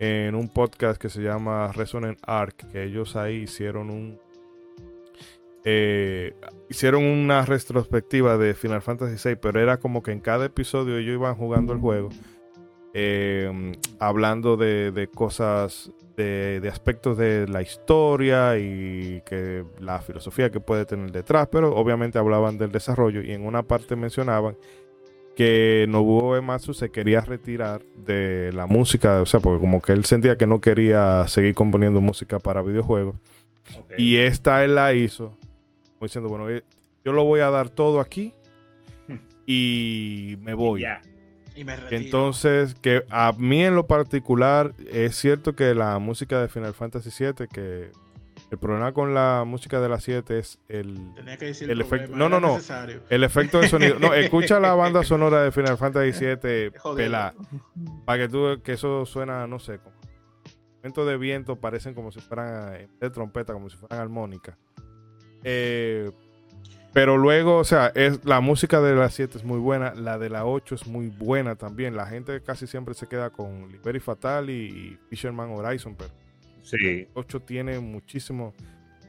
en 0.00 0.34
un 0.34 0.48
podcast 0.48 1.00
que 1.00 1.08
se 1.08 1.20
llama 1.22 1.70
Resonant 1.72 2.18
Arc, 2.26 2.56
que 2.72 2.82
ellos 2.82 3.14
ahí 3.14 3.42
hicieron 3.42 3.90
un 3.90 4.18
eh, 5.64 6.34
hicieron 6.68 7.04
una 7.04 7.44
retrospectiva 7.44 8.36
de 8.36 8.54
Final 8.54 8.82
Fantasy 8.82 9.28
VI, 9.28 9.36
pero 9.36 9.60
era 9.60 9.78
como 9.78 10.02
que 10.02 10.12
en 10.12 10.20
cada 10.20 10.46
episodio 10.46 10.98
ellos 10.98 11.14
iban 11.14 11.34
jugando 11.36 11.72
el 11.72 11.78
juego, 11.78 12.10
eh, 12.92 13.72
hablando 13.98 14.56
de, 14.56 14.92
de 14.92 15.08
cosas, 15.08 15.90
de, 16.16 16.60
de 16.60 16.68
aspectos 16.68 17.16
de 17.16 17.48
la 17.48 17.62
historia 17.62 18.58
y 18.58 19.22
que 19.26 19.64
la 19.80 20.00
filosofía 20.00 20.50
que 20.50 20.60
puede 20.60 20.84
tener 20.84 21.10
detrás, 21.10 21.48
pero 21.50 21.74
obviamente 21.74 22.18
hablaban 22.18 22.58
del 22.58 22.70
desarrollo 22.70 23.22
y 23.22 23.32
en 23.32 23.46
una 23.46 23.62
parte 23.62 23.96
mencionaban 23.96 24.56
que 25.34 25.86
Nobuo 25.88 26.36
Ematsu 26.36 26.74
se 26.74 26.90
quería 26.90 27.20
retirar 27.20 27.82
de 27.96 28.52
la 28.52 28.66
música, 28.66 29.20
o 29.20 29.26
sea, 29.26 29.40
porque 29.40 29.60
como 29.60 29.82
que 29.82 29.92
él 29.92 30.04
sentía 30.04 30.36
que 30.36 30.46
no 30.46 30.60
quería 30.60 31.26
seguir 31.28 31.54
componiendo 31.54 32.00
música 32.00 32.38
para 32.38 32.62
videojuegos. 32.62 33.16
Y 33.96 34.16
esta 34.16 34.64
él 34.64 34.74
la 34.74 34.92
hizo, 34.92 35.36
como 35.98 36.06
diciendo, 36.06 36.28
bueno, 36.28 36.48
eh, 36.50 36.62
yo 37.04 37.12
lo 37.12 37.24
voy 37.24 37.40
a 37.40 37.50
dar 37.50 37.68
todo 37.70 38.00
aquí 38.00 38.32
y 39.46 40.36
me 40.40 40.54
voy. 40.54 40.82
Ya. 40.82 41.00
Y 41.56 41.64
me 41.64 41.76
retiro. 41.76 42.00
Entonces, 42.02 42.74
que 42.74 43.04
a 43.10 43.32
mí 43.38 43.62
en 43.64 43.76
lo 43.76 43.86
particular 43.86 44.72
es 44.90 45.14
cierto 45.16 45.54
que 45.54 45.74
la 45.74 45.98
música 46.00 46.40
de 46.40 46.48
Final 46.48 46.74
Fantasy 46.74 47.10
VII, 47.24 47.46
que 47.46 47.92
el 48.50 48.58
problema 48.58 48.92
con 48.92 49.14
la 49.14 49.44
música 49.46 49.80
de 49.80 49.88
la 49.88 50.00
7 50.00 50.38
es 50.38 50.58
el, 50.68 51.14
Tenía 51.14 51.36
que 51.36 51.46
decir 51.46 51.70
el 51.70 51.80
efecto- 51.80 52.14
no, 52.16 52.28
no, 52.28 52.40
no. 52.40 52.54
necesario. 52.54 53.02
el 53.08 53.22
efecto 53.22 53.60
de 53.60 53.68
sonido. 53.68 53.98
No, 54.00 54.12
escucha 54.14 54.58
la 54.58 54.74
banda 54.74 55.02
sonora 55.04 55.42
de 55.42 55.52
Final 55.52 55.78
Fantasy 55.78 56.10
VII 56.24 56.72
Joder. 56.78 57.04
pelada. 57.06 57.34
Para 58.04 58.24
que 58.24 58.28
tú, 58.28 58.60
que 58.62 58.72
eso 58.72 59.06
suena, 59.06 59.46
no 59.46 59.58
sé, 59.60 59.78
como 59.78 59.94
momentos 60.78 61.06
de 61.06 61.16
viento 61.16 61.56
parecen 61.56 61.94
como 61.94 62.10
si 62.12 62.20
fueran 62.20 62.88
de 63.00 63.10
trompeta, 63.10 63.52
como 63.52 63.70
si 63.70 63.76
fueran 63.76 64.00
armónicas. 64.00 64.56
Eh, 65.44 66.10
pero 66.92 67.16
luego, 67.16 67.58
o 67.58 67.64
sea, 67.64 67.88
es, 67.94 68.24
la 68.24 68.40
música 68.40 68.80
de 68.80 68.94
la 68.94 69.10
7 69.10 69.38
es 69.38 69.44
muy 69.44 69.58
buena, 69.58 69.94
la 69.94 70.16
de 70.18 70.30
la 70.30 70.44
8 70.46 70.74
es 70.76 70.86
muy 70.86 71.08
buena 71.08 71.56
también. 71.56 71.96
La 71.96 72.06
gente 72.06 72.40
casi 72.40 72.66
siempre 72.66 72.94
se 72.94 73.06
queda 73.08 73.30
con 73.30 73.70
Liberi 73.70 73.98
Fatal 74.00 74.48
y, 74.48 74.54
y 74.54 74.98
Fisherman 75.10 75.50
Horizon, 75.50 75.94
pero 75.96 76.10
Sí. 76.62 77.06
8 77.14 77.40
tiene 77.40 77.78
muchísimo. 77.80 78.54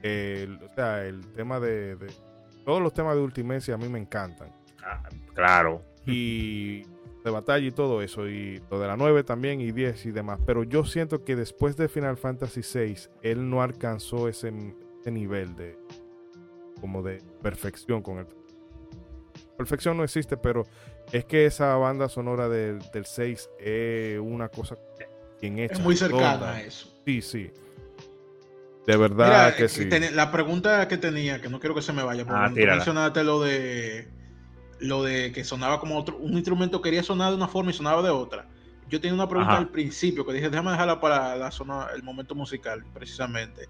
eh, 0.03 0.41
el- 0.43 0.59
o 0.63 0.75
sea, 0.75 1.03
el 1.05 1.21
tema 1.33 1.59
de, 1.59 1.95
de- 1.95 2.11
Todos 2.65 2.81
los 2.81 2.93
temas 2.93 3.15
de 3.15 3.21
Ultimacy 3.21 3.71
a 3.71 3.77
mí 3.77 3.87
me 3.87 3.97
encantan 3.99 4.49
Ah, 4.83 5.01
claro. 5.33 5.81
y 6.05 6.81
de 7.23 7.31
batalla 7.31 7.65
y 7.65 7.71
todo 7.71 8.01
eso, 8.03 8.27
y 8.27 8.61
lo 8.69 8.79
de 8.79 8.87
la 8.87 8.97
9 8.97 9.23
también, 9.23 9.61
y 9.61 9.71
10 9.71 10.05
y 10.05 10.11
demás. 10.11 10.39
Pero 10.45 10.63
yo 10.63 10.85
siento 10.85 11.23
que 11.23 11.35
después 11.35 11.75
de 11.77 11.87
Final 11.87 12.17
Fantasy 12.17 12.61
6, 12.61 13.09
él 13.23 13.49
no 13.49 13.61
alcanzó 13.63 14.27
ese, 14.27 14.51
ese 15.01 15.11
nivel 15.11 15.55
de 15.55 15.75
como 16.81 17.01
de 17.03 17.21
perfección 17.41 18.01
con 18.01 18.19
el 18.19 18.27
perfección 19.57 19.95
no 19.95 20.03
existe, 20.03 20.35
pero 20.35 20.65
es 21.13 21.23
que 21.25 21.45
esa 21.45 21.75
banda 21.77 22.09
sonora 22.09 22.49
del, 22.49 22.79
del 22.93 23.05
6 23.05 23.49
es 23.59 24.19
una 24.19 24.49
cosa 24.49 24.75
bien 25.41 25.59
hecha. 25.59 25.75
Es 25.75 25.79
muy 25.79 25.95
cercana 25.95 26.53
a 26.55 26.61
eso. 26.61 26.93
Sí, 27.05 27.21
sí. 27.21 27.51
De 28.85 28.97
verdad 28.97 29.25
Mira, 29.47 29.55
que 29.55 29.63
eh, 29.63 29.69
sí. 29.69 29.85
ten- 29.89 30.15
la 30.15 30.31
pregunta 30.31 30.87
que 30.87 30.97
tenía, 30.97 31.41
que 31.41 31.49
no 31.49 31.59
quiero 31.59 31.73
que 31.73 31.81
se 31.81 31.93
me 31.93 32.03
vaya, 32.03 32.25
porque 32.25 32.39
Ah, 32.43 32.49
mencionaste 32.75 33.23
lo 33.23 33.41
de 33.41 34.09
lo 34.79 35.03
de 35.03 35.31
que 35.31 35.45
sonaba 35.45 35.79
como 35.79 35.97
otro, 35.97 36.17
un 36.17 36.33
instrumento 36.33 36.81
quería 36.81 37.01
sonar 37.01 37.29
de 37.29 37.37
una 37.37 37.47
forma 37.47 37.71
y 37.71 37.73
sonaba 37.73 38.01
de 38.03 38.09
otra. 38.09 38.49
Yo 38.89 38.99
tenía 38.99 39.13
una 39.15 39.27
pregunta 39.29 39.53
Ajá. 39.53 39.61
al 39.61 39.69
principio 39.69 40.25
que 40.25 40.33
dije, 40.33 40.49
déjame 40.49 40.71
dejarla 40.71 40.99
para 40.99 41.35
la 41.37 41.49
zona, 41.49 41.87
el 41.95 42.03
momento 42.03 42.35
musical, 42.35 42.83
precisamente. 42.93 43.69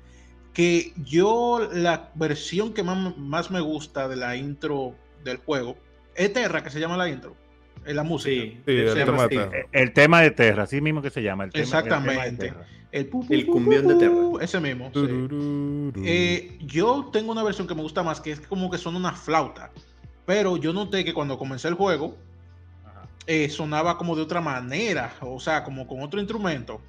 Que 0.55 0.93
yo, 1.03 1.69
la 1.71 2.09
versión 2.15 2.73
que 2.73 2.81
más, 2.81 3.15
más 3.17 3.51
me 3.51 3.59
gusta 3.59 4.07
de 4.07 4.15
la 4.15 4.35
intro 4.35 4.95
del 5.23 5.37
juego, 5.37 5.77
es 6.15 6.33
Terra, 6.33 6.63
que 6.63 6.71
se 6.71 6.79
llama 6.79 6.97
la 6.97 7.09
intro, 7.09 7.35
es 7.85 7.93
la 7.93 8.03
música. 8.03 8.41
Sí, 8.41 8.61
Sí, 8.65 8.71
el 8.71 8.95
llama 8.95 9.05
tema 9.05 9.27
de. 9.27 9.35
Terra. 9.35 9.57
Eh, 9.57 9.67
El 9.73 9.93
tema 9.93 10.21
de 10.21 10.31
Terra, 10.31 10.63
así 10.63 10.81
mismo 10.81 11.01
que 11.01 11.11
se 11.11 11.21
llama. 11.21 11.43
El 11.43 11.51
tema, 11.51 11.63
el 11.63 11.69
tema 11.69 11.81
de 11.81 11.89
Exactamente. 11.89 12.53
El, 12.91 13.07
pu, 13.07 13.27
pu, 13.27 13.33
El 13.33 13.45
pu, 13.45 13.51
cumbión 13.51 13.87
de 13.87 13.95
Terra. 13.95 14.15
Ese 14.41 14.59
mismo. 14.61 14.91
Eh, 16.03 16.57
yo 16.61 17.09
tengo 17.11 17.33
una 17.33 17.43
versión 17.43 17.67
que 17.67 17.75
me 17.75 17.81
gusta 17.81 18.01
más, 18.01 18.21
que 18.21 18.31
es 18.31 18.39
como 18.39 18.71
que 18.71 18.77
son 18.77 18.95
una 18.95 19.11
flauta. 19.11 19.71
Pero 20.25 20.57
yo 20.57 20.73
noté 20.73 21.03
que 21.03 21.13
cuando 21.13 21.37
comencé 21.37 21.67
el 21.67 21.75
juego, 21.75 22.15
eh, 23.27 23.49
sonaba 23.49 23.97
como 23.97 24.15
de 24.15 24.21
otra 24.21 24.39
manera, 24.39 25.13
o 25.21 25.39
sea, 25.39 25.63
como 25.63 25.87
con 25.87 26.01
otro 26.01 26.19
instrumento. 26.19 26.81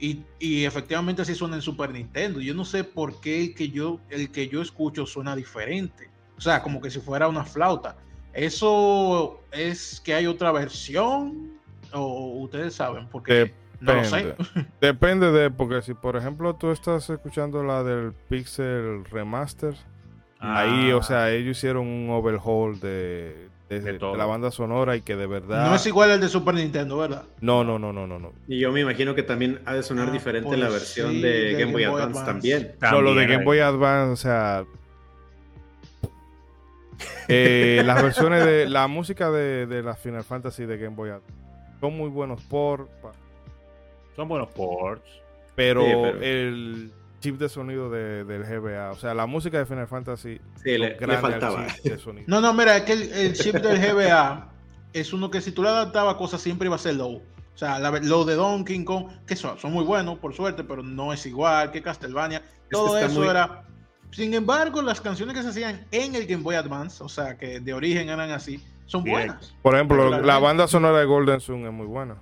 Y, 0.00 0.22
y 0.38 0.64
efectivamente 0.64 1.22
así 1.22 1.34
suena 1.34 1.56
en 1.56 1.62
Super 1.62 1.90
Nintendo. 1.90 2.40
Yo 2.40 2.54
no 2.54 2.64
sé 2.64 2.84
por 2.84 3.20
qué 3.20 3.42
el 3.42 3.54
que 3.54 3.68
yo, 3.70 4.00
el 4.10 4.30
que 4.30 4.48
yo 4.48 4.62
escucho 4.62 5.06
suena 5.06 5.34
diferente. 5.34 6.08
O 6.36 6.40
sea, 6.40 6.62
como 6.62 6.80
que 6.80 6.90
si 6.90 7.00
fuera 7.00 7.26
una 7.26 7.44
flauta. 7.44 7.96
¿Eso 8.32 9.40
es 9.50 10.00
que 10.00 10.14
hay 10.14 10.26
otra 10.26 10.52
versión? 10.52 11.58
¿O 11.92 12.42
ustedes 12.42 12.74
saben? 12.74 13.08
Porque 13.08 13.52
no 13.80 13.94
lo 13.94 14.04
sé. 14.04 14.34
Depende. 14.80 15.32
De, 15.32 15.50
porque 15.50 15.82
si 15.82 15.94
por 15.94 16.16
ejemplo 16.16 16.54
tú 16.54 16.70
estás 16.70 17.08
escuchando 17.10 17.64
la 17.64 17.82
del 17.82 18.12
Pixel 18.28 19.04
Remaster, 19.06 19.74
ahí, 20.38 20.90
Ah, 20.90 20.96
o 20.96 21.02
sea, 21.02 21.30
ellos 21.32 21.56
hicieron 21.56 21.86
un 21.86 22.10
overhaul 22.10 22.78
de, 22.78 23.48
de- 23.68 23.80
De 23.80 23.92
de 23.92 23.98
todo. 23.98 24.16
la 24.16 24.24
banda 24.24 24.50
sonora 24.50 24.96
y 24.96 25.02
que 25.02 25.14
de 25.16 25.26
verdad... 25.26 25.68
No 25.68 25.74
es 25.74 25.84
igual 25.86 26.10
al 26.10 26.20
de 26.20 26.28
Super 26.28 26.54
Nintendo, 26.54 26.96
¿verdad? 26.98 27.24
no, 27.40 27.64
no, 27.64 27.78
no, 27.78 27.92
no, 27.92 28.06
no, 28.06 28.18
no. 28.18 28.32
Y 28.46 28.60
yo 28.60 28.72
me 28.72 28.80
imagino 28.80 29.14
que 29.14 29.22
también 29.22 29.60
ha 29.66 29.74
de 29.74 29.82
sonar 29.82 30.08
Ah, 30.08 30.12
diferente 30.12 30.46
pues 30.48 30.58
la 30.58 30.68
versión 30.70 31.10
sí, 31.12 31.20
de 31.20 31.28
de 31.28 31.52
Game 31.60 31.72
Boy 31.72 31.84
Advance, 31.84 32.18
Advance. 32.18 32.24
también. 32.32 32.74
No, 32.80 33.02
lo 33.02 33.14
de 33.14 33.26
Game 33.26 33.44
Boy 33.44 33.58
Advance, 33.60 34.12
o 34.12 34.16
sea... 34.16 34.64
eh, 37.28 37.82
las 37.84 38.02
versiones 38.02 38.44
de 38.44 38.68
la 38.68 38.86
música 38.88 39.30
de, 39.30 39.66
de 39.66 39.82
la 39.82 39.94
Final 39.94 40.24
Fantasy 40.24 40.64
de 40.66 40.78
Game 40.78 40.96
Boy 40.96 41.10
Advance 41.10 41.32
son 41.80 41.96
muy 41.96 42.08
buenos 42.08 42.42
por 42.42 42.88
Son 44.16 44.28
buenos 44.28 44.48
ports. 44.48 45.02
pero, 45.54 45.82
Sí, 45.82 45.90
pero- 45.92 46.22
el 46.22 46.92
chip 47.20 47.38
de 47.38 47.48
sonido 47.48 47.90
de- 47.90 48.24
del 48.24 48.44
GBA, 48.44 48.90
o 48.92 48.96
sea, 48.96 49.14
la 49.14 49.26
música 49.26 49.58
de 49.58 49.66
Final 49.66 49.88
Fantasy 49.88 50.40
Sí, 50.62 50.78
le, 50.78 50.96
faltaba. 51.18 51.66
chip 51.66 51.92
de 51.92 51.98
sonido. 51.98 52.24
No, 52.28 52.40
no, 52.40 52.52
mira, 52.54 52.76
es 52.76 52.82
que 52.84 52.92
el, 52.92 53.12
el 53.12 53.32
chip 53.34 53.54
del 53.56 53.78
GBA 53.80 54.48
es 54.92 55.12
uno 55.12 55.30
que 55.30 55.40
si 55.40 55.52
tú 55.52 55.62
le 55.62 55.68
adaptabas 55.68 56.14
cosas 56.16 56.40
siempre 56.40 56.66
iba 56.66 56.76
a 56.76 56.78
ser 56.78 56.94
low. 56.94 57.16
O 57.54 57.58
sea, 57.58 57.78
la, 57.80 57.90
lo 57.90 58.24
de 58.24 58.34
Donkey 58.36 58.84
Kong, 58.84 59.06
que 59.26 59.34
son, 59.34 59.58
son 59.58 59.72
muy 59.72 59.84
buenos, 59.84 60.18
por 60.18 60.32
suerte, 60.32 60.62
pero 60.62 60.82
no 60.82 61.12
es 61.12 61.26
igual 61.26 61.72
que 61.72 61.82
Castlevania. 61.82 62.42
Todo 62.70 62.96
eso 62.98 63.18
muy- 63.20 63.28
era. 63.28 63.64
Sin 64.12 64.32
embargo, 64.32 64.80
las 64.80 65.00
canciones 65.00 65.34
que 65.36 65.42
se 65.42 65.48
hacían 65.48 65.86
en 65.90 66.14
el 66.14 66.26
Game 66.26 66.42
Boy 66.42 66.54
Advance, 66.54 67.02
o 67.04 67.08
sea, 67.08 67.36
que 67.36 67.60
de 67.60 67.74
origen 67.74 68.08
eran 68.08 68.30
así, 68.30 68.64
son 68.86 69.02
Bien. 69.04 69.16
buenas. 69.16 69.54
Por 69.60 69.74
ejemplo, 69.74 70.22
la 70.22 70.38
banda 70.38 70.66
sonora 70.68 70.98
de 71.00 71.04
Golden 71.04 71.40
Sun 71.40 71.66
es 71.66 71.72
muy 71.72 71.86
buena. 71.86 72.16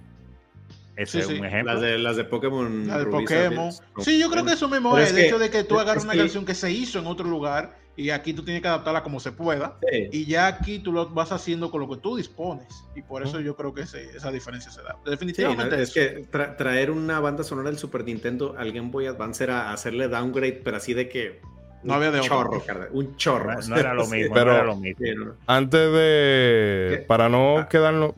Ese 0.96 1.12
Sí, 1.12 1.18
es 1.18 1.26
sí. 1.26 1.38
un 1.38 1.44
ejemplo. 1.46 1.72
Las 1.74 1.82
de, 1.82 1.98
las 1.98 2.16
de 2.16 2.24
Pokémon. 2.24 2.86
La 2.86 2.98
de 2.98 3.04
Rubí, 3.04 3.24
Pokémon. 3.24 3.70
Sí, 4.00 4.18
yo 4.18 4.30
creo 4.30 4.44
que 4.44 4.52
eso 4.54 4.68
mismo 4.68 4.92
Pero 4.94 5.04
es, 5.04 5.10
el 5.10 5.16
que- 5.16 5.26
hecho 5.26 5.38
de 5.38 5.50
que 5.50 5.62
tú 5.64 5.78
agarras 5.78 6.04
una 6.04 6.14
que- 6.14 6.20
canción 6.20 6.44
que 6.44 6.54
se 6.54 6.70
hizo 6.72 6.98
en 6.98 7.06
otro 7.06 7.26
lugar 7.28 7.76
y 7.98 8.10
aquí 8.10 8.32
tú 8.34 8.42
tienes 8.44 8.62
que 8.62 8.68
adaptarla 8.68 9.02
como 9.02 9.20
se 9.20 9.32
pueda. 9.32 9.76
Sí. 9.90 10.08
Y 10.12 10.24
ya 10.26 10.46
aquí 10.46 10.78
tú 10.78 10.92
lo 10.92 11.08
vas 11.10 11.32
haciendo 11.32 11.70
con 11.70 11.80
lo 11.82 11.88
que 11.88 11.96
tú 11.96 12.16
dispones. 12.16 12.66
Y 12.94 13.02
por 13.02 13.22
eso 13.22 13.40
yo 13.40 13.56
creo 13.56 13.72
que 13.74 13.82
ese- 13.82 14.16
esa 14.16 14.30
diferencia 14.32 14.70
se 14.70 14.82
da. 14.82 14.96
Sí, 15.04 15.10
Definitivamente. 15.10 15.76
no, 15.76 15.82
es 15.82 15.90
eso. 15.90 15.94
que 15.94 16.24
tra- 16.30 16.56
traer 16.56 16.90
una 16.90 17.20
banda 17.20 17.42
sonora 17.44 17.68
del 17.70 17.78
Super 17.78 18.04
Nintendo 18.04 18.54
al 18.58 18.72
Game 18.72 18.90
Boy 18.90 19.06
Advance 19.06 19.44
era 19.44 19.72
hacerle 19.72 20.08
downgrade, 20.08 20.60
pero 20.64 20.76
así 20.78 20.94
de 20.94 21.08
que. 21.08 21.40
No 21.82 21.94
había 21.94 22.10
de 22.10 22.20
chorro, 22.22 22.60
un 22.92 23.16
chorro. 23.16 23.52
No, 23.60 23.68
no 23.68 23.76
era 23.76 23.94
lo 23.94 24.04
Sí, 24.06 24.16
mismo. 24.16 24.34
pero- 24.34 24.46
no 24.52 24.56
era 24.56 24.64
lo 24.64 24.76
mismo. 24.76 24.98
sí. 25.04 25.12
Antes 25.46 25.92
de. 25.92 26.88
¿Qué? 26.90 26.96
Para 27.06 27.28
no 27.28 27.58
Ah. 27.58 27.68
quedarnos 27.68 28.14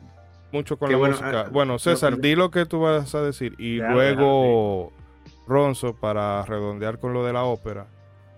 mucho 0.51 0.77
con 0.77 0.91
la 0.91 0.97
bueno, 0.97 1.15
música. 1.15 1.41
ah, 1.41 1.49
bueno, 1.51 1.79
César, 1.79 2.11
no, 2.11 2.17
no. 2.17 2.21
di 2.21 2.35
lo 2.35 2.51
que 2.51 2.65
tú 2.65 2.79
vas 2.81 3.13
a 3.15 3.21
decir. 3.23 3.55
Y 3.59 3.77
luego, 3.77 4.91
Ronzo, 5.47 5.93
para 5.95 6.43
redondear 6.45 6.99
con 6.99 7.13
lo 7.13 7.25
de 7.25 7.33
la 7.33 7.43
ópera. 7.43 7.87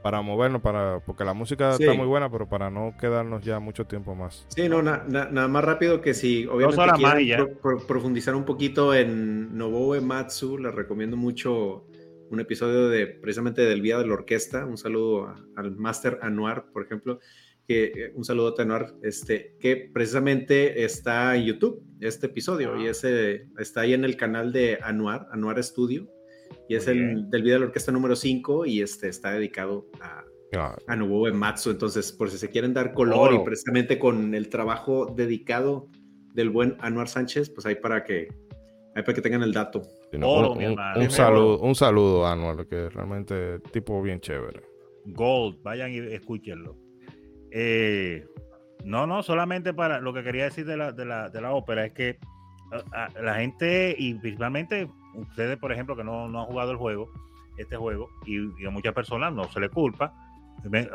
Para 0.01 0.21
movernos, 0.23 0.63
para 0.63 0.99
porque 1.05 1.23
la 1.23 1.35
música 1.35 1.73
Sí. 1.73 1.83
está 1.83 1.95
muy 1.95 2.07
buena, 2.07 2.27
pero 2.31 2.49
para 2.49 2.71
no 2.71 2.95
quedarnos 2.99 3.43
ya 3.43 3.59
mucho 3.59 3.85
tiempo 3.85 4.15
más. 4.15 4.47
Sí, 4.49 4.67
no, 4.67 4.81
na- 4.81 5.03
na- 5.07 5.29
nada 5.29 5.47
más 5.47 5.63
rápido 5.63 6.01
que 6.01 6.15
si 6.15 6.47
obviamente 6.47 6.81
quieren 6.97 7.45
pro- 7.61 7.77
pro- 7.77 7.85
profundizar 7.87 8.33
un 8.33 8.43
poquito 8.43 8.95
en 8.95 9.55
Nobuo 9.55 9.93
Ematsu, 9.93 10.57
les 10.57 10.73
recomiendo 10.73 11.17
mucho 11.17 11.85
un 12.31 12.39
episodio 12.39 12.89
de 12.89 13.05
precisamente 13.05 13.61
del 13.61 13.83
Día 13.83 13.99
de 13.99 14.07
la 14.07 14.13
Orquesta. 14.15 14.65
Un 14.65 14.77
saludo 14.79 15.35
al 15.55 15.75
Master 15.75 16.17
Anuar, 16.23 16.65
por 16.73 16.83
ejemplo. 16.83 17.19
Que, 17.67 17.85
eh, 17.85 18.11
un 18.15 18.25
saludo 18.25 18.55
a 18.57 18.61
Anuar, 18.61 18.93
este, 19.01 19.55
que 19.59 19.89
precisamente 19.93 20.83
está 20.83 21.35
en 21.35 21.45
YouTube, 21.45 21.83
este 21.99 22.27
episodio, 22.27 22.77
y 22.77 22.87
ese 22.87 23.47
está 23.57 23.81
ahí 23.81 23.93
en 23.93 24.03
el 24.03 24.17
canal 24.17 24.51
de 24.51 24.79
Anuar, 24.81 25.27
Anuar 25.31 25.63
Studio, 25.63 26.09
y 26.67 26.75
es 26.75 26.87
el 26.87 27.29
del 27.29 27.43
Día 27.43 27.53
de 27.53 27.59
la 27.59 27.65
Orquesta 27.67 27.91
número 27.91 28.15
5, 28.15 28.65
y 28.65 28.81
este 28.81 29.07
está 29.07 29.31
dedicado 29.31 29.87
a, 30.01 30.25
a 30.87 30.95
Nobuo 30.95 31.31
Matsu. 31.33 31.71
Entonces, 31.71 32.11
por 32.11 32.29
si 32.29 32.37
se 32.37 32.49
quieren 32.49 32.73
dar 32.73 32.93
color 32.93 33.33
y 33.33 33.39
precisamente 33.39 33.97
con 33.97 34.33
el 34.33 34.49
trabajo 34.49 35.05
dedicado 35.05 35.87
del 36.33 36.49
buen 36.49 36.75
Anuar 36.79 37.07
Sánchez, 37.07 37.49
pues 37.49 37.65
ahí 37.65 37.75
para 37.75 38.03
que, 38.03 38.27
ahí 38.95 39.03
para 39.03 39.13
que 39.13 39.21
tengan 39.21 39.43
el 39.43 39.53
dato. 39.53 39.83
un, 40.13 41.09
saludo, 41.09 41.59
un 41.59 41.75
saludo 41.75 42.25
a 42.25 42.33
Anuar, 42.33 42.67
que 42.67 42.89
realmente 42.89 43.59
tipo 43.71 44.01
bien 44.01 44.19
chévere. 44.19 44.61
Gold, 45.05 45.61
vayan 45.63 45.91
y 45.91 45.97
escúchenlo. 45.97 46.77
Eh, 47.51 48.25
no, 48.83 49.05
no, 49.05 49.21
solamente 49.23 49.73
para 49.73 49.99
lo 49.99 50.13
que 50.13 50.23
quería 50.23 50.45
decir 50.45 50.65
de 50.65 50.77
la, 50.77 50.91
de 50.91 51.05
la, 51.05 51.29
de 51.29 51.41
la 51.41 51.51
ópera 51.51 51.85
es 51.85 51.93
que 51.93 52.17
la 53.21 53.35
gente, 53.35 53.95
y 53.97 54.13
principalmente 54.15 54.89
ustedes, 55.13 55.57
por 55.57 55.71
ejemplo, 55.71 55.95
que 55.95 56.03
no, 56.03 56.29
no 56.29 56.41
han 56.41 56.45
jugado 56.45 56.71
el 56.71 56.77
juego, 56.77 57.11
este 57.57 57.75
juego, 57.75 58.09
y, 58.25 58.37
y, 58.61 58.65
a 58.65 58.69
muchas 58.69 58.93
personas 58.93 59.33
no 59.33 59.49
se 59.51 59.59
le 59.59 59.69
culpa, 59.69 60.13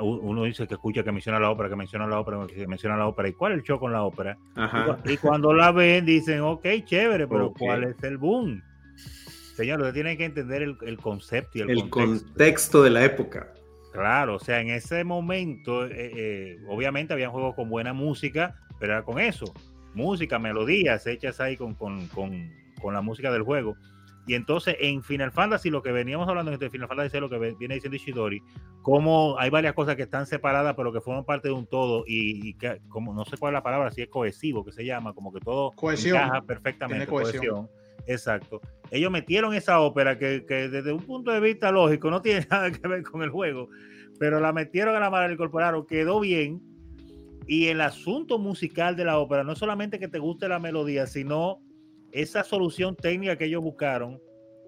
uno 0.00 0.44
dice 0.44 0.66
que 0.66 0.74
escucha 0.74 1.02
que 1.02 1.12
menciona 1.12 1.40
la 1.40 1.50
ópera, 1.50 1.68
que 1.68 1.76
menciona 1.76 2.06
la 2.06 2.20
ópera, 2.20 2.46
que 2.46 2.66
menciona 2.66 2.96
la 2.96 3.08
ópera. 3.08 3.28
¿Y 3.28 3.32
cuál 3.32 3.52
es 3.52 3.58
el 3.58 3.64
show 3.64 3.78
con 3.78 3.92
la 3.92 4.04
ópera? 4.04 4.38
Y, 5.04 5.16
cuando 5.16 5.52
la 5.52 5.72
ven, 5.72 6.06
dicen, 6.06 6.40
ok, 6.40 6.66
chévere, 6.84 7.26
pero 7.26 7.52
¿cuál 7.52 7.84
es 7.84 8.02
el 8.02 8.16
boom? 8.16 8.62
Señor, 9.56 9.80
usted 9.80 9.94
tiene 9.94 10.16
que 10.16 10.26
entender 10.26 10.62
el, 10.62 10.98
concepto 10.98 11.58
y 11.58 11.62
el, 11.62 11.70
el 11.70 11.88
contexto. 11.88 12.82
de 12.82 12.90
la 12.90 13.04
época. 13.04 13.52
Claro, 13.96 14.36
o 14.36 14.38
sea, 14.38 14.60
en 14.60 14.70
ese 14.70 15.04
momento, 15.04 15.86
eh, 15.86 15.90
eh, 15.94 16.58
obviamente 16.68 17.12
había 17.12 17.30
juegos 17.30 17.54
con 17.54 17.68
buena 17.68 17.92
música, 17.92 18.56
pero 18.78 18.92
era 18.92 19.02
con 19.02 19.18
eso. 19.18 19.52
Música, 19.94 20.38
melodías 20.38 21.06
hechas 21.06 21.40
ahí 21.40 21.56
con, 21.56 21.74
con, 21.74 22.06
con, 22.08 22.52
con 22.80 22.94
la 22.94 23.00
música 23.00 23.32
del 23.32 23.42
juego. 23.42 23.76
Y 24.26 24.34
entonces 24.34 24.76
en 24.80 25.02
Final 25.02 25.30
Fantasy, 25.30 25.70
lo 25.70 25.82
que 25.82 25.92
veníamos 25.92 26.28
hablando 26.28 26.50
en 26.50 26.54
este 26.54 26.68
Final 26.68 26.88
Fantasy, 26.88 27.20
lo 27.20 27.30
que 27.30 27.38
viene 27.58 27.76
diciendo 27.76 27.96
Ishidori, 27.96 28.42
como 28.82 29.38
hay 29.38 29.50
varias 29.50 29.72
cosas 29.74 29.94
que 29.94 30.02
están 30.02 30.26
separadas, 30.26 30.74
pero 30.76 30.92
que 30.92 31.00
forman 31.00 31.24
parte 31.24 31.48
de 31.48 31.54
un 31.54 31.66
todo, 31.66 32.04
y, 32.06 32.54
que, 32.54 32.80
como 32.88 33.14
no 33.14 33.24
sé 33.24 33.36
cuál 33.36 33.52
es 33.52 33.58
la 33.58 33.62
palabra, 33.62 33.90
si 33.92 34.02
es 34.02 34.08
cohesivo, 34.08 34.64
que 34.64 34.72
se 34.72 34.84
llama, 34.84 35.14
como 35.14 35.32
que 35.32 35.40
todo 35.40 35.72
encaja 35.72 36.42
perfectamente. 36.42 37.06
cohesión. 37.06 37.68
Exacto. 38.06 38.60
Ellos 38.90 39.10
metieron 39.10 39.54
esa 39.54 39.80
ópera 39.80 40.18
que, 40.18 40.44
que, 40.46 40.68
desde 40.68 40.92
un 40.92 41.02
punto 41.02 41.32
de 41.32 41.40
vista 41.40 41.72
lógico 41.72 42.10
no 42.10 42.22
tiene 42.22 42.46
nada 42.50 42.70
que 42.70 42.86
ver 42.86 43.02
con 43.02 43.22
el 43.22 43.30
juego, 43.30 43.68
pero 44.18 44.40
la 44.40 44.52
metieron 44.52 44.94
a 44.96 45.00
la 45.00 45.10
mano, 45.10 45.26
la 45.26 45.34
incorporaron, 45.34 45.86
quedó 45.86 46.20
bien. 46.20 46.62
Y 47.48 47.66
el 47.66 47.80
asunto 47.80 48.38
musical 48.38 48.96
de 48.96 49.04
la 49.04 49.18
ópera 49.18 49.44
no 49.44 49.52
es 49.52 49.58
solamente 49.58 50.00
que 50.00 50.08
te 50.08 50.18
guste 50.18 50.48
la 50.48 50.58
melodía, 50.58 51.06
sino 51.06 51.60
esa 52.10 52.42
solución 52.42 52.96
técnica 52.96 53.36
que 53.36 53.44
ellos 53.44 53.62
buscaron 53.62 54.20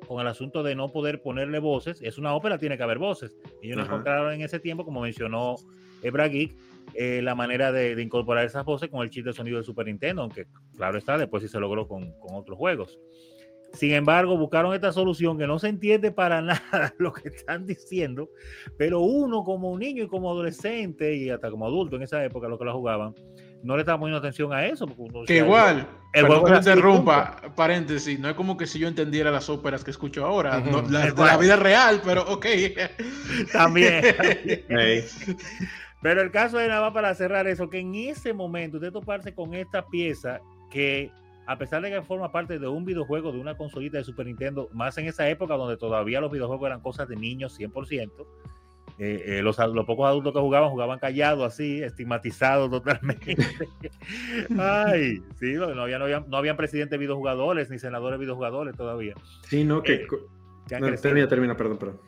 con 0.06 0.20
el 0.20 0.26
asunto 0.26 0.62
de 0.62 0.74
no 0.74 0.92
poder 0.92 1.20
ponerle 1.20 1.58
voces, 1.58 2.00
es 2.02 2.18
una 2.18 2.34
ópera, 2.34 2.58
tiene 2.58 2.76
que 2.76 2.82
haber 2.82 2.98
voces. 2.98 3.36
Ellos 3.62 3.76
no 3.76 3.84
encontraron 3.84 4.32
en 4.32 4.42
ese 4.42 4.60
tiempo, 4.60 4.84
como 4.84 5.00
mencionó 5.00 5.56
Ebra 6.02 6.28
Geek, 6.28 6.56
eh, 6.94 7.20
la 7.22 7.34
manera 7.34 7.72
de, 7.72 8.00
incorporar 8.02 8.44
esas 8.44 8.64
voces 8.64 8.88
con 8.88 9.02
el 9.02 9.10
chip 9.10 9.24
de 9.24 9.32
sonido 9.32 9.56
del 9.56 9.64
Super 9.64 9.86
Nintendo, 9.86 10.22
aunque 10.22 10.46
claro 10.76 10.98
está, 10.98 11.18
después 11.18 11.42
sí 11.42 11.48
se 11.48 11.60
logró 11.60 11.86
con, 11.86 12.12
con 12.20 12.34
otros 12.34 12.56
juegos. 12.58 12.98
Sin 13.74 13.92
embargo, 13.92 14.36
buscaron 14.36 14.74
esta 14.74 14.92
solución 14.92 15.36
que 15.36 15.46
no 15.46 15.58
se 15.58 15.68
entiende 15.68 16.10
para 16.10 16.40
nada 16.42 16.94
lo 16.98 17.12
que 17.12 17.28
están 17.28 17.66
diciendo, 17.66 18.30
pero 18.76 19.00
uno 19.00 19.44
como 19.44 19.70
un 19.70 19.80
niño 19.80 20.04
y 20.04 20.08
como 20.08 20.30
adolescente 20.30 21.14
y 21.14 21.30
hasta 21.30 21.50
como 21.50 21.66
adulto 21.66 21.96
en 21.96 22.02
esa 22.02 22.24
época, 22.24 22.48
lo 22.48 22.58
que 22.58 22.64
la 22.64 22.72
jugaban, 22.72 23.14
no 23.62 23.76
le 23.76 23.82
estaba 23.82 23.98
poniendo 23.98 24.18
atención 24.18 24.52
a 24.52 24.66
eso. 24.66 24.86
que 25.26 25.38
igual, 25.38 25.86
el 26.12 26.26
juego 26.26 26.44
que 26.44 26.56
interrumpa, 26.56 27.40
paréntesis, 27.56 28.18
no 28.18 28.28
es 28.28 28.34
como 28.34 28.56
que 28.56 28.66
si 28.66 28.78
yo 28.78 28.88
entendiera 28.88 29.30
las 29.30 29.48
óperas 29.50 29.84
que 29.84 29.90
escucho 29.90 30.24
ahora, 30.24 30.62
la, 30.88 31.06
de 31.06 31.12
la 31.14 31.36
vida 31.36 31.56
real, 31.56 32.00
pero 32.04 32.22
ok. 32.22 32.46
También. 33.52 34.04
Pero 36.00 36.22
el 36.22 36.30
caso 36.30 36.60
era 36.60 36.74
nada 36.74 36.92
para 36.92 37.14
cerrar 37.14 37.46
eso, 37.46 37.68
que 37.68 37.80
en 37.80 37.94
ese 37.94 38.32
momento 38.32 38.78
de 38.78 38.90
toparse 38.90 39.34
con 39.34 39.54
esta 39.54 39.86
pieza 39.86 40.40
que 40.70 41.10
a 41.46 41.56
pesar 41.56 41.80
de 41.80 41.90
que 41.90 42.02
forma 42.02 42.30
parte 42.30 42.58
de 42.58 42.68
un 42.68 42.84
videojuego 42.84 43.32
de 43.32 43.40
una 43.40 43.56
consolita 43.56 43.96
de 43.96 44.04
Super 44.04 44.26
Nintendo, 44.26 44.68
más 44.74 44.98
en 44.98 45.06
esa 45.06 45.28
época 45.30 45.54
donde 45.54 45.78
todavía 45.78 46.20
los 46.20 46.30
videojuegos 46.30 46.66
eran 46.66 46.82
cosas 46.82 47.08
de 47.08 47.16
niños 47.16 47.58
100%, 47.58 48.10
eh, 48.98 49.38
eh, 49.38 49.42
los, 49.42 49.56
los, 49.58 49.86
pocos 49.86 50.06
adultos 50.06 50.34
que 50.34 50.40
jugaban, 50.40 50.70
jugaban 50.70 50.98
callados, 50.98 51.44
así, 51.54 51.82
estigmatizados 51.82 52.68
totalmente. 52.68 53.36
Ay, 54.58 55.22
sí, 55.38 55.54
no, 55.54 55.66
había, 55.80 55.98
no, 55.98 56.04
había, 56.04 56.20
no 56.20 56.36
habían 56.36 56.56
presidentes 56.56 56.98
videojugadores 56.98 57.70
ni 57.70 57.78
senadores 57.78 58.18
videojugadores 58.18 58.76
todavía. 58.76 59.14
Sí, 59.48 59.64
no, 59.64 59.82
que. 59.82 59.94
Eh, 59.94 60.98
termina, 61.00 61.28
termina, 61.28 61.56
perdón, 61.56 61.78
perdón. 61.78 62.00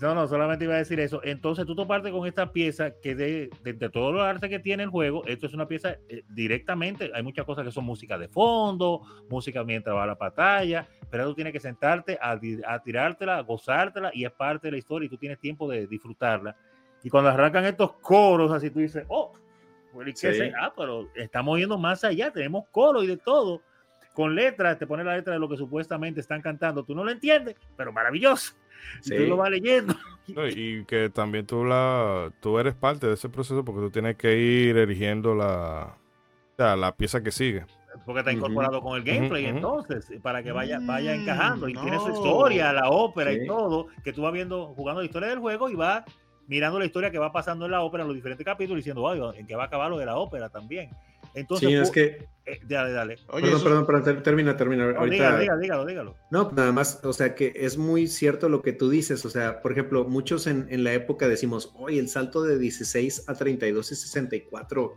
No, 0.00 0.14
no, 0.14 0.28
solamente 0.28 0.64
iba 0.64 0.74
a 0.74 0.78
decir 0.78 1.00
eso. 1.00 1.20
Entonces 1.24 1.66
tú 1.66 1.74
toparte 1.74 2.12
con 2.12 2.26
esta 2.26 2.52
pieza 2.52 2.92
que 3.00 3.14
de, 3.14 3.50
de, 3.62 3.88
todo 3.88 4.12
lo 4.12 4.22
arte 4.22 4.48
que 4.48 4.60
tiene 4.60 4.84
el 4.84 4.90
juego, 4.90 5.24
esto 5.26 5.46
es 5.46 5.54
una 5.54 5.66
pieza 5.66 5.96
eh, 6.08 6.22
directamente, 6.28 7.10
hay 7.14 7.22
muchas 7.22 7.44
cosas 7.44 7.64
que 7.64 7.72
son 7.72 7.84
música 7.84 8.16
de 8.16 8.28
fondo, 8.28 9.02
música 9.28 9.64
mientras 9.64 9.96
va 9.96 10.04
a 10.04 10.06
la 10.06 10.14
batalla, 10.14 10.86
pero 11.10 11.26
tú 11.26 11.34
tienes 11.34 11.52
que 11.52 11.60
sentarte 11.60 12.18
a, 12.20 12.38
a 12.66 12.82
tirártela, 12.82 13.38
a 13.38 13.42
gozártela 13.42 14.10
y 14.14 14.24
es 14.24 14.32
parte 14.32 14.68
de 14.68 14.72
la 14.72 14.78
historia 14.78 15.06
y 15.06 15.08
tú 15.08 15.16
tienes 15.16 15.38
tiempo 15.40 15.68
de 15.68 15.86
disfrutarla. 15.86 16.56
Y 17.02 17.10
cuando 17.10 17.30
arrancan 17.30 17.64
estos 17.64 17.92
coros, 17.94 18.52
así 18.52 18.70
tú 18.70 18.80
dices, 18.80 19.04
oh, 19.08 19.32
pues, 19.92 20.24
ah, 20.60 20.72
pero 20.76 21.08
estamos 21.14 21.58
yendo 21.58 21.78
más 21.78 22.04
allá, 22.04 22.30
tenemos 22.30 22.64
coro 22.70 23.02
y 23.02 23.06
de 23.06 23.16
todo 23.16 23.62
con 24.18 24.34
letras, 24.34 24.76
te 24.78 24.86
pone 24.86 25.04
la 25.04 25.14
letra 25.14 25.32
de 25.32 25.38
lo 25.38 25.48
que 25.48 25.56
supuestamente 25.56 26.20
están 26.20 26.42
cantando. 26.42 26.82
Tú 26.82 26.92
no 26.92 27.04
lo 27.04 27.10
entiendes, 27.12 27.54
pero 27.76 27.92
maravilloso. 27.92 28.54
Tú 29.04 29.14
lo 29.14 29.36
vas 29.36 29.50
leyendo. 29.50 29.94
y 30.54 30.84
que 30.84 31.10
también 31.10 31.46
tú, 31.46 31.64
la, 31.64 32.32
tú 32.40 32.58
eres 32.58 32.74
parte 32.74 33.06
de 33.06 33.14
ese 33.14 33.28
proceso 33.28 33.64
porque 33.64 33.80
tú 33.80 33.90
tienes 33.90 34.16
que 34.16 34.36
ir 34.36 34.76
erigiendo 34.76 35.34
la, 35.34 35.96
la 36.56 36.94
pieza 36.96 37.22
que 37.22 37.30
sigue. 37.30 37.64
Porque 38.04 38.20
está 38.20 38.32
incorporado 38.32 38.80
con 38.80 38.96
el 38.96 39.04
gameplay, 39.04 39.46
entonces, 39.46 40.06
para 40.22 40.42
que 40.42 40.52
vaya, 40.52 40.78
vaya 40.80 41.14
mm, 41.14 41.20
encajando. 41.20 41.68
Y 41.68 41.74
tiene 41.74 41.98
su 41.98 42.10
historia, 42.10 42.72
la 42.72 42.90
ópera 42.90 43.32
y 43.32 43.46
todo, 43.46 43.88
que 44.04 44.12
tú 44.12 44.22
vas 44.22 44.32
viendo, 44.32 44.68
jugando 44.68 45.00
la 45.00 45.06
historia 45.06 45.28
del 45.28 45.38
juego 45.38 45.68
y 45.68 45.74
vas 45.74 46.04
mirando 46.46 46.78
la 46.78 46.86
historia 46.86 47.10
que 47.10 47.18
va 47.18 47.32
pasando 47.32 47.66
en 47.66 47.72
la 47.72 47.82
ópera, 47.82 48.02
en 48.02 48.08
los 48.08 48.16
diferentes 48.16 48.44
capítulos, 48.44 48.78
diciendo, 48.78 49.34
en 49.34 49.46
qué 49.46 49.54
va 49.54 49.64
a 49.64 49.66
acabar 49.66 49.90
lo 49.90 49.98
de 49.98 50.06
la 50.06 50.16
ópera 50.16 50.48
también. 50.48 50.90
Entonces, 51.34 51.68
sí, 51.68 51.74
es 51.74 51.90
que. 51.90 52.26
Eh, 52.46 52.60
dale, 52.66 52.92
dale. 52.92 53.18
perdón, 53.30 53.62
perdón, 53.62 53.86
perdón, 53.86 54.22
termina, 54.22 54.56
termina. 54.56 54.84
Ahorita... 54.96 55.38
dígalo, 55.38 55.60
dígalo, 55.60 55.86
dígalo, 55.86 56.16
No, 56.30 56.50
nada 56.54 56.72
más, 56.72 57.00
o 57.04 57.12
sea, 57.12 57.34
que 57.34 57.52
es 57.54 57.76
muy 57.76 58.06
cierto 58.06 58.48
lo 58.48 58.62
que 58.62 58.72
tú 58.72 58.88
dices. 58.88 59.24
O 59.24 59.30
sea, 59.30 59.60
por 59.60 59.72
ejemplo, 59.72 60.04
muchos 60.04 60.46
en, 60.46 60.66
en 60.70 60.84
la 60.84 60.94
época 60.94 61.28
decimos, 61.28 61.72
oye, 61.76 61.98
el 61.98 62.08
salto 62.08 62.42
de 62.42 62.58
16 62.58 63.28
a 63.28 63.34
32 63.34 63.92
y 63.92 63.94
64, 63.94 64.94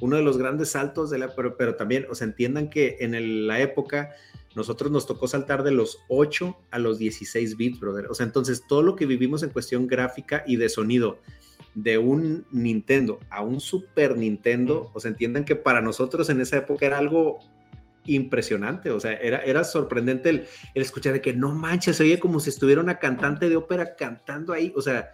uno 0.00 0.16
de 0.16 0.22
los 0.22 0.38
grandes 0.38 0.70
saltos 0.70 1.10
de 1.10 1.18
la. 1.18 1.34
Pero, 1.34 1.56
pero 1.56 1.76
también, 1.76 2.06
o 2.10 2.14
sea, 2.14 2.26
entiendan 2.26 2.70
que 2.70 2.96
en 3.00 3.46
la 3.46 3.60
época 3.60 4.10
nosotros 4.54 4.90
nos 4.90 5.06
tocó 5.06 5.26
saltar 5.26 5.62
de 5.64 5.72
los 5.72 5.98
8 6.08 6.56
a 6.70 6.78
los 6.78 6.98
16 6.98 7.56
bits, 7.56 7.80
brother. 7.80 8.06
O 8.08 8.14
sea, 8.14 8.24
entonces 8.24 8.64
todo 8.66 8.82
lo 8.82 8.96
que 8.96 9.06
vivimos 9.06 9.42
en 9.42 9.50
cuestión 9.50 9.86
gráfica 9.86 10.44
y 10.46 10.56
de 10.56 10.68
sonido 10.68 11.18
de 11.74 11.98
un 11.98 12.46
Nintendo 12.50 13.20
a 13.30 13.42
un 13.42 13.60
Super 13.60 14.16
Nintendo, 14.16 14.90
o 14.94 15.00
sea, 15.00 15.10
entiendan 15.10 15.44
que 15.44 15.56
para 15.56 15.80
nosotros 15.80 16.30
en 16.30 16.40
esa 16.40 16.58
época 16.58 16.86
era 16.86 16.98
algo 16.98 17.40
impresionante, 18.06 18.90
o 18.90 19.00
sea, 19.00 19.14
era, 19.14 19.38
era 19.38 19.64
sorprendente 19.64 20.28
el, 20.28 20.46
escuchar 20.74 21.14
de 21.14 21.20
que 21.20 21.32
no 21.32 21.52
manches, 21.52 21.96
se 21.96 22.04
oye 22.04 22.18
como 22.18 22.38
si 22.38 22.50
estuviera 22.50 22.80
una 22.80 22.98
cantante 22.98 23.48
de 23.48 23.56
ópera 23.56 23.96
cantando 23.96 24.52
ahí, 24.52 24.72
o 24.76 24.82
sea, 24.82 25.12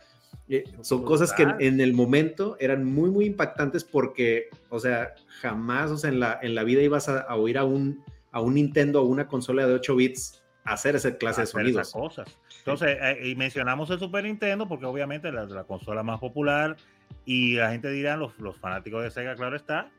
eh, 0.48 0.64
son 0.80 1.04
cosas 1.04 1.32
que 1.32 1.46
en, 1.60 1.80
el 1.80 1.92
momento 1.92 2.56
eran 2.58 2.84
muy, 2.84 3.10
muy 3.10 3.24
impactantes 3.24 3.84
porque, 3.84 4.48
o 4.68 4.80
sea, 4.80 5.14
jamás, 5.40 5.90
o 5.90 5.96
sea, 5.96 6.10
en 6.10 6.20
la, 6.20 6.38
en 6.42 6.54
la 6.54 6.64
vida 6.64 6.82
ibas 6.82 7.08
a, 7.08 7.34
oír 7.36 7.56
a 7.56 7.64
un, 7.64 8.04
a 8.32 8.40
un 8.40 8.54
Nintendo 8.54 9.02
o 9.02 9.06
una 9.06 9.28
consola 9.28 9.66
de 9.66 9.74
8 9.74 9.96
bits 9.96 10.39
hacer 10.64 10.96
esa 10.96 11.16
clase 11.16 11.42
de 11.42 11.46
sonidos. 11.46 11.92
cosas. 11.92 12.38
Entonces, 12.58 12.96
eh, 13.00 13.28
y 13.28 13.34
mencionamos 13.34 13.90
el 13.90 13.98
Super 13.98 14.24
Nintendo 14.24 14.68
porque 14.68 14.86
obviamente 14.86 15.28
es 15.28 15.34
la, 15.34 15.64
consola 15.64 16.02
más 16.02 16.20
popular 16.20 16.76
y 17.24 17.54
la 17.54 17.70
gente 17.70 17.90
dirá, 17.90 18.16
los, 18.16 18.38
los 18.38 18.56
fanáticos 18.58 19.02
de 19.02 19.10
Sega, 19.10 19.34
claro 19.34 19.56
está, 19.56 19.90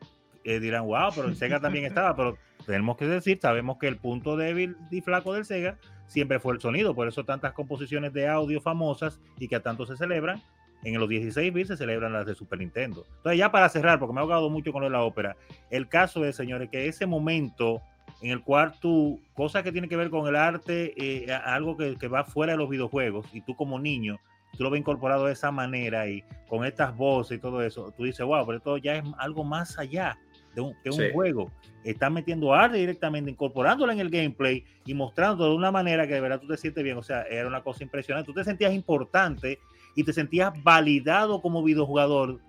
eh, 0.43 0.59
dirán, 0.59 0.85
wow, 0.85 1.11
pero 1.15 1.27
en 1.27 1.35
Sega 1.35 1.59
también 1.59 1.85
estaba, 1.85 2.15
pero 2.15 2.37
tenemos 2.65 2.97
que 2.97 3.07
decir, 3.07 3.39
sabemos 3.41 3.77
que 3.77 3.87
el 3.87 3.97
punto 3.97 4.37
débil 4.37 4.77
y 4.89 5.01
flaco 5.01 5.33
del 5.33 5.45
Sega 5.45 5.77
siempre 6.07 6.39
fue 6.39 6.53
el 6.53 6.61
sonido, 6.61 6.93
por 6.93 7.07
eso 7.07 7.23
tantas 7.23 7.53
composiciones 7.53 8.13
de 8.13 8.27
audio 8.27 8.61
famosas 8.61 9.19
y 9.39 9.47
que 9.47 9.55
a 9.55 9.61
tanto 9.61 9.85
se 9.85 9.97
celebran, 9.97 10.41
en 10.83 10.99
los 10.99 11.07
16 11.07 11.53
bits 11.53 11.67
se 11.69 11.77
celebran 11.77 12.11
las 12.11 12.25
de 12.25 12.35
Super 12.35 12.59
Nintendo. 12.59 13.05
Entonces 13.17 13.37
ya 13.37 13.51
para 13.51 13.69
cerrar, 13.69 13.99
porque 13.99 14.13
me 14.13 14.19
ha 14.19 14.23
ahogado 14.23 14.49
mucho 14.49 14.71
con 14.71 14.81
lo 14.81 14.87
de 14.87 14.91
la 14.91 15.03
ópera, 15.03 15.37
el 15.69 15.87
caso 15.87 16.25
es, 16.25 16.35
señores, 16.35 16.69
que 16.69 16.87
ese 16.87 17.05
momento 17.05 17.81
en 18.21 18.31
el 18.31 18.41
cual 18.41 18.73
tú, 18.79 19.19
cosas 19.33 19.63
que 19.63 19.71
tienen 19.71 19.89
que 19.89 19.95
ver 19.95 20.09
con 20.09 20.27
el 20.27 20.35
arte, 20.35 20.93
eh, 20.95 21.31
algo 21.33 21.75
que, 21.75 21.95
que, 21.97 22.07
va 22.07 22.23
fuera 22.23 22.53
de 22.53 22.57
los 22.57 22.69
videojuegos, 22.69 23.25
y 23.33 23.41
tú 23.41 23.55
como 23.55 23.79
niño, 23.79 24.19
tú 24.57 24.63
lo 24.63 24.69
ves 24.69 24.79
incorporado 24.79 25.25
de 25.25 25.33
esa 25.33 25.51
manera 25.51 26.07
y 26.07 26.23
con 26.47 26.65
estas 26.65 26.95
voces 26.95 27.37
y 27.37 27.41
todo 27.41 27.63
eso, 27.63 27.93
tú 27.95 28.03
dices, 28.03 28.25
wow, 28.25 28.45
pero 28.45 28.57
esto 28.57 28.77
ya 28.77 28.95
es 28.97 29.03
algo 29.17 29.43
más 29.43 29.79
allá 29.79 30.17
de 30.55 30.61
un, 30.61 30.75
de 30.83 30.89
un 30.89 30.97
sí. 30.97 31.03
juego. 31.13 31.51
Están 31.83 32.13
metiendo 32.13 32.53
arte 32.53 32.77
directamente, 32.77 33.31
incorporándolo 33.31 33.91
en 33.91 33.99
el 33.99 34.09
gameplay 34.09 34.63
y 34.85 34.93
mostrándolo 34.93 35.51
de 35.51 35.57
una 35.57 35.71
manera 35.71 36.05
que 36.05 36.13
de 36.13 36.21
verdad 36.21 36.39
tú 36.39 36.47
te 36.47 36.57
sientes 36.57 36.83
bien. 36.83 36.97
O 36.97 37.03
sea, 37.03 37.23
era 37.23 37.47
una 37.47 37.61
cosa 37.61 37.83
impresionante. 37.83 38.27
Tú 38.27 38.33
te 38.33 38.43
sentías 38.43 38.73
importante 38.73 39.59
y 39.95 40.03
te 40.03 40.13
sentías 40.13 40.51
validado 40.63 41.41
como 41.41 41.63
videojugador 41.63 42.39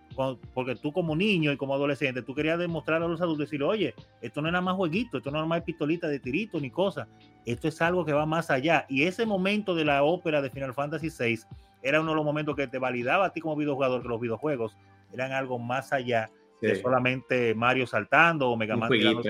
porque 0.55 0.77
tú 0.77 0.93
como 0.93 1.17
niño 1.17 1.53
y 1.53 1.57
como 1.57 1.75
adolescente, 1.75 2.23
tú 2.23 2.35
querías 2.35 2.59
demostrar 2.59 3.03
a 3.03 3.09
los 3.09 3.21
adultos, 3.21 3.47
decirle, 3.47 3.67
oye, 3.67 3.95
esto 4.21 4.43
no 4.43 4.51
nada 4.51 4.63
más 4.63 4.77
jueguito, 4.77 5.19
esto 5.19 5.31
no 5.31 5.39
nada 5.39 5.47
más 5.47 5.63
pistolita 5.63 6.09
de 6.09 6.19
tirito 6.19 6.61
ni 6.61 6.71
cosa, 6.71 7.09
esto 7.45 7.69
es 7.69 7.81
algo 7.83 8.05
que 8.05 8.13
va 8.13 8.27
más 8.27 8.51
allá. 8.51 8.87
Y 8.89 9.05
ese 9.05 9.27
momento 9.27 9.75
de 9.75 9.85
la 9.85 10.03
ópera 10.03 10.43
de 10.43 10.51
Final 10.51 10.75
Fantasy 10.75 11.09
VI 11.09 11.41
era 11.83 12.01
uno 12.01 12.11
de 12.11 12.17
los 12.17 12.25
momentos 12.25 12.55
que 12.57 12.67
te 12.67 12.79
validaba 12.79 13.27
a 13.27 13.33
ti 13.33 13.41
como 13.41 13.57
videojugador 13.57 14.03
que 14.03 14.09
los 14.09 14.21
videojuegos 14.21 14.77
eran 15.13 15.33
algo 15.33 15.59
más 15.59 15.93
allá 15.93 16.31
sí. 16.61 16.67
de 16.67 16.77
solamente 16.77 17.55
Mario 17.55 17.87
saltando 17.87 18.51
o 18.51 18.57
Mega 18.57 18.77
Man 18.77 18.91
tirando. 18.91 19.23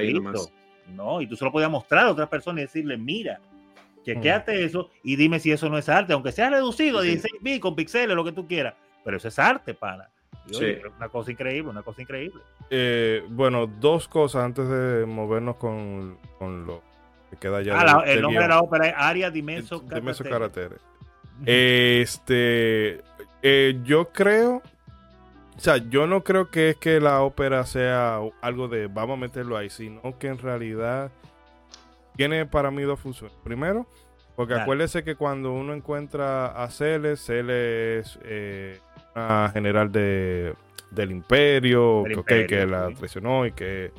No, 0.88 1.20
y 1.20 1.26
tú 1.28 1.36
solo 1.36 1.52
podías 1.52 1.70
mostrar 1.70 2.06
a 2.06 2.10
otras 2.10 2.28
personas 2.28 2.58
y 2.58 2.62
decirle, 2.62 2.98
mira, 2.98 3.40
chequeate 4.02 4.52
mm. 4.52 4.66
eso 4.66 4.90
y 5.02 5.16
dime 5.16 5.40
si 5.40 5.52
eso 5.52 5.68
no 5.68 5.78
es 5.78 5.88
arte, 5.88 6.12
aunque 6.12 6.32
sea 6.32 6.50
reducido 6.50 6.98
a 6.98 7.02
sí. 7.02 7.08
16 7.08 7.42
bits 7.42 7.60
con 7.60 7.74
píxeles, 7.74 8.16
lo 8.16 8.24
que 8.24 8.32
tú 8.32 8.46
quieras, 8.46 8.74
pero 9.04 9.16
eso 9.16 9.28
es 9.28 9.38
arte, 9.38 9.74
pana. 9.74 10.08
Sí. 10.50 10.76
Una 10.96 11.08
cosa 11.08 11.30
increíble, 11.30 11.70
una 11.70 11.82
cosa 11.82 12.02
increíble. 12.02 12.42
Eh, 12.68 13.22
bueno, 13.28 13.66
dos 13.66 14.08
cosas 14.08 14.44
antes 14.44 14.68
de 14.68 15.06
movernos 15.06 15.56
con, 15.56 16.18
con 16.38 16.66
lo 16.66 16.82
que 17.30 17.36
queda 17.36 17.62
ya. 17.62 17.80
Ah, 17.80 17.84
la, 17.84 18.12
el 18.12 18.20
nombre 18.20 18.40
guion. 18.40 18.42
de 18.42 18.48
la 18.48 18.60
ópera 18.60 18.88
es 18.88 18.94
Aria 18.96 19.30
Dimenso 19.30 19.80
Dimenso 19.80 20.24
Caratere. 20.24 20.76
Este, 21.46 23.00
eh, 23.42 23.80
yo 23.84 24.10
creo, 24.10 24.62
o 25.56 25.60
sea, 25.60 25.76
yo 25.76 26.06
no 26.06 26.22
creo 26.22 26.50
que 26.50 26.70
es 26.70 26.76
que 26.76 27.00
la 27.00 27.22
ópera 27.22 27.64
sea 27.66 28.20
algo 28.40 28.68
de 28.68 28.88
vamos 28.88 29.16
a 29.16 29.20
meterlo 29.20 29.56
ahí, 29.56 29.70
sino 29.70 30.18
que 30.18 30.28
en 30.28 30.38
realidad 30.38 31.10
tiene 32.16 32.46
para 32.46 32.70
mí 32.70 32.82
dos 32.82 33.00
funciones. 33.00 33.36
Primero, 33.44 33.86
porque 34.36 34.50
claro. 34.50 34.62
acuérdese 34.62 35.04
que 35.04 35.14
cuando 35.14 35.52
uno 35.52 35.74
encuentra 35.74 36.46
a 36.46 36.68
Celes, 36.70 37.20
Celes 37.24 38.06
es 38.06 38.18
eh, 38.24 38.78
una 39.14 39.50
general 39.52 39.92
de, 39.92 40.54
del 40.90 41.10
imperio, 41.10 42.02
Del 42.04 42.18
okay, 42.18 42.40
imperio, 42.42 42.46
que 42.46 42.66
la 42.66 42.90
traicionó 42.94 43.46
y 43.46 43.52
que 43.52 43.92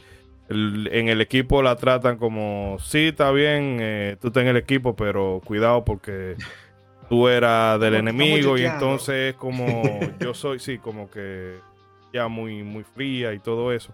el- 0.50 0.90
en 0.92 1.08
el 1.08 1.22
equipo 1.22 1.62
la 1.62 1.76
tratan 1.76 2.18
como, 2.18 2.78
sí, 2.80 3.08
está 3.10 3.32
bien, 3.32 3.78
eh, 3.80 4.18
tú 4.22 4.28
estás 4.28 4.42
en 4.44 4.50
el 4.50 4.58
equipo, 4.58 4.96
pero 4.96 5.42
cuidado 5.46 5.84
porque 5.86 6.36
tú 7.10 7.28
eras 7.28 7.80
del 7.80 7.96
enemigo 7.96 8.58
y 8.58 8.66
entonces 8.66 9.34
es 9.34 9.36
como 9.36 10.00
yo 10.20 10.34
soy, 10.34 10.60
sí, 10.60 10.78
como 10.80 11.10
que 11.10 11.56
ya 12.12 12.28
muy, 12.28 12.64
muy 12.64 12.84
fría 12.84 13.34
y 13.34 13.40
todo 13.40 13.72
eso. 13.72 13.94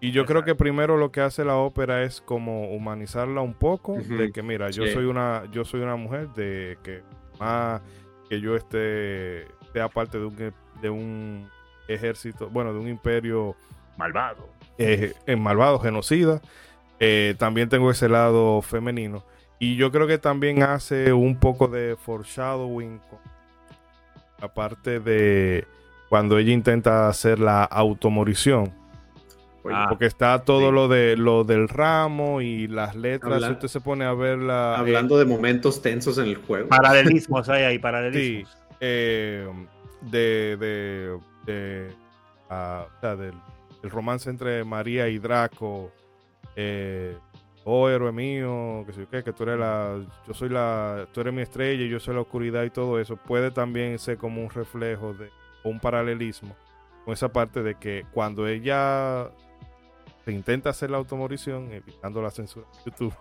Y 0.00 0.12
yo 0.12 0.24
creo 0.26 0.44
que 0.44 0.54
primero 0.54 0.96
lo 0.96 1.10
que 1.10 1.20
hace 1.20 1.44
la 1.44 1.56
ópera 1.56 2.04
es 2.04 2.20
como 2.20 2.70
humanizarla 2.70 3.40
un 3.40 3.54
poco, 3.54 3.96
de 3.98 4.30
que 4.30 4.42
mira, 4.42 4.70
yo 4.70 4.84
sí. 4.84 4.92
soy 4.92 5.06
una, 5.06 5.42
yo 5.50 5.64
soy 5.64 5.80
una 5.80 5.96
mujer 5.96 6.28
de 6.34 6.78
que 6.84 7.02
más 7.40 7.82
que 8.28 8.40
yo 8.40 8.54
esté, 8.54 9.46
sea 9.72 9.88
parte 9.88 10.18
de 10.18 10.24
un, 10.26 10.36
de 10.80 10.90
un 10.90 11.48
ejército, 11.88 12.48
bueno, 12.48 12.72
de 12.72 12.78
un 12.78 12.88
imperio 12.88 13.56
Malvado. 13.96 14.48
eh, 14.78 15.14
eh, 15.26 15.34
malvado, 15.36 15.80
genocida. 15.80 16.40
Eh, 17.00 17.34
también 17.38 17.68
tengo 17.68 17.90
ese 17.90 18.08
lado 18.08 18.62
femenino. 18.62 19.24
Y 19.58 19.74
yo 19.76 19.90
creo 19.90 20.06
que 20.06 20.18
también 20.18 20.62
hace 20.62 21.12
un 21.12 21.36
poco 21.40 21.66
de 21.66 21.96
foreshadowing. 21.96 23.00
con 23.10 23.18
La 24.40 24.54
parte 24.54 25.00
de 25.00 25.66
cuando 26.08 26.38
ella 26.38 26.52
intenta 26.52 27.08
hacer 27.08 27.40
la 27.40 27.64
automorición. 27.64 28.72
Oye, 29.64 29.74
Ah, 29.76 29.86
Porque 29.88 30.06
está 30.06 30.38
todo 30.44 30.68
sí. 30.68 30.72
lo 30.74 30.88
de 30.88 31.16
lo 31.16 31.44
del 31.44 31.68
ramo 31.68 32.40
y 32.40 32.68
las 32.68 32.94
letras. 32.94 33.34
Habla- 33.34 33.46
si 33.48 33.52
usted 33.54 33.68
se 33.68 33.80
pone 33.80 34.04
a 34.04 34.14
ver 34.14 34.38
la. 34.38 34.76
Hablando 34.76 35.18
de 35.18 35.24
momentos 35.24 35.82
tensos 35.82 36.16
en 36.18 36.26
el 36.26 36.36
juego. 36.36 36.68
Paralelismos 36.68 37.48
hay 37.48 37.64
ahí, 37.64 37.78
paralelismos. 37.78 38.56
eh, 38.80 39.46
de, 40.02 40.56
de, 40.56 41.18
de- 41.44 41.92
ah, 42.50 42.86
o 42.96 43.00
sea, 43.00 43.16
del, 43.16 43.34
del 43.82 43.90
romance 43.90 44.30
entre 44.30 44.62
María 44.64 45.08
y 45.08 45.18
Draco. 45.18 45.90
Eh, 46.56 47.16
oh, 47.64 47.88
héroe 47.88 48.12
mío, 48.12 48.84
que 48.86 48.92
sé 48.92 49.00
yo 49.00 49.10
qué, 49.10 49.22
que 49.22 49.32
tú 49.32 49.42
eres 49.42 49.58
la, 49.58 49.98
yo 50.26 50.34
soy 50.34 50.48
la, 50.48 51.06
tú 51.12 51.20
eres 51.20 51.34
mi 51.34 51.42
estrella 51.42 51.84
y 51.84 51.88
yo 51.88 52.00
soy 52.00 52.14
la 52.14 52.22
oscuridad 52.22 52.64
y 52.64 52.70
todo 52.70 52.98
eso, 52.98 53.16
puede 53.16 53.50
también 53.50 53.98
ser 53.98 54.16
como 54.16 54.42
un 54.42 54.48
reflejo 54.50 55.12
de, 55.14 55.28
o 55.62 55.68
un 55.68 55.78
paralelismo 55.78 56.56
con 57.04 57.12
esa 57.14 57.30
parte 57.30 57.62
de 57.62 57.74
que 57.74 58.04
cuando 58.12 58.48
ella 58.48 59.28
se 60.28 60.32
intenta 60.34 60.68
hacer 60.68 60.90
la 60.90 60.98
automorición, 60.98 61.72
evitando 61.72 62.20
la 62.20 62.30
censura 62.30 62.66
de 62.66 62.90
YouTube, 62.90 63.14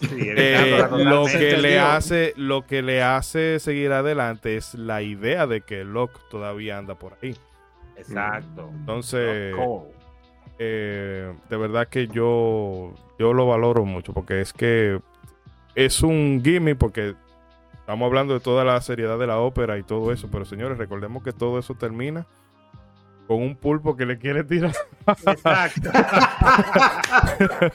Sí, 0.00 0.08
eh, 0.20 0.88
lo 0.90 1.26
que 1.26 1.56
le 1.56 1.78
hace 1.78 2.32
lo 2.36 2.66
que 2.66 2.82
le 2.82 3.00
hace 3.00 3.60
seguir 3.60 3.92
adelante 3.92 4.56
es 4.56 4.74
la 4.74 5.02
idea 5.02 5.46
de 5.46 5.60
que 5.60 5.84
Locke 5.84 6.18
todavía 6.30 6.78
anda 6.78 6.96
por 6.96 7.16
ahí. 7.22 7.36
Exacto. 7.96 8.70
entonces 8.74 9.54
eh, 10.58 11.32
de 11.48 11.56
verdad 11.56 11.86
que 11.86 12.08
yo 12.08 12.92
yo 13.20 13.32
lo 13.32 13.46
valoro 13.46 13.84
mucho 13.84 14.12
porque 14.12 14.40
es 14.40 14.52
que 14.52 15.00
es 15.76 16.02
un 16.02 16.42
gimme 16.44 16.74
porque 16.74 17.14
estamos 17.74 18.06
hablando 18.06 18.34
de 18.34 18.40
toda 18.40 18.64
la 18.64 18.80
seriedad 18.80 19.16
de 19.16 19.28
la 19.28 19.38
ópera 19.38 19.78
y 19.78 19.84
todo 19.84 20.12
eso 20.12 20.28
pero 20.30 20.44
señores 20.44 20.76
recordemos 20.76 21.22
que 21.22 21.32
todo 21.32 21.58
eso 21.60 21.74
termina 21.74 22.26
con 23.28 23.42
un 23.42 23.54
pulpo 23.56 23.94
que 23.94 24.06
le 24.06 24.18
quiere 24.18 24.42
tirar 24.42 24.74
Exacto. 25.26 25.90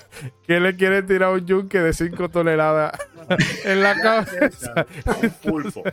que 0.48 0.60
le 0.60 0.76
quiere 0.76 1.04
tirar 1.04 1.32
un 1.32 1.46
yunque 1.46 1.80
de 1.80 1.94
5 1.94 2.30
toneladas 2.30 2.92
en 3.64 3.82
la 3.84 3.96
cabeza 3.96 4.86
Un 5.22 5.30
pulpo. 5.30 5.84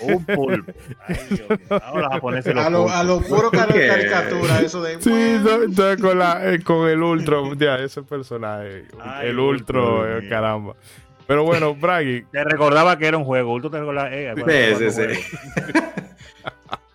Un 0.00 0.24
pulpo. 0.24 0.72
Ay, 1.06 1.16
Dios. 1.30 1.60
Ahora 1.68 2.02
los 2.04 2.12
japoneses 2.12 2.56
A 2.56 2.70
lo, 2.70 2.88
a 2.88 3.02
lo 3.02 3.20
puro 3.20 3.50
caricatura, 3.50 4.60
eso 4.60 4.80
de. 4.80 5.02
Sí, 5.02 5.38
no, 5.42 5.96
con, 6.00 6.18
la, 6.18 6.52
eh, 6.52 6.62
con 6.62 6.88
el 6.88 7.02
Ultro, 7.02 7.52
ya, 7.54 7.76
ese 7.76 8.02
personaje, 8.02 8.84
Ay, 9.00 9.28
el 9.28 9.38
Ultro, 9.38 9.98
Ultro, 9.98 10.18
eh, 10.18 10.28
caramba. 10.28 10.74
Pero 11.26 11.44
bueno, 11.44 11.74
Bragi, 11.74 12.22
Te 12.30 12.44
recordaba 12.44 12.96
que 12.96 13.06
era 13.06 13.18
un 13.18 13.24
juego. 13.24 13.52
Ultro 13.52 13.70
te 13.70 13.80
recordaba. 13.80 14.08
Eh, 14.12 14.34
Sí, 14.78 14.90
sí, 14.90 14.90
sí. 14.90 15.20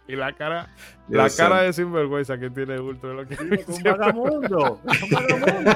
Y 0.08 0.16
la 0.16 0.34
cara, 0.34 0.68
Dios 1.08 1.38
la 1.38 1.44
cara 1.46 1.62
de 1.64 1.74
sinvergüenza 1.74 2.38
que 2.38 2.50
tiene 2.50 2.80
Ultro, 2.80 3.12
es 3.12 3.18
lo 3.18 3.28
que 3.28 3.36
Sí, 3.36 3.74
Un 3.78 3.84
vagamundo. 3.84 4.80
Un 4.84 5.10
vagamundo. 5.12 5.72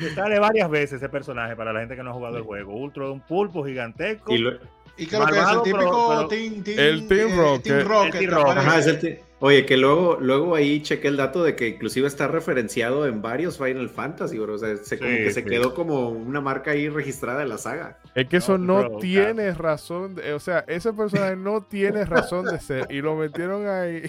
Me 0.00 0.08
Sale 0.14 0.38
varias 0.38 0.70
veces 0.70 0.94
ese 0.94 1.08
personaje 1.08 1.54
para 1.56 1.72
la 1.72 1.80
gente 1.80 1.94
que 1.96 2.02
no 2.02 2.10
ha 2.10 2.14
jugado 2.14 2.36
el 2.38 2.42
juego. 2.42 2.74
Ultro 2.74 3.06
es 3.08 3.12
un 3.12 3.20
pulpo 3.20 3.64
gigantesco. 3.64 4.32
Y 4.34 4.38
lo- 4.38 4.58
¿Y 5.00 5.06
qué 5.06 5.10
que 5.10 5.16
es? 5.16 5.20
El 5.22 5.34
Malvado, 5.36 5.62
pero- 5.62 5.76
típico 5.78 6.08
pero- 6.10 6.28
Team, 6.28 6.62
team, 6.62 6.78
El 6.78 7.08
Team 7.08 7.28
eh, 7.30 7.36
Rocket. 7.36 7.62
Team 7.62 7.88
Rocket. 7.88 8.14
El 8.14 8.20
Team 8.20 8.20
te 8.20 8.26
Rocket. 8.36 8.50
aparece. 8.50 8.68
Ajá, 8.68 8.78
es 8.78 8.86
el 8.86 8.98
ti- 9.00 9.16
Oye, 9.42 9.64
que 9.64 9.78
luego, 9.78 10.18
luego 10.20 10.54
ahí 10.54 10.82
chequé 10.82 11.08
el 11.08 11.16
dato 11.16 11.42
de 11.42 11.56
que 11.56 11.68
inclusive 11.68 12.06
está 12.06 12.28
referenciado 12.28 13.06
en 13.06 13.22
varios 13.22 13.56
Final 13.56 13.88
Fantasy, 13.88 14.38
bro. 14.38 14.52
O 14.54 14.58
sea, 14.58 14.76
se, 14.76 14.98
como 14.98 15.10
Sí, 15.10 15.16
que 15.16 15.30
se 15.32 15.40
sí. 15.42 15.48
quedó 15.48 15.74
como 15.74 16.10
una 16.10 16.42
marca 16.42 16.72
ahí 16.72 16.90
registrada 16.90 17.38
de 17.40 17.46
la 17.46 17.56
saga. 17.56 17.98
Es 18.14 18.28
que 18.28 18.36
eso 18.36 18.58
No, 18.58 18.82
no 18.82 18.88
pero, 18.88 18.98
tiene 18.98 19.54
razón, 19.54 20.14
de- 20.16 20.34
o 20.34 20.40
sea, 20.40 20.64
ese 20.68 20.92
personaje 20.92 21.36
no 21.36 21.62
tiene 21.62 22.04
razón 22.04 22.44
de 22.44 22.60
ser 22.60 22.86
y 22.90 23.00
lo 23.00 23.16
metieron 23.16 23.66
ahí. 23.66 24.02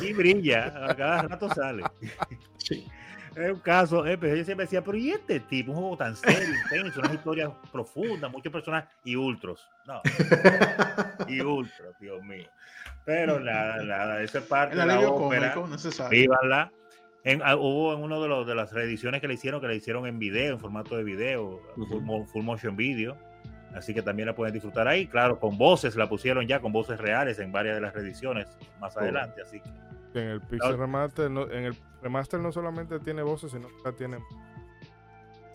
Y 0.00 0.12
brilla. 0.12 0.72
A 0.88 0.94
cada 0.94 1.22
rato 1.22 1.48
sale. 1.52 1.82
Es 3.36 3.52
un 3.52 3.60
caso, 3.60 4.06
eh, 4.06 4.18
pero 4.18 4.36
yo 4.36 4.44
siempre 4.44 4.64
decía, 4.66 4.82
pero 4.82 4.96
¿y 4.98 5.10
este 5.10 5.40
tipo? 5.40 5.72
Un 5.72 5.78
juego 5.78 5.96
tan 5.96 6.14
serio, 6.16 6.54
intenso, 6.64 7.00
unas 7.00 7.14
historias 7.14 7.50
profundas, 7.70 8.30
muchos 8.30 8.52
personajes 8.52 8.90
y 9.04 9.16
ultros. 9.16 9.66
No. 9.86 10.00
y 11.28 11.40
ultros, 11.40 11.94
Dios 11.98 12.22
mío. 12.22 12.48
Pero 13.04 13.40
nada, 13.40 13.82
nada, 13.82 14.22
esa 14.22 14.38
es 14.38 14.44
parte 14.44 14.74
El 14.74 14.80
de 14.80 14.86
la 14.86 15.00
ópera. 15.00 15.54
Vívanla. 16.10 16.70
En, 17.24 17.40
ah, 17.44 17.56
hubo 17.56 17.94
en 17.94 18.00
uno 18.02 18.20
de, 18.20 18.28
los, 18.28 18.46
de 18.46 18.54
las 18.54 18.72
reediciones 18.72 19.20
que 19.20 19.28
le 19.28 19.34
hicieron, 19.34 19.60
que 19.60 19.68
le 19.68 19.76
hicieron 19.76 20.06
en 20.06 20.18
video, 20.18 20.54
en 20.54 20.60
formato 20.60 20.96
de 20.96 21.04
video, 21.04 21.60
full, 21.88 22.02
mo- 22.02 22.26
full 22.26 22.42
motion 22.42 22.76
video. 22.76 23.16
Así 23.74 23.94
que 23.94 24.02
también 24.02 24.26
la 24.26 24.34
pueden 24.34 24.52
disfrutar 24.52 24.86
ahí. 24.88 25.06
Claro, 25.06 25.38
con 25.38 25.56
voces, 25.56 25.96
la 25.96 26.08
pusieron 26.08 26.46
ya 26.46 26.60
con 26.60 26.72
voces 26.72 26.98
reales 27.00 27.38
en 27.38 27.52
varias 27.52 27.76
de 27.76 27.80
las 27.80 27.94
reediciones 27.94 28.46
más 28.80 28.96
adelante. 28.96 29.40
Así 29.40 29.60
que 29.60 29.70
En 30.14 30.24
el 30.28 30.40
Pixel 30.42 30.76
Remaster, 30.78 31.30
no, 31.30 31.50
en 31.50 31.64
el 31.66 31.76
remaster 32.02 32.40
no 32.40 32.52
solamente 32.52 32.98
tiene 33.00 33.22
voces, 33.22 33.52
sino 33.52 33.68
que 33.82 33.92
tiene 33.92 34.18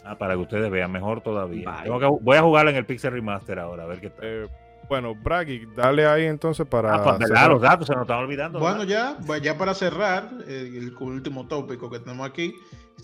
Ah, 0.04 0.18
para 0.18 0.34
que 0.36 0.40
ustedes 0.40 0.72
vean, 0.72 0.92
mejor 0.92 1.22
todavía. 1.22 1.70
Vaya. 1.70 1.84
Tengo 1.84 2.00
que- 2.00 2.24
voy 2.24 2.38
a 2.38 2.42
jugarla 2.42 2.72
en 2.72 2.78
el 2.78 2.86
Pixel 2.86 3.12
Remaster 3.12 3.60
ahora, 3.60 3.84
a 3.84 3.88
ver 3.88 4.00
qué 4.00 4.10
tal. 4.10 4.20
eh, 4.24 4.48
bueno, 4.90 5.14
Bragi, 5.16 5.66
dale 5.76 6.08
ahí 6.08 6.26
entonces 6.28 6.66
para 6.66 6.94
ah, 6.96 6.98
¿verdad? 7.00 7.28
cerrar. 7.28 7.52
Los 7.52 7.62
datos 7.62 7.88
se 7.88 7.94
nos 7.94 8.04
están 8.04 8.20
olvidando. 8.20 8.58
Bueno, 8.60 8.86
ya, 8.86 9.18
ya 9.44 9.58
para 9.58 9.74
cerrar, 9.74 10.30
eh, 10.48 10.72
el 10.78 10.96
último 10.98 11.46
tópico 11.48 11.90
que 11.90 12.00
tenemos 12.00 12.26
aquí, 12.26 12.56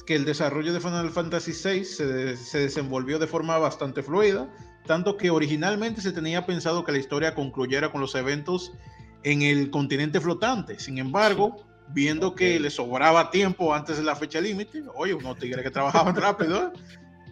que 0.06 0.16
el 0.16 0.24
desarrollo 0.24 0.72
de 0.72 0.80
Final 0.80 1.10
Fantasy 1.10 1.52
VI 1.52 1.84
se, 1.84 2.38
se 2.38 2.60
desenvolvió 2.60 3.20
de 3.20 3.28
forma 3.28 3.58
bastante 3.58 4.02
fluida, 4.02 4.48
tanto 4.86 5.18
que 5.18 5.30
originalmente 5.30 6.00
se 6.00 6.14
tenía 6.14 6.46
pensado 6.46 6.86
que 6.86 6.94
la 6.94 7.00
historia 7.00 7.36
concluyera 7.36 7.92
con 7.92 8.00
los 8.00 8.16
eventos 8.16 8.72
en 9.24 9.42
el 9.42 9.70
continente 9.70 10.20
flotante. 10.20 10.80
Sin 10.80 10.98
embargo, 10.98 11.66
viendo 11.90 12.36
que 12.36 12.60
le 12.60 12.70
sobraba 12.70 13.30
tiempo 13.32 13.74
antes 13.74 13.98
de 13.98 14.04
la 14.04 14.16
fecha 14.16 14.42
límite, 14.42 14.84
oye, 14.96 15.14
unos 15.14 15.38
tigres 15.38 15.64
que 15.64 15.72
trabajaban 15.72 16.16
rápido, 16.16 16.74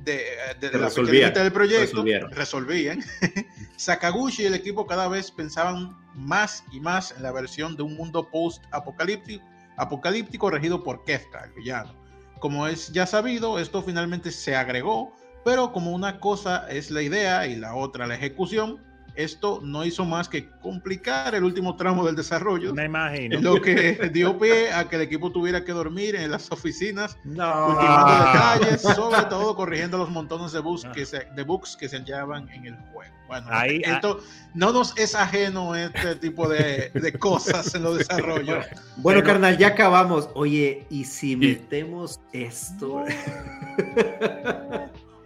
de, 0.03 0.23
de, 0.59 0.80
la 0.80 0.89
fecha 0.89 1.11
límite 1.11 1.39
del 1.39 1.51
proyecto, 1.51 2.03
resolvían. 2.31 3.03
Sakaguchi 3.77 4.43
y 4.43 4.45
el 4.47 4.55
equipo 4.55 4.85
cada 4.88 5.07
vez 5.07 5.31
pensaban 5.31 5.95
más 6.15 6.63
y 6.72 6.80
más 6.80 7.13
en 7.15 7.23
la 7.23 7.31
versión 7.31 7.76
de 7.76 7.84
un 7.84 7.95
mundo 7.95 8.30
post-apocalíptico 8.30 9.45
apocalíptico 9.77 10.49
regido 10.49 10.84
por 10.84 11.03
Kefka, 11.05 11.45
el 11.45 11.53
villano. 11.53 11.95
Como 12.39 12.68
es 12.68 12.91
ya 12.91 13.05
sabido, 13.05 13.59
esto 13.59 13.81
finalmente 13.81 14.31
se 14.31 14.55
agregó, 14.55 15.13
pero 15.43 15.72
como 15.72 15.91
una 15.91 16.19
cosa 16.19 16.68
es 16.69 16.91
la 16.91 17.01
idea 17.01 17.47
y 17.47 17.55
la 17.55 17.76
otra 17.76 18.07
la 18.07 18.15
ejecución, 18.15 18.80
esto 19.16 19.60
no 19.64 19.86
hizo 19.86 20.06
más 20.06 20.30
que 20.30 20.50
complicar 20.62 21.36
el 21.36 21.44
último 21.44 21.76
tramo 21.76 22.06
del 22.06 22.16
desarrollo. 22.16 22.74
Me 22.74 22.86
imagino. 22.86 23.40
Lo 23.42 23.62
que 23.62 24.10
dio 24.14 24.38
pie 24.38 24.72
a 24.72 24.88
que 24.88 24.96
el 24.96 25.04
equipo 25.04 25.32
tuviera 25.32 25.64
que 25.64 25.72
dormir 25.72 26.16
en 26.16 26.32
las 26.32 26.52
oficinas, 26.52 27.18
no. 27.24 27.68
ultimando 27.68 28.14
detalles, 28.14 28.82
sobre 28.82 29.24
todo 29.24 29.56
corrigiendo 29.56 29.98
los 29.98 30.10
montones 30.10 30.52
de 30.52 30.60
bugs, 30.60 30.86
que 30.94 31.06
se, 31.06 31.28
de 31.36 31.44
bugs 31.44 31.76
que 31.76 31.90
se 31.90 31.98
hallaban 31.98 32.50
en 32.50 32.66
el 32.66 32.76
juego. 32.92 33.14
Bueno, 33.28 33.48
Ahí, 33.50 33.82
ah. 33.86 33.94
esto 33.94 34.20
no 34.54 34.74
nos 34.74 34.98
es 34.98 35.16
ajeno 35.16 35.74
este 35.74 36.16
tipo 36.16 36.50
de, 36.50 36.92
de 36.94 37.14
cosas 37.14 37.74
en 37.76 37.84
los 37.84 37.98
desarrollos. 38.00 38.66
Bueno, 38.98 39.24
carnal, 39.24 39.58
ya 39.58 39.68
acabamos. 39.68 40.30
Oye, 40.34 40.86
¿y 40.90 41.06
si 41.06 41.38
metemos 41.38 42.20
esto? 42.34 43.06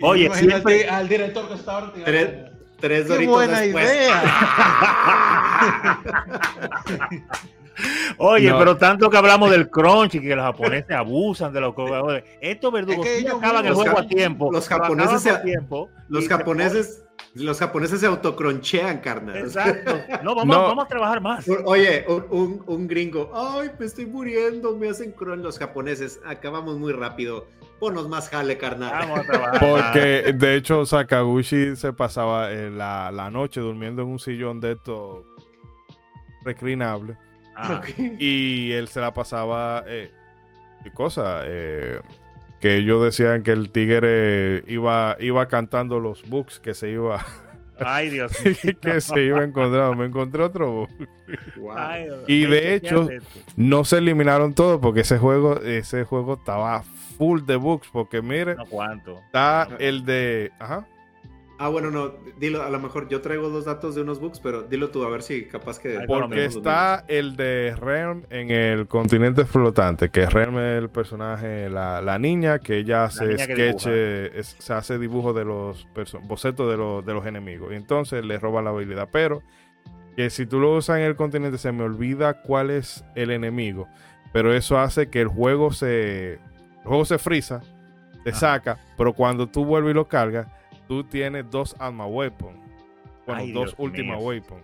Oye, 0.02 0.30
siempre... 0.36 0.88
al 0.88 1.08
director 1.08 1.48
que 1.48 1.56
está 1.56 1.80
ahora. 1.80 2.52
Tres 2.80 3.08
Qué 3.08 3.28
buena 3.28 3.66
idea. 3.66 4.24
Oye, 8.18 8.54
pero 8.58 8.78
tanto 8.78 9.10
que 9.10 9.18
hablamos 9.18 9.52
del 9.52 9.70
crunch 9.70 10.16
y 10.16 10.22
que 10.22 10.36
los 10.36 10.46
japoneses 10.46 10.92
abusan 10.92 11.54
de 11.54 11.62
los 11.62 11.76
jugadores. 11.76 12.24
Estos 12.40 12.72
verdugos 12.72 13.06
es 13.06 13.30
acaban 13.30 13.66
el 13.66 13.74
juego 13.74 14.00
a 14.00 14.08
tiempo. 14.08 14.52
Los 14.52 14.68
japoneses 14.68 15.22
se, 15.22 15.30
a 15.30 15.42
tiempo. 15.42 15.90
Los 16.08 16.28
japoneses 16.28 17.02
los 17.34 17.60
japoneses 17.60 18.00
se 18.00 18.06
autocronchean, 18.06 19.00
carnal. 19.00 19.38
Exacto. 19.38 19.98
No 20.24 20.36
vamos, 20.36 20.56
vamos 20.56 20.86
a 20.86 20.88
trabajar 20.88 21.22
más. 21.22 21.46
Oye, 21.66 22.06
un, 22.08 22.64
un, 22.66 22.88
gringo, 22.88 23.30
ay, 23.34 23.72
me 23.78 23.86
estoy 23.86 24.06
muriendo, 24.06 24.76
me 24.78 24.90
hacen 24.90 25.12
cron 25.12 25.44
los 25.44 25.60
japoneses. 25.60 26.20
Acabamos 26.26 26.78
muy 26.78 26.94
rápido. 26.94 27.48
Ponos 27.80 28.08
más 28.08 28.30
jale, 28.30 28.58
carnal. 28.58 28.92
Vamos 28.92 29.20
a 29.20 29.24
trabajar. 29.32 29.60
Porque, 29.60 30.34
de 30.34 30.56
hecho, 30.56 30.86
Sakaguchi 30.86 31.76
se 31.76 31.94
pasaba 31.94 32.52
eh, 32.52 32.70
la, 32.70 33.12
la, 33.12 33.30
noche 33.30 33.60
durmiendo 33.60 34.02
en 34.02 34.08
un 34.10 34.20
sillón 34.20 34.60
de 34.62 34.74
esto 34.74 35.26
reclinable. 36.44 37.18
Ah. 37.56 37.82
Y 38.20 38.72
él 38.72 38.88
se 38.88 39.00
la 39.00 39.14
pasaba, 39.14 39.84
eh, 39.88 40.12
¿qué 40.84 40.92
cosa? 40.92 41.42
Eh, 41.46 42.00
que 42.60 42.78
ellos 42.78 43.04
decían 43.04 43.44
que 43.44 43.52
el 43.52 43.72
tigre 43.72 44.64
iba, 44.68 45.18
iba 45.20 45.48
cantando 45.48 46.00
los 46.00 46.28
books 46.28 46.60
que 46.60 46.74
se 46.74 46.92
iba. 46.92 47.26
Ay, 47.80 48.10
Dios 48.10 48.32
que 48.82 49.02
se 49.02 49.22
iba 49.22 49.44
encontrando. 49.44 49.96
Me 49.96 50.06
encontré 50.06 50.44
otro 50.44 50.72
book. 50.72 50.90
y 52.28 52.46
de 52.46 52.76
hecho, 52.76 53.10
no 53.58 53.84
se 53.84 53.98
eliminaron 53.98 54.54
todos 54.54 54.80
porque 54.80 55.02
ese 55.02 55.18
juego, 55.18 55.60
ese 55.62 56.06
juego 56.06 56.36
estaba 56.36 56.84
full 57.18 57.42
de 57.42 57.56
books. 57.56 57.90
Porque 57.92 58.22
mire, 58.22 58.56
cuánto? 58.70 59.20
está 59.26 59.68
el 59.80 60.06
de. 60.06 60.52
Ajá. 60.60 60.86
Ah, 61.58 61.70
bueno, 61.70 61.90
no, 61.90 62.12
dilo, 62.38 62.64
a 62.64 62.70
lo 62.70 62.80
mejor 62.82 63.08
yo 63.08 63.22
traigo 63.22 63.48
dos 63.48 63.64
datos 63.64 63.96
de 63.96 64.02
unos 64.02 64.20
books, 64.20 64.42
pero 64.42 64.64
dilo 64.64 64.90
tú 64.90 65.06
a 65.06 65.10
ver 65.10 65.22
si 65.22 65.46
capaz 65.46 65.80
que... 65.80 66.02
Porque 66.06 66.46
está 66.46 67.06
el 67.08 67.38
de 67.38 67.74
Realm 67.80 68.24
en 68.30 68.52
el 68.52 68.88
continente 68.88 69.46
flotante, 69.46 70.10
que 70.10 70.26
Realm 70.26 70.58
es 70.58 70.80
el 70.80 70.90
personaje, 70.90 71.70
la, 71.70 72.20
niña, 72.20 72.60
que 72.60 72.80
ella 72.80 73.06
hace 73.06 73.38
sketch, 73.38 73.88
se 74.44 74.74
hace 74.74 75.00
dibujo 75.00 75.32
de 75.32 75.46
los 75.46 75.88
bocetos 76.24 76.70
de 76.70 76.76
los, 76.76 77.06
de 77.06 77.14
los 77.14 77.26
enemigos, 77.26 77.72
y 77.72 77.76
entonces 77.76 78.26
le 78.26 78.38
roba 78.38 78.62
la 78.62 78.72
habilidad, 78.72 79.08
pero 79.10 79.42
que 80.18 80.30
si 80.30 80.46
tú 80.46 80.60
lo 80.60 80.76
usas 80.76 80.98
en 80.98 81.04
el 81.04 81.16
continente 81.16 81.58
se 81.58 81.72
me 81.72 81.84
olvida 81.84 82.42
cuál 82.42 82.70
es 82.70 83.06
el 83.16 83.32
enemigo, 83.32 83.88
pero 84.34 84.54
eso 84.54 84.78
hace 84.78 85.10
que 85.10 85.22
el 85.22 85.30
juego 85.30 85.72
se, 85.72 86.40
el 86.86 86.90
juego 86.90 87.04
se 87.04 87.18
frisa, 87.18 87.64
te 88.24 88.32
saca, 88.32 88.78
pero 88.96 89.12
cuando 89.12 89.48
tú 89.48 89.66
vuelves 89.66 89.90
y 89.90 89.96
lo 89.96 90.08
cargas, 90.08 90.48
tú 90.88 91.04
tienes 91.04 91.50
dos 91.50 91.76
arma 91.80 92.06
weapon. 92.06 92.62
Bueno, 93.26 93.60
dos 93.60 93.74
últimas 93.80 94.22
weapon. 94.22 94.62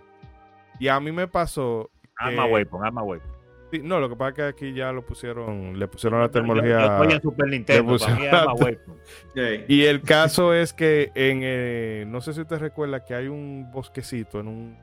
Y 0.78 0.86
a 0.86 1.00
mí 1.00 1.10
me 1.10 1.26
pasó. 1.26 1.90
Arma 2.16 2.44
weapon, 2.44 2.84
arma 2.84 3.02
weapon. 3.02 3.28
Sí, 3.72 3.80
no, 3.82 3.98
lo 3.98 4.08
que 4.08 4.14
pasa 4.14 4.28
es 4.28 4.34
que 4.36 4.42
aquí 4.44 4.72
ya 4.72 4.92
lo 4.92 5.04
pusieron, 5.04 5.76
le 5.76 5.88
pusieron 5.88 6.20
la 6.20 6.30
terminología. 6.30 6.98
Yo, 6.98 7.10
en 7.10 7.22
Super 7.22 7.48
Nintendo, 7.48 7.96
arma 8.06 8.54
weapon. 8.54 8.96
Y 9.66 9.82
el 9.82 10.02
caso 10.02 10.54
es 10.54 10.72
que 10.72 11.10
en, 11.16 11.40
eh, 11.42 12.04
no 12.06 12.20
sé 12.20 12.34
si 12.34 12.42
usted 12.42 12.58
recuerda 12.58 13.04
que 13.04 13.16
hay 13.16 13.26
un 13.26 13.68
bosquecito 13.72 14.38
en 14.38 14.46
un 14.46 14.78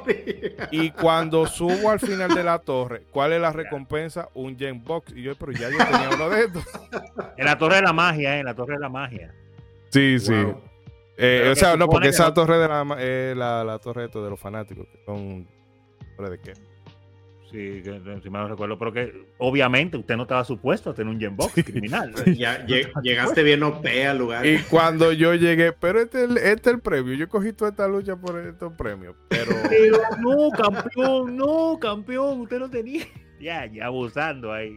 Y 0.71 0.89
cuando 0.91 1.45
subo 1.47 1.89
al 1.89 1.99
final 1.99 2.33
de 2.33 2.43
la 2.45 2.59
torre, 2.59 3.03
¿cuál 3.11 3.33
es 3.33 3.41
la 3.41 3.51
recompensa? 3.51 4.29
Un 4.33 4.57
Gen 4.57 4.81
Box. 4.81 5.11
Y 5.13 5.23
yo, 5.23 5.35
pero 5.35 5.51
ya 5.51 5.69
yo 5.69 5.77
tenía 5.77 6.09
uno 6.15 6.29
de 6.29 6.45
estos. 6.45 6.63
En 7.35 7.45
la 7.45 7.57
torre 7.57 7.75
de 7.75 7.81
la 7.81 7.93
magia, 7.93 8.37
¿eh? 8.37 8.39
En 8.39 8.45
la 8.45 8.55
torre 8.55 8.75
de 8.75 8.79
la 8.79 8.89
magia. 8.89 9.33
Sí, 9.89 10.17
sí. 10.17 10.33
Eh, 11.17 11.49
o 11.51 11.55
sea, 11.55 11.75
no, 11.75 11.89
porque 11.89 12.09
esa 12.09 12.33
torre 12.33 12.57
de 12.57 12.67
la, 12.69 12.85
eh, 12.99 13.33
la, 13.35 13.65
la 13.65 13.79
torre 13.79 14.07
de 14.07 14.29
los 14.29 14.39
fanáticos, 14.39 14.87
que 14.87 15.03
son 15.05 15.45
torre 16.15 16.29
de 16.29 16.39
qué. 16.39 16.74
Sí, 17.55 17.81
si 18.21 18.29
mal 18.29 18.43
no 18.43 18.47
recuerdo, 18.49 18.77
pero 18.77 18.91
que 18.91 19.27
obviamente 19.37 19.95
usted 19.95 20.17
no 20.17 20.23
estaba 20.23 20.43
supuesto 20.43 20.89
a 20.89 20.93
tener 20.93 21.13
un 21.13 21.21
Genbox 21.21 21.53
criminal. 21.63 22.13
ya 22.37 22.65
llegaste 22.65 23.43
bien 23.43 23.63
OP 23.63 23.85
al 24.05 24.17
lugar. 24.17 24.45
Y 24.45 24.57
cuando 24.63 25.13
yo 25.13 25.33
llegué, 25.35 25.71
pero 25.71 26.01
este, 26.01 26.25
este 26.25 26.51
es 26.51 26.67
el 26.67 26.81
premio. 26.81 27.13
Yo 27.13 27.29
cogí 27.29 27.53
toda 27.53 27.71
esta 27.71 27.87
lucha 27.87 28.17
por 28.17 28.37
estos 28.45 28.73
premios. 28.73 29.15
Pero... 29.29 29.51
no, 30.19 30.49
campeón, 30.49 31.37
no, 31.37 31.79
campeón, 31.79 32.41
usted 32.41 32.59
no 32.59 32.69
tenía. 32.69 33.05
Ya, 33.39 33.65
ya 33.71 33.85
abusando 33.85 34.51
ahí. 34.51 34.75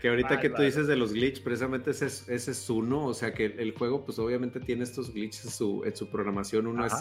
Que, 0.00 0.08
ahorita 0.08 0.40
que 0.40 0.48
tú 0.48 0.62
dices 0.62 0.86
de 0.86 0.96
los 0.96 1.12
glitches, 1.12 1.40
precisamente 1.40 1.90
ese 1.90 2.06
es, 2.06 2.26
ese 2.30 2.52
es 2.52 2.70
uno. 2.70 3.04
O 3.04 3.12
sea 3.12 3.34
que 3.34 3.44
el 3.44 3.74
juego, 3.74 4.06
pues 4.06 4.18
obviamente 4.18 4.58
tiene 4.58 4.84
estos 4.84 5.12
glitches 5.12 5.44
en 5.44 5.50
su, 5.50 5.84
en 5.84 5.94
su 5.94 6.08
programación. 6.08 6.66
Uno 6.66 6.86
es, 6.86 6.94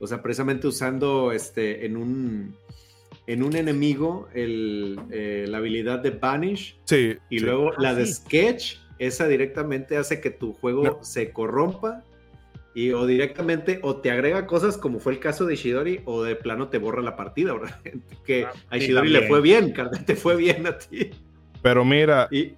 o 0.00 0.08
sea, 0.08 0.20
precisamente 0.22 0.66
usando 0.66 1.30
este 1.30 1.86
en 1.86 1.96
un 1.96 2.56
en 3.26 3.42
un 3.42 3.56
enemigo 3.56 4.28
el, 4.34 4.98
eh, 5.10 5.46
la 5.48 5.58
habilidad 5.58 5.98
de 6.00 6.10
Banish. 6.10 6.78
Sí. 6.84 7.16
Y 7.30 7.40
luego 7.40 7.72
la 7.78 7.94
de 7.94 8.06
Sketch, 8.06 8.76
esa 8.98 9.26
directamente 9.28 9.96
hace 9.96 10.20
que 10.20 10.30
tu 10.30 10.52
juego 10.54 11.00
se 11.02 11.32
corrompa 11.32 12.02
Y 12.74 12.92
o 12.92 13.04
directamente 13.06 13.78
o 13.82 13.96
te 13.96 14.10
agrega 14.10 14.46
cosas 14.46 14.76
como 14.78 14.98
fue 15.00 15.12
el 15.14 15.18
caso 15.18 15.44
de 15.46 15.54
Ishidori 15.54 16.00
o 16.04 16.22
de 16.22 16.36
plano 16.36 16.68
te 16.68 16.78
borra 16.78 17.02
la 17.02 17.16
partida, 17.16 17.54
¿verdad? 17.54 17.80
Que 18.26 18.44
Ah, 18.44 18.52
a 18.70 18.76
sí, 18.78 18.84
Ishidori 18.84 19.08
le 19.10 19.22
fue 19.28 19.40
bien, 19.40 19.72
carnal, 19.72 20.04
te 20.04 20.14
fue 20.14 20.36
bien 20.36 20.66
a 20.66 20.76
ti. 20.78 21.10
Pero 21.62 21.84
mira, 21.84 22.28
Y, 22.30 22.52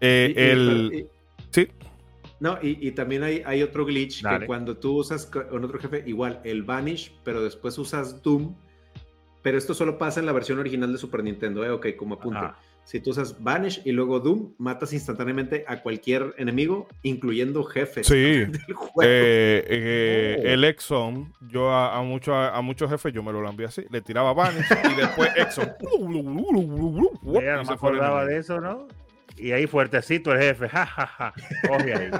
eh, 0.00 0.34
y- 0.34 0.40
el... 0.40 0.90
y- 0.94 1.06
sí, 1.50 1.68
no, 2.40 2.58
y, 2.62 2.88
y 2.88 2.92
también 2.92 3.22
hay, 3.22 3.42
hay 3.44 3.62
otro 3.62 3.84
glitch 3.84 4.22
Dale. 4.22 4.40
que 4.40 4.46
cuando 4.46 4.78
tú 4.78 4.96
usas 4.96 5.26
co- 5.26 5.46
con 5.46 5.62
otro 5.62 5.78
jefe, 5.78 6.02
igual, 6.06 6.40
el 6.44 6.62
Vanish, 6.62 7.12
pero 7.22 7.42
después 7.42 7.76
usas 7.78 8.22
Doom. 8.22 8.54
Pero 9.42 9.56
esto 9.58 9.72
solo 9.74 9.96
pasa 9.98 10.20
en 10.20 10.26
la 10.26 10.32
versión 10.32 10.58
original 10.58 10.92
de 10.92 10.98
Super 10.98 11.22
Nintendo, 11.24 11.64
¿eh? 11.64 11.70
Ok, 11.70 11.88
como 11.96 12.14
apunte. 12.16 12.38
Ajá. 12.38 12.56
Si 12.84 12.98
tú 12.98 13.10
usas 13.10 13.40
Vanish 13.42 13.82
y 13.84 13.92
luego 13.92 14.18
Doom, 14.20 14.54
matas 14.58 14.92
instantáneamente 14.92 15.64
a 15.68 15.80
cualquier 15.82 16.34
enemigo, 16.38 16.88
incluyendo 17.02 17.62
jefes 17.62 18.06
Sí. 18.06 18.14
del 18.46 18.74
juego. 18.74 19.02
eh, 19.02 19.64
eh, 19.68 20.36
Oh. 20.40 20.46
el 20.48 20.64
Exxon, 20.64 21.32
yo 21.48 21.70
a, 21.70 21.96
a 21.96 22.02
muchos 22.02 22.34
a, 22.34 22.60
muchos 22.62 22.90
jefes 22.90 23.12
yo 23.12 23.22
me 23.22 23.32
lo 23.32 23.48
envié 23.48 23.66
así, 23.66 23.84
le 23.90 24.00
tiraba 24.00 24.32
Vanish 24.32 24.64
y 24.92 24.94
después 25.00 25.30
Exxon. 25.36 25.70
Ella 25.80 27.56
no 27.56 27.58
me 27.62 27.64
se 27.66 27.76
fue 27.76 27.90
el 27.90 27.96
acordaba 27.96 28.24
de 28.24 28.38
eso, 28.38 28.60
¿no? 28.60 28.88
Y 29.36 29.52
ahí 29.52 29.66
fuertecito 29.66 30.32
el 30.32 30.40
jefe, 30.40 30.68
jajaja, 30.70 31.32
coge 31.68 31.94
ahí. 31.94 32.10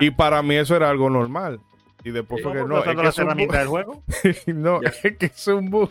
Y 0.00 0.10
para 0.10 0.42
mí 0.42 0.56
eso 0.56 0.76
era 0.76 0.90
algo 0.90 1.08
normal. 1.10 1.60
Y 2.04 2.10
después 2.10 2.42
fue 2.42 2.52
que 2.52 2.58
¿Cómo 2.60 2.74
no, 2.74 2.78
es 2.78 2.84
que 2.88 2.94
las 2.94 3.18
es 3.18 3.24
un 3.24 3.36
del 3.48 3.66
juego? 3.66 4.02
no, 4.46 4.82
Ya. 4.82 4.88
es 5.02 5.16
que 5.16 5.26
es 5.26 5.46
un 5.48 5.70
bug. 5.70 5.90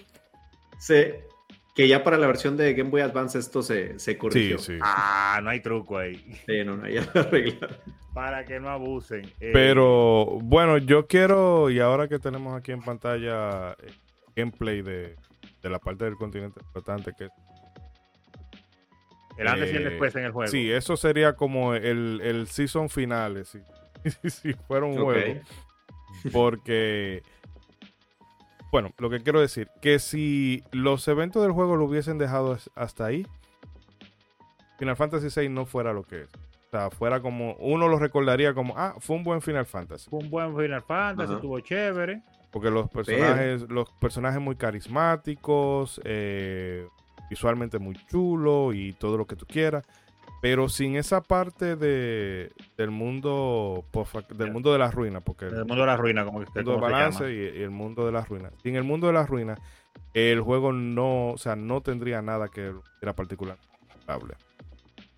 Se- 0.80 1.27
que 1.76 1.88
ya 1.88 2.03
para 2.03 2.18
la 2.18 2.27
versión 2.27 2.57
de 2.57 2.73
Game 2.73 2.89
Boy 2.89 3.01
Advance 3.01 3.38
esto 3.39 3.61
se, 3.61 3.99
se 3.99 4.11
Sí, 4.14 4.18
corrigió. 4.18 4.57
sí. 4.57 4.77
Ah, 4.81 5.39
no 5.43 5.49
hay 5.49 5.61
truco 5.61 5.97
ahí. 5.97 6.15
Sí, 6.45 6.64
no, 6.65 6.76
no, 6.77 6.89
ya 6.89 7.10
lo 7.14 7.22
arreglaron. 7.22 7.77
Para 8.14 8.43
que 8.43 8.60
no 8.60 8.69
abusen. 8.69 9.22
Eh, 9.39 9.51
Pero 9.53 10.26
bueno, 10.41 10.77
yo 10.80 11.06
quiero, 11.07 11.69
y 11.69 11.80
ahora 11.80 12.07
que 12.07 12.19
tenemos 12.19 12.57
aquí 12.57 12.72
en 12.72 12.81
pantalla 12.81 13.72
eh, 13.73 13.91
gameplay 14.35 14.81
de, 14.81 15.15
de 15.61 15.69
la 15.69 15.80
parte 15.80 16.06
del 16.06 16.15
continente 16.15 16.60
flotante, 16.73 17.14
que 17.18 17.30
el 19.38 19.47
antes 19.47 19.72
y 19.72 19.76
el 19.77 19.85
eh, 19.88 19.89
después 19.91 20.14
en 20.15 20.26
el 20.26 20.31
juego. 20.31 20.51
sí, 20.51 20.69
eso 20.72 20.97
sería 20.97 21.34
como 21.34 21.73
el, 21.76 22.19
el 22.22 22.47
season 22.47 22.89
finales, 22.89 23.56
si, 24.22 24.30
si 24.30 24.53
fuera 24.53 24.85
un 24.85 24.97
Ok. 24.99 25.03
juego. 25.03 25.39
Porque, 26.34 27.22
bueno, 28.72 28.91
lo 28.98 29.10
que 29.10 29.22
quiero 29.22 29.41
decir, 29.41 29.70
que 29.82 30.00
si 30.00 30.64
los 30.72 31.08
eventos 31.08 31.41
del 31.41 31.52
juego 31.52 31.76
lo 31.76 31.86
hubiesen 31.86 32.18
dejado 32.18 32.58
hasta 32.76 33.06
ahí, 33.06 33.26
Final 34.78 34.96
Fantasy 34.96 35.28
VI 35.40 35.50
no 35.50 35.66
fuera 35.66 35.94
lo 35.94 36.04
que 36.04 36.22
es. 36.22 36.30
O 36.68 36.70
sea, 36.72 36.90
fuera 36.91 37.20
como, 37.20 37.56
uno 37.56 37.88
lo 37.88 37.98
recordaría 37.98 38.54
como, 38.54 38.76
ah, 38.78 38.96
fue 39.00 39.16
un 39.16 39.24
buen 39.24 39.41
Final 39.41 39.66
Fantasy. 39.66 40.10
Fue 40.10 40.20
un 40.20 40.30
buen 40.30 40.56
Final 40.56 40.84
Fantasy, 40.84 41.34
estuvo 41.34 41.60
chévere. 41.60 42.22
Porque 42.52 42.70
los 42.70 42.90
personajes, 42.90 43.70
los 43.70 43.91
personajes 43.94 44.40
muy 44.40 44.56
carismáticos, 44.56 46.00
eh, 46.04 46.88
visualmente 47.30 47.80
muy 47.80 47.96
chulo 48.08 48.74
y 48.74 48.94
todo 48.94 49.18
lo 49.18 49.26
que 49.26 49.36
tú 49.36 49.46
quieras. 49.48 49.86
Pero 50.41 50.69
sin 50.69 50.95
esa 50.95 51.22
parte 51.22 51.76
de, 51.76 52.51
del 52.77 52.91
mundo 52.91 53.84
post- 53.91 54.31
del 54.31 54.51
mundo 54.51 54.72
de 54.72 54.80
las 54.80 54.93
ruinas, 54.93 55.22
porque 55.23 55.45
El 55.47 55.65
mundo 55.65 55.81
de 55.81 55.85
la 55.85 55.97
ruina, 55.97 56.23
como 56.26 56.39
que 56.39 56.45
el 56.45 56.65
mundo 56.65 56.72
de 56.72 56.77
se 56.77 56.81
balance 56.93 57.34
y, 57.34 57.60
y 57.60 57.61
el 57.64 57.72
mundo 57.72 58.06
de 58.06 58.11
las 58.11 58.30
ruinas. 58.30 58.53
Sin 58.64 58.76
el 58.76 58.84
mundo 58.84 59.07
de 59.07 59.14
las 59.14 59.30
ruinas, 59.30 59.60
el 60.14 60.39
juego 60.41 60.72
no, 60.72 61.31
o 61.31 61.38
sea, 61.38 61.56
no 61.56 61.81
tendría 61.81 62.22
nada 62.22 62.47
que 62.47 62.72
era 63.01 63.11
agradable. 63.11 64.35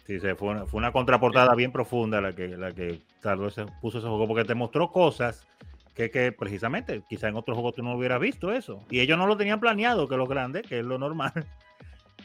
Sí, 0.05 0.19
sí, 0.19 0.27
fue 0.35 0.49
una, 0.49 0.65
fue 0.65 0.79
una 0.79 0.91
contraportada 0.91 1.53
bien 1.55 1.71
profunda 1.71 2.19
la 2.19 2.33
que, 2.33 2.47
la 2.49 2.73
que 2.73 3.01
tardó 3.21 3.47
ese- 3.47 3.65
puso 3.81 3.99
ese 3.99 4.07
juego, 4.07 4.27
porque 4.27 4.43
te 4.43 4.55
mostró 4.55 4.91
cosas 4.91 5.47
que, 5.95 6.09
que 6.09 6.31
precisamente 6.31 7.03
quizá 7.07 7.27
en 7.29 7.35
otro 7.35 7.53
juego 7.53 7.71
tú 7.71 7.83
no 7.83 7.95
hubieras 7.95 8.19
visto 8.19 8.51
eso. 8.51 8.83
Y 8.89 8.99
ellos 8.99 9.17
no 9.17 9.27
lo 9.27 9.37
tenían 9.37 9.59
planeado, 9.59 10.07
que 10.07 10.15
es 10.15 10.17
lo 10.19 10.25
grande, 10.27 10.63
que 10.63 10.79
es 10.79 10.85
lo 10.85 10.97
normal. 10.97 11.31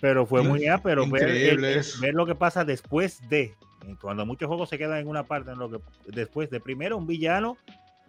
Pero 0.01 0.27
fue 0.27 0.43
muy 0.43 0.67
pero 0.83 1.09
ver, 1.09 1.59
ver 2.01 2.15
lo 2.15 2.27
que 2.27 2.35
pasa 2.35 2.65
después 2.65 3.27
de, 3.29 3.55
cuando 4.01 4.27
muchos 4.27 4.49
juegos 4.49 4.69
se 4.69 4.79
quedan 4.79 4.99
en 4.99 5.09
una 5.09 5.25
parte, 5.25 5.53
en 5.53 5.59
lo 5.59 5.71
que 5.71 5.79
después 6.09 6.51
de 6.51 6.61
primero 6.61 6.97
un 6.97 7.07
villano 7.07 7.57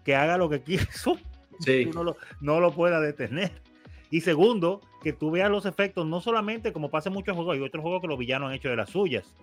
que 0.04 0.16
haga 0.16 0.38
lo 0.38 0.50
que 0.50 0.62
quiso, 0.64 1.18
Sí. 1.60 1.86
tú 1.86 1.94
no 1.98 2.04
lo, 2.04 2.18
no 2.40 2.60
lo 2.60 2.72
pueda 2.72 3.00
detener. 3.00 3.52
Y 4.12 4.22
segundo, 4.22 4.82
que 5.04 5.12
tú 5.12 5.32
veas 5.32 5.50
los 5.50 5.66
efectos, 5.66 6.06
no 6.06 6.22
solamente 6.22 6.72
como 6.72 6.90
pasa 6.90 7.10
en 7.10 7.14
muchos 7.14 7.36
juegos, 7.36 7.56
hay 7.56 7.62
otros 7.62 7.82
juegos 7.82 8.02
que 8.02 8.08
los 8.08 8.18
villanos 8.18 8.50
han 8.50 8.56
hecho 8.56 8.70
de 8.70 8.76
las 8.76 8.90
suyas, 8.90 9.34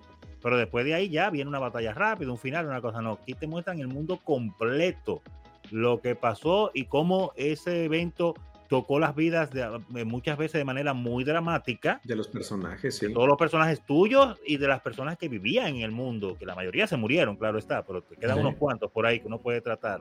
pero 0.43 0.57
después 0.57 0.85
de 0.85 0.95
ahí 0.95 1.09
ya 1.09 1.29
viene 1.31 1.49
una 1.49 1.59
batalla 1.59 1.93
rápida, 1.93 2.31
un 2.31 2.39
final, 2.39 2.67
una 2.67 2.81
cosa. 2.81 3.03
No, 3.03 3.19
aquí 3.21 3.35
te 3.35 3.47
muestran 3.47 3.81
el 3.81 3.89
mundo 3.89 4.19
completo, 4.23 5.23
lo 5.71 6.01
que 6.01 6.15
pasó 6.15 6.71
y 6.73 6.85
cómo 6.85 7.33
ese 7.37 7.85
evento 7.85 8.35
tocó 8.69 8.99
las 8.99 9.15
vidas 9.15 9.51
de, 9.51 9.81
de 9.91 10.05
muchas 10.05 10.37
veces 10.39 10.59
de 10.59 10.65
manera 10.65 10.95
muy 10.95 11.25
dramática 11.25 12.01
De 12.05 12.17
los 12.17 12.29
personajes, 12.29 12.97
sí. 12.97 13.07
de 13.09 13.13
todos 13.13 13.29
los 13.29 13.37
personajes 13.39 13.85
tuyos 13.85 14.39
y 14.47 14.57
de 14.57 14.69
las 14.69 14.81
personas 14.81 15.17
que 15.19 15.29
vivían 15.29 15.69
en 15.77 15.83
el 15.83 15.91
mundo, 15.93 16.37
que 16.39 16.47
la 16.47 16.55
mayoría 16.55 16.87
se 16.87 16.97
murieron, 16.97 17.37
claro 17.37 17.59
está, 17.59 17.85
pero 17.85 18.03
te 18.03 18.17
quedan 18.17 18.37
Sí. 18.37 18.41
unos 18.41 18.57
cuantos 18.57 18.91
por 18.91 19.07
ahí 19.07 19.21
que 19.21 19.27
uno 19.27 19.41
puede 19.41 19.61
tratar 19.61 20.01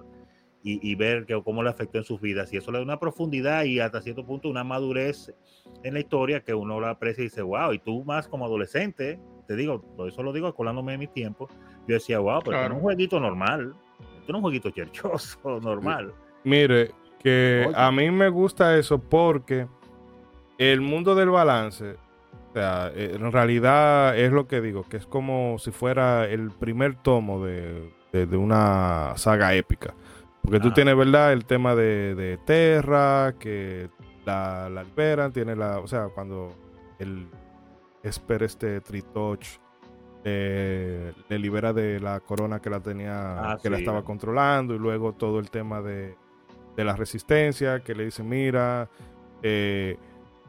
y, 0.63 0.79
y 0.89 0.95
ver 0.95 1.25
que, 1.25 1.39
cómo 1.43 1.61
le 1.61 1.69
afectó 1.69 1.97
en 1.97 2.05
sus 2.05 2.21
vidas. 2.21 2.53
Y 2.53 2.57
eso 2.57 2.71
le 2.71 2.77
da 2.77 2.83
una 2.85 2.99
profundidad 2.99 3.65
y 3.65 3.79
hasta 3.81 4.01
cierto 4.01 4.25
punto 4.25 4.47
una 4.49 4.63
madurez 4.63 5.33
en 5.83 5.93
la 5.93 5.99
historia 5.99 6.39
que 6.41 6.53
uno 6.53 6.79
lo 6.79 6.87
aprecia 6.87 7.21
y 7.21 7.25
dice, 7.25 7.41
wow, 7.41 7.73
y 7.73 7.79
tú 7.79 8.03
más 8.05 8.27
como 8.29 8.45
adolescente, 8.45 9.19
te 9.45 9.57
digo, 9.57 9.81
por 9.97 10.07
eso 10.07 10.23
lo 10.23 10.31
digo 10.31 10.47
acordándome 10.47 10.93
de 10.93 10.99
mi 10.99 11.07
tiempo, 11.07 11.49
yo 11.85 11.95
decía, 11.95 12.19
wow, 12.19 12.39
pero 12.45 12.57
Claro. 12.57 12.67
es 12.67 12.77
un 12.77 12.81
jueguito 12.81 13.19
normal, 13.19 13.73
es 14.25 14.29
un 14.33 14.39
jueguito 14.39 14.69
cherchoso, 14.71 15.59
normal. 15.61 16.13
Mire, 16.45 16.91
que 17.23 17.65
Oye. 17.67 17.75
a 17.77 17.91
mí 17.91 18.11
me 18.11 18.29
gusta 18.29 18.77
eso 18.77 18.99
porque 18.99 19.67
el 20.57 20.81
mundo 20.81 21.15
del 21.15 21.29
balance, 21.29 21.95
o 22.49 22.53
sea, 22.53 22.91
eh, 22.93 23.15
en 23.19 23.31
realidad 23.31 24.17
es 24.17 24.31
lo 24.31 24.47
que 24.47 24.61
digo, 24.61 24.83
que 24.87 24.97
es 24.97 25.05
como 25.05 25.57
si 25.59 25.71
fuera 25.71 26.25
el 26.27 26.51
primer 26.51 26.95
tomo 26.95 27.43
de, 27.43 27.91
de- 28.11 28.25
de 28.27 28.37
una 28.37 29.13
saga 29.15 29.53
épica. 29.55 29.93
Porque 30.43 30.59
tú 30.59 30.71
tienes, 30.71 30.95
¿verdad? 30.97 31.31
El 31.31 31.45
tema 31.45 31.73
de, 31.73 32.15
de 32.15 32.37
Terra, 32.37 33.33
que 33.39 33.89
la, 34.25 34.69
la 34.69 34.83
liberan, 34.83 35.31
tiene 35.31 35.55
la, 35.55 35.79
o 35.79 35.87
sea, 35.87 36.09
cuando 36.13 36.53
el 36.99 37.27
Esper 38.03 38.43
este 38.43 38.81
Tritoch 38.81 39.45
eh, 40.25 41.13
le 41.29 41.39
libera 41.39 41.73
de 41.73 41.99
la 41.99 42.19
corona 42.19 42.59
que 42.61 42.69
la 42.69 42.81
tenía, 42.81 43.53
Ah, 43.53 43.57
que 43.61 43.69
la 43.69 43.77
estaba 43.77 44.03
controlando, 44.03 44.75
y 44.75 44.79
luego 44.79 45.13
todo 45.13 45.39
el 45.39 45.49
tema 45.49 45.81
de, 45.81 46.15
de 46.75 46.83
la 46.83 46.95
resistencia, 46.95 47.81
que 47.81 47.93
le 47.95 48.05
dice, 48.05 48.23
mira, 48.23 48.89
eh, 49.41 49.97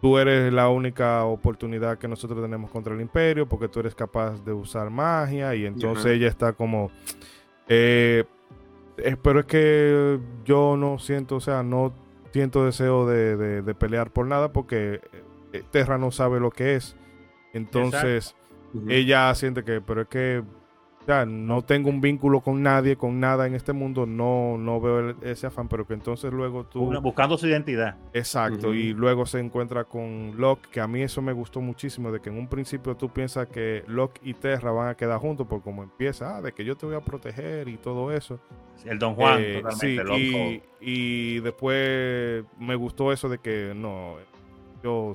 tú 0.00 0.18
eres 0.18 0.52
la 0.52 0.68
única 0.68 1.24
oportunidad 1.24 1.98
que 1.98 2.08
nosotros 2.08 2.40
tenemos 2.42 2.70
contra 2.70 2.94
el 2.94 3.00
imperio, 3.00 3.46
porque 3.48 3.68
tú 3.68 3.80
eres 3.80 3.94
capaz 3.94 4.44
de 4.44 4.52
usar 4.52 4.90
magia, 4.90 5.54
y 5.54 5.66
entonces 5.66 6.06
ella 6.16 6.28
está 6.28 6.52
como... 6.52 6.90
eh, 7.68 8.24
eh, 8.98 9.16
pero 9.22 9.40
es 9.40 9.46
que 9.46 10.18
yo 10.44 10.76
no 10.76 10.98
siento, 10.98 11.36
o 11.36 11.40
sea, 11.40 11.62
no 11.62 11.92
siento 12.32 12.64
deseo 12.64 13.06
de, 13.06 13.36
de- 13.36 13.62
de 13.62 13.74
pelear 13.74 14.10
por 14.12 14.26
nada 14.26 14.52
porque 14.52 15.00
eh, 15.52 15.62
Terra 15.70 15.98
no 15.98 16.10
sabe 16.12 16.38
lo 16.40 16.50
que 16.50 16.76
es. 16.76 16.96
Entonces, 17.52 18.34
ella 18.88 19.32
siente 19.34 19.62
que, 19.64 19.80
pero 19.80 20.02
es 20.02 20.08
que 20.08 20.42
o 21.04 21.06
sea, 21.06 21.26
no 21.26 21.60
tengo 21.62 21.90
un 21.90 22.00
vínculo 22.00 22.40
con 22.40 22.62
nadie, 22.62 22.96
con 22.96 23.20
nada 23.20 23.46
en 23.46 23.54
este 23.54 23.74
mundo, 23.74 24.06
no, 24.06 24.56
no 24.56 24.80
veo 24.80 25.00
el- 25.10 25.16
ese 25.22 25.46
afán, 25.46 25.68
pero 25.68 25.86
que 25.86 25.92
entonces 25.92 26.32
luego 26.32 26.64
tú... 26.64 26.80
Una- 26.82 26.98
buscando 26.98 27.36
su 27.36 27.46
identidad. 27.46 27.96
Exacto, 28.14 28.72
y 28.72 28.94
luego 28.94 29.26
se 29.26 29.38
encuentra 29.38 29.84
con 29.84 30.32
Locke, 30.38 30.66
que 30.70 30.80
a 30.80 30.86
mí 30.88 31.02
eso 31.02 31.20
me 31.20 31.34
gustó 31.34 31.60
muchísimo, 31.60 32.10
de 32.10 32.20
que 32.20 32.30
en 32.30 32.38
un 32.38 32.48
principio 32.48 32.96
tú 32.96 33.10
piensas 33.10 33.48
que 33.48 33.84
Locke 33.86 34.18
y 34.22 34.32
Terra 34.32 34.70
van 34.72 34.88
a 34.88 34.94
quedar 34.96 35.18
juntos, 35.20 35.46
por 35.46 35.60
como 35.62 35.82
empieza, 35.82 36.38
ah, 36.38 36.40
de 36.40 36.52
que 36.52 36.64
yo 36.64 36.74
te 36.74 36.86
voy 36.86 36.94
a 36.94 37.00
proteger 37.00 37.68
y 37.68 37.76
todo 37.76 38.10
eso. 38.10 38.40
El 38.86 38.98
Don 38.98 39.14
Juan, 39.14 39.40
Eh, 39.42 39.60
totalmente 39.62 39.86
sí, 39.86 39.96
loco. 39.96 40.16
y, 40.18 40.62
y 40.80 41.40
después 41.40 42.44
me 42.58 42.74
gustó 42.76 43.12
eso 43.12 43.28
de 43.28 43.38
que 43.38 43.72
no, 43.76 44.14
yo 44.82 45.12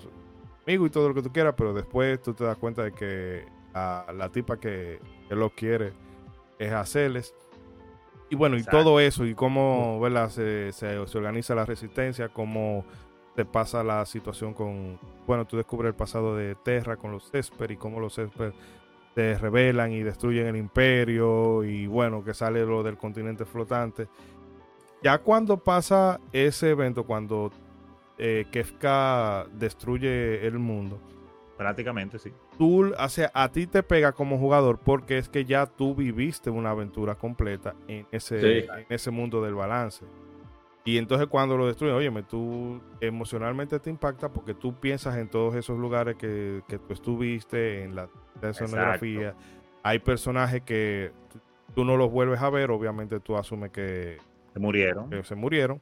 amigo 0.68 0.86
y 0.86 0.90
todo 0.91 1.10
lo 1.10 1.16
que 1.16 1.24
tú 1.24 1.32
quieras, 1.32 1.56
pero 1.57 1.74
después 1.74 2.22
tú 2.22 2.34
te 2.36 2.44
das 2.44 2.57
cuenta 2.57 2.84
de 2.84 2.91
que 2.91 3.44
la, 3.74 4.06
la 4.16 4.30
tipa 4.30 4.57
que, 4.57 4.99
que 5.30 5.35
lo 5.35 5.51
quiere 5.51 5.93
es 6.57 6.73
hacerles. 6.73 7.34
Y 8.30 8.35
bueno, 8.35 8.57
y 8.57 8.64
todo 8.64 8.99
eso, 8.99 9.26
y 9.26 9.34
cómo 9.34 9.99
¿verdad? 10.01 10.30
Se, 10.30 10.72
se- 10.73 11.07
se 11.07 11.18
organiza 11.18 11.56
la 11.56 11.65
resistencia, 11.65 12.30
cómo 12.30 12.84
te 13.35 13.45
pasa 13.45 13.84
la 13.84 14.06
situación 14.06 14.53
con, 14.53 14.99
bueno, 15.26 15.45
tú 15.47 15.56
descubres 15.56 15.89
el 15.89 15.95
pasado 15.95 16.35
de 16.35 16.56
Terra 16.56 16.97
con 16.97 17.11
los 17.11 17.34
Esper 17.34 17.72
y 17.72 17.77
cómo 17.77 17.99
los 18.01 18.18
Esper 18.18 18.53
se 19.15 19.38
rebelan 19.38 19.91
y 19.93 20.01
destruyen 20.03 20.47
el 20.47 20.56
imperio 20.57 21.64
y 21.64 21.88
bueno, 21.88 22.23
que 22.23 22.34
sale 22.34 22.65
lo 22.65 22.84
del 22.84 22.97
continente 22.97 23.45
flotante. 23.45 24.07
Ya 25.01 25.18
cuando 25.19 25.57
pasa 25.57 26.19
ese 26.34 26.72
evento, 26.72 27.06
cuando 27.06 27.51
eh, 28.18 28.45
Kefka 28.51 29.47
destruye 29.53 30.45
el 30.45 30.60
mundo, 30.60 30.99
Prácticamente, 31.57 32.19
sí. 32.19 32.31
Tú, 32.60 32.94
o 32.94 33.10
sea, 33.10 33.31
a 33.34 33.52
ti 33.52 33.65
te 33.65 33.81
pega 33.81 34.11
como 34.11 34.38
jugador 34.38 34.77
porque 34.80 35.18
es 35.18 35.30
que 35.30 35.45
ya 35.45 35.65
tú 35.65 35.95
viviste 35.95 36.52
una 36.52 36.69
aventura 36.69 37.15
completa 37.15 37.73
en 37.88 38.06
ese, 38.11 38.40
Sí. 38.61 38.68
en 38.69 38.86
ese 38.90 39.10
mundo 39.10 39.41
del 39.41 39.56
balance. 39.56 40.06
Y 40.86 40.98
entonces 40.98 41.27
cuando 41.27 41.57
lo 41.57 41.65
destruyen, 41.68 41.95
óyeme, 41.95 42.22
tú 42.23 42.81
emocionalmente 43.02 43.80
te 43.80 43.90
impacta 43.90 44.30
porque 44.31 44.53
tú 44.53 44.73
piensas 44.80 45.18
en 45.18 45.30
todos 45.30 45.56
esos 45.56 45.80
lugares 45.80 46.15
que, 46.18 46.61
que 46.68 46.77
tú 46.80 46.94
estuviste, 46.94 47.84
en 47.84 47.95
la, 47.95 48.10
la 48.41 48.49
escenografía. 48.49 49.34
Hay 49.81 49.99
personajes 49.99 50.61
que 50.61 51.11
tú- 51.31 51.40
tú 51.76 51.86
no 51.86 51.95
los 51.98 52.11
vuelves 52.11 52.41
a 52.41 52.49
ver, 52.49 52.72
obviamente 52.72 53.19
tú 53.19 53.38
asumes 53.38 53.72
que, 53.72 54.18
Se 54.53 54.60
murieron. 54.60 55.10
que 55.10 55.23
se 55.23 55.36
murieron. 55.36 55.81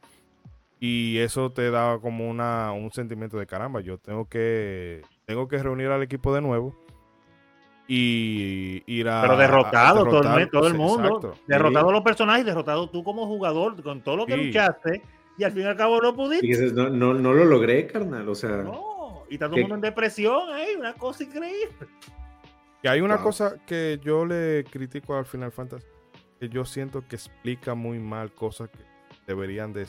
Y 0.80 1.18
eso 1.20 1.52
te 1.52 1.72
da 1.72 1.98
como 2.00 2.30
una, 2.30 2.72
un 2.72 2.92
sentimiento 2.92 3.38
de 3.40 3.48
caramba. 3.48 3.82
Yo 3.82 3.98
tengo 3.98 4.28
que, 4.30 5.02
tengo 5.28 5.48
que 5.50 5.58
reunir 5.62 5.88
al 5.90 6.02
equipo 6.02 6.34
de 6.34 6.42
nuevo 6.42 6.74
y 7.88 8.82
ir 8.88 9.08
a. 9.10 9.22
Pero 9.22 9.38
derrotado 9.38 10.02
a 10.02 10.10
todo, 10.10 10.20
el, 10.22 10.26
derrotar- 10.28 10.52
todo 10.52 10.68
el 10.68 10.72
sí, 10.74 10.78
mundo. 10.80 11.08
exacto. 11.08 11.34
Derrotado 11.48 11.92
los 11.92 12.02
personajes, 12.02 12.46
derrotado 12.46 12.90
tú 12.90 13.04
como 13.04 13.28
jugador, 13.28 13.82
con 13.84 14.02
todo 14.02 14.16
lo 14.18 14.26
que 14.26 14.36
Sí. 14.36 14.46
luchaste, 14.46 15.02
y 15.38 15.44
al 15.44 15.52
fin 15.52 15.64
y 15.64 15.66
al 15.66 15.76
cabo 15.76 16.02
no 16.02 16.10
Y 16.10 16.14
pudiste. 16.14 16.48
dices, 16.48 16.74
no, 16.74 16.90
no, 16.90 17.14
no 17.14 17.34
lo 17.34 17.44
logré, 17.46 17.86
carnal. 17.88 18.28
O 18.30 18.36
sea, 18.36 18.52
No, 18.64 19.24
y 19.30 19.34
está 19.34 19.48
todo 19.48 19.58
el 19.58 19.62
mundo 19.64 19.76
en 19.76 19.82
depresión, 19.82 20.50
ahí, 20.54 20.76
una 20.80 20.94
cosa 20.94 21.24
increíble. 21.26 21.76
Y 22.84 22.88
hay 22.88 23.02
una 23.02 23.16
Wow. 23.16 23.24
cosa 23.26 23.58
que 23.66 24.00
yo 24.02 24.26
le 24.26 24.64
critico 24.70 25.18
al 25.18 25.26
Final 25.26 25.52
Fantasy, 25.52 25.86
que 26.40 26.48
yo 26.48 26.64
siento 26.64 27.04
que 27.06 27.18
explica 27.18 27.74
muy 27.74 28.00
mal 28.00 28.32
cosas 28.32 28.70
que 28.70 28.80
deberían 29.28 29.74
de... 29.74 29.86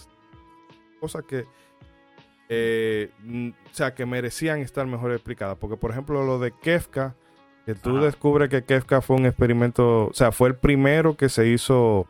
Cosas 0.99 1.23
que... 1.29 1.45
eh, 2.49 3.11
o 3.71 3.75
sea, 3.75 3.95
que 3.95 4.07
merecían 4.07 4.61
estar 4.61 4.87
mejor 4.87 5.13
explicadas. 5.13 5.57
Porque, 5.59 5.77
por 5.77 5.91
ejemplo, 5.91 6.25
lo 6.25 6.39
de 6.39 6.53
Kefka, 6.53 7.15
que 7.67 7.75
tú 7.75 7.97
Ajá. 7.97 8.07
descubres 8.07 8.49
que 8.49 8.65
Kefka 8.65 9.01
fue 9.03 9.17
un 9.17 9.27
experimento, 9.27 10.07
o 10.07 10.15
sea, 10.15 10.33
fue 10.33 10.49
el 10.49 10.55
primero 10.57 11.17
que 11.17 11.29
se 11.29 11.47
hizo, 11.49 12.07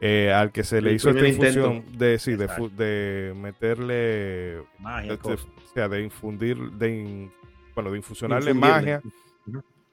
eh, 0.00 0.32
al 0.32 0.52
que 0.52 0.62
se 0.62 0.80
le 0.80 0.92
hizo 0.92 1.10
esta 1.10 1.26
intento. 1.26 1.72
infusión 1.72 1.98
de, 1.98 2.18
sí, 2.20 2.36
de, 2.36 2.46
de 2.76 3.34
meterle 3.34 4.62
Magia, 4.78 5.08
y 5.10 5.14
este, 5.14 5.32
o 5.32 5.38
sea, 5.74 5.88
de 5.88 6.02
infundir, 6.02 6.56
de 6.72 6.90
in- 6.96 7.32
bueno, 7.74 7.90
de 7.90 7.96
infusionarle 7.98 8.54
magia 8.54 9.00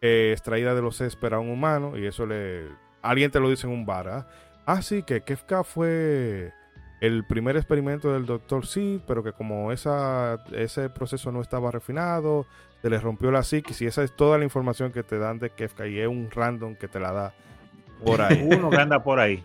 eh, 0.01 0.31
extraída 0.33 0.75
de 0.75 0.81
los 0.81 1.01
Esper 1.01 1.33
a 1.33 1.39
un 1.39 1.49
humano 1.49 1.97
y 1.97 2.05
eso 2.05 2.25
le... 2.27 2.67
Alguien 3.01 3.31
te 3.31 3.39
lo 3.39 3.49
dice 3.49 3.65
en 3.67 3.73
un 3.73 3.85
bar, 3.85 4.07
¿ah? 4.07 4.27
Ah, 4.65 4.81
sí, 4.81 5.03
que 5.03 5.21
Kefka 5.21 5.63
fue 5.63 6.51
el 7.01 7.25
primer 7.25 7.55
experimento 7.57 8.11
del 8.13 8.25
Dr. 8.25 8.65
Sí, 8.65 9.01
pero 9.07 9.23
que 9.23 9.31
como 9.33 9.71
esa, 9.71 10.43
ese 10.53 10.89
proceso 10.89 11.31
no 11.31 11.41
estaba 11.41 11.71
refinado, 11.71 12.45
se 12.81 12.89
le 12.89 12.99
rompió 12.99 13.31
la 13.31 13.43
psiquis 13.43 13.81
y 13.81 13.85
esa 13.87 14.03
es 14.03 14.15
toda 14.15 14.37
la 14.37 14.43
información 14.43 14.91
que 14.91 15.03
te 15.03 15.17
dan 15.17 15.39
de 15.39 15.49
Kefka 15.49 15.87
y 15.87 15.99
es 15.99 16.07
un 16.07 16.29
random 16.31 16.75
que 16.75 16.87
te 16.87 16.99
la 16.99 17.11
da 17.11 17.33
por 18.03 18.21
ahí. 18.21 18.41
Uno 18.57 18.69
que 18.69 18.77
anda 18.77 19.03
por 19.03 19.19
ahí. 19.19 19.43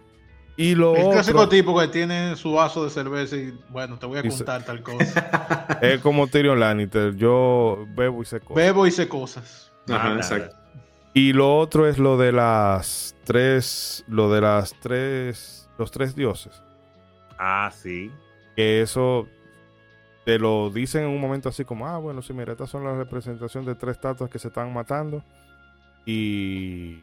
y 0.57 0.75
lo 0.75 0.95
El 0.95 1.11
clásico 1.11 1.39
otro 1.39 1.49
tipo 1.49 1.79
que 1.79 1.89
tiene 1.89 2.37
su 2.37 2.53
vaso 2.53 2.85
de 2.85 2.91
cerveza 2.91 3.37
y 3.37 3.59
bueno, 3.71 3.99
te 3.99 4.07
voy 4.07 4.19
a 4.19 4.23
se- 4.23 4.29
contar 4.29 4.65
tal 4.65 4.83
cosa. 4.83 5.79
es 5.83 6.01
como 6.01 6.27
Tyrion 6.29 6.61
Lannister, 6.61 7.15
yo 7.17 7.87
bebo 7.97 8.23
y 8.23 8.27
sé 8.27 8.41
cosas. 8.41 8.57
Bebo 8.57 8.87
y 8.87 8.91
sé 8.91 9.09
cosas. 9.09 9.73
Ajá, 9.89 10.15
exacto. 10.15 10.57
Y 11.15 11.33
lo 11.33 11.57
otro 11.59 11.89
es 11.89 11.99
lo 11.99 12.17
de 12.17 12.31
las 12.31 13.17
tres, 13.25 14.05
lo 14.07 14.31
de 14.33 14.41
las 14.41 14.73
tres, 14.81 15.69
los 15.79 15.91
tres 15.91 16.15
dioses. 16.15 16.63
Ah, 17.43 17.71
sí. 17.73 18.13
Que 18.55 18.83
eso 18.83 19.27
te 20.27 20.39
lo 20.39 20.69
dicen 20.69 21.05
en 21.05 21.09
un 21.09 21.21
momento 21.21 21.49
así 21.49 21.65
como, 21.65 21.87
ah, 21.87 21.97
bueno, 21.97 22.21
sí, 22.21 22.35
mira, 22.35 22.53
estas 22.53 22.69
son 22.69 22.85
las 22.85 22.99
representaciones 22.99 23.67
de 23.67 23.75
tres 23.75 23.97
estatuas 23.97 24.29
que 24.29 24.39
se 24.39 24.49
están 24.49 24.71
matando. 24.75 25.25
Y, 26.05 27.03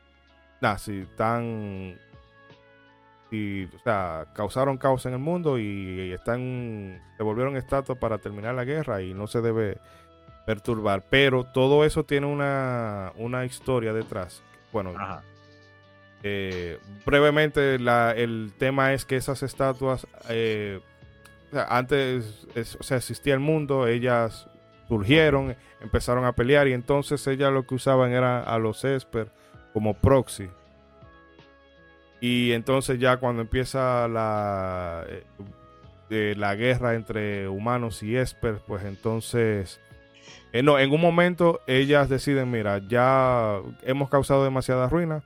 nada, 0.61 0.77
sí, 0.77 0.99
están, 0.99 1.97
y, 3.31 3.65
o 3.65 3.79
sea, 3.83 4.27
causaron 4.33 4.77
caos 4.77 5.07
en 5.07 5.13
el 5.13 5.19
mundo 5.19 5.57
y 5.57 6.11
están, 6.11 7.01
se 7.17 7.23
volvieron 7.23 7.57
estatuas 7.57 7.97
para 7.97 8.19
terminar 8.19 8.53
la 8.53 8.63
guerra 8.63 9.01
y 9.01 9.15
no 9.15 9.25
se 9.25 9.41
debe 9.41 9.79
perturbar. 10.45 11.03
Pero 11.09 11.45
todo 11.45 11.83
eso 11.83 12.05
tiene 12.05 12.27
una, 12.27 13.11
una 13.15 13.43
historia 13.43 13.91
detrás. 13.91 14.43
Bueno, 14.71 14.93
Ajá. 14.95 15.23
Eh, 16.23 16.79
brevemente, 17.05 17.75
el 17.75 18.53
tema 18.57 18.93
es 18.93 19.05
que 19.05 19.15
esas 19.15 19.43
estatuas, 19.43 20.07
eh, 20.29 20.79
antes 21.69 22.47
es- 22.55 22.75
o 22.79 22.83
sea, 22.83 22.97
existía 22.97 23.33
el 23.33 23.39
mundo, 23.39 23.87
ellas 23.87 24.47
surgieron, 24.87 25.55
empezaron 25.81 26.25
a 26.25 26.33
pelear 26.33 26.67
y 26.67 26.73
entonces 26.73 27.25
ellas 27.27 27.51
lo 27.51 27.65
que 27.67 27.75
usaban 27.75 28.11
era 28.11 28.41
a 28.41 28.57
los 28.57 28.83
Esper 28.83 29.29
como 29.73 29.93
proxy. 29.93 30.49
Y 32.19 32.51
entonces 32.53 32.99
ya 32.99 33.17
cuando 33.17 33.41
empieza 33.43 34.07
la, 34.07 35.05
eh, 36.09 36.33
la 36.37 36.55
guerra 36.55 36.95
entre 36.95 37.47
humanos 37.47 38.01
y 38.01 38.15
Esper, 38.15 38.59
pues 38.65 38.83
entonces... 38.85 39.79
no, 40.63 40.79
en 40.79 40.91
un 40.91 41.01
momento 41.01 41.61
ellas 41.67 42.09
deciden, 42.09 42.49
mira, 42.49 42.79
ya 42.87 43.59
hemos 43.83 44.09
causado 44.09 44.43
demasiada 44.43 44.89
ruina, 44.89 45.21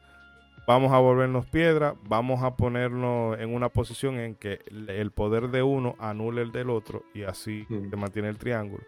vamos 0.68 0.92
a 0.94 1.00
volvernos 1.00 1.46
piedra, 1.48 1.96
vamos 2.08 2.44
a 2.44 2.56
ponernos 2.56 3.40
en 3.40 3.54
una 3.54 3.70
posición 3.70 4.20
en 4.20 4.36
que 4.36 4.60
el- 4.88 5.12
poder 5.12 5.50
de 5.50 5.64
uno 5.64 5.96
anule 6.00 6.42
el 6.44 6.52
del 6.52 6.70
otro 6.70 7.04
y 7.14 7.24
así 7.24 7.66
Mm. 7.70 7.90
se 7.90 7.96
mantiene 7.96 8.30
el 8.30 8.38
triángulo. 8.38 8.84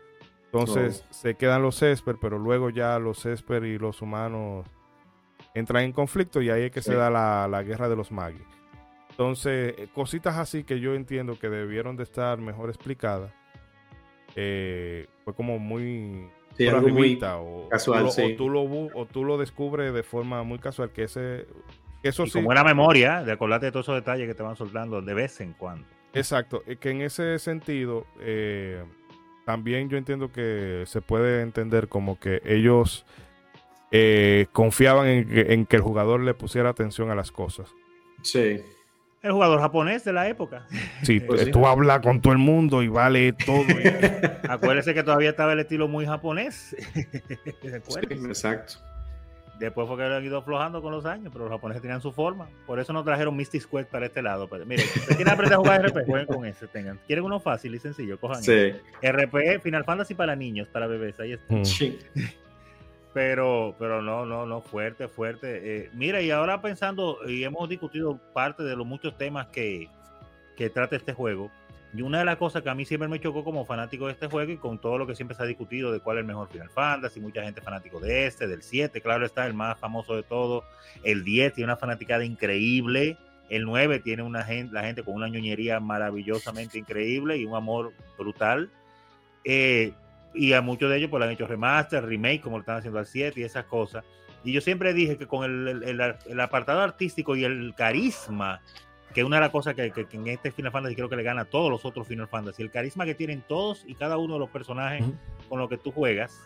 Entonces 0.45 1.03
se 1.09 1.35
quedan 1.35 1.61
los 1.63 1.81
Esper, 1.81 2.17
pero 2.21 2.37
luego 2.37 2.69
ya 2.69 2.99
los 2.99 3.25
Esper 3.25 3.65
y 3.65 3.79
los 3.79 4.01
humanos 4.03 4.65
entran 5.55 5.83
en 5.83 5.91
conflicto 5.91 6.41
y 6.41 6.49
ahí 6.51 6.63
es 6.63 6.71
que 6.71 6.81
se 6.81 6.93
da 6.95 7.09
la, 7.09 7.47
la 7.47 7.63
guerra 7.63 7.89
de 7.89 7.95
los 7.95 8.11
Magi. 8.11 8.41
Entonces, 9.09 9.75
eh, 9.77 9.87
cositas 9.93 10.37
así 10.37 10.63
que 10.63 10.79
yo 10.79 10.93
entiendo 10.95 11.37
que 11.39 11.49
debieron 11.49 11.95
de 11.95 12.03
estar 12.03 12.39
mejor 12.39 12.69
explicadas. 12.69 13.31
eh, 14.35 15.05
fue 15.23 15.35
como 15.35 15.59
muy 15.59 16.27
Sí, 16.57 16.65
por 16.65 16.75
algo 16.75 16.89
muy 16.89 17.19
o, 17.21 17.67
casual, 17.69 17.99
tú 17.99 18.05
lo, 18.05 18.11
sí. 18.11 18.21
o 18.21 18.35
tú 18.35 18.49
lo 18.49 18.61
o 18.63 19.05
tú 19.05 19.23
lo 19.25 19.37
descubres 19.37 19.93
de 19.93 20.03
forma 20.03 20.43
muy 20.43 20.59
casual 20.59 20.91
que 20.91 21.03
ese 21.03 21.47
que 22.01 22.09
eso 22.09 22.23
Y 22.23 22.27
sí 22.27 22.33
con 22.33 22.45
buena 22.45 22.63
memoria, 22.63 23.23
de 23.23 23.31
acordarte 23.31 23.67
de 23.67 23.71
todos 23.71 23.85
esos 23.85 23.95
detalles 23.95 24.27
que 24.27 24.35
te 24.35 24.43
van 24.43 24.55
soltando 24.55 25.01
de 25.01 25.13
vez 25.13 25.39
en 25.41 25.53
cuando. 25.53 25.87
exacto 26.13 26.63
eh, 26.67 26.75
que 26.77 26.91
en 26.91 27.01
ese 27.01 27.39
sentido 27.39 28.05
eh, 28.19 28.83
también 29.45 29.89
yo 29.89 29.97
entiendo 29.97 30.31
que 30.31 30.83
se 30.85 31.01
puede 31.01 31.41
entender 31.41 31.87
como 31.87 32.19
que 32.19 32.41
ellos 32.45 33.05
eh, 33.91 34.47
confiaban 34.51 35.07
en 35.07 35.27
que, 35.27 35.53
en 35.53 35.65
que 35.65 35.75
el 35.77 35.81
jugador 35.81 36.21
le 36.21 36.33
pusiera 36.33 36.69
atención 36.69 37.09
a 37.09 37.15
las 37.15 37.31
cosas 37.31 37.73
Sí. 38.21 38.61
El 39.23 39.31
jugador 39.31 39.59
japonés 39.61 40.03
de 40.03 40.13
la 40.13 40.27
época. 40.27 40.65
sí, 41.03 41.19
Pues 41.27 41.41
sí. 41.45 41.51
tú 41.51 41.65
hablas 41.65 42.01
con 42.01 42.21
todo 42.21 42.33
el 42.33 42.39
mundo 42.39 42.83
y 42.83 42.87
vale 42.89 43.33
todo 43.33 43.61
y- 43.63 44.47
Acuérdese 44.49 44.93
que 44.93 45.01
todavía 45.01 45.31
estaba 45.31 45.53
el 45.53 45.59
estilo 45.61 45.87
muy 45.87 46.05
japonés. 46.05 46.75
Sí, 46.93 47.05
exacto. 48.29 48.79
Después 49.59 49.87
fue 49.87 49.95
que 49.97 50.03
lo 50.09 50.15
han 50.15 50.25
ido 50.25 50.39
aflojando 50.39 50.81
con 50.81 50.91
los 50.91 51.05
años, 51.05 51.29
pero 51.31 51.45
los 51.45 51.53
japoneses 51.53 51.81
tenían 51.81 52.01
su 52.01 52.11
forma. 52.11 52.47
Por 52.65 52.79
eso 52.79 52.91
nos 52.91 53.05
trajeron 53.05 53.35
Mystic 53.37 53.69
Quest 53.69 53.89
para 53.89 54.07
este 54.07 54.21
lado. 54.21 54.47
Pero, 54.49 54.65
mire, 54.65 54.81
si 54.81 54.99
ustedes 54.99 55.15
quieren 55.15 55.31
aprender 55.33 55.53
a 55.53 55.57
jugar 55.57 55.81
RP, 55.85 56.05
jueguen 56.05 56.27
con 56.27 56.45
ese. 56.45 56.67
Tengan. 56.67 56.99
¿Quieren 57.05 57.23
uno 57.23 57.39
fácil 57.39 57.73
y 57.75 57.79
sencillo? 57.79 58.19
Cojan. 58.19 58.43
Sí. 58.43 58.73
RP, 59.01 59.59
Final 59.61 59.85
Fantasy 59.85 60.15
para 60.15 60.35
niños, 60.35 60.67
para 60.67 60.87
bebés. 60.87 61.17
Ahí 61.19 61.33
está. 61.33 61.53
Mm. 61.53 61.63
Sí. 61.65 61.99
Pero, 63.13 63.75
pero 63.77 64.01
no, 64.01 64.25
no, 64.25 64.45
no, 64.45 64.61
fuerte, 64.61 65.07
fuerte. 65.07 65.61
Eh, 65.63 65.89
mira, 65.93 66.21
y 66.21 66.31
ahora 66.31 66.61
pensando, 66.61 67.19
y 67.27 67.43
hemos 67.43 67.69
discutido 67.69 68.19
parte 68.33 68.63
de 68.63 68.75
los 68.75 68.87
muchos 68.87 69.17
temas 69.17 69.47
que, 69.47 69.87
que 70.55 70.69
trata 70.69 70.95
este 70.95 71.13
juego. 71.13 71.51
Y 71.95 72.01
una 72.01 72.19
de 72.19 72.25
las 72.25 72.37
cosas 72.37 72.63
que 72.63 72.69
a 72.69 72.75
mí 72.75 72.85
siempre 72.85 73.07
me 73.07 73.19
chocó 73.19 73.43
como 73.43 73.65
fanático 73.65 74.07
de 74.07 74.13
este 74.13 74.27
juego 74.27 74.51
y 74.51 74.57
con 74.57 74.79
todo 74.79 74.97
lo 74.97 75.05
que 75.05 75.15
siempre 75.15 75.37
se 75.37 75.43
ha 75.43 75.45
discutido 75.45 75.91
de 75.91 75.99
cuál 75.99 76.17
es 76.17 76.21
el 76.21 76.27
mejor 76.27 76.49
Final 76.49 76.71
Fantasy, 76.71 77.19
mucha 77.19 77.43
gente 77.43 77.61
fanático 77.61 77.99
de 77.99 78.25
este, 78.25 78.47
del 78.47 78.63
7, 78.63 78.99
claro 78.99 79.27
está, 79.27 79.45
el 79.45 79.53
más 79.53 79.79
famoso 79.79 80.15
de 80.15 80.23
todo. 80.23 80.63
El 81.03 81.23
10 81.23 81.53
tiene 81.53 81.65
una 81.65 81.77
fanaticada 81.77 82.25
increíble. 82.25 83.17
El 83.49 83.65
9 83.65 83.99
tiene 83.99 84.23
una 84.23 84.43
gente, 84.43 84.73
la 84.73 84.81
gente 84.81 85.03
con 85.03 85.13
una 85.13 85.27
ñoñería 85.27 85.79
maravillosamente 85.79 86.79
increíble 86.79 87.37
y 87.37 87.45
un 87.45 87.55
amor 87.55 87.93
brutal. 88.17 88.71
Eh, 89.43 89.93
y 90.33 90.53
a 90.53 90.61
muchos 90.61 90.89
de 90.89 90.97
ellos 90.97 91.09
pues 91.09 91.19
le 91.21 91.25
han 91.27 91.31
hecho 91.33 91.47
remaster, 91.47 92.03
remake, 92.05 92.41
como 92.41 92.57
lo 92.57 92.61
están 92.61 92.77
haciendo 92.77 92.99
al 92.99 93.05
7 93.05 93.39
y 93.39 93.43
esas 93.43 93.65
cosas. 93.65 94.03
Y 94.43 94.51
yo 94.51 94.61
siempre 94.61 94.93
dije 94.93 95.17
que 95.17 95.27
con 95.27 95.43
el, 95.45 95.83
el- 95.83 96.39
apartado 96.39 96.81
artístico 96.81 97.35
y 97.35 97.43
el 97.45 97.73
carisma, 97.77 98.61
que 99.13 99.21
es 99.21 99.25
una 99.25 99.37
de 99.37 99.41
las 99.41 99.51
cosas 99.51 99.73
que, 99.75 99.91
que- 99.91 100.05
que 100.05 100.17
en 100.17 100.27
este 100.27 100.51
Final 100.51 100.71
Fantasy 100.71 100.95
creo 100.95 101.07
que 101.07 101.15
le 101.15 101.23
gana 101.23 101.41
a 101.41 101.45
todos 101.45 101.69
los 101.69 101.85
otros 101.85 102.07
Final 102.07 102.27
Fantasy, 102.27 102.61
el 102.63 102.71
carisma 102.71 103.05
que 103.05 103.15
tienen 103.15 103.41
todos 103.47 103.83
y 103.87 103.95
cada 103.95 104.17
uno 104.17 104.33
de 104.33 104.39
los 104.39 104.49
personajes 104.49 105.05
con 105.49 105.59
los 105.59 105.69
que 105.69 105.77
tú 105.77 105.91
juegas 105.91 106.37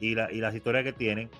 y, 0.00 0.14
la- 0.14 0.30
y 0.32 0.40
las 0.40 0.54
historias 0.54 0.84
que 0.84 0.92
tienen, 0.92 1.30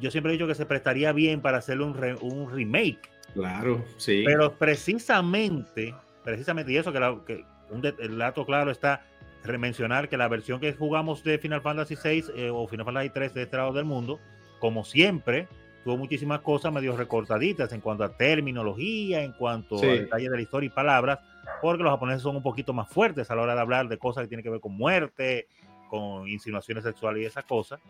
yo 0.00 0.10
siempre 0.10 0.30
he 0.32 0.34
dicho 0.34 0.46
que 0.46 0.54
se 0.54 0.64
prestaría 0.66 1.12
bien 1.12 1.40
para 1.40 1.58
hacerle 1.58 1.84
un, 1.84 1.94
re- 1.94 2.14
un 2.14 2.50
remake 2.50 3.00
Claro, 3.34 3.84
sí. 3.98 4.22
pero 4.24 4.52
precisamente, 4.54 5.94
precisamente, 6.24 6.72
y 6.72 6.76
eso 6.76 6.92
que, 6.92 7.00
la- 7.00 7.18
que 7.26 7.44
un 7.70 7.80
de- 7.82 7.94
el 7.98 8.16
dato 8.18 8.46
claro 8.46 8.70
está, 8.70 9.04
mencionar 9.56 10.10
que 10.10 10.18
la 10.18 10.28
versión 10.28 10.60
que 10.60 10.74
jugamos 10.74 11.24
de 11.24 11.38
Final 11.38 11.62
Fantasy 11.62 11.94
VI 12.02 12.24
eh, 12.36 12.50
o 12.52 12.68
Final 12.68 12.84
Fantasy 12.84 13.10
3 13.10 13.32
de 13.34 13.42
este 13.44 13.56
lado 13.56 13.72
del 13.72 13.86
mundo, 13.86 14.20
como 14.58 14.84
siempre, 14.84 15.48
tuvo 15.84 15.96
muchísimas 15.96 16.40
cosas 16.40 16.72
medio 16.72 16.94
recortaditas 16.96 17.72
en 17.72 17.80
cuanto 17.80 18.04
a 18.04 18.14
terminología, 18.16 19.22
en 19.22 19.32
cuanto 19.32 19.78
Sí. 19.78 19.86
a 19.86 19.92
detalles 19.92 20.30
de 20.30 20.36
la 20.36 20.42
historia 20.42 20.66
y 20.66 20.70
palabras, 20.70 21.20
porque 21.62 21.82
los 21.82 21.92
japoneses 21.92 22.20
son 22.22 22.36
un 22.36 22.42
poquito 22.42 22.74
más 22.74 22.88
fuertes 22.90 23.30
a 23.30 23.34
la 23.36 23.42
hora 23.42 23.54
de 23.54 23.60
hablar 23.60 23.88
de 23.88 23.96
cosas 23.96 24.24
que 24.24 24.28
tienen 24.28 24.44
que 24.44 24.50
ver 24.50 24.60
con 24.60 24.76
muerte, 24.76 25.46
con 25.88 26.28
insinuaciones 26.28 26.84
sexuales 26.84 27.22
y 27.22 27.26
esas 27.26 27.44
cosas. 27.44 27.80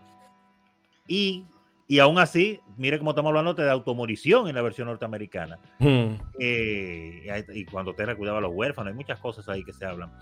Y, 1.09 1.45
y 1.89 1.99
aún 2.01 2.19
así, 2.19 2.61
mire 2.77 2.99
cómo 2.99 3.11
estamos 3.11 3.31
hablando 3.31 3.55
de 3.55 3.69
automorición 3.71 4.47
en 4.47 4.55
la 4.55 4.63
versión 4.63 4.87
norteamericana. 4.89 5.59
Hmm. 5.79 6.15
Eh, 6.39 7.45
y 7.55 7.65
cuando 7.65 7.95
Terra 7.95 8.15
cuidaba 8.15 8.39
a 8.39 8.43
los 8.43 8.53
huérfanos, 8.55 8.91
hay 8.93 8.97
muchas 8.97 9.19
cosas 9.19 9.49
ahí 9.49 9.65
que 9.65 9.73
se 9.73 9.85
hablan. 9.87 10.13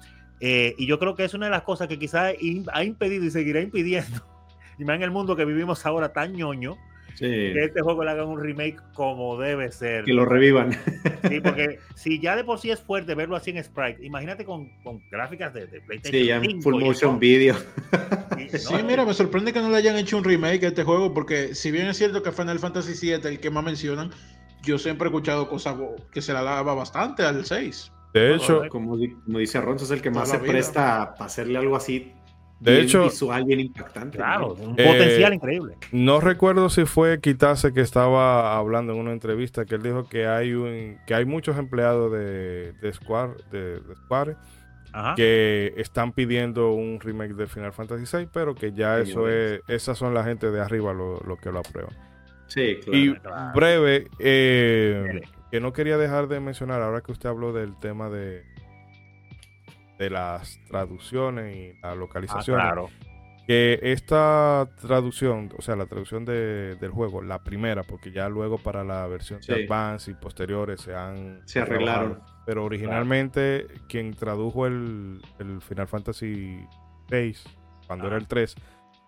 Eh, 0.41 0.75
y 0.79 0.87
yo 0.87 0.99
creo 0.99 1.15
que 1.15 1.25
es 1.25 1.35
una 1.35 1.47
de 1.47 1.51
las 1.53 1.63
cosas 1.63 1.89
que 1.89 1.99
quizás 1.99 2.35
ha 2.73 2.85
impedido 2.85 3.25
y 3.25 3.31
seguirá 3.31 3.61
impidiendo, 3.61 4.23
y 4.79 4.85
más 4.85 4.97
en 4.97 5.03
el 5.03 5.11
mundo 5.11 5.37
que 5.37 5.45
vivimos 5.45 5.85
ahora 5.87 6.13
tan 6.13 6.33
ñoño, 6.33 6.77
Sí, 7.15 7.25
que 7.25 7.65
este 7.65 7.81
juego 7.81 8.05
le 8.05 8.11
hagan 8.11 8.27
un 8.29 8.39
remake 8.39 8.77
como 8.93 9.39
debe 9.39 9.73
ser. 9.73 10.05
que 10.05 10.13
lo 10.13 10.27
revivan. 10.27 10.73
Sí, 11.27 11.41
porque 11.43 11.79
si 11.95 12.21
ya 12.21 12.37
de 12.37 12.45
por 12.45 12.59
sí 12.59 12.71
es 12.71 12.79
fuerte 12.79 13.15
verlo 13.15 13.37
así 13.37 13.53
en 13.53 13.65
Sprite, 13.65 14.05
imagínate 14.05 14.45
con, 14.45 14.69
con 14.83 15.01
gráficas 15.11 15.55
de, 15.55 15.67
de 15.67 15.81
PlayStation 15.81 16.21
Sí, 16.23 16.27
ya 16.27 16.37
en 16.37 16.43
5 16.43 16.63
full 16.63 16.75
motion 16.75 17.13
eso. 17.13 17.19
video. 17.19 17.57
Sí, 17.57 18.49
Sí, 18.59 18.75
no, 18.75 18.85
mira, 18.85 19.07
me 19.07 19.15
sorprende 19.15 19.55
que 19.55 19.61
no 19.61 19.71
le 19.71 19.79
hayan 19.79 19.97
hecho 19.97 20.19
un 20.19 20.25
remake 20.25 20.65
a 20.65 20.69
este 20.69 20.83
juego, 20.83 21.15
porque 21.15 21.55
si 21.55 21.71
bien 21.71 21.87
es 21.87 21.97
cierto 21.97 22.23
que 22.23 22.33
Final 22.33 22.59
Fantasy 22.59 22.93
VII, 23.01 23.27
el 23.31 23.41
que 23.41 23.49
más 23.49 23.65
mencionan, 23.65 24.11
yo 24.63 24.79
siempre 24.79 25.07
he 25.07 25.11
escuchado 25.11 25.49
cosas 25.49 25.75
que 26.13 26.21
se 26.21 26.35
la 26.35 26.43
daba 26.43 26.75
bastante 26.75 27.23
al 27.23 27.47
6. 27.47 27.93
De 28.21 28.35
hecho, 28.35 28.63
Como, 28.71 28.97
di- 28.97 29.11
como 29.25 29.39
dice 29.39 29.61
Ronzo, 29.61 29.85
es 29.85 29.91
el 29.91 30.03
que 30.03 30.11
más 30.11 30.29
se 30.31 30.39
vida. 30.39 30.53
presta 30.53 31.13
para 31.15 31.27
hacerle 31.27 31.59
algo 31.59 31.77
así. 31.77 32.13
De 32.59 32.73
bien 32.73 32.85
hecho- 32.87 33.05
visual, 33.05 33.45
bien 33.45 33.61
impactante. 33.61 34.17
Claro, 34.17 34.57
¿no? 34.59 34.71
un 34.71 34.81
Eh, 34.81 34.85
potencial 34.87 35.35
increíble. 35.35 35.77
no 35.93 36.21
recuerdo 36.21 36.71
si 36.71 36.87
fue 36.87 37.21
Kitase 37.21 37.75
que 37.75 37.83
estaba 37.83 38.57
hablando 38.57 38.95
en 38.95 39.01
una 39.01 39.13
entrevista 39.13 39.67
que 39.67 39.75
él 39.75 39.83
dijo 39.83 40.09
que 40.09 40.27
hay 40.27 40.55
un 40.55 40.97
que 41.07 41.15
hay 41.15 41.27
muchos 41.27 41.59
empleados 41.59 42.11
de, 42.13 42.73
de 42.73 42.93
Square, 42.95 43.33
de, 43.53 43.81
de 43.81 43.95
Square 43.97 44.37
Ajá. 44.95 45.15
que 45.17 45.75
están 45.77 46.13
pidiendo 46.13 46.73
un 46.73 46.99
remake 46.99 47.35
de 47.35 47.47
Final 47.47 47.75
Fantasy 47.75 48.05
VI, 48.17 48.29
pero 48.33 48.55
que 48.55 48.73
ya 48.73 49.05
Sí, 49.05 49.11
eso 49.11 49.29
es, 49.29 49.61
esas 49.69 49.99
son 49.99 50.15
la 50.15 50.25
gente 50.25 50.51
de 50.51 50.59
arriba 50.59 50.95
lo, 50.95 51.21
lo 51.27 51.37
que 51.37 51.53
lo 51.53 51.59
aprueban. 51.59 51.93
Sí, 52.47 52.79
claro. 52.83 52.99
Y 52.99 53.15
claro. 53.17 53.53
breve, 53.55 54.09
eh. 54.19 55.21
Que 55.51 55.61
no 55.61 55.73
quería 55.73 55.97
dejar 55.97 56.29
de 56.29 56.41
mencionar, 56.41 56.83
ahora 56.83 57.01
que 57.03 57.13
usted 57.13 57.29
habló 57.29 57.53
del 57.53 57.79
tema 57.79 58.09
de, 58.11 58.43
de 59.99 60.11
las 60.11 60.59
traducciones 60.69 61.57
y 61.57 61.81
la 61.81 61.93
Ah, 61.93 61.95
localización, 61.95 62.57
claro. 62.61 62.89
que 63.47 63.79
esta 63.83 64.69
traducción, 64.81 65.51
o 65.57 65.63
sea, 65.63 65.77
la 65.77 65.87
traducción 65.87 66.25
de- 66.25 66.77
del 66.77 66.91
juego, 66.91 67.23
la 67.23 67.43
primera, 67.45 67.85
porque 67.85 68.11
ya 68.11 68.29
luego 68.29 68.59
para 68.59 68.83
la 68.85 69.07
versión 69.07 69.43
Sí. 69.43 69.53
de 69.53 69.65
Advance 69.65 70.11
y 70.11 70.15
posteriores 70.15 70.81
se 70.81 70.95
han 70.95 71.41
Se 71.47 71.61
arreglaron. 71.61 72.15
trabajado. 72.15 72.37
Pero 72.45 72.65
originalmente 72.65 73.67
quien 73.89 74.15
tradujo 74.15 74.67
el, 74.67 75.21
el 75.39 75.61
Final 75.63 75.89
Fantasy 75.89 76.59
VI, 77.11 77.37
cuando 77.87 78.09
era 78.09 78.17
el 78.17 78.27
3, 78.27 78.55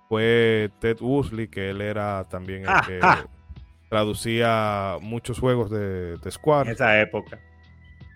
fue 0.08 0.70
Ted 0.80 0.98
Woosley, 1.00 1.48
que 1.48 1.70
él 1.70 1.80
era 1.80 2.24
también 2.24 2.62
el 2.62 2.68
Ah, 2.68 2.82
que 2.86 2.98
ah. 3.02 3.24
Traducía 3.88 4.96
muchos 5.00 5.38
juegos 5.38 5.70
de, 5.70 6.16
de 6.18 6.20
En 6.24 6.32
Square. 6.32 6.72
esa 6.72 7.00
época. 7.00 7.38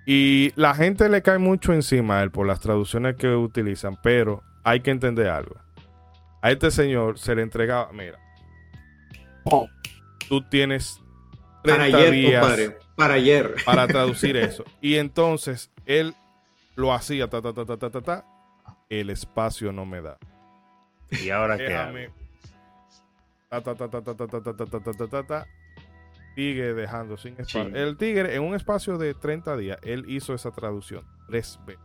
Y 0.06 0.52
la 0.56 0.74
gente 0.74 1.08
le 1.08 1.22
cae 1.22 1.38
mucho 1.38 1.72
encima 1.72 2.18
a 2.18 2.22
él 2.22 2.30
por 2.30 2.46
las 2.46 2.60
traducciones 2.60 3.16
que 3.16 3.28
utilizan, 3.34 3.96
pero 4.02 4.42
hay 4.64 4.80
que 4.80 4.90
entender 4.90 5.28
algo. 5.28 5.56
A 6.42 6.50
este 6.50 6.70
señor 6.72 7.18
se 7.18 7.34
le 7.36 7.42
entregaba, 7.42 7.92
mira, 7.92 8.18
tú 10.28 10.42
tienes 10.48 11.00
30 11.62 11.62
Para 11.62 11.84
ayer, 11.84 12.10
días 12.10 12.40
compadre. 12.40 12.78
Para 12.96 13.14
ayer. 13.14 13.54
para 13.64 13.86
traducir 13.86 14.36
eso. 14.36 14.64
Y 14.80 14.96
entonces 14.96 15.70
él 15.86 16.14
lo 16.74 16.92
hacía, 16.92 17.28
ta, 17.28 17.40
ta, 17.40 17.52
ta, 17.52 17.64
ta, 17.64 17.76
ta, 17.76 17.90
ta, 17.90 18.00
ta, 18.00 18.24
el 18.88 19.10
espacio 19.10 19.72
no 19.72 19.86
me 19.86 20.02
da. 20.02 20.18
Y 21.10 21.30
ahora 21.30 21.56
qué 21.56 21.74
hago? 21.74 21.94
Déjame. 21.96 22.10
Ta, 23.48 23.60
ta, 23.60 23.74
ta, 23.74 23.88
ta, 23.88 24.02
ta, 24.02 24.14
ta, 24.16 24.26
ta, 24.26 24.42
ta, 24.42 24.54
ta, 24.54 24.66
ta, 24.66 24.80
ta, 24.80 24.92
ta, 24.92 25.06
ta, 25.08 25.22
ta. 25.22 25.46
Sigue 26.34 26.72
dejando 26.74 27.16
sin 27.16 27.32
espacio. 27.34 27.64
Sí. 27.64 27.70
El 27.74 27.96
tigre, 27.96 28.34
en 28.34 28.42
un 28.42 28.54
espacio 28.54 28.96
de 28.98 29.14
30 29.14 29.56
días, 29.56 29.78
él 29.82 30.04
hizo 30.08 30.34
esa 30.34 30.50
traducción 30.50 31.04
tres 31.28 31.58
veces. 31.66 31.82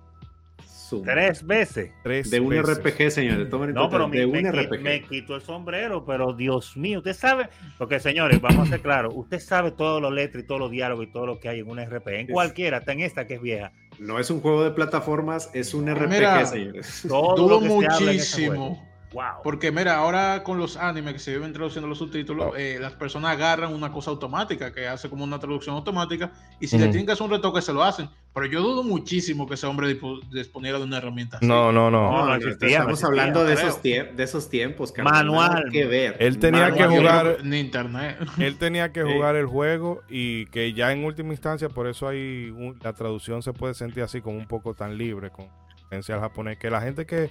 Tres 1.03 1.45
veces. 1.45 1.91
Tres 2.01 2.29
De 2.29 2.39
un 2.39 2.47
veces. 2.47 2.77
RPG, 2.77 3.11
señores. 3.11 3.49
Tomen 3.49 3.73
No, 3.73 3.89
pero 3.89 4.07
de 4.07 4.19
me, 4.19 4.25
un 4.25 4.31
me, 4.31 4.51
RPG. 4.53 4.81
me 4.81 5.01
quito 5.01 5.35
el 5.35 5.41
sombrero, 5.41 6.05
pero 6.05 6.31
Dios 6.31 6.77
mío, 6.77 6.99
usted 6.99 7.13
sabe, 7.13 7.49
porque 7.77 7.99
señores, 7.99 8.39
vamos 8.39 8.67
a 8.67 8.71
ser 8.71 8.79
claros, 8.81 9.11
usted 9.13 9.39
sabe 9.39 9.71
todos 9.71 10.01
los 10.01 10.13
letras 10.13 10.45
y 10.45 10.47
todos 10.47 10.61
los 10.61 10.71
diálogos 10.71 11.07
y 11.07 11.11
todo 11.11 11.25
lo 11.25 11.39
que 11.41 11.49
hay 11.49 11.59
en 11.59 11.69
un 11.69 11.77
RPG, 11.77 12.07
en 12.21 12.27
Es- 12.27 12.31
cualquiera, 12.31 12.77
hasta 12.77 12.93
en 12.93 13.01
esta 13.01 13.27
que 13.27 13.33
es 13.33 13.41
vieja, 13.41 13.73
No 13.99 14.17
es 14.17 14.29
un 14.29 14.39
juego 14.39 14.63
de 14.63 14.71
plataformas, 14.71 15.49
es 15.53 15.73
un 15.73 15.89
RPG, 15.93 16.07
Mira, 16.09 16.45
señores. 16.45 17.03
todo 17.09 17.35
Dudo 17.35 17.49
lo 17.49 17.59
que 17.59 17.67
se 17.67 17.73
habla 17.75 17.97
en 17.97 18.05
muchísimo. 18.17 18.87
Wow. 19.13 19.41
Porque 19.41 19.71
mira, 19.71 19.95
ahora 19.97 20.43
con 20.43 20.57
los 20.57 20.75
animes 20.75 21.13
que 21.13 21.19
se 21.19 21.31
viven 21.31 21.53
traduciendo 21.53 21.87
los 21.87 21.97
subtítulos, 21.97 22.47
Oh. 22.51 22.55
eh, 22.57 22.77
las 22.79 22.91
personas 22.93 23.31
agarran 23.31 23.73
una 23.73 23.91
cosa 23.91 24.11
automática 24.11 24.73
que 24.73 24.85
hace 24.87 25.09
como 25.09 25.23
una 25.23 25.39
traducción 25.39 25.75
automática 25.75 26.31
y 26.59 26.67
si 26.67 26.77
le 26.77 26.83
Ujú. 26.83 26.91
tienen 26.91 27.05
que 27.05 27.13
hacer 27.13 27.25
un 27.25 27.31
retoque 27.31 27.61
se 27.61 27.71
lo 27.71 27.83
hacen. 27.83 28.09
Pero 28.33 28.45
yo 28.47 28.61
dudo 28.61 28.83
muchísimo 28.83 29.47
que 29.47 29.53
ese 29.55 29.65
hombre 29.65 29.97
disponiera 30.31 30.77
de 30.77 30.83
una 30.83 30.97
herramienta 30.97 31.37
así. 31.37 31.47
No, 31.47 31.71
no, 31.71 31.89
no. 31.89 32.11
No, 32.11 32.17
no 32.19 32.25
No, 32.27 32.35
existía, 32.35 32.67
estamos 32.67 32.85
no 32.87 32.91
existía, 32.91 33.07
hablando 33.07 33.43
de 33.45 33.55
creo. 33.55 33.67
esos, 33.69 33.81
de 33.83 34.23
esos 34.23 34.49
tiempos, 34.49 34.91
carnal, 34.91 35.13
Manual. 35.25 35.49
nada 35.53 35.63
que 35.71 35.85
ver. 35.85 36.17
Él 36.19 36.37
tenía 36.37 36.69
Manual, 36.69 36.89
que 36.89 36.97
jugar- 36.97 37.37
que 37.37 37.43
Ni 37.43 37.59
internet. 37.59 38.17
Él 38.39 38.57
tenía 38.57 38.91
que 38.91 39.03
Sí. 39.03 39.11
jugar 39.11 39.35
el 39.37 39.45
juego 39.47 40.01
y 40.09 40.45
que 40.47 40.73
ya 40.73 40.91
en 40.91 41.03
última 41.05 41.31
instancia, 41.31 41.69
por 41.69 41.87
eso 41.87 42.07
hay 42.09 42.49
un- 42.51 42.77
la 42.83 42.93
traducción 42.93 43.41
se 43.41 43.53
puede 43.53 43.73
sentir 43.73 44.03
así 44.03 44.21
como 44.21 44.37
un 44.37 44.47
poco 44.47 44.73
tan 44.75 44.97
libre 44.97 45.31
con 45.31 45.47
al 45.89 46.03
japonés, 46.19 46.57
que 46.57 46.69
la 46.69 46.81
gente 46.81 47.05
que 47.05 47.29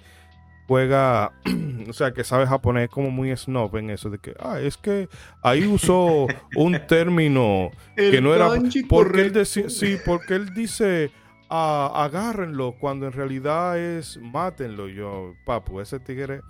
juega, 0.67 1.33
o 1.89 1.93
sea, 1.93 2.13
que 2.13 2.25
sabe 2.25 2.47
japonés 2.47 2.89
como 2.89 3.11
muy 3.11 3.35
snob 3.37 3.77
en 3.77 3.91
eso 3.91 4.11
de 4.11 4.19
que, 4.19 4.35
ah, 4.39 4.61
es 4.61 4.77
que 4.77 5.09
ahí 5.43 5.67
usó 5.67 6.27
un 6.57 6.81
término 6.89 7.71
que 7.95 8.21
no 8.21 8.35
era 8.35 8.49
porque 8.89 9.23
él 9.23 9.33
deci- 9.33 9.69
sí, 9.69 9.97
porque 10.05 10.35
él 10.35 10.53
dice 10.55 11.11
ah, 11.49 11.93
agárrenlo 11.95 12.73
cuando 12.79 13.07
en 13.07 13.13
realidad 13.13 13.79
es 13.79 14.19
mátenlo. 14.21 14.89
Yo, 14.89 15.35
papu, 15.45 15.81
ese 15.81 16.01
tigre 16.01 16.41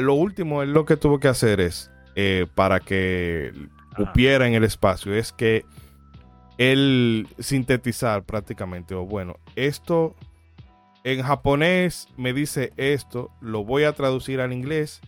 lo 0.00 0.14
último 0.14 0.62
él 0.62 0.72
lo 0.72 0.84
que 0.84 0.96
tuvo 0.96 1.20
que 1.20 1.28
hacer 1.28 1.60
es 1.60 1.90
eh, 2.14 2.46
para 2.54 2.80
que 2.80 3.52
cupiera 3.96 4.46
en 4.46 4.54
el 4.54 4.64
espacio 4.64 5.14
es 5.14 5.32
que 5.32 5.64
él 6.58 7.28
sintetizar 7.38 8.24
prácticamente 8.24 8.94
o 8.94 9.04
bueno, 9.04 9.36
esto 9.56 10.14
en 11.04 11.22
japonés 11.22 12.08
me 12.16 12.32
dice 12.32 12.72
esto, 12.76 13.30
lo 13.40 13.64
voy 13.64 13.84
a 13.84 13.92
traducir 13.92 14.40
al 14.40 14.52
inglés 14.52 15.00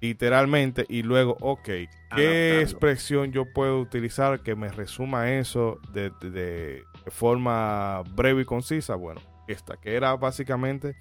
literalmente 0.00 0.84
y 0.88 1.02
luego, 1.02 1.36
ok, 1.40 1.68
¿qué 2.14 2.60
expresión 2.60 3.32
yo 3.32 3.46
puedo 3.52 3.80
utilizar 3.80 4.40
que 4.40 4.54
me 4.54 4.68
resuma 4.68 5.32
eso 5.32 5.80
de, 5.92 6.10
de- 6.20 6.30
de 6.30 6.84
forma 7.10 8.02
breve 8.14 8.42
y 8.42 8.44
concisa? 8.44 8.94
Bueno, 8.94 9.20
esta, 9.48 9.76
que 9.78 9.94
era 9.94 10.14
básicamente 10.16 10.96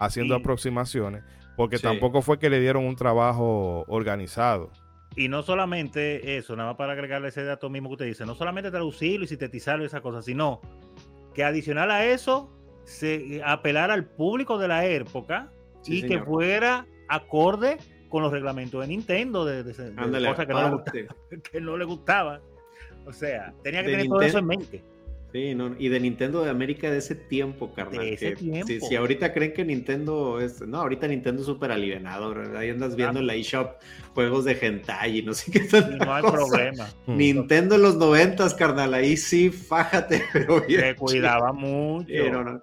haciendo 0.00 0.34
Y- 0.34 0.38
aproximaciones, 0.40 1.22
porque 1.56 1.76
Sí. 1.78 1.82
tampoco 1.84 2.22
fue 2.22 2.38
que 2.38 2.50
le 2.50 2.60
dieron 2.60 2.84
un 2.84 2.96
trabajo 2.96 3.84
organizado. 3.88 4.70
Y 5.16 5.28
no 5.28 5.42
solamente 5.42 6.36
eso, 6.36 6.54
nada 6.56 6.70
más 6.70 6.76
para 6.76 6.92
agregarle 6.92 7.28
ese 7.28 7.42
dato 7.44 7.68
mismo 7.70 7.88
que 7.88 7.94
usted 7.94 8.06
dice, 8.06 8.26
no 8.26 8.34
solamente 8.34 8.70
traducirlo 8.70 9.24
y 9.24 9.28
sintetizarlo 9.28 9.84
y 9.84 9.86
esas 9.86 10.00
cosas, 10.00 10.24
sino 10.24 10.60
que 11.34 11.44
adicional 11.44 11.90
a 11.90 12.04
eso, 12.06 12.50
se 12.84 13.40
apelar 13.44 13.90
al 13.90 14.04
público 14.04 14.58
de 14.58 14.68
la 14.68 14.84
época 14.86 15.50
Sí, 15.82 15.98
y 15.98 16.02
que 16.08 16.20
fuera 16.20 16.86
acorde 17.08 17.78
con 18.08 18.22
los 18.22 18.32
reglamentos 18.32 18.80
de 18.82 18.88
Nintendo, 18.88 19.44
de, 19.44 19.62
de- 19.62 19.72
de 19.72 20.00
Ándale, 20.00 20.28
cosas 20.28 20.46
que 20.46 20.52
no, 20.52 20.62
le 20.62 20.70
gustaba- 20.76 21.16
que 21.52 21.60
no 21.60 21.76
le 21.76 21.84
gustaban. 21.84 22.40
O 23.06 23.12
sea, 23.12 23.54
tenía 23.62 23.80
que 23.82 23.88
De 23.88 23.92
tener 23.94 24.08
todo 24.08 24.20
eso 24.22 24.38
en 24.38 24.46
mente. 24.46 24.84
Sí, 25.32 25.54
no, 25.54 25.76
y 25.78 25.88
de 25.88 26.00
Nintendo 26.00 26.42
de 26.42 26.50
América 26.50 26.90
de 26.90 26.98
ese 26.98 27.14
tiempo, 27.14 27.72
carnal. 27.72 28.00
De 28.04 28.14
ese 28.14 28.30
que 28.30 28.36
tiempo. 28.36 28.66
Si, 28.66 28.80
si 28.80 28.96
ahorita 28.96 29.32
creen 29.32 29.52
que 29.52 29.64
Nintendo 29.64 30.40
es. 30.40 30.60
No, 30.62 30.78
ahorita 30.78 31.06
Nintendo 31.06 31.40
es 31.42 31.46
súper 31.46 31.70
alivianado. 31.70 32.30
bro. 32.30 32.58
Ahí 32.58 32.70
andas 32.70 32.96
viendo 32.96 33.20
en 33.20 33.26
la 33.28 33.34
eShop 33.34 33.76
juegos 34.14 34.44
de 34.44 34.58
hentai 34.60 35.18
y 35.18 35.22
no 35.22 35.32
sé 35.32 35.52
qué 35.52 35.60
tanta 35.60 36.04
no 36.04 36.14
hay 36.14 36.22
cosa. 36.22 36.34
problema. 36.36 36.88
Hmm. 37.06 37.16
Nintendo 37.16 37.76
en 37.76 37.82
los 37.82 37.96
noventas, 37.96 38.54
carnal. 38.54 38.92
Ahí 38.94 39.16
sí, 39.16 39.50
fájate, 39.50 40.24
pero 40.32 40.62
bien. 40.62 40.80
Se 40.80 40.94
cuidaba 40.96 41.52
mucho. 41.52 42.08
Sí, 42.08 42.30
no, 42.30 42.42
no. 42.42 42.62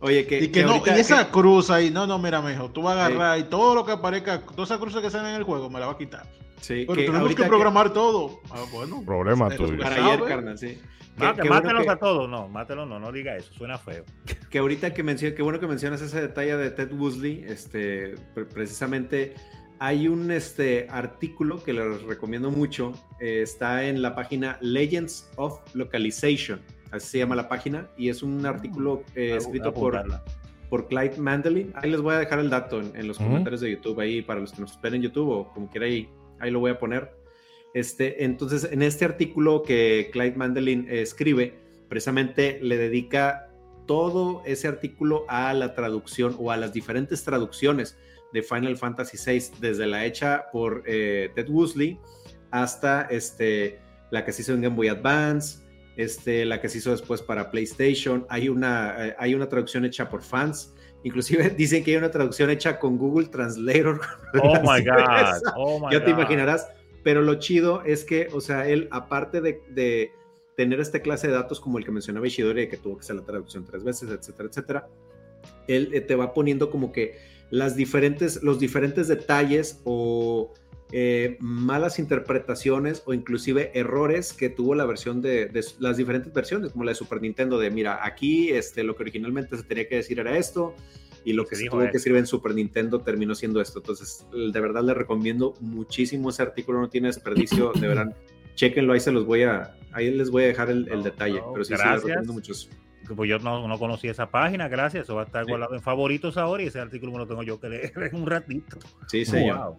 Oye, 0.00 0.26
que, 0.26 0.40
Y 0.44 0.48
que 0.48 0.62
no, 0.62 0.72
ahorita- 0.72 0.98
y 0.98 1.00
esa 1.00 1.30
cruz 1.30 1.70
ahí, 1.70 1.90
no, 1.90 2.06
no, 2.06 2.18
mira, 2.18 2.42
mijo, 2.42 2.70
tú 2.70 2.82
vas 2.82 2.98
a 2.98 3.06
agarrar 3.06 3.38
y 3.38 3.44
todo 3.44 3.74
lo 3.74 3.86
que 3.86 3.92
aparezca, 3.92 4.42
todas 4.42 4.68
esas 4.68 4.78
cruces 4.78 5.00
que 5.00 5.08
salen 5.08 5.30
en 5.30 5.36
el 5.36 5.44
juego, 5.44 5.70
me 5.70 5.80
la 5.80 5.86
va 5.86 5.92
a 5.92 5.96
quitar. 5.96 6.26
sí, 6.60 6.84
Pero 6.86 6.94
que 6.98 7.06
tenemos 7.06 7.34
que 7.34 7.44
programar 7.44 7.90
todo. 7.94 8.40
Ah, 8.50 8.64
bueno. 8.70 9.02
Problema 9.06 9.48
Eso 9.48 9.64
tuyo. 9.64 9.76
tú 9.78 9.82
Para 9.82 10.04
ayer, 10.04 10.22
carnal, 10.24 10.58
sí. 10.58 10.78
Qué- 11.16 11.26
qué 11.42 11.48
bueno 11.48 11.54
mátelos 11.54 11.84
que- 11.84 11.90
a 11.90 11.96
todos. 11.96 12.28
No, 12.28 12.48
mátelos 12.48 12.88
no, 12.88 12.98
no 12.98 13.12
diga 13.12 13.36
eso, 13.36 13.52
suena 13.54 13.78
feo. 13.78 14.04
que 14.50 14.58
ahorita 14.58 14.92
que 14.94 15.02
mencionas, 15.02 15.36
qué 15.36 15.42
bueno 15.42 15.60
que 15.60 15.66
mencionas 15.66 16.00
ese 16.02 16.20
detalle 16.20 16.56
de 16.56 16.70
Ted 16.70 16.92
Woosley, 16.92 17.44
este, 17.46 18.14
precisamente 18.52 19.34
hay 19.78 20.08
un 20.08 20.30
este, 20.30 20.86
artículo 20.90 21.62
que 21.62 21.72
les 21.72 22.02
recomiendo 22.02 22.50
mucho, 22.50 22.92
eh, 23.20 23.42
está 23.42 23.84
en 23.84 24.02
la 24.02 24.14
página 24.14 24.58
Legends 24.60 25.30
of 25.36 25.60
Localization, 25.74 26.60
así 26.90 27.08
se 27.08 27.18
llama 27.18 27.36
la 27.36 27.48
página, 27.48 27.88
y 27.96 28.08
es 28.08 28.22
un 28.22 28.46
artículo 28.46 29.02
eh, 29.14 29.36
escrito 29.36 29.72
por, 29.74 30.02
por 30.70 30.88
Clyde 30.88 31.18
Mandelin. 31.18 31.72
Ahí 31.76 31.90
les 31.90 32.00
voy 32.00 32.14
a 32.14 32.18
dejar 32.18 32.38
el 32.38 32.50
dato 32.50 32.80
en, 32.80 33.06
los 33.06 33.18
comentarios 33.18 33.60
de 33.60 33.72
YouTube, 33.72 34.00
ahí 34.00 34.22
para 34.22 34.40
los 34.40 34.52
que 34.52 34.60
nos 34.60 34.72
esperen 34.72 34.96
en 34.96 35.02
YouTube 35.02 35.28
o 35.28 35.48
como 35.52 35.68
quiera, 35.68 35.86
ahí, 35.86 36.08
ahí 36.40 36.50
lo 36.50 36.60
voy 36.60 36.70
a 36.70 36.78
poner. 36.78 37.10
Este, 37.74 38.24
entonces, 38.24 38.68
en 38.70 38.82
este 38.82 39.04
artículo 39.04 39.62
que 39.62 40.08
Clyde 40.12 40.36
Mandelin 40.36 40.86
escribe, 40.88 41.58
precisamente 41.88 42.58
le 42.62 42.78
dedica 42.78 43.50
todo 43.86 44.42
ese 44.46 44.68
artículo 44.68 45.24
a 45.28 45.52
la 45.52 45.74
traducción 45.74 46.36
o 46.38 46.50
a 46.50 46.56
las 46.56 46.72
diferentes 46.72 47.24
traducciones 47.24 47.98
de 48.32 48.42
Final 48.42 48.76
Fantasy 48.76 49.16
VI, 49.16 49.58
desde 49.60 49.86
la 49.86 50.04
hecha 50.06 50.46
por 50.52 50.82
eh, 50.86 51.30
Ted 51.34 51.48
Woosley 51.48 51.98
hasta 52.50 53.02
este, 53.02 53.80
la 54.10 54.24
que 54.24 54.32
se 54.32 54.42
hizo 54.42 54.54
en 54.54 54.62
Game 54.62 54.76
Boy 54.76 54.88
Advance, 54.88 55.58
este, 55.96 56.44
la 56.44 56.60
que 56.60 56.68
se 56.68 56.78
hizo 56.78 56.92
después 56.92 57.20
para 57.20 57.50
PlayStation. 57.50 58.26
Hay 58.28 58.48
una, 58.48 59.08
eh, 59.08 59.16
hay 59.18 59.34
una 59.34 59.48
traducción 59.48 59.84
hecha 59.84 60.08
por 60.08 60.22
fans. 60.22 60.72
Inclusive 61.02 61.50
dicen 61.56 61.82
que 61.84 61.92
hay 61.92 61.96
una 61.96 62.10
traducción 62.10 62.50
hecha 62.50 62.78
con 62.78 62.96
Google 62.96 63.26
Translator. 63.26 64.00
Oh 64.42 64.60
my 64.62 64.84
God. 64.84 65.42
Oh 65.56 65.90
ya 65.90 66.04
te 66.04 66.10
imaginarás. 66.10 66.68
Pero 67.04 67.22
lo 67.22 67.36
chido 67.36 67.82
es 67.84 68.04
que, 68.04 68.28
o 68.32 68.40
sea, 68.40 68.68
él, 68.68 68.88
aparte 68.90 69.40
de, 69.40 69.62
de 69.70 70.10
tener 70.56 70.80
esta 70.80 71.00
clase 71.00 71.28
de 71.28 71.34
datos 71.34 71.60
como 71.60 71.78
el 71.78 71.84
que 71.84 71.92
mencionaba 71.92 72.26
Ishidori, 72.26 72.68
que 72.68 72.76
tuvo 72.76 72.96
que 72.96 73.00
hacer 73.00 73.16
la 73.16 73.24
traducción 73.24 73.64
tres 73.64 73.84
veces, 73.84 74.10
etcétera, 74.10 74.48
etcétera, 74.48 74.88
él 75.68 75.90
eh, 75.92 76.00
te 76.00 76.14
va 76.14 76.32
poniendo 76.32 76.70
como 76.70 76.92
que 76.92 77.18
las 77.50 77.76
diferentes, 77.76 78.42
los 78.42 78.58
diferentes 78.58 79.08
detalles 79.08 79.80
o 79.84 80.52
eh, 80.92 81.36
malas 81.40 81.98
interpretaciones 81.98 83.02
o 83.06 83.14
inclusive 83.14 83.70
errores 83.74 84.32
que 84.32 84.48
tuvo 84.48 84.74
la 84.74 84.84
versión 84.84 85.22
de, 85.22 85.50
las 85.78 85.96
diferentes 85.96 86.32
versiones, 86.32 86.72
como 86.72 86.84
la 86.84 86.92
de 86.92 86.96
Super 86.96 87.20
Nintendo, 87.20 87.58
de 87.58 87.70
mira, 87.70 88.04
aquí 88.04 88.50
este, 88.50 88.84
lo 88.84 88.94
que 88.94 89.02
originalmente 89.02 89.56
se 89.56 89.64
tenía 89.64 89.88
que 89.88 89.96
decir 89.96 90.20
era 90.20 90.36
esto, 90.38 90.74
y 91.24 91.32
lo 91.32 91.46
que 91.46 91.56
se 91.56 91.66
tuvo 91.66 91.80
que 91.80 91.92
decir 91.92 92.14
en 92.14 92.26
Super 92.26 92.54
Nintendo 92.54 93.00
terminó 93.00 93.34
siendo 93.34 93.60
esto. 93.60 93.78
Entonces, 93.78 94.26
de 94.32 94.60
verdad 94.60 94.82
les 94.82 94.96
recomiendo 94.96 95.54
muchísimo 95.60 96.30
ese 96.30 96.42
artículo, 96.42 96.80
no 96.80 96.88
tiene 96.88 97.08
desperdicio, 97.08 97.72
de 97.72 97.88
verdad, 97.88 98.14
chequenlo, 98.54 98.92
ahí 98.92 99.00
se 99.00 99.12
los 99.12 99.24
voy 99.24 99.42
a, 99.42 99.76
ahí 99.92 100.10
les 100.10 100.30
voy 100.30 100.44
a 100.44 100.46
dejar 100.48 100.70
el, 100.70 101.02
detalle, 101.02 101.42
pero 101.52 101.64
sí, 101.64 101.74
sí, 101.74 101.82
les 101.82 101.94
recomiendo 101.94 102.32
muchos 102.32 102.70
pues 103.14 103.28
yo 103.28 103.38
no, 103.38 103.68
no 103.68 103.78
conocía 103.78 104.10
esa 104.10 104.30
página, 104.30 104.68
gracias. 104.68 105.04
Eso 105.04 105.14
va 105.14 105.22
a 105.22 105.24
estar 105.26 105.44
guardado 105.44 105.74
en 105.74 105.82
favoritos 105.82 106.38
ahora 106.38 106.62
y 106.62 106.66
ese 106.66 106.80
artículo 106.80 107.12
me 107.12 107.18
lo 107.18 107.26
tengo 107.26 107.42
yo 107.42 107.60
que 107.60 107.68
leer 107.68 107.92
en 108.12 108.16
un 108.16 108.26
ratito. 108.26 108.78
Sí, 109.08 109.24
señor. 109.24 109.76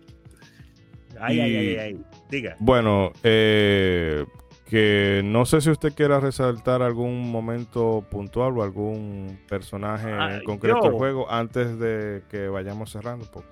Ay, 1.20 1.40
ay, 1.40 1.56
ay, 1.56 1.76
ay, 1.78 2.02
Diga. 2.30 2.58
Bueno, 2.60 3.14
eh, 3.24 4.26
que 4.66 5.22
no 5.24 5.46
sé 5.46 5.62
si 5.62 5.70
usted 5.70 5.94
quiera 5.94 6.20
resaltar 6.20 6.82
algún 6.82 7.32
momento 7.32 8.04
puntual 8.10 8.58
o 8.58 8.64
algún 8.64 9.40
personaje 9.48 10.10
en 10.10 10.44
concreto 10.44 10.82
del 10.82 10.94
juego 10.94 11.30
antes 11.30 11.78
de 11.78 12.24
que 12.30 12.48
vayamos 12.48 12.92
cerrando. 12.92 13.26
Pues, 13.32 13.46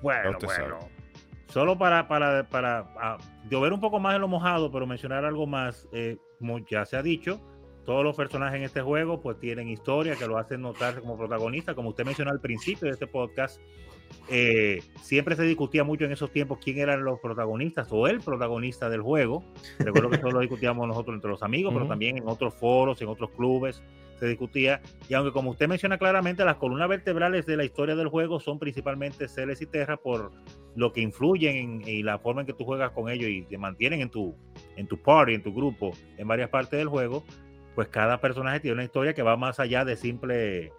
bueno, 0.00 0.38
bueno. 0.42 0.78
Solo 1.48 1.78
para, 1.78 2.06
para, 2.06 2.44
para 2.48 2.86
ah, 3.00 3.18
llover 3.50 3.72
un 3.72 3.80
poco 3.80 3.98
más 3.98 4.14
en 4.14 4.20
lo 4.20 4.28
mojado, 4.28 4.70
pero 4.70 4.86
mencionar 4.86 5.24
algo 5.24 5.46
más, 5.46 5.88
eh, 5.92 6.18
ya 6.70 6.84
se 6.84 6.96
ha 6.96 7.02
dicho, 7.02 7.40
todos 7.84 8.04
los 8.04 8.14
personajes 8.14 8.58
en 8.58 8.64
este 8.64 8.82
juego 8.82 9.22
pues 9.22 9.40
tienen 9.40 9.68
historia 9.70 10.14
que 10.14 10.26
lo 10.26 10.36
hacen 10.36 10.60
notarse 10.60 11.00
como 11.00 11.16
protagonista. 11.16 11.74
Como 11.74 11.88
usted 11.88 12.04
mencionó 12.04 12.30
al 12.30 12.40
principio 12.40 12.86
de 12.86 12.92
este 12.92 13.06
podcast, 13.06 13.62
eh, 14.28 14.82
siempre 15.02 15.36
se 15.36 15.42
discutía 15.42 15.84
mucho 15.84 16.04
en 16.04 16.12
esos 16.12 16.30
tiempos 16.30 16.58
quién 16.62 16.78
eran 16.78 17.04
los 17.04 17.18
protagonistas 17.20 17.88
o 17.90 18.06
el 18.06 18.20
protagonista 18.20 18.88
del 18.90 19.02
juego. 19.02 19.44
Recuerdo 19.78 20.10
que 20.10 20.16
eso 20.16 20.30
lo 20.30 20.40
discutíamos 20.40 20.86
nosotros 20.86 21.14
entre 21.14 21.30
los 21.30 21.42
amigos, 21.42 21.72
pero 21.72 21.86
también 21.86 22.18
en 22.18 22.28
otros 22.28 22.54
foros, 22.54 23.00
en 23.02 23.08
otros 23.08 23.30
clubes 23.30 23.82
se 24.18 24.26
discutía. 24.26 24.80
Y 25.08 25.14
aunque 25.14 25.32
como 25.32 25.50
usted 25.50 25.68
menciona 25.68 25.96
claramente, 25.96 26.44
las 26.44 26.56
columnas 26.56 26.88
vertebrales 26.88 27.46
de 27.46 27.56
la 27.56 27.64
historia 27.64 27.94
del 27.94 28.08
juego 28.08 28.40
son 28.40 28.58
principalmente 28.58 29.28
Celes 29.28 29.62
y 29.62 29.66
Terra 29.66 29.96
por 29.96 30.32
lo 30.74 30.92
que 30.92 31.00
influyen 31.00 31.82
en, 31.86 32.04
la 32.04 32.18
forma 32.18 32.42
en 32.42 32.46
que 32.46 32.52
tú 32.52 32.64
juegas 32.64 32.90
con 32.90 33.08
ellos 33.08 33.30
y 33.30 33.42
te 33.42 33.58
mantienen 33.58 34.00
en 34.00 34.10
tu, 34.10 34.34
en 34.76 34.86
tu 34.86 35.00
party, 35.00 35.34
en 35.34 35.42
tu 35.42 35.54
grupo, 35.54 35.92
en 36.16 36.26
varias 36.28 36.50
partes 36.50 36.78
del 36.78 36.88
juego 36.88 37.24
pues 37.78 37.86
cada 37.90 38.20
personaje 38.20 38.58
tiene 38.58 38.74
una 38.74 38.82
historia 38.82 39.14
que 39.14 39.22
va 39.22 39.36
más 39.36 39.60
allá 39.60 39.84
de 39.84 39.94
simple, 39.94 40.72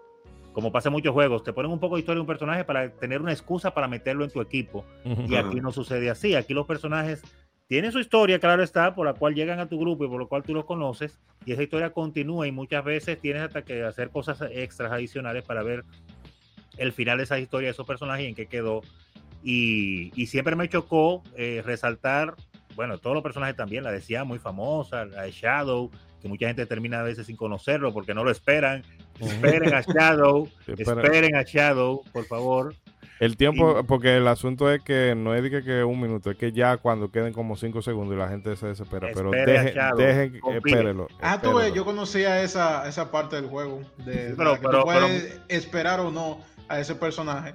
como 0.54 0.72
pasa 0.72 0.90
en 0.90 0.94
muchos 0.94 1.14
juegos, 1.14 1.44
te 1.44 1.54
ponen 1.54 1.72
un 1.72 1.80
poco 1.80 1.96
de 1.96 2.02
historia 2.02 2.16
de 2.16 2.22
un 2.22 2.28
personaje 2.28 2.64
para 2.64 2.90
tener 2.92 3.22
una 3.22 3.32
excusa 3.32 3.74
para 3.74 3.88
meterlo 3.88 4.24
en 4.24 4.32
tu 4.32 4.42
equipo. 4.42 4.86
Y 5.28 5.36
aquí 5.36 5.62
no 5.62 5.72
sucede 5.72 6.10
así, 6.10 6.36
aquí 6.36 6.54
los 6.54 6.66
personajes 6.66 7.22
tienen 7.68 7.92
su 7.92 8.00
historia, 8.00 8.40
claro 8.40 8.64
está, 8.64 8.96
por 8.96 9.06
la 9.06 9.14
cual 9.14 9.36
llegan 9.36 9.60
a 9.60 9.70
tu 9.70 9.80
grupo 9.80 10.04
y 10.04 10.08
por 10.08 10.20
lo 10.20 10.28
cual 10.28 10.42
tú 10.42 10.56
los 10.56 10.66
conoces, 10.66 11.20
y 11.46 11.52
esa 11.52 11.62
historia 11.62 11.92
continúa 11.92 12.48
y 12.48 12.52
muchas 12.52 12.84
veces 12.84 13.22
tienes 13.22 13.44
hasta 13.44 13.62
que 13.62 13.84
hacer 13.84 14.10
cosas 14.10 14.42
extras 14.52 14.92
adicionales 14.92 15.44
para 15.44 15.62
ver 15.62 15.86
el 16.78 16.92
final 16.94 17.18
de 17.18 17.26
esa 17.26 17.38
historia 17.38 17.68
de 17.68 17.74
esos 17.74 17.86
personajes 17.86 18.26
y 18.26 18.30
en 18.30 18.36
qué 18.36 18.48
quedó. 18.48 18.82
Y, 19.44 20.12
siempre 20.26 20.56
me 20.56 20.68
chocó 20.68 21.22
eh, 21.38 21.62
resaltar, 21.64 22.36
bueno, 22.76 22.98
todos 22.98 23.14
los 23.14 23.24
personajes 23.24 23.56
también, 23.56 23.84
la 23.84 23.92
decía 23.92 24.24
muy 24.24 24.40
famosa, 24.40 25.06
la 25.06 25.22
de 25.22 25.32
Shadow, 25.32 25.92
que 26.22 26.28
mucha 26.28 26.48
gente 26.48 26.66
termina 26.66 27.00
a 27.00 27.04
veces 27.04 27.28
sin 27.28 27.36
conocerlo 27.36 27.94
porque 27.94 28.14
no 28.14 28.24
lo 28.24 28.32
esperan. 28.32 28.84
Esperen 29.20 29.74
a 29.74 29.82
Shadow, 29.82 30.50
esperen 30.68 31.36
a 31.36 31.44
Shadow, 31.44 32.04
por 32.12 32.26
favor. 32.26 32.76
El 33.20 33.36
tiempo, 33.36 33.84
porque 33.86 34.16
el 34.16 34.28
asunto 34.30 34.72
es 34.72 34.82
que 34.82 35.14
no 35.14 35.36
es 35.36 35.44
de 35.44 35.62
que, 35.62 35.84
un 35.84 36.00
minuto, 36.00 36.32
es 36.32 36.38
que 36.38 36.54
ya 36.54 36.78
cuando 36.78 37.12
queden 37.12 37.34
como 37.34 37.58
cinco 37.58 37.82
segundos 37.82 38.16
y 38.16 38.18
la 38.18 38.30
gente 38.30 38.56
se 38.56 38.68
desespera, 38.68 39.10
pero 39.14 39.30
dejen, 39.32 39.76
dejen 39.98 40.42
espérenlo. 40.56 41.08
Ah, 41.22 41.42
tú 41.42 41.56
ves, 41.56 41.74
yo 41.74 41.84
conocía 41.84 42.42
esa, 42.42 42.88
esa 42.88 43.12
parte 43.12 43.36
del 43.36 43.48
juego, 43.48 43.82
de, 43.98 44.34
pero, 44.38 44.54
que 44.56 44.68
tú 44.68 44.82
puedes 44.84 45.42
esperar 45.50 46.00
o 46.00 46.12
no 46.12 46.40
a 46.70 46.80
ese 46.80 46.96
personaje 46.96 47.54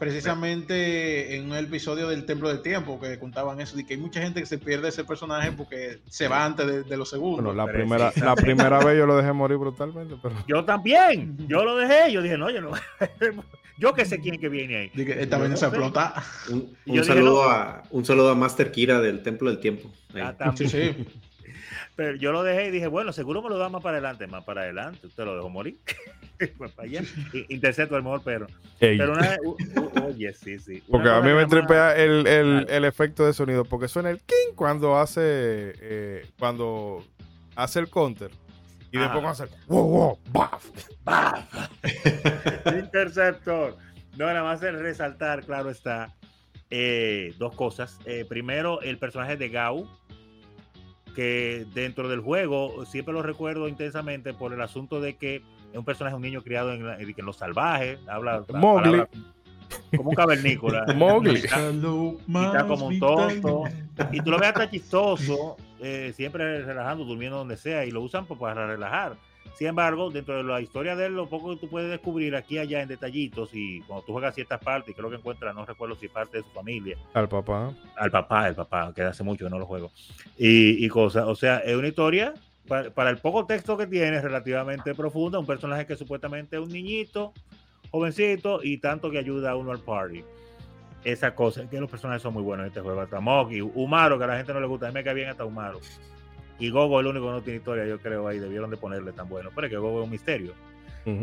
precisamente 0.00 1.36
en 1.36 1.50
un 1.50 1.56
episodio 1.56 2.08
del 2.08 2.24
Templo 2.24 2.48
del 2.48 2.62
Tiempo 2.62 2.98
que 2.98 3.18
contaban 3.18 3.60
eso, 3.60 3.76
de 3.76 3.84
que 3.84 3.94
hay 3.94 4.00
mucha 4.00 4.22
gente 4.22 4.40
que 4.40 4.46
se 4.46 4.56
pierde 4.56 4.88
ese 4.88 5.04
personaje 5.04 5.52
porque 5.52 5.98
se 6.08 6.26
va 6.26 6.46
antes 6.46 6.88
de, 6.88 6.96
los 6.96 7.10
segundos. 7.10 7.44
Bueno, 7.44 7.66
la 7.66 7.70
primera, 7.70 8.10
la 8.16 8.34
primera 8.34 8.78
vez 8.78 8.98
yo 8.98 9.04
lo 9.04 9.18
dejé 9.18 9.32
morir 9.34 9.58
brutalmente. 9.58 10.16
Pero... 10.22 10.34
Yo 10.48 10.64
también, 10.64 11.36
yo 11.46 11.62
lo 11.64 11.76
dejé, 11.76 12.10
yo 12.10 12.22
dije, 12.22 12.38
no, 12.38 12.48
yo 12.48 12.62
no. 12.62 12.70
yo 13.78 13.92
que 13.92 14.06
sé 14.06 14.20
quién 14.20 14.40
que 14.40 14.48
viene 14.48 14.76
ahí. 14.78 14.90
Dije, 14.94 15.22
esta 15.22 15.36
vez 15.36 15.60
se 15.60 15.66
explota. 15.66 16.14
Un, 16.48 17.04
saludo 17.04 17.50
a, 17.50 17.82
un 17.90 18.04
saludo 18.04 18.30
a 18.30 18.34
Master 18.34 18.72
Kira 18.72 19.00
del 19.00 19.22
Templo 19.22 19.50
del 19.50 19.60
Tiempo. 19.60 19.92
Ah, 20.14 20.34
sí, 20.56 20.66
sí. 20.66 20.96
Pero 21.94 22.16
yo 22.16 22.32
lo 22.32 22.42
dejé 22.42 22.68
y 22.68 22.70
dije, 22.70 22.86
bueno, 22.86 23.12
seguro 23.12 23.42
me 23.42 23.50
lo 23.50 23.58
da 23.58 23.68
más 23.68 23.82
para 23.82 23.98
adelante, 23.98 24.26
más 24.26 24.44
para 24.44 24.62
adelante. 24.62 25.06
Usted 25.06 25.26
lo 25.26 25.36
dejó 25.36 25.50
morir. 25.50 25.76
allá. 26.78 27.02
Intercepto 27.48 27.96
el 27.96 28.02
mejor 28.02 28.22
perro. 28.22 28.46
Pero 28.78 29.12
una 29.12 29.36
oye, 30.06 30.32
sí, 30.34 30.58
sí. 30.58 30.82
porque 30.90 31.08
a 31.08 31.20
mí 31.20 31.32
me 31.32 31.46
tripea 31.46 31.96
el, 31.96 32.26
el, 32.26 32.66
el, 32.68 32.84
efecto 32.84 33.26
de 33.26 33.32
sonido, 33.32 33.64
porque 33.64 33.88
suena 33.88 34.10
el 34.10 34.18
king 34.20 34.54
cuando 34.54 34.98
hace 34.98 35.20
eh, 35.22 36.26
cuando 36.38 37.04
hace 37.56 37.80
el 37.80 37.88
counter. 37.88 38.30
Y 38.92 38.98
después 38.98 39.22
cuando 39.22 39.30
hace 39.30 39.44
wow, 39.68 39.88
wow, 39.88 40.18
baf, 40.32 40.64
baf. 41.04 41.44
Interceptor. 42.78 43.76
No, 44.16 44.26
nada 44.26 44.42
más 44.42 44.62
el 44.62 44.80
resaltar, 44.80 45.44
claro 45.44 45.70
está, 45.70 46.14
eh, 46.70 47.34
dos 47.38 47.54
cosas. 47.54 47.98
Eh, 48.04 48.24
primero, 48.28 48.80
el 48.82 48.98
personaje 48.98 49.36
de 49.36 49.48
Gau, 49.48 49.88
que 51.14 51.66
dentro 51.74 52.08
del 52.08 52.20
juego 52.20 52.84
siempre 52.86 53.14
lo 53.14 53.22
recuerdo 53.22 53.68
intensamente 53.68 54.34
por 54.34 54.52
el 54.52 54.60
asunto 54.60 55.00
de 55.00 55.16
que 55.16 55.42
es 55.72 55.78
un 55.78 55.84
personaje, 55.84 56.16
un 56.16 56.22
niño 56.22 56.42
criado 56.42 56.72
en, 56.72 56.86
en 56.88 57.26
los 57.26 57.36
salvajes, 57.36 57.98
habla, 58.08 58.44
Mowgli. 58.52 59.02
como 59.96 60.10
un 60.10 60.16
cavernícola. 60.16 60.84
Mowgli. 60.96 61.40
Y 61.40 61.44
está, 61.44 62.66
como 62.66 62.86
un 62.86 62.98
tonto. 62.98 63.64
Y 64.12 64.20
tú 64.20 64.30
lo 64.30 64.38
ves 64.38 64.48
hasta 64.48 64.70
chistoso, 64.70 65.56
eh, 65.80 66.12
siempre 66.16 66.62
relajando, 66.62 67.04
durmiendo 67.04 67.38
donde 67.38 67.56
sea, 67.56 67.84
y 67.84 67.90
lo 67.90 68.00
usan 68.00 68.26
pues, 68.26 68.40
para 68.40 68.66
relajar. 68.66 69.16
Sin 69.54 69.68
embargo, 69.68 70.10
dentro 70.10 70.36
de 70.36 70.44
la 70.44 70.60
historia 70.60 70.96
de 70.96 71.06
él, 71.06 71.14
lo 71.14 71.28
poco 71.28 71.50
que 71.50 71.56
tú 71.56 71.68
puedes 71.68 71.90
descubrir 71.90 72.34
aquí 72.34 72.58
allá 72.58 72.82
en 72.82 72.88
detallitos 72.88 73.50
y 73.52 73.80
cuando 73.82 74.04
tú 74.04 74.12
juegas 74.12 74.34
ciertas 74.34 74.60
partes, 74.60 74.94
creo 74.96 75.10
que 75.10 75.16
encuentras, 75.16 75.54
no 75.54 75.66
recuerdo 75.66 75.96
si 75.96 76.08
parte 76.08 76.38
de 76.38 76.44
su 76.44 76.50
familia. 76.50 76.96
Al 77.14 77.28
papá. 77.28 77.72
Al 77.96 78.10
papá, 78.10 78.48
el 78.48 78.54
papá, 78.54 78.92
que 78.94 79.02
hace 79.02 79.22
mucho 79.22 79.44
que 79.44 79.50
no 79.50 79.58
lo 79.58 79.66
juego. 79.66 79.90
Y, 80.38 80.84
y 80.84 80.88
cosas, 80.88 81.26
o 81.26 81.34
sea, 81.34 81.58
es 81.58 81.76
una 81.76 81.88
historia 81.88 82.34
para, 82.70 83.10
el 83.10 83.18
poco 83.18 83.46
texto 83.46 83.76
que 83.76 83.88
tiene, 83.88 84.20
relativamente 84.20 84.94
profunda, 84.94 85.40
un 85.40 85.46
personaje 85.46 85.86
que 85.86 85.96
supuestamente 85.96 86.56
es 86.56 86.62
un 86.62 86.70
niñito, 86.70 87.32
jovencito 87.90 88.60
y 88.62 88.78
tanto 88.78 89.10
que 89.10 89.18
ayuda 89.18 89.50
a 89.50 89.56
uno 89.56 89.72
al 89.72 89.80
party. 89.80 90.22
Esa 91.02 91.34
cosa, 91.34 91.68
que 91.68 91.80
los 91.80 91.90
personajes 91.90 92.22
son 92.22 92.34
muy 92.34 92.42
buenos 92.42 92.64
en 92.64 92.68
este 92.68 92.80
juego. 92.80 93.00
Hasta 93.00 93.18
Moki, 93.18 93.60
Umaro, 93.60 94.18
que 94.18 94.24
a 94.24 94.28
la 94.28 94.36
gente 94.36 94.52
no 94.52 94.60
le 94.60 94.66
gusta, 94.66 94.86
a 94.86 94.90
mí 94.90 94.94
me 94.94 95.02
cae 95.02 95.14
bien 95.14 95.28
hasta 95.28 95.44
Umaro. 95.44 95.80
Y 96.60 96.70
Gogo 96.70 97.00
es 97.00 97.04
el 97.04 97.10
único 97.10 97.26
que 97.26 97.32
no 97.32 97.42
tiene 97.42 97.58
historia, 97.58 97.86
yo 97.86 97.98
creo, 97.98 98.28
ahí 98.28 98.38
debieron 98.38 98.70
de 98.70 98.76
ponerle 98.76 99.12
tan 99.12 99.28
bueno. 99.28 99.50
Pero 99.52 99.66
es 99.66 99.70
que 99.72 99.78
Gogo 99.78 100.00
es 100.00 100.04
un 100.04 100.10
misterio. 100.10 100.52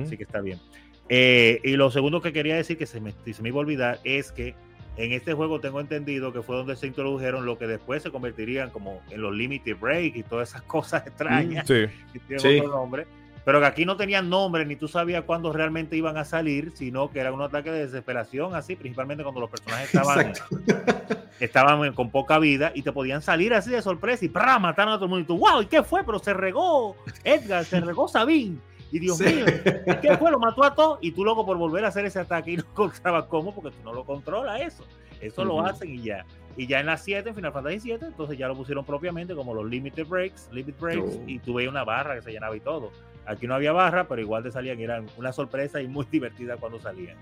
Así 0.04 0.18
que 0.18 0.24
está 0.24 0.42
bien. 0.42 0.60
Eh, 1.08 1.62
y 1.64 1.78
lo 1.78 1.92
segundo 1.92 2.20
que 2.22 2.34
quería 2.34 2.56
decir, 2.56 2.78
que 2.78 2.88
se 2.88 3.00
me, 3.00 3.12
se 3.12 3.42
me 3.42 3.50
iba 3.50 3.58
a 3.58 3.62
olvidar, 3.62 4.00
es 4.04 4.34
que 4.34 4.56
en 4.98 5.12
este 5.14 5.34
juego 5.34 5.60
tengo 5.60 5.80
entendido 5.80 6.34
que 6.34 6.42
fue 6.42 6.56
donde 6.58 6.76
se 6.76 6.88
introdujeron 6.88 7.46
lo 7.46 7.58
que 7.58 7.68
después 7.68 8.02
se 8.04 8.12
convertirían 8.12 8.72
como 8.72 9.02
en 9.12 9.22
los 9.22 9.34
limited 9.36 9.78
break 9.80 10.16
y 10.16 10.24
todas 10.24 10.50
esas 10.50 10.62
cosas 10.64 11.06
extrañas 11.08 11.66
Sí. 11.68 11.86
que 12.14 12.20
tienen 12.20 12.40
Sí. 12.40 12.60
otro 12.60 12.72
nombre. 12.72 13.08
Pero 13.46 13.62
que 13.62 13.66
aquí 13.66 13.86
no 13.86 13.96
tenían 13.96 14.28
nombre, 14.30 14.66
ni 14.66 14.76
tú 14.76 14.90
sabías 14.90 15.24
cuándo 15.24 15.54
realmente 15.54 15.96
iban 15.96 16.18
a 16.18 16.26
salir, 16.26 16.72
sino 16.76 17.10
que 17.12 17.20
era 17.22 17.32
un 17.32 17.42
ataque 17.42 17.72
de 17.72 17.86
desesperación, 17.86 18.54
así, 18.56 18.76
principalmente 18.76 19.24
cuando 19.24 19.40
los 19.40 19.50
personajes 19.50 19.86
estaban, 19.96 20.34
estaban 21.40 21.94
con 21.94 22.10
poca 22.12 22.40
vida 22.40 22.72
y 22.76 22.82
te 22.82 22.92
podían 22.92 23.22
salir 23.22 23.54
así 23.54 23.70
de 23.72 23.82
sorpresa 23.82 24.26
y 24.26 24.28
¡prá! 24.30 24.60
mataron 24.60 24.94
a 24.94 24.98
todo 24.98 25.06
el 25.06 25.10
mundo. 25.12 25.24
Y 25.24 25.28
tú, 25.28 25.38
wow, 25.38 25.62
¿y 25.62 25.66
qué 25.68 25.82
fue? 25.84 26.04
Pero 26.04 26.20
se 26.20 26.34
regó 26.34 26.98
Edgar, 27.24 27.64
se 27.64 27.80
regó 27.80 28.08
Sabine. 28.10 28.58
Y 28.92 29.00
Dios 29.00 29.18
Sí. 29.18 29.26
mío, 29.26 29.46
¿y 29.48 29.96
qué 30.02 30.18
fue? 30.18 30.32
Lo 30.32 30.40
mató 30.40 30.64
a 30.64 30.74
todos. 30.74 31.00
Y 31.02 31.12
tú, 31.12 31.26
loco, 31.26 31.46
por 31.46 31.58
volver 31.58 31.84
a 31.86 31.90
hacer 31.90 32.06
ese 32.06 32.20
ataque 32.20 32.52
y 32.52 32.58
no 32.58 32.64
encontrabas 32.72 33.26
cómo, 33.26 33.54
porque 33.54 33.72
tú 33.72 33.84
no 33.84 33.94
lo 33.94 34.04
controlas 34.06 34.62
eso. 34.62 34.84
Eso 35.20 35.44
lo 35.44 35.66
hacen 35.66 35.90
y 35.96 36.02
ya. 36.04 36.26
Y 36.56 36.68
ya 36.68 36.80
en 36.80 36.86
la 36.88 36.98
7, 36.98 37.30
en 37.30 37.36
Final 37.36 37.52
Fantasy 37.54 37.80
7, 37.82 38.06
entonces 38.06 38.38
ya 38.38 38.48
lo 38.48 38.56
pusieron 38.56 38.86
propiamente 38.86 39.36
como 39.36 39.54
los 39.54 39.66
Limited 39.70 40.08
Breaks, 40.08 40.50
Limit 40.52 40.80
Breaks, 40.80 41.18
Oh. 41.18 41.24
y 41.28 41.40
tú 41.40 41.54
veías 41.56 41.72
una 41.72 41.84
barra 41.84 42.16
que 42.16 42.22
se 42.22 42.32
llenaba 42.32 42.56
y 42.56 42.60
todo. 42.60 42.92
Aquí 43.26 43.46
no 43.46 43.56
había 43.56 43.72
barra, 43.74 44.08
pero 44.08 44.22
igual 44.22 44.44
te 44.44 44.52
salían, 44.52 44.80
eran 44.80 45.06
una 45.18 45.32
sorpresa 45.34 45.82
y 45.82 45.88
muy 45.88 46.06
divertida 46.12 46.56
cuando 46.58 46.80
salían. 46.80 47.18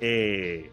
Eh, 0.00 0.70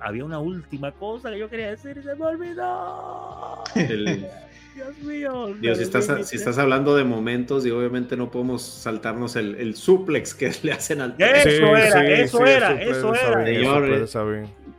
había 0.00 0.24
una 0.24 0.38
última 0.38 0.92
cosa 0.92 1.30
que 1.30 1.38
yo 1.38 1.48
quería 1.48 1.70
decir 1.70 1.96
y 1.98 2.02
se 2.02 2.14
me 2.14 2.24
olvidó. 2.24 3.64
El- 3.74 4.26
Dios 4.78 4.96
mío. 4.98 5.54
Dios, 5.60 5.78
si 5.78 5.82
estás, 5.82 6.28
si 6.28 6.36
estás 6.36 6.56
hablando 6.56 6.94
de 6.94 7.02
momentos, 7.02 7.66
y 7.66 7.70
obviamente 7.72 8.16
no 8.16 8.30
podemos 8.30 8.62
saltarnos 8.62 9.34
el, 9.34 9.56
el 9.56 9.74
suplex 9.74 10.34
que 10.34 10.52
le 10.62 10.70
hacen 10.72 11.00
al. 11.00 11.16
Eso 11.18 11.76
era, 11.76 12.06
eso 12.20 12.46
era, 12.46 12.80
eso 12.82 13.12
era. 13.12 13.44
Señor. 13.44 14.08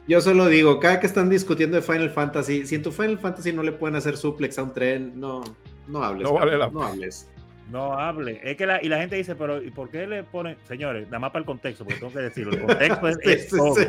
Yo 0.08 0.22
solo 0.22 0.48
digo, 0.48 0.80
cada 0.80 1.02
que 1.02 1.06
están 1.08 1.30
discutiendo 1.30 1.76
de 1.76 1.82
Final 1.84 2.10
Fantasy, 2.12 2.66
si 2.66 2.76
en 2.76 2.82
tu 2.82 2.92
Final 2.94 3.20
Fantasy 3.20 3.52
no 3.52 3.62
le 3.62 3.74
pueden 3.74 3.96
hacer 3.98 4.16
suplex 4.16 4.58
a 4.58 4.64
un 4.64 4.74
tren, 4.74 5.20
no, 5.20 5.42
no 5.88 6.02
hables. 6.02 6.24
No 6.24 6.34
vale 6.34 6.52
cabrón, 6.54 6.60
la 6.60 6.70
no 6.70 6.84
hables. 6.84 7.30
No 7.72 7.94
hable. 7.94 8.40
Es 8.44 8.58
que 8.58 8.66
la, 8.66 8.84
y 8.84 8.90
la 8.90 8.98
gente 9.00 9.16
dice, 9.16 9.36
pero 9.36 9.62
¿y 9.62 9.70
por 9.72 9.90
qué 9.90 10.08
le 10.08 10.24
ponen? 10.24 10.58
Señores, 10.68 11.06
nada 11.08 11.20
más 11.20 11.32
para 11.32 11.42
el 11.42 11.46
contexto, 11.46 11.84
porque 11.84 12.00
tengo 12.00 12.12
que 12.14 12.20
decirlo. 12.20 12.54
El 12.54 12.60
contexto 12.98 13.08
es, 13.08 13.18
Sí, 13.24 13.30
es 13.32 13.50
sí, 13.50 13.58
todo. 13.58 13.76
sí. 13.76 13.84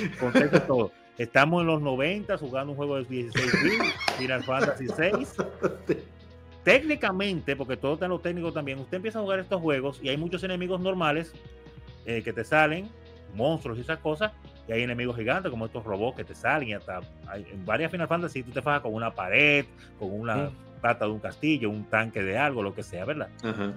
El 0.00 0.16
contexto 0.18 0.56
es 0.56 0.66
todo. 0.66 0.92
Estamos 1.18 1.60
en 1.62 1.66
los 1.68 1.80
90 1.82 2.36
jugando 2.38 2.72
un 2.72 2.76
juego 2.76 2.96
de 2.96 3.04
16 3.04 3.52
bits, 3.62 3.94
Final 4.18 4.42
Fantasy 4.42 4.86
6. 4.88 5.34
Técnicamente, 6.64 7.56
porque 7.56 7.76
todo 7.76 7.94
está 7.94 8.06
en 8.06 8.10
lo 8.12 8.20
técnico 8.20 8.52
también, 8.52 8.78
usted 8.78 8.96
empieza 8.96 9.18
a 9.18 9.22
jugar 9.22 9.38
estos 9.38 9.60
juegos 9.60 10.00
y 10.02 10.08
hay 10.08 10.16
muchos 10.16 10.42
enemigos 10.44 10.80
normales 10.80 11.32
eh, 12.06 12.22
que 12.22 12.32
te 12.32 12.42
salen, 12.42 12.88
monstruos 13.34 13.76
y 13.76 13.82
esas 13.82 13.98
cosas, 13.98 14.32
y 14.66 14.72
hay 14.72 14.82
enemigos 14.82 15.14
gigantes 15.16 15.50
como 15.50 15.66
estos 15.66 15.84
robots 15.84 16.16
que 16.16 16.24
te 16.24 16.34
salen 16.34 16.68
y 16.70 16.72
hasta 16.72 17.00
hay- 17.28 17.46
en 17.52 17.66
varias 17.66 17.90
Final 17.92 18.08
Fantasy 18.08 18.42
tú 18.42 18.50
te 18.50 18.62
fajas 18.62 18.80
con 18.80 18.94
una 18.94 19.14
pared, 19.14 19.66
con 19.98 20.10
una 20.10 20.36
Mm. 20.36 20.50
Pata 20.84 21.06
de 21.06 21.12
un 21.12 21.18
castillo, 21.18 21.70
un 21.70 21.84
tanque 21.84 22.22
de 22.22 22.36
algo, 22.36 22.62
lo 22.62 22.74
que 22.74 22.82
sea, 22.82 23.06
¿verdad? 23.06 23.30
Ajá. 23.42 23.72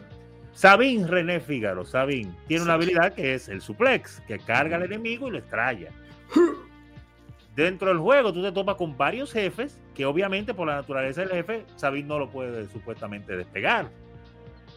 Sabine 0.52 1.08
René 1.08 1.40
Fígaro, 1.40 1.86
Sabine, 1.86 2.34
tiene 2.48 2.64
una 2.64 2.74
habilidad 2.74 3.14
que 3.14 3.34
es 3.34 3.48
el 3.48 3.62
suplex, 3.62 4.20
que 4.28 4.40
carga 4.40 4.76
al 4.76 4.84
enemigo 4.84 5.30
y 5.30 5.32
lo 5.32 5.38
estrella. 5.38 5.90
Dentro 7.56 7.88
del 7.88 8.00
juego 8.00 8.34
tú 8.34 8.44
te 8.44 8.52
topas 8.52 8.76
con 8.76 8.98
varios 8.98 9.32
jefes 9.32 9.80
que 9.96 10.06
obviamente 10.06 10.54
por 10.54 10.68
la 10.68 10.76
naturaleza 10.76 11.22
del 11.22 11.30
jefe, 11.30 11.66
Sabine 11.78 12.10
no 12.10 12.20
lo 12.20 12.30
puede 12.30 12.68
supuestamente 12.68 13.38
despegar. 13.38 13.90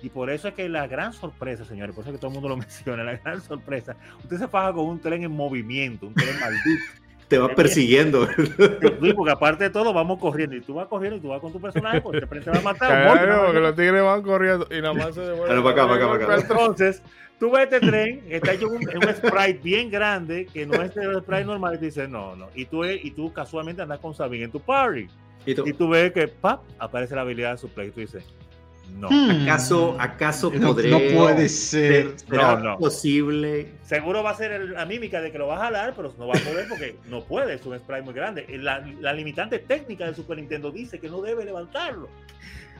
Y 0.01 0.09
por 0.09 0.31
eso 0.31 0.47
es 0.47 0.55
que 0.55 0.69
la 0.69 0.86
gran 0.86 1.12
sorpresa, 1.12 1.65
señores, 1.65 1.97
por 1.97 2.05
eso 2.05 2.11
es 2.11 2.16
que 2.16 2.20
todo 2.20 2.28
el 2.28 2.35
mundo 2.35 2.48
lo 2.48 2.57
menciona, 2.59 3.02
la 3.02 3.16
gran 3.16 3.43
sorpresa, 3.43 3.97
usted 4.23 4.39
se 4.39 4.47
faja 4.47 4.73
con 4.73 4.86
un 4.86 5.01
tren 5.01 5.24
en 5.24 5.32
movimiento, 5.32 6.07
un 6.07 6.15
tren 6.15 6.39
maldito. 6.39 6.85
Te 7.31 7.39
va 7.39 7.48
persiguiendo. 7.48 8.27
Sí, 9.01 9.12
porque 9.15 9.32
aparte 9.32 9.65
de 9.65 9.70
todo 9.70 9.94
vamos 9.94 10.19
corriendo 10.19 10.57
y 10.57 10.61
tú 10.61 10.74
vas 10.74 10.89
corriendo 10.89 11.16
y 11.16 11.20
tú 11.20 11.28
vas 11.28 11.40
con 11.40 11.52
tu 11.52 11.61
personaje 11.61 12.01
porque 12.01 12.19
siempre 12.19 12.40
te 12.40 12.51
va 12.51 12.59
a 12.59 12.61
matar. 12.61 13.15
Claro, 13.15 13.44
porque 13.47 13.61
los 13.61 13.74
tigres 13.77 14.02
van 14.02 14.23
corriendo 14.23 14.66
y 14.70 14.82
nada 14.82 14.93
más 14.93 15.15
se 15.15 15.20
devuelven. 15.23 15.48
Dale, 15.48 15.62
para 15.62 15.70
acá, 15.70 15.89
para 15.89 15.94
acá, 15.94 16.27
para 16.27 16.35
acá. 16.35 16.47
Entonces, 16.52 17.02
tú 17.39 17.51
ves 17.52 17.62
este 17.62 17.81
tren, 17.81 18.23
está 18.28 18.52
hecho 18.52 18.69
un, 18.69 18.74
un 18.77 19.15
sprite 19.15 19.61
bien 19.62 19.90
grande, 19.90 20.47
que 20.52 20.66
no 20.66 20.82
es 20.82 20.94
el 20.97 21.20
sprite 21.20 21.44
normal, 21.44 21.74
y 21.77 21.78
tú 21.78 21.85
dices, 21.85 22.09
no, 22.09 22.36
no. 22.36 22.48
Y 22.55 22.66
tú, 22.66 22.85
y 22.85 23.11
tú 23.12 23.32
casualmente 23.32 23.81
andas 23.81 24.01
con 24.01 24.12
Sabine 24.12 24.44
en 24.44 24.51
tu 24.51 24.61
party. 24.61 25.07
Y 25.47 25.55
tú, 25.55 25.66
Y 25.66 25.73
tú 25.73 25.89
ves 25.89 26.12
que, 26.12 26.28
pap, 26.28 26.62
aparece 26.78 27.15
la 27.15 27.23
habilidad 27.23 27.52
de 27.52 27.59
su 27.59 27.69
play. 27.69 27.89
Y 27.89 27.90
tú 27.93 28.01
dices, 28.01 28.24
no. 28.99 29.09
Hmm. 29.11 29.43
¿Acaso, 29.43 29.97
acaso 29.99 30.51
No, 30.55 30.69
podré? 30.69 30.91
no 30.91 30.99
puede 31.19 31.49
ser. 31.49 32.15
¿Será 32.19 32.57
No, 32.57 32.61
no. 32.71 32.79
posible? 32.79 33.73
Seguro 33.83 34.23
va 34.23 34.31
a 34.31 34.35
ser 34.35 34.53
el- 34.53 34.73
la 34.73 34.85
mímica 34.87 35.21
de 35.21 35.33
que 35.33 35.39
lo 35.39 35.47
va 35.47 35.57
a 35.57 35.61
jalar, 35.65 35.95
pero 35.97 36.15
no 36.19 36.27
va 36.29 36.35
a 36.37 36.41
poder 36.41 36.67
porque 36.69 36.97
no 37.09 37.23
puede, 37.25 37.55
es 37.55 37.65
un 37.67 37.79
sprite 37.79 38.03
muy 38.03 38.15
grande. 38.15 38.47
La, 38.59 38.79
la 39.01 39.12
limitante 39.12 39.59
técnica 39.59 40.07
de 40.07 40.15
Super 40.15 40.37
Nintendo 40.37 40.71
dice 40.71 40.99
que 40.99 41.09
no 41.09 41.21
debe 41.23 41.45
levantarlo. 41.45 42.09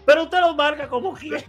Pero 0.07 0.25
usted 0.25 0.41
lo 0.41 0.55
marca 0.55 0.89
como 0.89 1.15
quiere. 1.15 1.45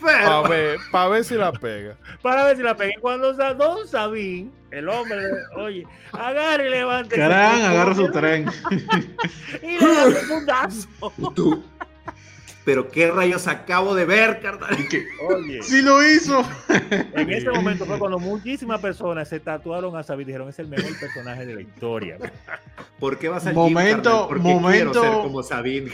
Para 0.00 0.42
ver, 0.48 0.78
pa' 0.90 1.06
ver 1.08 1.22
si 1.24 1.36
la 1.36 1.52
pega. 1.52 1.94
para 2.22 2.44
ver 2.46 2.56
si 2.56 2.62
la 2.64 2.76
pegué. 2.76 2.94
Cuando 3.00 3.34
sa- 3.36 3.54
Don 3.54 3.86
Sabín, 3.86 4.52
el 4.72 4.88
hombre, 4.88 5.16
oye, 5.56 5.86
agarre 6.12 6.66
y 6.66 6.70
levante. 6.70 7.14
Carán, 7.14 7.62
agarra 7.62 7.94
su 7.94 8.10
tren. 8.10 8.46
Y 9.62 9.78
le 9.78 9.94
da 9.94 10.06
un 10.06 10.14
fundazo. 10.14 10.88
Y 11.18 11.34
tú, 11.34 11.62
pero 12.64 12.88
qué 12.90 13.10
rayos 13.10 13.48
acabo 13.48 13.94
de 13.94 14.04
ver, 14.04 14.40
carnal. 14.40 14.76
Oye, 15.28 15.62
¡Sí 15.62 15.82
lo 15.82 16.02
hizo! 16.06 16.44
en 16.68 17.30
ese 17.30 17.50
momento 17.50 17.84
fue 17.86 17.98
cuando 17.98 18.18
muchísimas 18.18 18.80
personas 18.80 19.28
se 19.28 19.40
tatuaron 19.40 19.96
a 19.96 20.02
Sabín 20.02 20.22
y 20.22 20.26
dijeron, 20.26 20.48
es 20.48 20.58
el 20.58 20.68
mejor 20.68 20.98
personaje 20.98 21.44
de 21.44 21.54
la 21.56 21.60
historia. 21.60 22.18
¿Por 23.00 23.18
qué 23.18 23.28
vas 23.28 23.46
al 23.46 23.54
Momento, 23.54 24.28
gym, 24.28 24.42
momento. 24.42 24.92
quiero 25.00 25.14
ser 25.14 25.22
como 25.22 25.42
Sabine. 25.42 25.92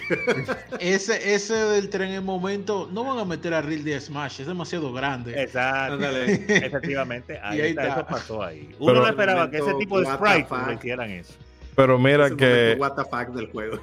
Ese, 0.78 1.35
ese 1.35 1.55
del 1.55 1.89
tren 1.89 2.11
en 2.11 2.24
momento, 2.24 2.89
no 2.93 3.05
van 3.05 3.19
a 3.19 3.24
meter 3.24 3.55
a 3.55 3.62
Real 3.62 3.82
de 3.82 3.99
Smash, 4.01 4.40
es 4.43 4.47
demasiado 4.47 4.93
grande. 4.93 5.40
Exacto. 5.43 5.95
Ándale. 5.95 6.32
Efectivamente, 6.49 7.40
ahí, 7.43 7.59
Y 7.59 7.61
ahí 7.62 7.70
está, 7.70 7.82
está. 7.89 7.95
eso 8.01 8.07
pasó 8.09 8.43
ahí. 8.43 8.69
Uno 8.78 8.93
Pero- 8.93 9.01
no 9.05 9.09
esperaba 9.09 9.51
que 9.51 9.59
ese 9.59 9.74
tipo 9.74 10.01
de 10.01 10.07
sprites 10.07 10.47
hicieran 10.77 11.11
eso. 11.11 11.32
Pero 11.74 11.99
mira 11.99 12.28
que, 12.31 12.77
what 12.78 12.93
the 12.95 13.05
fuck 13.05 13.35
del 13.35 13.47
juego. 13.51 13.78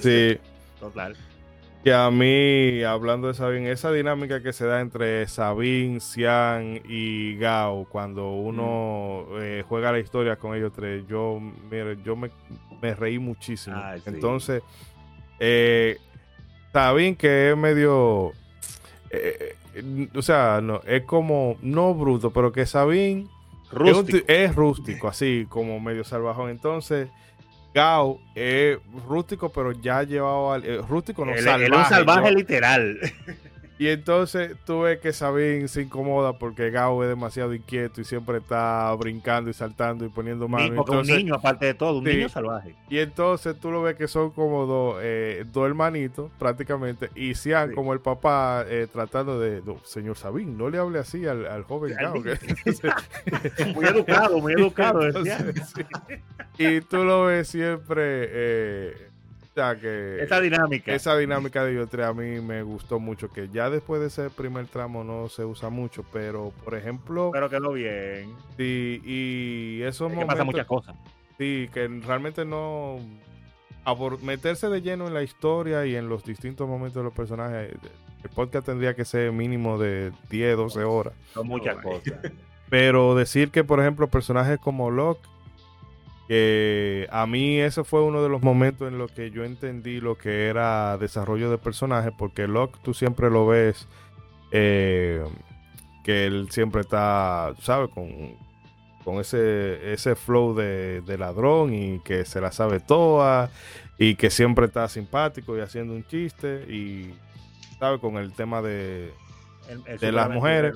sí, 0.00 0.38
Total. 0.78 1.14
Que 1.82 1.92
a 1.94 2.10
mí, 2.10 2.82
hablando 2.82 3.28
de 3.28 3.34
Sabine, 3.34 3.70
esa 3.72 3.90
dinámica 3.90 4.42
que 4.42 4.52
se 4.52 4.66
da 4.66 4.80
entre 4.80 5.26
Sabine, 5.28 6.00
Cian 6.00 6.80
y 6.86 7.36
Gao, 7.38 7.86
cuando 7.90 8.30
uno 8.32 9.26
eh, 9.40 9.64
juega 9.68 9.90
la 9.92 9.98
historia 9.98 10.36
con 10.36 10.54
ellos 10.54 10.72
tres, 10.74 11.04
yo, 11.08 11.40
mire, 11.70 11.96
yo 12.04 12.16
me, 12.16 12.30
me 12.82 12.94
reí 12.94 13.18
muchísimo. 13.18 13.76
Sí. 14.04 14.10
Entonces, 14.10 14.62
eh, 15.38 15.96
Sabine 16.72 17.16
que 17.16 17.50
es 17.52 17.56
medio, 17.56 18.32
eh, 19.10 19.56
o 20.14 20.20
sea, 20.22 20.60
no, 20.62 20.80
es 20.86 21.02
como, 21.04 21.56
no 21.62 21.94
bruto, 21.94 22.30
pero 22.30 22.52
que 22.52 22.66
Rústico. 23.72 24.18
ti- 24.18 24.24
es 24.26 24.54
rústico, 24.54 25.08
así 25.08 25.46
como 25.48 25.80
medio 25.80 26.04
salvajón. 26.04 26.50
Entonces, 26.50 27.08
Gao 27.74 28.20
es 28.34 28.78
rústico, 29.06 29.50
pero 29.50 29.72
ya 29.72 30.02
llevado 30.02 30.52
al. 30.52 30.64
eh, 30.64 30.80
rústico 30.88 31.24
no 31.24 31.32
él 31.32 31.44
salvaje. 31.44 31.64
es 31.64 31.70
un 31.70 31.84
salvaje 31.84 32.32
literal. 32.32 32.98
y 33.82 33.88
entonces 33.88 34.56
tú 34.66 34.82
ves 34.82 34.98
que 35.00 35.12
Sabine 35.12 35.66
se 35.68 35.80
incomoda 35.82 36.34
porque 36.38 36.70
Gao 36.70 37.02
es 37.02 37.08
demasiado 37.08 37.54
inquieto 37.54 38.00
y 38.00 38.04
siempre 38.04 38.36
está 38.38 38.94
brincando 38.94 39.48
y 39.48 39.54
saltando 39.54 40.04
y 40.04 40.08
poniendo 40.10 40.44
Ni- 40.46 40.52
manos. 40.52 40.72
porque 40.76 40.96
un 40.96 41.06
niño, 41.06 41.34
aparte 41.34 41.64
de 41.66 41.74
todo, 41.74 41.98
un 41.98 42.04
Sí. 42.06 42.14
niño 42.16 42.28
salvaje. 42.28 42.74
y 42.90 42.98
entonces 42.98 43.56
tú 43.58 43.70
lo 43.70 43.80
ves 43.82 43.96
que 43.96 44.06
son 44.06 44.30
como 44.32 44.66
dos, 44.66 44.98
eh, 45.02 45.44
dos 45.50 45.66
hermanitos 45.66 46.30
prácticamente. 46.38 47.08
Y 47.14 47.34
Sí. 47.34 47.50
como 47.74 47.92
el 47.94 48.00
papá 48.00 48.64
eh, 48.68 48.86
tratando 48.92 49.40
de, 49.40 49.62
"No, 49.64 49.78
señor 49.84 50.16
Sabine, 50.16 50.52
no 50.52 50.68
le 50.68 50.76
hable 50.78 50.98
así 50.98 51.26
al, 51.26 51.46
al 51.46 51.62
joven 51.64 51.94
Gao. 51.98 52.14
niño. 52.14 52.24
que-" 53.54 53.64
Muy 53.74 53.86
educado, 53.86 54.38
muy 54.40 54.52
educado. 54.52 55.00
Entonces. 55.06 55.72
Y 56.58 56.80
tú 56.82 57.04
lo 57.04 57.24
ves 57.24 57.48
siempre, 57.48 58.02
eh, 58.30 59.09
que 59.80 60.22
Esa 60.22 60.40
dinámica. 60.40 60.92
esa 60.94 61.16
dinámica 61.16 61.64
de 61.64 61.72
ellos 61.72 61.88
tres 61.90 62.06
a 62.06 62.12
mí 62.12 62.40
me 62.40 62.62
gustó 62.62 62.98
mucho, 62.98 63.30
que 63.30 63.48
ya 63.48 63.68
después 63.70 64.00
de 64.00 64.08
ese 64.08 64.30
primer 64.30 64.66
tramo 64.66 65.04
no 65.04 65.28
se 65.28 65.44
usa 65.44 65.68
mucho, 65.70 66.04
pero 66.12 66.52
por 66.64 66.74
ejemplo, 66.74 67.30
Pero 67.32 67.48
quedó 67.50 67.72
bien. 67.72 68.34
sí, 68.56 69.00
y 69.04 69.82
esos 69.82 70.10
Es 70.12 70.18
que 70.18 70.26
pasa 70.26 70.44
muchas 70.44 70.66
cosas. 70.66 70.96
sí, 71.38 71.68
que 71.72 71.86
realmente 72.06 72.44
no, 72.44 72.98
abor- 73.84 74.20
meterse 74.22 74.68
de 74.68 74.82
lleno 74.82 75.06
en 75.06 75.14
la 75.14 75.22
historia 75.22 75.86
y 75.86 75.96
en 75.96 76.08
los 76.08 76.24
distintos 76.24 76.68
momentos 76.68 76.96
de 76.96 77.04
los 77.04 77.12
personajes, 77.12 77.72
el 78.22 78.30
podcast 78.30 78.66
tendría 78.66 78.94
que 78.94 79.04
ser 79.04 79.32
mínimo 79.32 79.78
de 79.78 80.12
10, 80.28 80.56
12 80.56 80.84
horas. 80.84 81.14
Son 81.32 81.46
muchas 81.46 81.76
cosas. 81.82 82.02
Pero 82.68 83.14
decir 83.16 83.50
que, 83.50 83.64
por 83.64 83.80
ejemplo, 83.80 84.06
personajes 84.08 84.58
como 84.60 84.90
Locke, 84.90 85.26
que 86.30 87.08
a 87.10 87.26
mí 87.26 87.58
ese 87.58 87.82
fue 87.82 88.04
uno 88.04 88.22
de 88.22 88.28
los 88.28 88.40
momentos 88.40 88.86
en 88.86 88.98
los 88.98 89.10
que 89.10 89.32
yo 89.32 89.42
entendí 89.42 90.00
lo 90.00 90.16
que 90.16 90.46
era 90.46 90.96
desarrollo 90.96 91.50
de 91.50 91.58
personajes, 91.58 92.12
porque 92.16 92.46
Locke 92.46 92.78
tú 92.84 92.94
siempre 92.94 93.28
lo 93.30 93.48
ves, 93.48 93.88
eh, 94.52 95.24
que 96.04 96.26
él 96.26 96.46
siempre 96.52 96.82
está, 96.82 97.52
¿sabes? 97.60 97.90
Con, 97.90 98.36
con 99.02 99.16
ese, 99.18 99.92
ese 99.92 100.14
flow 100.14 100.54
de, 100.54 101.00
de 101.00 101.18
ladrón 101.18 101.74
y 101.74 101.98
que 101.98 102.24
se 102.24 102.40
la 102.40 102.52
sabe 102.52 102.78
toda 102.78 103.50
y 103.98 104.14
que 104.14 104.30
siempre 104.30 104.66
está 104.66 104.86
simpático 104.88 105.58
y 105.58 105.62
haciendo 105.62 105.94
un 105.94 106.06
chiste 106.06 106.64
y, 106.72 107.12
¿sabes? 107.80 107.98
Con 108.00 108.18
el 108.18 108.32
tema 108.34 108.62
de, 108.62 109.12
El- 109.68 109.82
el 109.84 109.98
de 109.98 110.12
las 110.12 110.30
mujeres. 110.30 110.74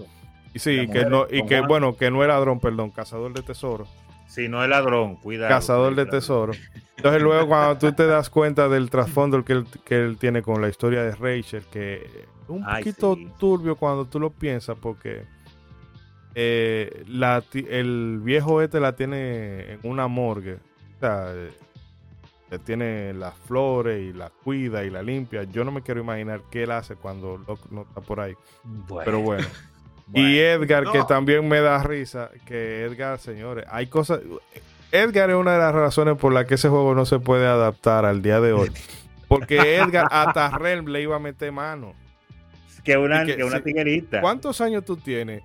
y 0.53 0.59
sí, 0.59 0.79
Las 0.79 0.87
que 0.87 1.05
mujeres 1.07 1.11
no, 1.11 1.27
y 1.31 1.47
que 1.47 1.59
Juan. 1.59 1.69
bueno, 1.69 1.97
que 1.97 2.11
no 2.11 2.23
es 2.23 2.29
ladrón, 2.29 2.59
perdón, 2.59 2.91
cazador 2.91 3.33
de 3.33 3.43
tesoros. 3.43 3.89
Si 4.35 4.49
no 4.49 4.63
es 4.65 4.69
ladrón, 4.69 5.17
cuidado. 5.17 5.49
cazador 5.49 5.95
de 5.95 6.07
tesoros. 6.07 6.59
Entonces 6.97 7.23
luego 7.23 7.47
cuando 7.47 7.79
tú 7.79 7.93
te 7.93 8.07
das 8.07 8.31
cuenta 8.31 8.69
del 8.69 8.91
trasfondo 8.91 9.45
que 9.45 9.53
él, 9.53 9.67
que 9.85 9.97
él 9.97 10.17
tiene 10.19 10.43
con 10.43 10.61
la 10.61 10.69
historia 10.69 11.03
de 11.03 11.13
Rachel, 11.15 11.65
que 11.71 11.97
es 11.97 12.49
un 12.49 12.65
Ay, 12.67 12.83
poquito 12.83 13.15
sí. 13.15 13.29
turbio 13.39 13.77
cuando 13.77 14.07
tú 14.07 14.19
lo 14.19 14.31
piensas, 14.31 14.77
porque 14.81 15.25
eh, 16.35 17.05
la 17.07 17.45
el 17.53 18.21
viejo 18.23 18.61
este 18.61 18.81
la 18.81 18.97
tiene 18.97 19.73
en 19.75 19.81
una 19.85 20.09
morgue. 20.09 20.55
O 20.55 21.01
sea, 21.01 21.33
eh, 21.33 21.53
tiene 22.65 23.13
las 23.15 23.35
flores 23.47 24.01
y 24.03 24.13
la 24.13 24.31
cuida 24.31 24.85
y 24.85 24.91
la 24.91 25.03
limpia. 25.03 25.45
Yo 25.45 25.65
no 25.65 25.71
me 25.73 25.83
quiero 25.83 26.01
imaginar 26.01 26.43
qué 26.51 26.65
él 26.65 26.71
hace 26.73 26.97
cuando 26.97 27.39
Locke 27.39 27.71
no 27.71 27.83
está 27.83 28.01
por 28.01 28.21
ahí. 28.21 28.35
Bueno, 28.63 29.03
Pero 29.05 29.21
bueno. 29.21 29.47
bueno. 30.07 30.29
Y 30.29 30.39
Edgar, 30.39 30.91
que 30.91 31.03
también 31.05 31.47
me 31.49 31.61
da 31.61 31.83
risa, 31.83 32.31
que 32.47 32.85
Edgar, 32.85 33.19
señores, 33.19 33.65
hay 33.71 33.87
cosas... 33.87 34.21
Edgar 34.93 35.31
es 35.31 35.37
una 35.37 35.53
de 35.55 35.59
las 35.59 35.75
razones 35.75 36.17
por 36.17 36.33
las 36.33 36.45
que 36.47 36.55
ese 36.55 36.69
juego 36.69 36.95
no 36.95 37.05
se 37.05 37.19
puede 37.19 37.47
adaptar 37.47 38.05
al 38.05 38.23
día 38.23 38.41
de 38.41 38.53
hoy. 38.53 38.71
Porque 39.29 39.77
Edgar 39.77 40.07
hasta 40.11 40.51
Realm 40.57 40.87
le 40.87 41.03
iba 41.03 41.17
a 41.17 41.19
meter 41.19 41.51
mano. 41.51 41.95
que 42.85 42.97
una, 42.97 43.25
que- 43.25 43.37
que 43.37 43.43
una 43.45 43.61
tiguerita. 43.61 44.21
¿Cuántos 44.21 44.61
años 44.61 44.85
tú 44.85 44.97
tienes? 44.97 45.43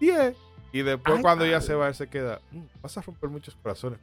Diez. 0.00 0.34
Y 0.72 0.82
después 0.82 1.16
Ay, 1.16 1.22
cuando 1.22 1.46
ya 1.46 1.52
padre. 1.58 1.66
se 1.66 1.74
va, 1.74 1.88
él 1.88 1.94
se 1.94 2.08
queda, 2.08 2.40
"Mm, 2.50 2.62
vas 2.82 2.98
a 2.98 3.00
romper 3.00 3.30
muchos 3.30 3.54
corazones. 3.62 4.00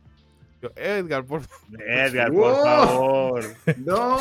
Yo, 0.62 0.70
Edgar, 0.76 1.26
por 1.26 1.42
favor. 1.42 1.82
Edgar, 1.82 2.32
por 2.32 2.36
Wow. 2.52 2.64
favor. 2.64 3.44
No, 3.78 4.18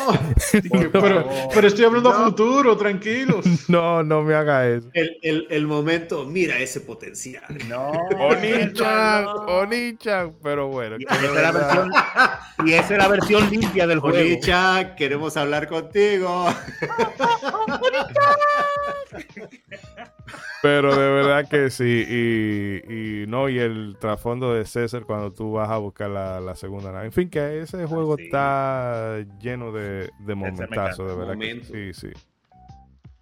por 0.69 0.91
Pero, 0.91 1.23
favor. 1.23 1.49
pero 1.53 1.67
estoy 1.67 1.85
hablando 1.85 2.09
a 2.09 2.25
futuro, 2.25 2.75
tranquilos. 2.77 3.45
No, 3.69 4.01
no 4.03 4.23
me 4.23 4.33
haga 4.33 4.67
eso. 4.67 4.89
el, 4.93 5.17
el, 5.21 5.47
el 5.49 5.67
momento, 5.67 6.25
mira 6.25 6.57
ese 6.57 6.81
potencial. 6.81 7.43
No. 7.67 7.91
Onichan, 8.19 9.23
no. 9.23 9.33
Onichan. 9.33 10.33
Pero 10.41 10.67
bueno. 10.67 10.97
Y 10.99 11.03
esa 11.05 11.25
es 11.25 11.33
la 11.33 11.51
versión, 11.51 11.91
y 12.65 12.73
esa 12.73 12.93
es 12.93 12.97
la 12.97 13.07
versión 13.07 13.49
limpia 13.51 13.85
del 13.87 13.99
juego. 13.99 14.17
Bonicha, 14.17 14.95
queremos 14.95 15.37
hablar 15.37 15.67
contigo. 15.67 16.47
Pero 20.61 20.95
de 20.95 21.11
verdad 21.11 21.49
que 21.49 21.69
sí. 21.69 22.05
Y, 22.07 23.23
y 23.23 23.27
no, 23.27 23.49
y 23.49 23.59
el 23.59 23.97
trasfondo 23.99 24.53
de 24.53 24.65
César 24.65 25.05
cuando 25.05 25.31
tú 25.31 25.53
vas 25.53 25.69
a 25.69 25.77
buscar 25.77 26.09
la, 26.09 26.39
la 26.39 26.55
segunda 26.55 26.91
nave. 26.91 27.07
En 27.07 27.11
fin, 27.11 27.29
que 27.29 27.61
ese 27.61 27.85
juego 27.85 28.15
sí. 28.17 28.23
está 28.25 29.17
lleno 29.39 29.71
de, 29.71 30.09
de 30.19 30.35
me 30.35 30.51
momentazos, 30.51 31.09
de 31.09 31.15
verdad. 31.15 31.37
Que, 31.37 31.63
sí, 31.63 31.93
sí. 31.93 32.09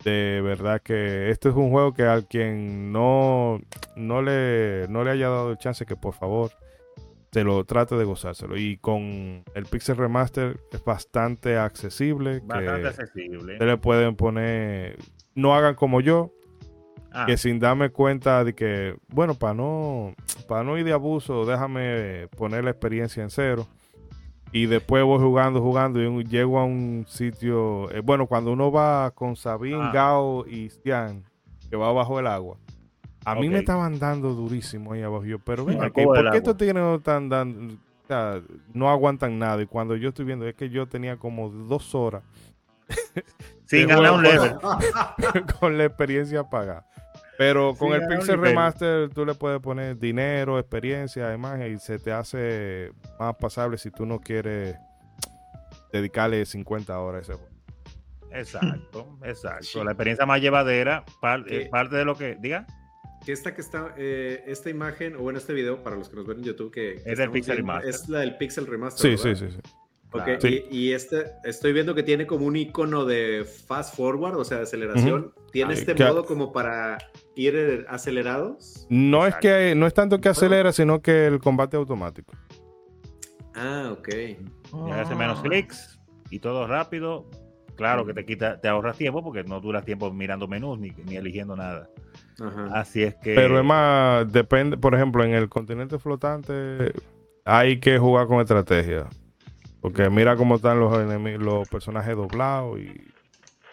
De 0.04 0.42
verdad 0.42 0.82
que 0.82 1.30
este 1.30 1.50
es 1.50 1.56
un 1.56 1.72
juego 1.72 1.94
que 1.94 2.04
al 2.04 2.26
quien 2.26 2.92
no, 2.92 3.60
no, 3.96 4.22
le, 4.22 4.88
no 4.88 5.04
le 5.04 5.12
haya 5.12 5.30
dado 5.30 5.52
el 5.52 5.58
chance, 5.58 5.86
que 5.86 5.98
por 5.98 6.14
favor 6.14 6.52
se 7.32 7.44
lo 7.44 7.64
trate 7.66 7.96
de 7.96 8.06
gozárselo. 8.06 8.58
Y 8.58 8.78
con 8.78 9.44
el 9.54 9.66
Pixel 9.70 9.98
Remaster 9.98 10.60
es 10.72 10.84
bastante 10.84 11.58
accesible. 11.58 12.40
Bastante 12.44 12.82
que 12.82 12.88
accesible. 12.88 13.58
se 13.58 13.66
le 13.66 13.78
pueden 13.78 14.16
poner. 14.16 14.98
No 15.40 15.54
hagan 15.56 15.76
como 15.76 16.02
yo, 16.02 16.32
Ah, 17.12 17.26
que 17.26 17.38
sin 17.38 17.58
darme 17.60 17.90
cuenta 17.90 18.44
de 18.44 18.54
que, 18.54 18.96
bueno, 19.08 19.34
para 19.34 19.56
no, 19.56 20.14
para 20.48 20.64
no 20.64 20.78
ir 20.78 20.86
de 20.86 20.94
abuso, 20.94 21.44
déjame 21.44 22.28
poner 22.38 22.64
la 22.64 22.70
experiencia 22.70 23.24
en 23.24 23.32
cero. 23.32 23.66
Y 24.52 24.68
después 24.68 25.04
voy 25.04 25.20
jugando, 25.20 25.60
jugando 25.62 26.00
y 26.02 26.06
un- 26.06 26.24
llego 26.24 26.60
a 26.60 26.66
un 26.66 27.06
sitio, 27.08 27.90
eh, 27.92 28.02
bueno, 28.02 28.28
cuando 28.28 28.52
uno 28.52 28.72
va 28.72 29.10
con 29.12 29.36
Sabine, 29.36 29.80
Ah. 29.82 29.92
Gao 29.92 30.46
y 30.48 30.70
Stian, 30.70 31.24
que 31.70 31.76
va 31.76 31.92
bajo 31.92 32.20
el 32.20 32.28
agua. 32.28 32.58
A 33.26 33.34
mí 33.36 33.50
me 33.50 33.60
estaban 33.60 33.98
dando 34.00 34.34
durísimo 34.34 34.94
ahí 34.94 35.02
abajo. 35.02 35.26
Yo, 35.26 35.40
pero 35.40 35.66
cubo 35.66 35.78
¿por 35.80 35.92
qué 35.94 36.02
agua. 36.04 36.36
estos 36.36 36.58
tigres 36.58 36.76
no 36.76 36.96
están 36.96 37.28
dando, 37.28 37.74
o 37.74 38.08
sea, 38.08 38.40
no 38.74 38.88
aguantan 38.90 39.38
nada? 39.40 39.62
Y 39.62 39.66
cuando 39.66 39.96
yo 39.96 40.10
estoy 40.10 40.26
viendo, 40.26 40.48
es 40.48 40.54
que 40.56 40.70
yo 40.70 40.88
tenía 40.88 41.18
como 41.18 41.50
dos 41.50 41.94
horas 41.96 42.22
sin 43.70 43.88
ganar 43.88 44.12
un 44.14 44.24
level. 44.24 44.56
con 45.60 45.78
la 45.78 45.86
experiencia 45.86 46.44
pagada. 46.50 46.86
Pero 47.38 47.74
con 47.76 47.90
Sí, 47.94 47.94
el 48.02 48.08
Pixel. 48.08 48.40
Remaster 48.42 49.10
tú 49.12 49.26
le 49.26 49.34
puedes 49.34 49.62
poner 49.62 49.98
dinero, 49.98 50.60
experiencia, 50.60 51.28
además, 51.28 51.60
y 51.68 51.78
se 51.80 51.98
te 51.98 52.12
hace 52.12 52.92
más 53.18 53.36
pasable 53.38 53.78
si 53.78 53.92
tú 53.92 54.06
no 54.06 54.20
quieres 54.20 54.76
dedicarle 55.94 56.46
50 56.46 57.00
horas 57.00 57.20
a 57.30 57.34
ese 57.34 57.42
juego. 57.42 57.56
Exacto, 58.32 59.18
exacto. 59.24 59.64
Sí. 59.64 59.80
La 59.84 59.92
experiencia 59.92 60.26
más 60.26 60.42
llevadera, 60.42 61.06
par- 61.22 61.46
eh, 61.48 61.70
parte 61.72 61.96
de 61.96 62.06
lo 62.06 62.16
que. 62.16 62.36
Diga. 62.40 62.66
Que 63.26 63.32
esta 63.34 63.54
que 63.54 63.62
está, 63.62 63.94
eh, 63.98 64.44
esta 64.48 64.70
imagen, 64.70 65.16
o 65.16 65.20
bueno, 65.20 65.40
este 65.40 65.54
video, 65.54 65.84
para 65.84 65.96
los 65.98 66.10
que 66.10 66.16
nos 66.16 66.26
ven 66.26 66.38
en 66.40 66.44
YouTube, 66.46 66.72
que, 66.72 67.02
que 67.04 67.12
Es 67.12 67.18
del 67.18 67.32
Pixel 67.32 67.56
viendo, 67.58 67.74
Remaster. 67.74 67.90
Es 67.90 68.08
la 68.10 68.20
del 68.20 68.38
Pixel 68.38 68.66
Remaster. 68.68 69.18
Sí, 69.18 69.18
sí, 69.18 69.30
¿verdad? 69.30 69.48
sí, 69.50 69.62
sí. 69.62 69.74
Claro. 70.12 70.42
Sí. 70.42 70.64
y, 70.72 70.78
y 70.78 70.94
este, 70.94 71.26
estoy 71.44 71.72
viendo 71.72 71.94
que 71.94 72.02
tiene 72.04 72.26
como 72.26 72.46
un 72.48 72.56
icono 72.56 73.06
de 73.06 73.46
fast 73.68 73.96
forward, 73.96 74.36
o 74.38 74.44
sea, 74.44 74.58
de 74.58 74.64
aceleración. 74.64 75.34
¿Tiene 75.52 75.74
Ay, 75.74 75.80
este 75.80 75.94
que- 75.96 76.04
modo 76.04 76.26
como 76.26 76.52
para 76.52 76.98
ir 77.36 77.86
acelerados? 77.90 78.88
No 78.90 79.28
es 79.28 79.36
que 79.36 79.76
no 79.76 79.86
es 79.86 79.94
tanto 79.94 80.20
que 80.20 80.30
acelera, 80.30 80.72
sino 80.72 81.02
que 81.02 81.28
el 81.28 81.40
combate 81.40 81.78
automático. 81.78 82.34
Ah, 83.56 83.90
ok. 83.92 84.08
Y 84.88 84.92
hace 84.92 85.16
menos 85.16 85.42
clics 85.42 86.00
y 86.30 86.40
todo 86.40 86.66
rápido. 86.68 87.30
Claro 87.76 88.06
que 88.06 88.14
te 88.14 88.26
quita, 88.26 88.60
te 88.60 88.68
ahorras 88.68 88.98
tiempo 88.98 89.24
porque 89.24 89.44
no 89.44 89.62
duras 89.62 89.86
tiempo 89.86 90.12
mirando 90.12 90.48
menús 90.48 90.78
ni, 90.80 90.90
ni 91.06 91.16
eligiendo 91.16 91.56
nada. 91.56 91.90
Ajá. 92.42 92.68
Así 92.74 93.04
es 93.04 93.16
que. 93.16 93.36
Pero 93.36 93.58
es 93.58 93.64
más, 93.66 94.32
depende, 94.32 94.76
por 94.76 94.94
ejemplo, 94.96 95.24
en 95.24 95.34
el 95.34 95.48
continente 95.50 95.98
flotante 95.98 96.94
hay 97.46 97.80
que 97.80 97.98
jugar 97.98 98.28
con 98.28 98.42
estrategia. 98.42 99.08
Porque 99.82 100.10
mira 100.10 100.36
cómo 100.36 100.56
están 100.56 100.80
los 100.80 100.98
enemigos, 100.98 101.42
los 101.44 101.70
personajes 101.70 102.16
doblados 102.16 102.80
y 102.80 103.02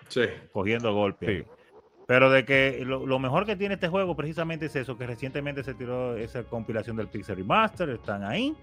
Sí. 0.09 0.23
cogiendo 0.53 0.93
golpes. 0.95 1.45
sí. 1.45 1.51
Pero 2.07 2.31
de 2.31 2.45
que 2.45 2.85
lo, 2.87 3.05
lo 3.05 3.19
mejor 3.19 3.47
que 3.47 3.57
tiene 3.57 3.75
este 3.75 3.89
juego 3.89 4.15
precisamente 4.15 4.67
es 4.67 4.77
eso, 4.77 4.97
que 4.97 5.09
recientemente 5.09 5.65
se 5.65 5.75
tiró 5.75 6.17
esa 6.17 6.45
compilación 6.45 6.95
del 6.97 7.09
Pixel 7.09 7.35
Remaster, 7.37 7.89
están 7.91 8.23
ahí. 8.23 8.55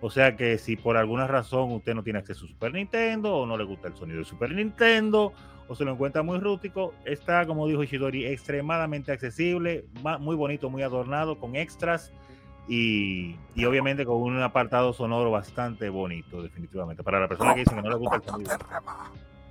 O 0.00 0.08
sea 0.10 0.34
que 0.34 0.56
si 0.56 0.76
por 0.76 0.96
alguna 0.96 1.26
razón 1.26 1.72
usted 1.72 1.94
no 1.94 2.02
tiene 2.02 2.20
acceso 2.20 2.46
a 2.46 2.48
Super 2.48 2.72
Nintendo 2.72 3.34
o 3.36 3.44
no 3.46 3.58
le 3.58 3.64
gusta 3.64 3.88
el 3.88 3.94
sonido 3.96 4.20
de 4.20 4.24
Super 4.24 4.50
Nintendo 4.52 5.34
o 5.68 5.74
se 5.74 5.84
lo 5.84 5.92
encuentra 5.92 6.22
muy 6.22 6.38
rústico, 6.38 6.94
está, 7.04 7.44
como 7.46 7.66
dijo 7.66 7.82
Ishidori, 7.82 8.24
extremadamente 8.24 9.12
accesible, 9.12 9.84
muy 10.20 10.36
bonito, 10.36 10.70
muy 10.70 10.82
adornado, 10.82 11.38
con 11.38 11.54
extras 11.56 12.12
y, 12.68 13.36
y 13.54 13.64
obviamente 13.64 14.04
con 14.04 14.16
un 14.16 14.42
apartado 14.42 14.92
sonoro 14.92 15.30
bastante 15.30 15.88
bonito, 15.88 16.42
definitivamente. 16.42 17.02
Para 17.02 17.20
la 17.20 17.28
persona 17.28 17.54
que 17.54 17.60
dice 17.60 17.74
que 17.74 17.82
no 17.82 17.88
le 17.90 17.96
gusta 17.96 18.16
el 18.16 18.22
sonido. 18.24 18.50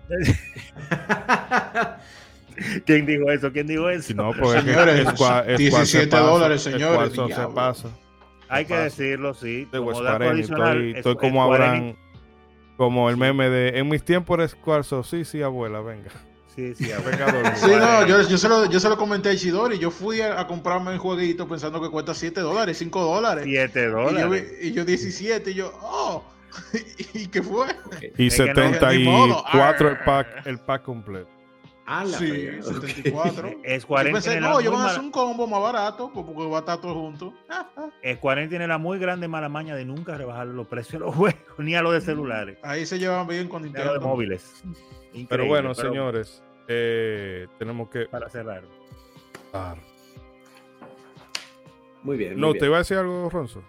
¿Quién 2.85 3.05
dijo 3.05 3.29
eso? 3.31 3.51
¿Quién 3.51 3.67
dijo 3.67 3.89
eso? 3.89 4.13
No, 4.13 4.31
pues 4.33 4.63
Señores, 4.63 4.99
es 4.99 5.07
cua- 5.15 5.43
es 5.45 5.57
17 5.57 6.07
pasa, 6.07 6.23
dólares, 6.23 6.65
es 6.65 6.73
señores, 6.73 7.13
se 7.13 7.47
pasa. 7.53 7.89
Hay 8.47 8.65
que 8.65 8.73
pasa. 8.73 8.83
decirlo, 8.83 9.33
sí. 9.33 9.65
de 9.65 9.77
como 9.79 9.91
adicional, 9.99 10.77
estoy, 10.77 10.91
es- 10.91 10.97
estoy 10.97 11.11
es 11.13 11.17
como 11.19 11.43
Abraham, 11.43 11.95
como 12.77 13.09
el 13.09 13.17
meme 13.17 13.49
de 13.49 13.79
en 13.79 13.87
mis 13.89 14.03
tiempos 14.03 14.37
eres 14.39 14.55
cuarzo, 14.55 15.03
sí, 15.03 15.25
sí, 15.25 15.41
abuela, 15.41 15.81
venga. 15.81 16.11
Sí, 16.56 16.73
sí, 16.76 16.90
Venga 17.06 17.27
a 17.27 17.32
dormir. 17.32 17.52
Sí, 17.56 17.72
no, 17.72 18.07
yo, 18.07 18.22
yo, 18.22 18.38
se 18.38 18.48
lo, 18.48 18.65
yo 18.69 18.80
se 18.80 18.88
lo 18.88 18.98
comenté 18.98 19.30
a 19.30 19.34
Isidori. 19.34 19.77
Yo 19.77 19.91
fui 19.91 20.22
a, 20.22 20.40
a 20.40 20.48
comprarme 20.48 20.91
un 20.91 20.98
jueguito 20.99 21.48
pensando 21.48 21.82
que 21.82 21.90
cuesta 21.90 22.14
7 22.14 22.40
dólares, 22.41 22.77
5 22.77 23.02
dólares. 23.03 23.44
7 23.45 23.80
Y 23.80 23.84
yo, 23.84 23.91
dólares. 23.91 24.53
y 24.61 24.72
yo 24.72 24.86
17, 24.86 25.52
y 25.52 25.53
yo, 25.53 25.73
oh, 25.82 26.23
¿y 27.14 27.27
qué 27.27 27.44
fue? 27.44 27.68
Y 28.18 28.27
Es 28.27 28.36
que 28.38 28.45
no- 28.45 28.56
74 28.56 29.90
el 29.90 29.98
pack, 29.99 30.45
el 30.45 30.60
pack 30.60 30.84
completo. 30.84 31.30
Ah, 31.88 32.03
la 32.03 32.18
Sí, 32.18 32.48
ok. 32.65 32.82
74. 32.82 33.49
Es 33.64 33.84
Yo 33.84 33.88
40 33.90 34.14
pensé, 34.14 34.40
no, 34.41 34.60
yo 34.60 34.72
van 34.72 34.82
a 34.82 34.86
hacer 34.88 35.02
un 35.02 35.11
combo 35.11 35.45
más 35.48 35.61
barato 35.61 36.10
pues, 36.11 36.26
porque 36.26 36.49
va 36.49 36.57
a 36.57 36.60
estar 36.61 36.80
todo 36.82 36.94
junto. 36.95 37.34
Es 38.02 38.18
40 38.18 38.49
tiene 38.49 38.68
la 38.68 38.77
muy 38.77 38.98
grande 38.98 39.27
mala 39.27 39.49
maña 39.49 39.76
de 39.76 39.86
nunca 39.86 40.18
rebajar 40.18 40.48
los 40.48 40.68
precios 40.68 40.94
de 40.94 40.99
los 41.06 41.15
juegos, 41.15 41.40
ni 41.60 41.76
a 41.76 41.82
los 41.82 41.94
de 41.94 42.02
celulares, 42.02 42.57
Ahí 42.64 42.86
se 42.86 42.98
llevan 42.98 43.27
bien 43.27 43.48
con 43.49 43.61
ni 43.61 43.68
a 43.69 43.72
los 43.72 43.77
de 43.77 43.84
Nintendo. 43.84 44.07
Pero 45.29 45.45
bueno, 45.45 45.71
pero 45.75 45.89
señores, 45.89 46.43
eh, 46.67 47.47
tenemos 47.57 47.89
que... 47.89 48.05
Para 48.05 48.29
cerrar. 48.29 48.63
Muy 52.03 52.17
bien. 52.17 52.33
muy 52.33 52.41
No, 52.41 52.47
bien. 52.51 52.59
te 52.59 52.65
iba 52.65 52.75
a 52.75 52.79
decir 52.79 52.97
algo, 52.97 53.29
Ronzo. 53.29 53.63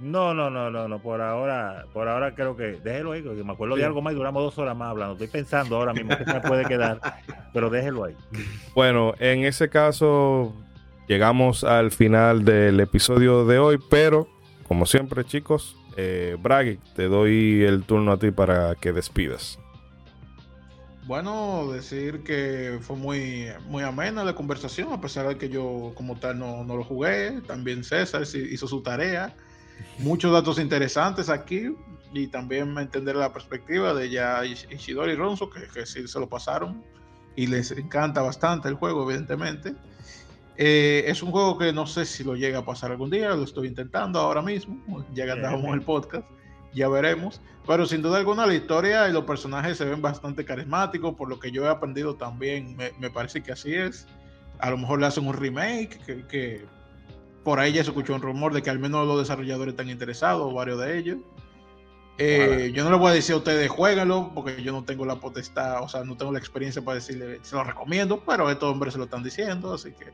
No, 0.00 0.32
no, 0.32 0.48
no, 0.48 0.70
no, 0.70 0.86
no, 0.86 1.02
por 1.02 1.20
ahora, 1.20 1.86
por 1.92 2.06
ahora 2.06 2.32
creo 2.34 2.56
que, 2.56 2.78
déjelo 2.84 3.12
ahí, 3.12 3.22
porque 3.22 3.42
me 3.42 3.52
acuerdo 3.52 3.74
de 3.74 3.84
algo 3.84 4.00
más 4.00 4.12
y 4.12 4.16
duramos 4.16 4.44
dos 4.44 4.56
horas 4.58 4.76
más 4.76 4.90
hablando. 4.90 5.14
Estoy 5.14 5.26
pensando 5.26 5.76
ahora 5.76 5.92
mismo 5.92 6.16
que 6.16 6.24
se 6.24 6.34
me 6.34 6.40
puede 6.40 6.64
quedar, 6.66 7.00
pero 7.52 7.68
déjelo 7.68 8.04
ahí. 8.04 8.14
Bueno, 8.76 9.14
en 9.18 9.44
ese 9.44 9.68
caso, 9.68 10.54
llegamos 11.08 11.64
al 11.64 11.90
final 11.90 12.44
del 12.44 12.78
episodio 12.78 13.44
de 13.44 13.58
hoy, 13.58 13.78
pero 13.90 14.28
como 14.68 14.86
siempre 14.86 15.24
chicos, 15.24 15.76
eh, 15.96 16.36
Bragg, 16.40 16.78
te 16.94 17.08
doy 17.08 17.64
el 17.64 17.82
turno 17.82 18.12
a 18.12 18.18
ti 18.18 18.30
para 18.30 18.76
que 18.76 18.92
despidas. 18.92 19.58
Bueno, 21.08 21.72
decir 21.72 22.22
que 22.22 22.80
fue 22.82 22.94
muy, 22.94 23.46
muy 23.66 23.82
amena 23.82 24.24
la 24.24 24.34
conversación, 24.34 24.92
a 24.92 25.00
pesar 25.00 25.26
de 25.26 25.38
que 25.38 25.48
yo 25.48 25.92
como 25.94 26.18
tal 26.18 26.38
no, 26.38 26.64
no 26.64 26.76
lo 26.76 26.84
jugué. 26.84 27.40
También 27.46 27.82
César 27.82 28.24
hizo 28.34 28.68
su 28.68 28.82
tarea. 28.82 29.34
Muchos 30.00 30.30
datos 30.30 30.58
interesantes 30.58 31.30
aquí 31.30 31.74
y 32.12 32.26
también 32.26 32.76
entender 32.76 33.16
la 33.16 33.32
perspectiva 33.32 33.94
de 33.94 34.10
ya 34.10 34.44
Ishidori 34.44 35.12
y 35.12 35.14
Ronzo, 35.14 35.48
que, 35.48 35.62
que 35.68 35.86
sí 35.86 36.06
se 36.06 36.20
lo 36.20 36.28
pasaron 36.28 36.84
y 37.36 37.46
les 37.46 37.70
encanta 37.70 38.20
bastante 38.20 38.68
el 38.68 38.74
juego, 38.74 39.04
evidentemente. 39.04 39.76
Eh, 40.58 41.04
es 41.06 41.22
un 41.22 41.30
juego 41.30 41.56
que 41.56 41.72
no 41.72 41.86
sé 41.86 42.04
si 42.04 42.22
lo 42.22 42.36
llega 42.36 42.58
a 42.58 42.64
pasar 42.66 42.90
algún 42.90 43.08
día, 43.08 43.30
lo 43.30 43.44
estoy 43.44 43.68
intentando 43.68 44.18
ahora 44.18 44.42
mismo, 44.42 45.06
ya 45.14 45.24
que 45.24 45.30
andamos 45.30 45.72
el 45.72 45.80
podcast, 45.80 46.26
ya 46.74 46.88
veremos. 46.88 47.40
Pero 47.66 47.84
sin 47.84 48.00
duda 48.00 48.18
alguna 48.18 48.46
la 48.46 48.54
historia 48.54 49.08
y 49.08 49.12
los 49.12 49.24
personajes 49.24 49.76
se 49.76 49.84
ven 49.84 50.00
bastante 50.00 50.44
carismáticos, 50.44 51.14
por 51.14 51.28
lo 51.28 51.38
que 51.38 51.50
yo 51.50 51.66
he 51.66 51.68
aprendido 51.68 52.14
también, 52.14 52.76
me, 52.76 53.10
parece 53.10 53.42
que 53.42 53.52
así 53.52 53.74
es. 53.74 54.06
A 54.58 54.70
lo 54.70 54.78
mejor 54.78 55.00
le 55.00 55.06
hacen 55.06 55.26
un 55.26 55.34
remake, 55.34 55.98
que, 56.26 56.64
por 57.44 57.60
ahí 57.60 57.72
ya 57.72 57.84
se 57.84 57.90
escuchó 57.90 58.14
un 58.14 58.22
rumor 58.22 58.54
de 58.54 58.62
que 58.62 58.70
al 58.70 58.78
menos 58.78 59.06
los 59.06 59.18
desarrolladores 59.18 59.72
están 59.72 59.90
interesados, 59.90 60.52
varios 60.54 60.80
de 60.80 60.98
ellos. 60.98 61.18
Eh, 62.16 62.72
yo 62.74 62.82
no 62.84 62.90
les 62.90 62.98
voy 62.98 63.10
a 63.10 63.14
decir 63.14 63.34
a 63.34 63.38
ustedes 63.38 63.70
jueguenlo 63.70 64.32
porque 64.34 64.60
yo 64.60 64.72
no 64.72 64.82
tengo 64.82 65.04
la 65.04 65.20
potestad, 65.20 65.82
o 65.82 65.88
sea, 65.88 66.02
no 66.02 66.16
tengo 66.16 66.32
la 66.32 66.40
experiencia 66.40 66.82
para 66.82 66.96
decirle, 66.96 67.38
se 67.42 67.54
lo 67.54 67.62
recomiendo, 67.62 68.24
pero 68.26 68.50
estos 68.50 68.72
hombres 68.72 68.94
se 68.94 68.98
lo 68.98 69.04
están 69.04 69.22
diciendo, 69.22 69.74
así 69.74 69.92
que 69.92 70.10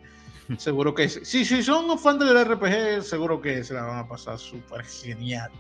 seguro 0.59 0.95
que 0.95 1.09
sí. 1.09 1.45
Si, 1.45 1.63
son 1.63 1.99
fans 1.99 2.19
del 2.19 2.45
RPG, 2.45 3.03
seguro 3.03 3.41
que 3.41 3.65
se 3.65 3.75
la 3.75 3.83
van 3.83 3.99
a 3.99 4.09
pasar 4.09 4.39
súper 4.39 4.85
genial. 4.85 5.51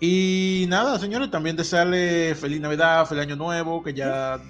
Y 0.00 0.66
nada, 0.68 0.98
señores, 0.98 1.30
también 1.30 1.56
desearle 1.56 2.34
feliz 2.34 2.60
Navidad, 2.60 3.06
feliz 3.06 3.22
Año 3.22 3.36
Nuevo, 3.36 3.82
que 3.82 3.94
ya, 3.94 4.40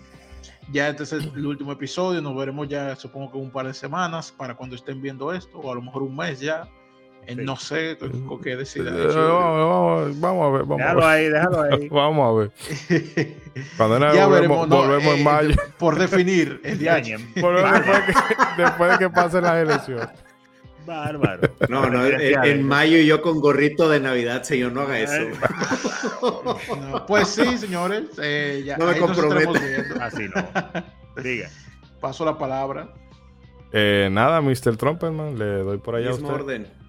ya 0.72 0.88
este 0.88 1.04
es 1.04 1.12
el 1.12 1.46
último 1.46 1.72
episodio, 1.72 2.20
nos 2.20 2.36
veremos 2.36 2.68
ya 2.68 2.96
supongo 2.96 3.32
que 3.32 3.38
un 3.38 3.50
par 3.50 3.66
de 3.66 3.74
semanas 3.74 4.32
para 4.32 4.54
cuando 4.56 4.74
estén 4.76 5.00
viendo 5.00 5.32
esto, 5.32 5.58
o 5.58 5.70
a 5.70 5.74
lo 5.74 5.82
mejor 5.82 6.02
un 6.02 6.16
mes 6.16 6.40
ya. 6.40 6.68
Eh, 7.26 7.36
no 7.36 7.56
sé 7.56 7.96
con 8.26 8.40
qué 8.40 8.56
decida. 8.56 8.90
Eh, 8.90 9.06
vamos, 9.14 10.20
vamos, 10.20 10.46
a 10.46 10.50
ver. 10.50 10.62
Vamos 10.64 10.78
déjalo 10.78 11.06
ahí, 11.06 11.28
déjalo 11.28 11.62
ahí. 11.62 11.88
vamos 11.90 12.28
a 12.28 12.32
ver. 12.38 13.36
Cuando 13.76 14.12
ya 14.12 14.26
volvemos, 14.26 14.68
volvemos 14.68 15.14
en 15.14 15.20
eh, 15.20 15.24
mayo. 15.24 15.56
Por 15.78 15.98
definir, 15.98 16.60
el 16.64 16.78
día 16.78 16.96
después, 18.56 18.90
de 18.90 18.98
que 18.98 19.10
pasen 19.10 19.42
las 19.42 19.62
elecciones. 19.62 20.08
Bárbaro. 20.86 21.50
No, 21.68 21.88
no, 21.88 22.06
en, 22.06 22.66
mayo 22.66 22.98
y 22.98 23.06
yo 23.06 23.22
con 23.22 23.40
gorrito 23.40 23.88
de 23.88 24.00
Navidad, 24.00 24.42
señor, 24.42 24.72
no 24.72 24.82
haga 24.82 24.98
eso. 24.98 25.28
pues 27.06 27.28
sí, 27.28 27.58
señores. 27.58 28.04
ya, 28.64 28.76
no 28.76 28.86
me 28.86 28.98
comprometo. 28.98 29.52
Así 30.00 30.28
no. 30.28 31.22
Diga. 31.22 31.48
Paso 32.00 32.24
la 32.24 32.36
palabra. 32.36 32.92
nada, 33.72 34.40
Mr. 34.40 34.76
Trumpetman, 34.76 35.38
le 35.38 35.58
doy 35.62 35.78
por 35.78 35.96
allá 35.96 36.10
a 36.10 36.14
usted. 36.14 36.28
orden. 36.28 36.83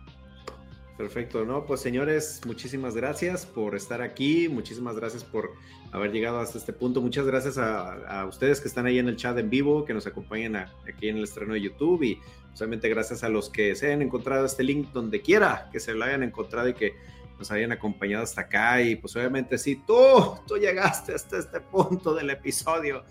Perfecto, 0.97 1.43
¿no? 1.43 1.65
Pues 1.65 1.81
señores, 1.81 2.39
muchísimas 2.45 2.95
gracias 2.95 3.45
por 3.45 3.75
estar 3.75 4.01
aquí, 4.01 4.47
muchísimas 4.47 4.95
gracias 4.95 5.25
por 5.25 5.51
haber 5.91 6.13
llegado 6.13 6.39
hasta 6.39 6.57
este 6.57 6.71
punto, 6.71 7.01
muchas 7.01 7.25
gracias 7.25 7.57
a, 7.57 8.25
ustedes 8.25 8.61
que 8.61 8.69
están 8.69 8.85
ahí 8.85 8.97
en 8.97 9.09
el 9.09 9.17
chat 9.17 9.37
en 9.37 9.49
vivo, 9.49 9.83
que 9.83 9.93
nos 9.93 10.07
acompañan 10.07 10.55
aquí 10.55 11.09
en 11.09 11.17
el 11.17 11.25
estreno 11.25 11.53
de 11.53 11.61
YouTube 11.61 12.01
y 12.03 12.21
solamente 12.53 12.87
gracias 12.87 13.25
a 13.25 13.29
los 13.29 13.49
que 13.49 13.75
se 13.75 13.87
hayan 13.87 14.03
encontrado 14.03 14.45
este 14.45 14.63
link 14.63 14.93
donde 14.93 15.21
quiera, 15.21 15.69
que 15.69 15.81
se 15.81 15.93
lo 15.93 16.05
hayan 16.05 16.23
encontrado 16.23 16.69
y 16.69 16.73
que 16.73 16.93
nos 17.37 17.51
hayan 17.51 17.73
acompañado 17.73 18.23
hasta 18.23 18.41
acá 18.41 18.81
y 18.81 18.95
pues 18.95 19.13
obviamente 19.17 19.57
si 19.57 19.75
tú, 19.75 20.37
tú 20.47 20.55
llegaste 20.55 21.13
hasta 21.13 21.39
este 21.39 21.59
punto 21.59 22.13
del 22.13 22.29
episodio, 22.29 23.03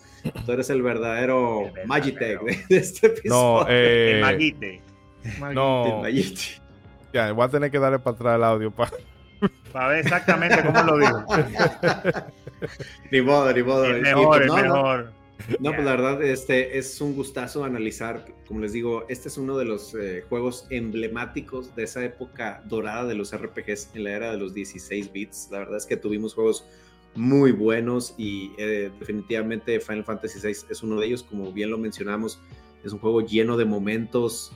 tú 0.46 0.52
eres 0.52 0.70
el 0.70 0.80
verdadero 0.80 1.70
Magitech 1.84 2.40
de, 2.40 2.76
este 2.78 3.08
episodio. 3.08 3.64
No, 3.64 3.66
eh, 3.68 4.12
el 4.14 4.20
Magite. 4.22 4.82
No. 5.52 6.02
Ya, 7.14 7.30
voy 7.30 7.44
a 7.44 7.48
tener 7.48 7.70
que 7.70 7.78
darle 7.78 8.00
para 8.00 8.16
atrás 8.16 8.36
el 8.36 8.42
audio 8.42 8.70
para 8.72 8.90
para 9.72 9.88
ver 9.88 9.98
exactamente 10.00 10.64
cómo 10.64 10.82
lo 10.82 10.98
digo. 10.98 11.24
ni 13.12 13.20
modo, 13.22 13.52
ni 13.52 13.62
modo. 13.62 13.84
Es 13.84 14.02
mejor, 14.02 14.38
pues, 14.38 14.46
no, 14.48 14.56
mejor. 14.56 15.12
No, 15.60 15.72
pues 15.72 15.84
la 15.84 15.90
verdad, 15.92 16.22
este 16.24 16.76
es 16.76 17.00
un 17.00 17.14
gustazo 17.14 17.64
analizar, 17.64 18.24
como 18.48 18.60
les 18.60 18.72
digo, 18.72 19.04
este 19.08 19.28
es 19.28 19.38
uno 19.38 19.56
de 19.56 19.64
los 19.64 19.94
eh, 19.94 20.24
juegos 20.28 20.66
emblemáticos 20.70 21.76
de 21.76 21.84
esa 21.84 22.04
época 22.04 22.62
dorada 22.64 23.04
de 23.04 23.14
los 23.14 23.32
RPGs 23.32 23.90
en 23.94 24.04
la 24.04 24.10
era 24.10 24.32
de 24.32 24.38
los 24.38 24.52
16 24.52 25.12
bits. 25.12 25.48
La 25.52 25.60
verdad 25.60 25.76
es 25.76 25.86
que 25.86 25.96
tuvimos 25.96 26.34
juegos 26.34 26.66
muy 27.14 27.52
buenos 27.52 28.14
y 28.18 28.50
eh, 28.58 28.90
definitivamente 28.98 29.78
Final 29.78 30.04
Fantasy 30.04 30.40
VI 30.40 30.66
es 30.68 30.82
uno 30.82 30.98
de 30.98 31.06
ellos, 31.06 31.22
como 31.22 31.52
bien 31.52 31.70
lo 31.70 31.78
mencionamos, 31.78 32.40
es 32.82 32.92
un 32.92 32.98
juego 32.98 33.20
lleno 33.20 33.56
de 33.56 33.66
momentos 33.66 34.52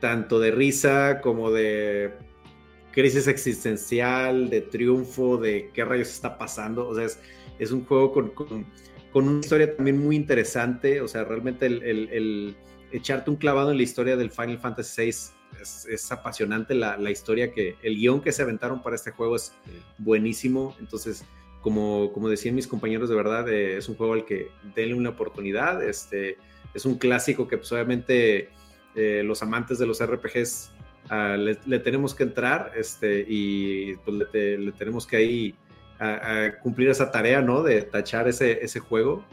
tanto 0.00 0.38
de 0.38 0.50
risa 0.50 1.20
como 1.20 1.50
de 1.50 2.12
crisis 2.92 3.28
existencial, 3.28 4.50
de 4.50 4.60
triunfo, 4.60 5.36
de 5.36 5.70
qué 5.72 5.84
rayos 5.84 6.08
está 6.08 6.38
pasando. 6.38 6.88
O 6.88 6.94
sea, 6.94 7.06
es, 7.58 7.70
un 7.70 7.84
juego 7.84 8.12
con, 8.12 8.30
con, 8.30 8.64
una 9.12 9.40
historia 9.40 9.76
también 9.76 9.98
muy 9.98 10.16
interesante. 10.16 11.00
O 11.00 11.08
sea, 11.08 11.24
realmente 11.24 11.66
el, 11.66 12.56
echarte 12.90 13.30
un 13.30 13.36
clavado 13.36 13.70
en 13.70 13.76
la 13.76 13.82
historia 13.82 14.16
del 14.16 14.30
Final 14.30 14.58
Fantasy 14.58 15.02
VI 15.02 15.14
es, 15.90 16.12
apasionante. 16.12 16.74
La, 16.74 17.10
historia 17.10 17.52
que, 17.52 17.76
el 17.82 17.96
guion 17.96 18.20
que 18.20 18.32
se 18.32 18.42
aventaron 18.42 18.82
para 18.82 18.96
este 18.96 19.10
juego 19.10 19.36
es 19.36 19.52
buenísimo. 19.98 20.74
Entonces, 20.80 21.24
como, 21.60 22.12
como 22.12 22.28
decían 22.28 22.54
mis 22.54 22.66
compañeros, 22.66 23.08
de 23.08 23.14
verdad, 23.14 23.48
eh, 23.48 23.76
es 23.76 23.88
un 23.88 23.96
juego 23.96 24.14
al 24.14 24.24
que 24.24 24.48
denle 24.74 24.94
una 24.94 25.10
oportunidad. 25.10 25.82
Este, 25.82 26.36
es 26.74 26.84
un 26.84 26.98
clásico 26.98 27.46
que 27.48 27.58
pues, 27.58 27.70
obviamente 27.72 28.50
eh, 28.94 29.22
los 29.24 29.42
amantes 29.42 29.78
de 29.78 29.86
los 29.86 30.04
RPGs 30.04 30.70
ah, 31.10 31.36
le, 31.36 31.78
tenemos 31.78 32.14
que 32.14 32.24
entrar 32.24 32.72
este, 32.76 33.24
y 33.26 33.96
pues, 33.96 34.16
le, 34.32 34.72
tenemos 34.72 35.06
que 35.06 35.16
ahí 35.16 35.54
a, 35.98 36.52
cumplir 36.62 36.88
esa 36.88 37.10
tarea, 37.10 37.40
¿no? 37.40 37.62
De 37.62 37.82
tachar 37.82 38.28
ese, 38.28 38.64
ese 38.64 38.80
juego. 38.80 39.24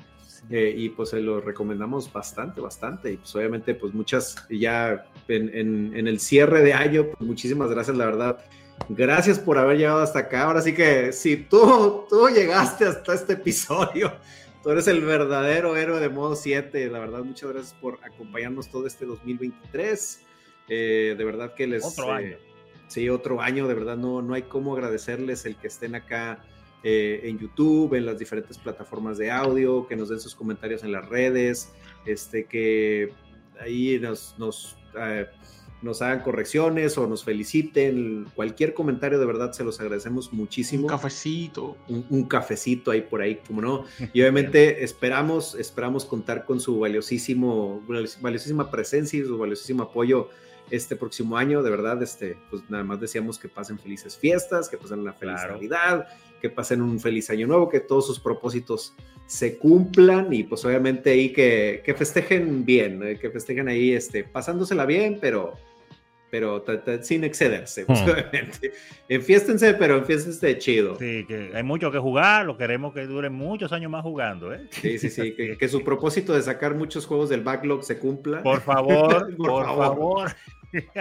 Eh, 0.51 0.75
y 0.77 0.89
pues 0.89 1.09
se 1.09 1.19
lo 1.21 1.41
recomendamos 1.41 2.11
bastante, 2.11 2.61
bastante. 2.61 3.13
Y 3.13 3.17
pues 3.17 3.35
obviamente, 3.35 3.73
pues 3.73 3.93
muchas, 3.93 4.35
ya 4.49 5.07
en, 5.27 5.95
en, 5.95 6.07
el 6.07 6.19
cierre 6.19 6.61
de 6.61 6.73
año, 6.73 7.05
pues 7.05 7.21
muchísimas 7.21 7.69
gracias, 7.71 7.97
la 7.97 8.05
verdad. 8.05 8.45
Gracias 8.89 9.39
por 9.39 9.57
haber 9.57 9.77
llegado 9.77 10.01
hasta 10.01 10.19
acá. 10.19 10.43
Ahora 10.43 10.61
sí 10.61 10.73
que 10.73 11.11
si 11.11 11.37
tú, 11.37 12.05
tú 12.09 12.27
llegaste 12.29 12.85
hasta 12.85 13.13
este 13.13 13.33
episodio, 13.33 14.13
Tú 14.65 14.71
eres 14.71 14.87
el 14.87 15.01
verdadero 15.01 15.77
héroe 15.77 15.99
de 15.99 16.09
modo 16.09 16.35
7. 16.35 16.89
La 16.89 16.97
verdad, 16.97 17.23
muchas 17.23 17.51
gracias 17.51 17.75
por 17.79 17.99
acompañarnos 18.03 18.67
todo 18.67 18.87
este 18.87 19.05
2023. 19.05 20.21
Eh, 20.69 21.13
de 21.15 21.23
verdad 21.23 21.53
que 21.53 21.67
les... 21.67 21.85
Otro 21.85 22.07
eh, 22.07 22.11
año. 22.11 22.37
Sí, 22.87 23.07
otro 23.07 23.39
año. 23.41 23.67
De 23.67 23.75
verdad, 23.75 23.95
no, 23.95 24.23
no 24.23 24.33
hay 24.33 24.41
cómo 24.41 24.73
agradecerles 24.73 25.45
el 25.45 25.55
que 25.55 25.67
estén 25.67 25.93
acá 25.93 26.43
eh, 26.81 27.19
en 27.25 27.37
YouTube, 27.37 27.93
en 27.93 28.07
las 28.07 28.17
diferentes 28.17 28.57
plataformas 28.57 29.19
de 29.19 29.29
audio, 29.29 29.85
que 29.85 29.95
nos 29.95 30.09
den 30.09 30.19
sus 30.19 30.33
comentarios 30.33 30.83
en 30.83 30.93
las 30.93 31.07
redes, 31.09 31.71
este, 32.07 32.45
que 32.45 33.13
ahí 33.59 33.99
nos, 33.99 34.33
nos 34.39 34.75
nos 35.85 36.01
hagan 36.01 36.21
correcciones 36.21 36.97
o 36.97 37.05
nos 37.05 37.23
feliciten. 37.23 38.25
Cualquier 38.33 38.73
comentario 38.73 39.19
de 39.19 39.25
verdad 39.25 39.51
se 39.51 39.63
los 39.63 39.79
agradecemos 39.79 40.33
muchísimo. 40.33 40.83
Un 40.83 40.89
cafecito. 40.89 41.77
Un, 41.87 42.23
cafecito 42.25 42.89
ahí 42.89 43.01
por 43.01 43.21
ahí, 43.21 43.39
como 43.47 43.61
no. 43.61 43.85
Y 44.13 44.21
obviamente 44.21 44.83
esperamos, 44.83 45.53
esperamos 45.55 46.03
contar 46.03 46.43
con 46.45 46.59
su 46.59 46.79
valiosísimo, 46.79 47.83
valiosísima 48.19 48.71
presencia 48.71 49.19
y 49.19 49.25
su 49.25 49.37
valiosísimo 49.37 49.83
apoyo 49.83 50.29
este 50.71 50.95
próximo 50.95 51.37
año. 51.37 51.61
De 51.61 51.69
verdad, 51.69 52.01
este, 52.01 52.35
pues 52.49 52.63
nada 52.67 52.83
más 52.83 52.99
deseamos 52.99 53.37
que 53.37 53.47
pasen 53.47 53.77
felices 53.77 54.17
fiestas, 54.17 54.67
que 54.67 54.77
pasen 54.77 54.99
una 55.01 55.13
feliz 55.13 55.37
Navidad, 55.47 56.07
que 56.41 56.49
pasen 56.49 56.81
un 56.81 56.99
feliz 56.99 57.29
año 57.29 57.45
nuevo, 57.45 57.69
que 57.69 57.79
todos 57.79 58.07
sus 58.07 58.19
propósitos 58.19 58.95
se 59.27 59.59
cumplan 59.59 60.33
y 60.33 60.43
pues 60.43 60.65
obviamente 60.65 61.11
ahí 61.11 61.31
que, 61.31 61.83
que 61.85 61.93
festejen 61.93 62.65
bien, 62.65 63.17
que 63.19 63.29
festejen 63.29 63.67
ahí, 63.67 63.93
este, 63.93 64.23
pasándosela 64.23 64.87
bien, 64.87 65.19
pero 65.21 65.53
pero 66.35 66.61
sin 67.01 67.23
excederse, 67.23 67.85
pues, 67.85 68.01
hmm. 68.01 68.09
obviamente. 68.09 68.73
Enfiéstense, 69.07 69.73
pero 69.75 69.95
enfiéstense 69.97 70.57
chido. 70.57 70.97
Sí, 70.97 71.25
que 71.25 71.51
hay 71.53 71.63
mucho 71.63 71.89
que 71.91 71.97
jugar, 71.97 72.45
lo 72.45 72.57
queremos 72.57 72.93
que 72.93 73.05
dure 73.05 73.29
muchos 73.29 73.71
años 73.71 73.89
más 73.89 74.03
jugando, 74.03 74.53
¿eh? 74.53 74.67
Sí, 74.69 74.99
sí, 74.99 75.09
sí, 75.09 75.33
que, 75.33 75.67
su 75.69 75.81
propósito 75.81 76.33
de 76.33 76.41
sacar 76.41 76.75
muchos 76.75 77.05
juegos 77.05 77.29
del 77.29 77.39
backlog 77.39 77.85
se 77.85 77.99
cumpla. 77.99 78.43
Por 78.43 78.59
favor, 78.59 79.33
por, 79.37 79.65
favor. 79.65 80.31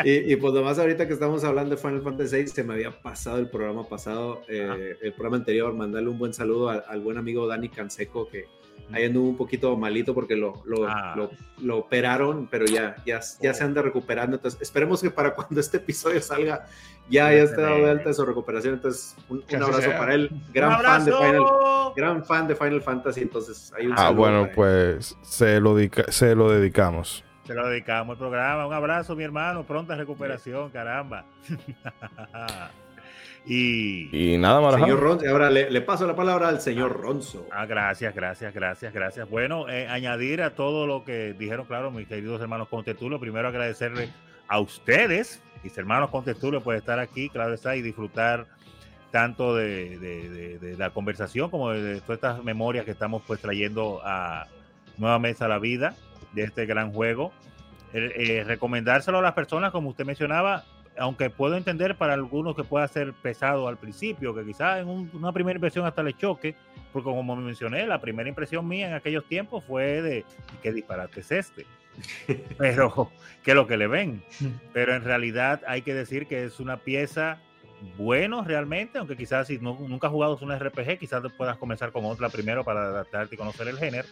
Y, 0.05 0.37
pues 0.37 0.55
nomás 0.55 0.79
ahorita 0.79 1.09
que 1.09 1.15
estamos 1.15 1.43
hablando 1.43 1.75
de 1.75 1.83
Final 1.83 2.03
Fantasy 2.03 2.37
VI, 2.37 2.47
se 2.47 2.63
me 2.63 2.75
había 2.75 2.93
pasado 2.93 3.39
el 3.39 3.51
programa 3.51 3.89
pasado, 3.89 4.43
eh, 4.49 4.97
el 5.03 5.13
programa 5.15 5.39
anterior, 5.39 5.75
mandarle 5.75 6.11
un 6.11 6.19
buen 6.19 6.33
saludo 6.33 6.69
al, 6.69 7.01
buen 7.01 7.19
amigo 7.19 7.49
Dani 7.49 7.69
Canseco, 7.71 8.29
que 8.29 8.45
ahí 8.93 9.05
anduvo 9.07 9.29
un 9.31 9.37
poquito 9.37 9.77
malito 9.77 10.15
porque 10.15 10.37
lo, 10.37 10.63
lo, 10.67 10.87
Ah. 10.89 11.15
lo, 11.17 11.31
lo 11.63 11.79
operaron, 11.79 12.47
pero 12.51 12.67
ya, 12.67 12.97
ya, 13.07 13.21
ya 13.41 13.55
se 13.55 13.65
anda 13.65 13.83
recuperando. 13.83 14.37
Entonces, 14.37 14.61
esperemos 14.61 15.01
que 15.03 15.11
para 15.11 15.35
cuando 15.35 15.61
este 15.61 15.79
episodio 15.79 16.21
salga, 16.21 16.67
ya, 17.09 17.33
ya 17.33 17.43
esté 17.43 17.61
dado 17.61 17.77
de 17.79 17.91
alta 17.91 18.09
de 18.11 18.15
su 18.15 18.25
recuperación. 18.25 18.75
Entonces, 18.75 19.17
un, 19.29 19.45
un 19.49 19.63
abrazo 19.63 19.83
sea. 19.83 19.99
para 19.99 20.15
él, 20.15 20.31
gran 20.53 20.73
¡Un 20.79 20.85
fan 20.85 21.05
de 21.05 21.13
Final, 21.13 21.43
gran 21.97 22.25
fan 22.25 22.49
de 22.49 22.57
Final 22.57 22.83
Fantasy. 22.83 23.21
Entonces, 23.23 23.73
hay 23.77 23.87
un 23.87 23.95
Ah, 23.97 24.11
bueno, 24.11 24.49
pues 24.55 25.17
se 25.23 25.61
lo, 25.61 25.77
se 26.09 26.35
lo 26.35 26.51
dedicamos. 26.51 27.25
Se 27.47 27.53
lo 27.53 27.69
dedicamos 27.69 28.15
al 28.15 28.19
programa. 28.19 28.67
Un 28.67 28.73
abrazo, 28.73 29.15
mi 29.15 29.23
hermano. 29.25 29.65
Pronta 29.65 29.95
recuperación, 29.97 30.71
caramba. 30.71 31.27
y. 33.47 34.35
Y 34.35 34.39
nada, 34.39 34.61
Marajá. 34.61 34.85
Señor 34.85 35.01
Ronzo, 35.01 35.29
ahora 35.29 35.51
le, 35.51 35.71
le 35.71 35.81
paso 35.83 36.07
la 36.07 36.17
palabra 36.17 36.49
al 36.49 36.61
señor 36.61 36.99
Ronzo. 37.01 37.47
Ah, 37.53 37.67
gracias, 37.67 38.15
gracias, 38.15 38.55
gracias, 38.55 38.93
gracias. 38.93 39.29
Bueno, 39.29 39.69
eh, 39.69 39.87
añadir 39.89 40.43
a 40.43 40.51
todo 40.55 40.87
lo 40.87 41.05
que 41.05 41.35
dijeron, 41.35 41.67
claro, 41.67 41.91
mis 41.91 42.09
queridos 42.09 42.41
hermanos 42.41 42.69
Contetulo, 42.69 43.21
primero 43.21 43.49
agradecerle 43.49 44.09
a 44.49 44.61
ustedes, 44.61 45.43
mis 45.63 45.77
hermanos 45.77 46.11
Contetulo, 46.11 46.63
por 46.63 46.75
estar 46.75 46.99
aquí, 46.99 47.29
claro 47.29 47.55
está, 47.55 47.77
y 47.77 47.83
disfrutar 47.83 48.47
tanto 49.11 49.55
de, 49.55 49.99
de- 49.99 50.29
de- 50.29 50.59
de 50.59 50.77
la 50.77 50.91
conversación 50.91 51.49
como 51.51 51.71
de, 51.71 52.01
todas 52.01 52.17
estas 52.17 52.43
memorias 52.45 52.85
que 52.85 52.91
estamos 52.91 53.23
pues 53.27 53.41
trayendo 53.41 54.01
a 54.05 54.47
Nueva 54.99 55.19
Mesa 55.19 55.45
a 55.45 55.49
la 55.49 55.59
Vida 55.61 55.95
de 56.33 56.43
este 56.43 56.67
gran 56.67 56.93
juego. 56.93 57.33
Eh, 57.93 58.13
eh, 58.41 58.45
recomendárselo 58.45 59.19
a 59.19 59.23
las 59.23 59.35
personas, 59.35 59.71
como 59.71 59.91
usted 59.91 60.05
mencionaba, 60.05 60.65
aunque 60.99 61.31
puedo 61.31 61.57
entender 61.57 61.97
para 61.97 62.15
algunos 62.15 62.55
que 62.55 62.65
pueda 62.65 62.87
ser 62.89 63.13
pesado 63.15 63.69
al 63.69 63.77
principio, 63.77 64.35
que 64.35 64.45
quizás 64.45 64.81
en 64.81 64.89
un- 64.89 65.11
una 65.13 65.33
primera 65.33 65.57
impresión 65.57 65.87
hasta 65.87 66.03
le 66.03 66.15
choque, 66.15 66.55
porque 66.93 67.05
como 67.05 67.37
mencioné, 67.37 67.87
la 67.87 68.01
primera 68.01 68.29
impresión 68.29 68.67
mía 68.69 68.89
en 68.89 68.95
aquellos 68.95 69.25
tiempos 69.27 69.65
fue 69.65 70.03
de 70.03 70.25
qué 70.63 70.73
disparate 70.73 71.21
es 71.21 71.33
este. 71.33 71.67
Pero, 72.59 73.11
¿qué 73.43 73.53
es 73.53 73.55
lo 73.57 73.67
que 73.67 73.77
le 73.77 73.87
ven? 73.87 74.23
Pero 74.73 74.95
en 74.95 75.05
realidad 75.05 75.63
hay 75.67 75.83
que 75.83 75.95
decir 75.95 76.27
que 76.27 76.45
es 76.45 76.59
una 76.61 76.77
pieza 76.79 77.39
bueno 77.99 78.43
realmente, 78.45 78.99
aunque 78.99 79.17
quizás 79.17 79.47
si 79.49 79.59
no- 79.59 79.79
nunca 79.89 80.07
has 80.07 80.13
jugado 80.13 80.39
un 80.41 80.53
RPG, 80.53 80.99
quizás 80.99 81.23
puedas 81.37 81.57
comenzar 81.59 81.93
con 81.93 82.05
otra 82.05 82.29
primero 82.31 82.65
para 82.65 82.81
adaptarte 82.85 83.35
y 83.35 83.39
conocer 83.39 83.69
el 83.69 83.79
género 83.79 84.09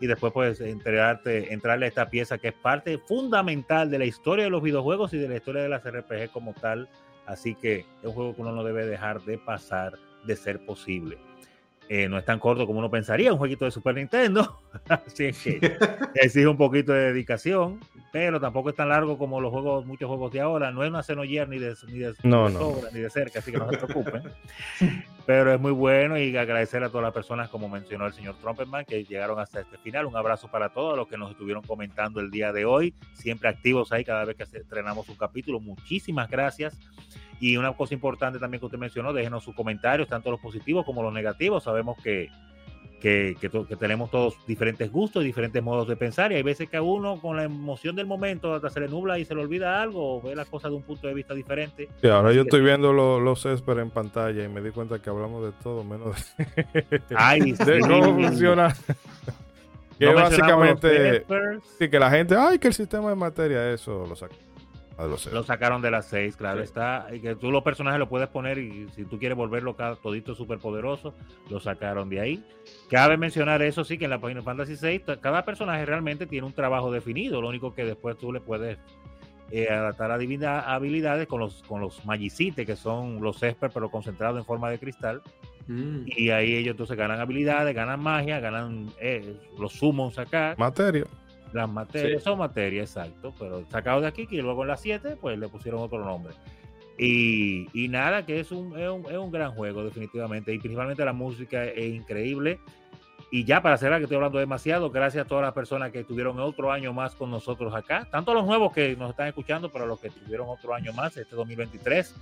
y 0.00 0.06
después 0.06 0.32
puedes 0.32 0.60
enterarte, 0.60 1.52
entrarle 1.52 1.84
a 1.84 1.88
esta 1.88 2.08
pieza 2.08 2.38
que 2.38 2.48
es 2.48 2.54
parte 2.54 2.98
fundamental 2.98 3.90
de 3.90 3.98
la 3.98 4.06
historia 4.06 4.44
de 4.44 4.50
los 4.50 4.62
videojuegos 4.62 5.12
y 5.12 5.18
de 5.18 5.28
la 5.28 5.36
historia 5.36 5.62
de 5.62 5.68
las 5.68 5.84
RPG 5.84 6.32
como 6.32 6.54
tal. 6.54 6.88
Así 7.26 7.54
que 7.54 7.80
es 7.80 7.86
un 8.04 8.12
juego 8.12 8.34
que 8.34 8.40
uno 8.40 8.52
no 8.52 8.64
debe 8.64 8.86
dejar 8.86 9.22
de 9.22 9.38
pasar 9.38 9.98
de 10.24 10.36
ser 10.36 10.64
posible. 10.64 11.18
Eh, 11.88 12.08
no 12.08 12.18
es 12.18 12.24
tan 12.24 12.38
corto 12.38 12.66
como 12.66 12.78
uno 12.78 12.90
pensaría, 12.90 13.32
un 13.32 13.38
jueguito 13.38 13.64
de 13.64 13.72
Super 13.72 13.96
Nintendo, 13.96 14.60
así 14.88 15.26
es 15.26 15.42
que 15.42 15.76
exige 16.14 16.46
un 16.46 16.56
poquito 16.56 16.92
de 16.92 17.12
dedicación, 17.12 17.80
pero 18.12 18.40
tampoco 18.40 18.70
es 18.70 18.76
tan 18.76 18.88
largo 18.88 19.16
como 19.16 19.40
los 19.40 19.52
juegos, 19.52 19.86
muchos 19.86 20.08
juegos 20.08 20.32
de 20.32 20.40
ahora. 20.40 20.72
No 20.72 20.82
es 20.82 20.90
una 20.90 21.02
Xenogear 21.02 21.48
ni 21.48 21.58
de, 21.58 21.74
ni 21.88 21.98
de, 21.98 22.14
No, 22.24 22.48
de 22.48 22.54
no. 22.54 22.58
sobra, 22.58 22.88
ni 22.92 23.00
de 23.00 23.10
cerca, 23.10 23.38
así 23.38 23.52
que 23.52 23.58
no 23.58 23.70
se 23.70 23.78
preocupen. 23.78 24.22
pero 25.26 25.52
es 25.54 25.60
muy 25.60 25.70
bueno 25.70 26.18
y 26.18 26.36
agradecer 26.36 26.82
a 26.82 26.88
todas 26.88 27.04
las 27.04 27.12
personas, 27.12 27.48
como 27.50 27.68
mencionó 27.68 28.06
el 28.06 28.12
señor 28.12 28.34
Trumpetman, 28.40 28.84
que 28.84 29.04
llegaron 29.04 29.38
hasta 29.38 29.60
este 29.60 29.78
final. 29.78 30.06
Un 30.06 30.16
abrazo 30.16 30.48
para 30.48 30.70
todos 30.70 30.96
los 30.96 31.06
que 31.06 31.16
nos 31.16 31.30
estuvieron 31.30 31.62
comentando 31.62 32.20
el 32.20 32.30
día 32.30 32.52
de 32.52 32.64
hoy, 32.64 32.94
siempre 33.14 33.48
activos 33.48 33.92
ahí 33.92 34.04
cada 34.04 34.24
vez 34.24 34.36
que 34.36 34.42
estrenamos 34.42 35.08
un 35.08 35.16
capítulo. 35.16 35.60
Muchísimas 35.60 36.28
gracias. 36.28 36.76
Y 37.38 37.56
una 37.56 37.72
cosa 37.72 37.94
importante 37.94 38.38
también 38.38 38.58
que 38.60 38.66
usted 38.66 38.78
mencionó, 38.78 39.12
déjenos 39.12 39.44
sus 39.44 39.54
comentarios, 39.54 40.08
tanto 40.08 40.30
los 40.30 40.40
positivos 40.40 40.84
como 40.84 41.02
los 41.02 41.12
negativos. 41.12 41.62
Sabemos 41.64 41.96
que, 42.02 42.28
que, 43.00 43.36
que 43.40 43.48
to- 43.48 43.66
que 43.66 43.74
tenemos 43.76 44.10
todos 44.10 44.36
diferentes 44.46 44.92
gustos 44.92 45.22
y 45.22 45.26
diferentes 45.26 45.62
modos 45.62 45.88
de 45.88 45.96
pensar. 45.96 46.30
Y 46.32 46.36
hay 46.36 46.42
veces 46.42 46.68
que 46.68 46.76
a 46.76 46.82
uno, 46.82 47.18
con 47.20 47.36
la 47.36 47.44
emoción 47.44 47.96
del 47.96 48.06
momento, 48.06 48.54
hasta 48.54 48.70
se 48.70 48.80
le 48.80 48.88
nubla 48.88 49.18
y 49.18 49.24
se 49.24 49.34
le 49.34 49.40
olvida 49.40 49.82
algo 49.82 50.16
o 50.18 50.22
ve 50.22 50.36
las 50.36 50.46
cosas 50.48 50.70
de 50.70 50.76
un 50.76 50.82
punto 50.82 51.06
de 51.08 51.14
vista 51.14 51.34
diferente. 51.34 51.88
Y 52.02 52.06
ahora 52.08 52.28
Así 52.28 52.36
yo 52.36 52.42
que- 52.44 52.48
estoy 52.48 52.60
viendo 52.62 52.92
lo- 52.92 53.18
los 53.18 53.44
Esper 53.46 53.78
en 53.78 53.90
pantalla 53.90 54.44
y 54.44 54.48
me 54.48 54.60
di 54.60 54.70
cuenta 54.70 55.00
que 55.00 55.10
hablamos 55.10 55.44
de 55.44 55.52
todo 55.62 55.82
menos 55.82 56.14
de, 56.36 56.98
Ay, 57.16 57.52
de 57.52 57.80
sí. 57.82 57.88
cómo 57.88 58.14
funciona. 58.14 58.74
que 59.98 60.06
No 60.06 60.14
básicamente, 60.14 61.24
sí, 61.78 61.88
que 61.88 61.98
la 61.98 62.10
gente, 62.10 62.34
ay, 62.36 62.58
que 62.58 62.68
el 62.68 62.74
sistema 62.74 63.08
de 63.10 63.16
materia, 63.16 63.70
eso 63.72 64.06
lo 64.08 64.16
saca 64.16 64.34
los 65.06 65.26
Lo 65.32 65.42
sacaron 65.42 65.80
de 65.82 65.90
las 65.90 66.06
seis, 66.06 66.36
claro 66.36 66.58
Sí. 66.58 66.64
está. 66.64 67.06
Y 67.12 67.20
que 67.20 67.34
tú 67.36 67.50
los 67.50 67.62
personajes 67.62 67.98
lo 67.98 68.08
puedes 68.08 68.28
poner 68.28 68.58
y 68.58 68.88
si 68.90 69.04
tú 69.04 69.18
quieres 69.18 69.36
volverlo 69.36 69.76
cada, 69.76 69.96
todito 69.96 70.34
súper 70.34 70.58
poderoso, 70.58 71.14
lo 71.48 71.60
sacaron 71.60 72.08
de 72.08 72.20
ahí. 72.20 72.44
Cabe 72.90 73.16
mencionar 73.16 73.62
eso 73.62 73.84
sí, 73.84 73.98
que 73.98 74.04
en 74.04 74.10
la 74.10 74.18
Final 74.18 74.42
Fantasy 74.42 74.74
VI 74.80 74.98
ta- 75.00 75.20
cada 75.20 75.44
personaje 75.44 75.84
realmente 75.86 76.26
tiene 76.26 76.46
un 76.46 76.52
trabajo 76.52 76.90
definido. 76.92 77.40
Lo 77.40 77.48
único 77.48 77.74
que 77.74 77.84
después 77.84 78.16
tú 78.18 78.32
le 78.32 78.40
puedes 78.40 78.78
eh, 79.52 79.68
adaptar 79.68 80.12
adivina- 80.12 80.60
habilidades 80.60 81.26
con 81.26 81.40
los, 81.40 81.62
con 81.64 81.80
los 81.80 82.04
Magicites, 82.06 82.64
que 82.64 82.76
son 82.76 83.20
los 83.20 83.42
Esper, 83.42 83.70
pero 83.74 83.90
concentrados 83.90 84.38
en 84.38 84.44
forma 84.44 84.70
de 84.70 84.78
cristal. 84.78 85.22
Mm. 85.66 86.02
Y 86.06 86.30
ahí 86.30 86.54
ellos 86.54 86.72
entonces 86.72 86.96
ganan 86.96 87.20
habilidades, 87.20 87.74
ganan 87.74 88.00
magia, 88.00 88.38
ganan 88.40 88.86
eh, 89.00 89.36
los 89.58 89.72
summons 89.72 90.18
acá. 90.18 90.54
Materia. 90.56 91.04
Las 91.52 91.68
materias 91.68 92.22
Sí. 92.22 92.24
son 92.24 92.38
materias, 92.38 92.90
exacto, 92.96 93.34
pero 93.38 93.64
sacado 93.70 94.00
de 94.00 94.06
aquí, 94.06 94.26
que 94.26 94.36
luego 94.42 94.62
en 94.62 94.68
las 94.68 94.80
7, 94.80 95.16
pues 95.20 95.38
le 95.38 95.48
pusieron 95.48 95.80
otro 95.80 96.04
nombre. 96.04 96.34
Y, 96.98 97.66
y 97.72 97.88
nada, 97.88 98.26
que 98.26 98.40
es 98.40 98.52
un, 98.52 98.78
es, 98.78 98.88
un, 98.88 99.06
es 99.10 99.16
un 99.16 99.30
gran 99.30 99.52
juego, 99.52 99.82
definitivamente. 99.84 100.52
Y 100.52 100.58
principalmente 100.58 101.04
la 101.04 101.12
música 101.14 101.64
es 101.64 101.94
increíble. 101.94 102.60
Y 103.32 103.44
ya 103.44 103.62
para 103.62 103.78
cerrar, 103.78 103.98
que 104.00 104.04
estoy 104.04 104.16
hablando 104.16 104.38
demasiado, 104.38 104.90
gracias 104.90 105.24
a 105.24 105.28
todas 105.28 105.42
las 105.44 105.54
personas 105.54 105.92
que 105.92 106.02
tuvieron 106.04 106.38
otro 106.40 106.72
año 106.72 106.92
más 106.92 107.14
con 107.14 107.30
nosotros 107.30 107.72
acá, 107.74 108.06
tanto 108.10 108.34
los 108.34 108.44
nuevos 108.44 108.72
que 108.72 108.96
nos 108.96 109.10
están 109.10 109.28
escuchando, 109.28 109.70
pero 109.70 109.86
los 109.86 110.00
que 110.00 110.10
tuvieron 110.10 110.48
otro 110.48 110.74
año 110.74 110.92
más, 110.92 111.16
este 111.16 111.36
2023. 111.36 112.14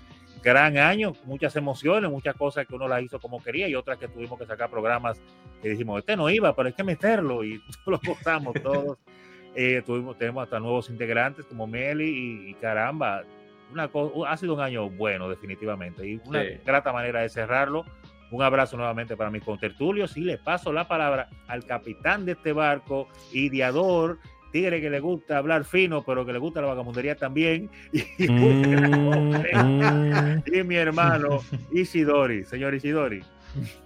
Gran 0.43 0.79
año, 0.79 1.13
muchas 1.25 1.55
emociones, 1.57 2.11
muchas 2.11 2.35
cosas 2.37 2.67
que 2.67 2.75
uno 2.75 2.87
las 2.89 3.03
hizo 3.03 3.19
como 3.19 3.43
quería 3.43 3.69
y 3.69 3.75
otras 3.75 3.99
que 3.99 4.09
tuvimos 4.09 4.39
que 4.39 4.47
sacar 4.47 4.71
programas 4.71 5.21
que 5.63 5.71
dijimos, 5.71 5.99
este 5.99 6.17
no 6.17 6.31
iba, 6.31 6.55
pero 6.55 6.69
hay 6.69 6.73
que 6.75 6.85
meterlo 6.85 7.45
y 7.45 7.61
lo 7.87 7.99
gozamos 8.05 8.55
todos. 8.63 8.99
Eh, 9.55 9.83
tuvimos, 9.85 10.17
tenemos 10.17 10.45
hasta 10.45 10.61
nuevos 10.61 10.89
integrantes 10.91 11.45
como 11.47 11.67
Meli 11.67 12.09
y, 12.09 12.51
y 12.51 12.55
caramba, 12.55 13.25
una 13.73 13.89
co- 13.89 14.25
ha 14.27 14.37
sido 14.37 14.55
un 14.55 14.61
año 14.61 14.89
bueno 14.89 15.29
definitivamente 15.29 16.07
y 16.07 16.21
una 16.25 16.43
Sí. 16.43 16.49
grata 16.65 16.93
manera 16.93 17.21
de 17.23 17.29
cerrarlo. 17.29 17.85
Un 18.31 18.43
abrazo 18.43 18.77
nuevamente 18.77 19.17
para 19.17 19.31
mis 19.31 19.43
contertulios 19.43 20.15
y 20.19 20.21
le 20.21 20.37
paso 20.37 20.71
la 20.71 20.87
palabra 20.87 21.31
al 21.49 21.65
capitán 21.65 22.27
de 22.27 22.33
este 22.33 22.53
barco, 22.53 23.09
ideador, 23.33 24.19
tigre 24.53 24.81
que 24.81 24.91
le 24.91 25.01
gusta 25.01 25.39
hablar 25.39 25.65
fino, 25.65 26.03
pero 26.05 26.25
que 26.27 26.33
le 26.33 26.39
gusta 26.39 26.61
la 26.61 26.69
vagamundería 26.69 27.17
también. 27.17 27.71
Y, 28.19 28.29
Mm, 28.29 29.35
mm. 29.55 30.43
y 30.53 30.63
mi 30.65 30.77
hermano 30.77 31.41
Isidori, 31.73 32.45
señor 32.45 32.75
Isidori. 32.75 33.21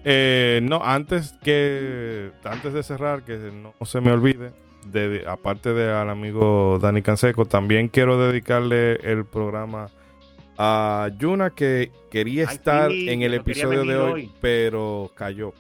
Eh, 0.04 0.60
no, 0.62 0.80
antes 0.84 1.34
que 1.42 2.30
antes 2.44 2.72
de 2.72 2.82
cerrar, 2.82 3.22
que 3.24 3.36
no 3.36 3.74
se 3.84 4.00
me 4.00 4.10
olvide, 4.12 4.50
de, 4.86 5.08
de- 5.08 5.26
aparte 5.28 5.72
de 5.72 5.90
al 5.90 6.10
amigo 6.10 6.78
Dani 6.80 7.02
Canseco, 7.02 7.44
también 7.44 7.88
quiero 7.88 8.18
dedicarle 8.18 8.94
el 8.96 9.24
programa 9.24 9.88
a 10.58 11.08
Yuna 11.18 11.50
que 11.50 11.90
quería 12.10 12.46
Ay, 12.48 12.56
estar 12.56 12.90
sí, 12.90 13.08
en 13.08 13.22
el 13.22 13.34
episodio 13.34 13.84
de 13.84 13.96
hoy. 13.96 14.30
pero 14.40 15.10
cayó. 15.14 15.52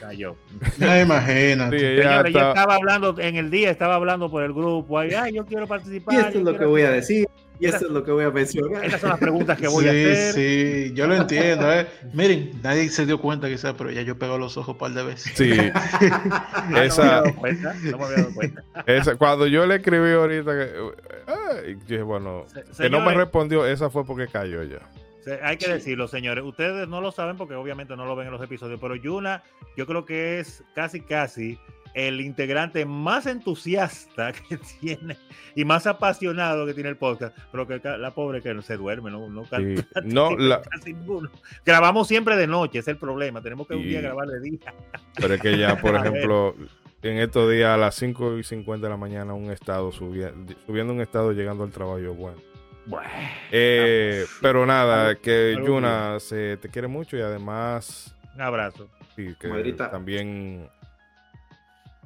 Cayó. 0.00 0.36
Ya 0.78 1.00
imagínate. 1.02 1.78
Sí, 1.78 1.84
Señores, 2.02 2.32
yo 2.32 2.38
está- 2.38 2.48
estaba 2.50 2.74
hablando 2.76 3.14
en 3.18 3.36
el 3.36 3.50
día, 3.50 3.70
estaba 3.70 3.94
hablando 3.96 4.30
por 4.30 4.42
el 4.42 4.52
grupo. 4.52 4.98
Ay, 4.98 5.10
ay, 5.14 5.32
yo 5.34 5.44
quiero 5.46 5.66
participar. 5.66 6.14
Y 6.14 6.18
esto 6.18 6.38
es 6.38 6.44
lo 6.44 6.58
que 6.58 6.64
voy 6.64 6.82
a 6.82 6.90
decir, 6.90 7.28
y 7.58 7.66
esto 7.66 7.86
es 7.86 7.90
lo 7.92 8.04
que 8.04 8.10
voy 8.10 8.24
a 8.24 8.30
mencionar. 8.30 8.84
Estas 8.84 9.00
son 9.00 9.10
las 9.10 9.18
preguntas 9.18 9.58
que 9.58 9.66
voy 9.68 9.84
sí, 9.84 9.88
a 9.88 9.92
hacer. 9.92 10.32
sí, 10.34 10.92
yo 10.94 11.06
lo 11.06 11.14
entiendo. 11.16 11.72
¿eh? 11.72 11.86
Miren, 12.12 12.50
nadie 12.62 12.88
se 12.90 13.06
dio 13.06 13.20
cuenta 13.20 13.48
quizás, 13.48 13.74
pero 13.78 13.90
ya 13.90 14.02
yo 14.02 14.18
pego 14.18 14.36
los 14.38 14.56
ojos 14.56 14.74
un 14.74 14.78
par 14.78 14.92
de 14.92 15.02
veces. 15.04 15.32
Sí, 15.34 15.52
Ah, 15.74 15.98
no 16.64 16.70
me 16.70 16.76
había 16.78 16.84
esa- 16.84 17.04
dado 17.06 17.34
cuenta, 17.34 17.74
no 17.82 17.98
me 17.98 18.04
había 18.04 18.16
dado 18.18 18.34
cuenta. 18.34 18.62
esa- 18.86 19.16
cuando 19.16 19.46
yo 19.46 19.66
le 19.66 19.76
escribí 19.76 20.12
ahorita, 20.12 20.52
que, 20.52 20.62
eh, 20.64 21.76
yo 21.80 21.86
dije, 21.86 22.02
bueno, 22.02 22.44
Se- 22.72 22.82
que 22.84 22.90
no 22.90 23.00
me 23.00 23.14
respondió, 23.14 23.64
esa 23.66 23.88
fue 23.90 24.04
porque 24.04 24.26
cayó 24.28 24.62
ya. 24.62 24.78
Hay 25.42 25.56
que 25.56 25.68
decirlo, 25.68 26.08
señores. 26.08 26.44
Ustedes 26.44 26.88
no 26.88 27.00
lo 27.00 27.12
saben 27.12 27.36
porque 27.36 27.54
obviamente 27.54 27.96
no 27.96 28.06
lo 28.06 28.16
ven 28.16 28.26
en 28.26 28.32
los 28.32 28.42
episodios, 28.42 28.78
pero 28.80 28.94
Yuna, 28.96 29.42
yo 29.76 29.86
creo 29.86 30.04
que 30.04 30.38
es 30.40 30.62
casi, 30.74 31.00
casi 31.00 31.58
el 31.94 32.20
integrante 32.20 32.84
más 32.84 33.26
entusiasta 33.26 34.32
que 34.48 34.58
tiene 34.58 35.16
y 35.54 35.64
más 35.64 35.86
apasionado 35.86 36.66
que 36.66 36.74
tiene 36.74 36.90
el 36.90 36.96
podcast. 36.96 37.36
Pero 37.50 37.66
que 37.66 37.80
la 37.98 38.14
pobre 38.14 38.42
que 38.42 38.52
no 38.54 38.62
se 38.62 38.76
duerme, 38.76 39.10
no, 39.10 39.28
no 39.28 39.44
canta 39.44 39.82
Sí. 39.82 39.86
No, 40.04 40.36
la- 40.36 40.60
casi 40.70 40.92
ninguno. 40.92 41.30
Grabamos 41.64 42.06
siempre 42.08 42.36
de 42.36 42.46
noche, 42.46 42.80
es 42.80 42.88
el 42.88 42.98
problema. 42.98 43.40
Tenemos 43.42 43.66
que 43.66 43.74
un 43.74 43.82
día 43.82 44.00
grabar 44.00 44.28
de 44.28 44.40
día. 44.40 44.74
Pero 45.16 45.34
es 45.34 45.40
que 45.40 45.56
ya, 45.56 45.80
por 45.80 45.94
ejemplo, 45.96 46.54
en 47.02 47.18
estos 47.18 47.50
días 47.50 47.70
a 47.70 47.76
las 47.76 47.94
5 47.94 48.38
y 48.38 48.42
50 48.44 48.86
de 48.86 48.90
la 48.90 48.96
mañana, 48.96 49.32
un 49.32 49.50
estado 49.50 49.90
subiendo, 49.90 50.54
subiendo 50.66 50.92
un 50.92 51.00
estado 51.00 51.32
llegando 51.32 51.64
al 51.64 51.70
trabajo, 51.70 51.98
bueno. 52.14 52.38
Bueno, 52.86 53.08
Eh, 53.50 54.24
pero 54.40 54.64
nada, 54.64 55.16
que 55.16 55.56
Yuna 55.64 56.18
se 56.20 56.56
te 56.58 56.68
quiere 56.68 56.86
mucho 56.88 57.16
y 57.16 57.20
además, 57.20 58.14
un 58.34 58.40
abrazo. 58.40 58.88
sí, 59.16 59.34
que 59.40 59.48
Madrita. 59.48 59.90
también 59.90 60.68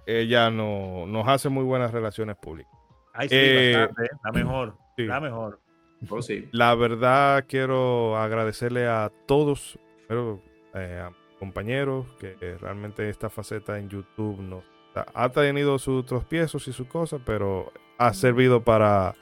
ella 0.06 0.50
no, 0.50 1.06
nos 1.06 1.28
hace 1.28 1.48
muy 1.48 1.64
buenas 1.64 1.92
relaciones 1.92 2.36
públicas. 2.36 2.72
Ay, 3.12 3.28
sí, 3.28 3.34
Eh, 3.38 3.74
bastante, 3.76 4.04
¿eh? 4.04 4.18
La 4.24 4.32
mejor. 4.32 4.76
sí. 4.96 5.06
La 5.06 5.20
mejor. 5.20 5.60
Oh, 6.08 6.22
sí. 6.22 6.48
La 6.52 6.74
verdad 6.74 7.44
quiero 7.46 8.16
agradecerle 8.16 8.86
a 8.88 9.12
todos, 9.26 9.78
pero, 10.08 10.40
eh, 10.74 11.02
a 11.04 11.12
compañeros, 11.38 12.06
que 12.18 12.36
eh, 12.40 12.56
realmente 12.58 13.08
esta 13.10 13.28
faceta 13.28 13.78
en 13.78 13.88
YouTube 13.90 14.40
nos 14.40 14.64
ha- 14.94 15.24
ha 15.24 15.28
tenido 15.28 15.78
sus 15.78 16.06
tropiezos 16.06 16.66
y 16.68 16.72
sus 16.72 16.86
cosas, 16.88 17.20
pero 17.26 17.70
ha 17.98 18.14
servido 18.14 18.62
para, 18.64 19.14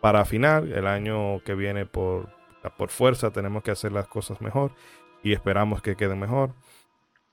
para 0.00 0.20
afinar. 0.20 0.64
El 0.64 0.86
año 0.86 1.40
que 1.44 1.54
viene 1.54 1.86
por, 1.86 2.28
por 2.76 2.90
fuerza 2.90 3.30
tenemos 3.30 3.62
que 3.62 3.70
hacer 3.70 3.92
las 3.92 4.06
cosas 4.08 4.40
mejor 4.40 4.72
y 5.22 5.32
esperamos 5.32 5.82
que 5.82 5.96
queden 5.96 6.18
mejor. 6.18 6.54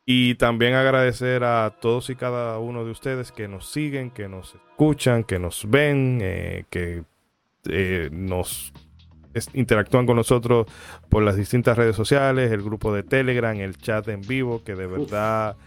Y 0.10 0.35
también 0.35 0.73
agradecer 0.73 1.44
a 1.44 1.76
todos 1.81 2.10
y 2.10 2.15
cada 2.15 2.60
uno 2.60 2.85
de 2.85 2.91
ustedes 2.91 3.34
que 3.34 3.49
nos 3.49 3.69
siguen, 3.69 4.10
que 4.10 4.30
nos 4.30 4.56
escuchan, 4.56 5.26
que 5.26 5.38
nos 5.38 5.69
ven, 5.69 6.19
eh, 6.22 6.64
que 6.69 7.03
eh, 7.69 8.10
nos 8.11 8.72
interactúan 9.53 10.06
con 10.06 10.15
nosotros 10.15 10.68
por 11.10 11.23
las 11.23 11.35
distintas 11.35 11.77
redes 11.77 11.95
sociales, 11.95 12.52
el 12.52 12.64
grupo 12.64 12.94
de 12.94 13.03
Telegram, 13.03 13.56
el 13.60 13.77
chat 13.77 14.07
en 14.07 14.22
vivo, 14.22 14.64
que 14.64 14.76
de 14.76 14.88
verdad 14.88 15.57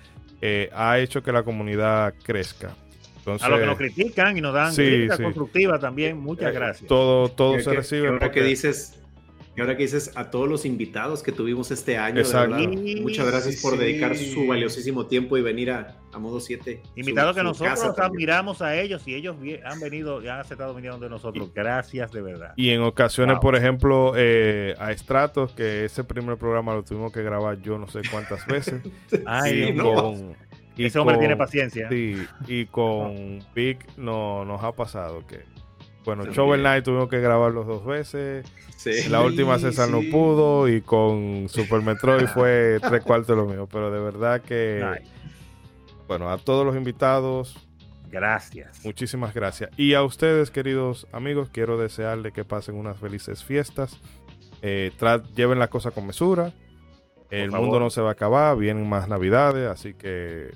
eh, 0.40 0.70
ha 0.74 0.98
hecho 0.98 1.22
que 1.22 1.32
la 1.32 1.42
comunidad 1.42 2.14
crezca. 2.22 2.74
Entonces, 3.20 3.46
A 3.46 3.50
los 3.50 3.60
que 3.60 3.66
nos 3.66 3.76
critican 3.78 4.36
y 4.36 4.40
nos 4.40 4.52
dan 4.54 4.72
Sí, 4.72 4.82
críticas 4.82 5.16
sí. 5.18 5.22
constructivas 5.22 5.80
también, 5.80 6.18
muchas 6.18 6.50
eh, 6.50 6.54
gracias. 6.54 6.88
todo, 6.88 7.28
todo 7.28 7.54
Que- 7.56 7.62
se 7.62 7.70
que- 7.70 7.76
recibe. 7.76 8.02
que 8.02 8.08
ahora 8.08 8.18
que 8.30 8.40
porque- 8.40 8.42
dices, 8.48 8.96
que 9.54 9.62
ahora 9.62 9.76
que 9.76 9.82
dices 9.82 10.12
a 10.14 10.30
todos 10.30 10.48
los 10.48 10.64
invitados 10.64 11.22
que 11.24 11.32
tuvimos 11.32 11.70
este 11.72 11.98
año, 11.98 12.14
de 12.14 12.20
Exacto. 12.22 12.56
verdad, 12.56 12.70
muchas 13.02 13.26
gracias 13.26 13.60
por 13.60 13.72
sí. 13.72 13.78
dedicar 13.80 14.16
su 14.16 14.46
valiosísimo 14.46 15.06
tiempo 15.06 15.36
y 15.36 15.42
venir 15.42 15.72
a, 15.72 15.96
a 16.12 16.18
Modo 16.20 16.38
7. 16.40 16.80
Invitados 16.94 17.34
que 17.34 17.40
su 17.40 17.46
nosotros 17.46 17.98
admiramos 17.98 18.62
a 18.62 18.76
ellos 18.80 19.02
y 19.06 19.14
ellos 19.16 19.36
han 19.64 19.80
venido 19.80 20.22
y 20.22 20.28
han 20.28 20.38
aceptado 20.40 20.72
venir 20.72 20.92
donde 20.92 21.08
nosotros. 21.10 21.50
Gracias 21.52 22.12
de 22.12 22.22
verdad. 22.22 22.52
Y 22.56 22.70
en 22.70 22.80
ocasiones, 22.82 23.34
Wow. 23.34 23.42
por 23.42 23.56
ejemplo, 23.56 24.12
eh, 24.16 24.74
a 24.78 24.92
Stratos, 24.96 25.52
que 25.52 25.84
ese 25.84 26.04
primer 26.04 26.36
programa 26.38 26.72
lo 26.74 26.84
tuvimos 26.84 27.12
que 27.12 27.22
grabar 27.22 27.60
yo 27.60 27.76
no 27.76 27.88
sé 27.88 28.00
cuántas 28.10 28.46
veces. 28.46 28.80
Ay, 29.26 29.64
y 29.64 29.72
no. 29.72 29.94
con, 29.94 30.36
y 30.80 30.86
Ese 30.86 30.98
hombre 30.98 31.18
tiene 31.18 31.36
paciencia. 31.36 31.90
Sí, 31.90 32.16
y 32.46 32.64
con 32.70 33.40
Vic 33.54 33.86
no, 33.98 34.46
nos 34.46 34.64
ha 34.64 34.72
pasado 34.72 35.26
que, 35.26 35.44
bueno, 36.06 36.22
También. 36.22 36.32
Shovel 36.32 36.60
Knight 36.60 36.84
tuvimos 36.84 37.10
que 37.10 37.20
grabarlos 37.20 37.66
dos 37.66 37.84
veces. 37.84 38.50
Sí. 38.78 39.10
La 39.10 39.20
última 39.20 39.58
César 39.58 39.90
no 39.90 40.00
sí. 40.00 40.06
pudo 40.06 40.68
y 40.70 40.80
con 40.80 41.50
Super 41.50 41.82
Metroid 41.82 42.26
fue 42.34 42.78
tres 42.80 43.02
cuartos 43.02 43.36
lo 43.36 43.44
mío. 43.44 43.68
Pero 43.70 43.90
de 43.90 44.00
verdad 44.00 44.40
que, 44.40 44.82
bueno, 46.08 46.30
a 46.30 46.38
todos 46.38 46.64
los 46.64 46.74
invitados, 46.74 47.58
gracias. 48.10 48.82
muchísimas 48.82 49.34
gracias. 49.34 49.68
Y 49.76 49.92
a 49.92 50.02
ustedes, 50.02 50.50
queridos 50.50 51.06
amigos, 51.12 51.50
quiero 51.52 51.76
desearle 51.76 52.32
que 52.32 52.46
pasen 52.46 52.76
unas 52.76 52.98
felices 52.98 53.44
fiestas. 53.44 54.00
Eh, 54.62 54.92
lleven 55.36 55.58
la 55.58 55.68
cosa 55.68 55.90
con 55.90 56.06
mesura. 56.06 56.54
El 57.28 57.50
favor. 57.50 57.66
mundo 57.66 57.80
no 57.80 57.90
se 57.90 58.00
va 58.00 58.08
a 58.08 58.12
acabar, 58.12 58.56
vienen 58.56 58.88
más 58.88 59.08
navidades, 59.08 59.68
así 59.68 59.92
que 59.92 60.50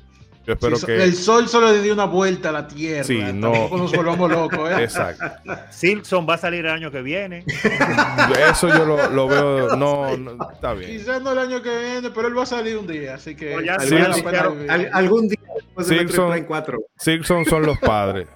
yo 0.47 0.53
espero 0.53 0.77
Sí, 0.77 0.81
so- 0.83 0.87
que... 0.87 1.03
El 1.05 1.15
sol 1.15 1.49
solo 1.49 1.73
le 1.73 1.81
dio 1.83 1.93
una 1.95 2.05
vuelta 2.05 2.51
a 2.51 2.53
la 2.53 2.69
tierra. 2.69 3.05
Sí, 3.05 3.19
no. 3.33 3.51
Tampoco 3.53 3.77
nos 3.79 3.93
volvamos 3.93 4.31
locos, 4.31 4.71
¿eh? 4.71 4.83
Exacto. 4.85 5.25
Silson 5.71 6.27
va 6.29 6.35
a 6.35 6.39
salir 6.39 6.65
el 6.66 6.71
año 6.73 6.91
que 6.91 7.03
viene. 7.03 7.45
Eso 8.51 8.69
yo 8.69 8.85
lo, 8.85 9.11
lo 9.11 9.27
veo, 9.29 9.77
no, 9.77 10.16
no, 10.16 10.51
está 10.53 10.75
bien. 10.75 10.91
Quizás 10.91 11.23
no 11.23 11.33
el 11.33 11.39
año 11.39 11.62
que 11.62 11.71
viene, 11.79 12.11
pero 12.11 12.29
él 12.29 12.37
va 12.39 12.43
a 12.43 12.47
salir 12.47 12.77
un 12.77 12.87
día, 12.87 13.15
así 13.15 13.35
que. 13.35 13.57
Ya 13.65 13.77
claro, 13.77 14.57
algún 14.93 15.29
día 15.29 15.39
después 15.57 15.89
de 15.89 15.97
Simpson- 15.97 16.07
Metroid 16.29 16.33
Prime 16.33 16.47
4. 16.47 16.79
Simpson 16.99 17.45
son 17.47 17.62
los 17.66 17.79
padres. 17.79 18.29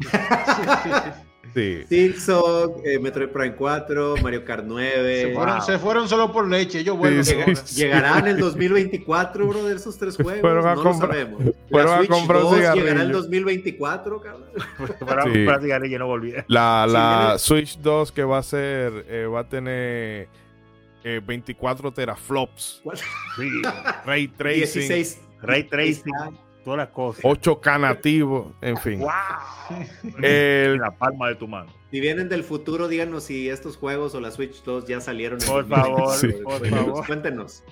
Sí. 0.00 0.08
Silksong, 1.88 2.82
eh, 2.84 2.98
Metroid 2.98 3.28
Prime 3.30 3.54
4, 3.56 4.16
Mario 4.22 4.44
Kart 4.44 4.64
9. 4.66 5.20
Se 5.22 5.34
fueron, 5.34 5.56
Wow. 5.56 5.66
se 5.66 5.78
fueron 5.78 6.08
solo 6.08 6.32
por 6.32 6.48
leche, 6.48 6.80
ellos 6.80 6.96
vuelven 6.96 7.24
Sí, 7.24 7.34
sí. 7.64 7.76
Llegarán 7.82 8.26
en 8.26 8.34
el 8.36 8.38
2024, 8.40 9.46
bro, 9.46 9.64
de 9.64 9.74
esos 9.76 9.96
tres 9.98 10.16
juegos. 10.16 10.40
Fueron 10.40 10.66
a 10.66 10.74
no 10.74 10.82
comprar- 10.82 11.08
lo 11.08 11.14
sabemos. 11.14 11.42
fueron 11.70 11.90
La 11.90 11.94
a 11.94 11.98
Switch 11.98 12.10
comprar 12.10 12.40
2 12.42 12.54
llegará 12.56 12.72
en 12.72 12.78
cigarrillos. 12.80 13.06
el 13.06 13.12
2024, 13.12 14.20
cabrón. 14.20 14.48
Para, 15.06 15.22
Sí. 15.24 15.46
cigarrillo 15.62 15.98
no 15.98 16.06
volví. 16.06 16.32
La, 16.48 16.84
Sí, 16.86 16.92
la 16.92 17.34
Switch 17.38 17.78
2 17.78 18.12
que 18.12 18.24
va 18.24 18.38
a 18.38 18.42
ser, 18.42 19.04
eh, 19.08 19.26
va 19.26 19.40
a 19.40 19.48
tener 19.48 20.28
eh, 21.02 21.20
24 21.26 21.92
teraflops, 21.92 22.82
Sí. 23.36 23.62
ray 24.04 24.28
tracing, 24.36 24.82
16. 24.82 25.20
Ray 25.42 25.64
tracing, 25.64 26.12
todas 26.64 26.78
las 26.78 26.88
cosas. 26.88 27.24
8K 27.24 27.80
nativo, 27.80 28.52
en 28.60 28.76
fin. 28.76 29.00
¡Wow! 29.00 29.10
El- 30.22 30.74
En 30.74 30.80
la 30.80 30.90
palma 30.90 31.28
de 31.28 31.34
tu 31.36 31.48
mano. 31.48 31.70
Si 31.90 32.00
vienen 32.00 32.28
del 32.28 32.44
futuro, 32.44 32.86
díganos 32.88 33.24
si 33.24 33.48
estos 33.48 33.76
juegos 33.76 34.14
o 34.14 34.20
la 34.20 34.30
Switch 34.30 34.62
2 34.62 34.86
ya 34.86 35.00
salieron. 35.00 35.40
en 35.40 35.46
Por 35.48 35.66
2024. 35.68 35.96
favor, 35.96 36.14
Sí. 36.16 36.28
por 36.42 36.44
Cuéntenos, 36.58 36.84
favor. 36.86 37.06
Cuéntenos. 37.06 37.64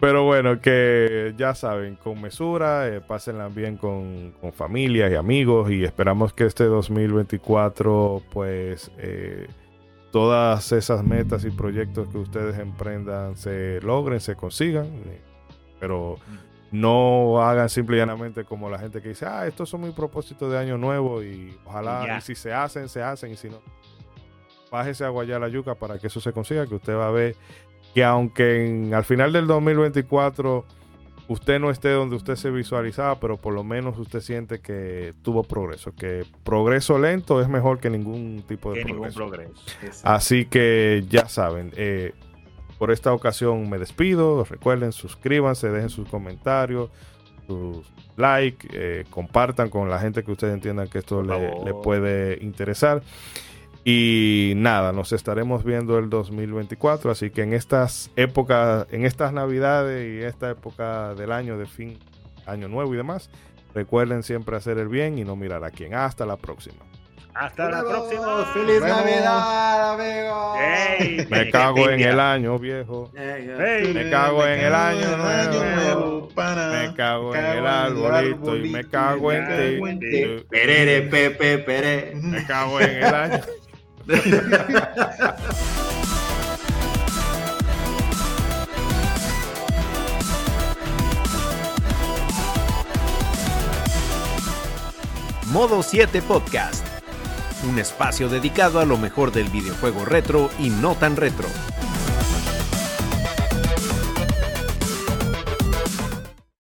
Pero 0.00 0.24
bueno, 0.24 0.60
que 0.60 1.32
ya 1.36 1.54
saben, 1.54 1.94
con 1.94 2.20
mesura, 2.20 2.88
eh, 2.88 3.00
pásenla 3.00 3.46
bien 3.48 3.76
con, 3.76 4.32
con 4.40 4.52
familia 4.52 5.08
y 5.08 5.14
amigos 5.14 5.70
y 5.70 5.84
esperamos 5.84 6.32
que 6.32 6.44
este 6.46 6.64
2024 6.64 8.22
pues 8.32 8.90
eh, 8.98 9.46
todas 10.10 10.72
esas 10.72 11.04
metas 11.04 11.44
y 11.44 11.50
proyectos 11.50 12.08
que 12.08 12.18
ustedes 12.18 12.58
emprendan 12.58 13.36
se 13.36 13.80
logren, 13.82 14.18
se 14.20 14.34
consigan, 14.34 14.86
eh, 14.86 15.20
pero 15.78 16.16
no 16.72 17.40
hagan 17.42 17.68
simple 17.68 17.96
y 17.96 18.00
llanamente 18.00 18.44
como 18.44 18.68
la 18.68 18.78
gente 18.78 19.00
que 19.00 19.10
dice, 19.10 19.26
ah, 19.26 19.46
estos 19.46 19.68
son 19.68 19.82
mis 19.82 19.92
propósitos 19.92 20.50
de 20.50 20.58
año 20.58 20.76
nuevo 20.78 21.22
y 21.22 21.56
ojalá, 21.66 22.16
Y 22.18 22.20
si 22.22 22.34
se 22.34 22.52
hacen, 22.52 22.88
se 22.88 23.02
hacen 23.02 23.30
y 23.32 23.36
si 23.36 23.48
no, 23.50 23.60
bájese 24.70 25.04
a 25.04 25.08
guayar 25.10 25.40
la 25.40 25.48
yuca 25.48 25.74
para 25.74 25.98
que 25.98 26.06
eso 26.08 26.20
se 26.20 26.32
consiga, 26.32 26.66
que 26.66 26.74
usted 26.74 26.94
va 26.96 27.08
a 27.08 27.10
ver 27.10 27.36
que 27.94 28.02
aunque 28.02 28.66
en- 28.66 28.94
al 28.94 29.04
final 29.04 29.32
del 29.32 29.46
2024 29.46 30.64
usted 31.28 31.60
no 31.60 31.70
esté 31.70 31.90
donde 31.90 32.16
usted 32.16 32.36
se 32.36 32.50
visualizaba, 32.50 33.20
pero 33.20 33.36
por 33.36 33.52
lo 33.54 33.62
menos 33.64 33.98
usted 33.98 34.20
siente 34.20 34.60
que 34.60 35.14
tuvo 35.22 35.42
progreso, 35.44 35.94
que 35.94 36.24
progreso 36.42 36.98
lento 36.98 37.40
es 37.40 37.48
mejor 37.48 37.80
que 37.80 37.90
ningún 37.90 38.44
tipo 38.48 38.72
de 38.72 38.78
Que 38.80 38.84
ningún 38.86 39.12
progreso. 39.12 39.52
progreso. 39.52 40.00
Así 40.08 40.46
que 40.46 41.04
ya 41.08 41.28
saben, 41.28 41.70
eh, 41.76 42.12
por 42.82 42.90
esta 42.90 43.12
ocasión 43.12 43.70
me 43.70 43.78
despido. 43.78 44.42
Recuerden, 44.42 44.90
suscríbanse, 44.90 45.70
dejen 45.70 45.88
sus 45.88 46.08
comentarios, 46.08 46.90
sus 47.46 47.86
like, 48.16 48.66
eh, 48.72 49.04
compartan 49.08 49.70
con 49.70 49.88
la 49.88 50.00
gente 50.00 50.24
que 50.24 50.32
ustedes 50.32 50.52
entiendan 50.52 50.88
que 50.88 50.98
esto 50.98 51.22
le, 51.22 51.64
le 51.64 51.74
puede 51.74 52.42
interesar. 52.42 53.00
Y 53.84 54.54
nada, 54.56 54.90
nos 54.90 55.12
estaremos 55.12 55.62
viendo 55.62 55.96
el 55.96 56.10
2024. 56.10 57.12
Así 57.12 57.30
que 57.30 57.42
en 57.42 57.52
estas 57.52 58.10
épocas, 58.16 58.88
en 58.90 59.06
estas 59.06 59.32
navidades 59.32 60.20
y 60.20 60.24
esta 60.24 60.50
época 60.50 61.14
del 61.14 61.30
año 61.30 61.58
de 61.58 61.66
fin, 61.66 62.00
año 62.46 62.66
nuevo 62.66 62.92
y 62.94 62.96
demás, 62.96 63.30
recuerden 63.76 64.24
siempre 64.24 64.56
hacer 64.56 64.78
el 64.78 64.88
bien 64.88 65.18
y 65.18 65.24
no 65.24 65.36
mirar 65.36 65.62
a 65.62 65.70
quién. 65.70 65.94
Hasta 65.94 66.26
la 66.26 66.36
próxima. 66.36 66.82
Hasta 67.34 67.70
la 67.70 67.80
próxima. 67.82 68.44
¡Feliz. 68.52 68.80
Navidad, 68.82 69.94
amigos! 69.94 70.58
Ey, 70.98 71.26
Me 71.30 71.50
cago 71.50 71.88
en 71.88 72.00
el 72.00 72.20
año, 72.20 72.58
viejo. 72.58 73.10
Venga. 73.12 73.76
Ey, 73.78 73.94
Me 73.94 74.10
cago 74.10 74.46
en 74.46 74.60
el 74.60 74.74
año 74.74 75.00
en 75.00 75.14
el 75.14 75.20
año 75.22 75.64
nuevo. 75.64 76.00
nuevo, 76.00 76.28
pana. 76.34 76.68
Me 76.68 76.94
cago 76.94 77.34
en 77.34 77.44
el 77.44 77.66
arbolito 77.66 78.56
y 78.56 78.68
me 78.70 78.84
cago 78.88 79.32
en 79.32 79.98
ti. 79.98 80.44
Perere, 80.50 81.02
pepe, 81.02 81.58
pere. 81.58 82.12
Me 82.16 82.44
cago 82.44 82.80
en 82.80 82.90
el 82.90 83.14
año. 83.14 83.40
Modo 95.52 95.82
7 95.82 96.22
Podcast. 96.22 96.91
Un 97.64 97.78
espacio 97.78 98.28
dedicado 98.28 98.80
a 98.80 98.84
lo 98.84 98.98
mejor 98.98 99.30
del 99.30 99.48
videojuego 99.48 100.04
retro 100.04 100.50
y 100.58 100.68
no 100.68 100.96
tan 100.96 101.16
retro. 101.16 101.46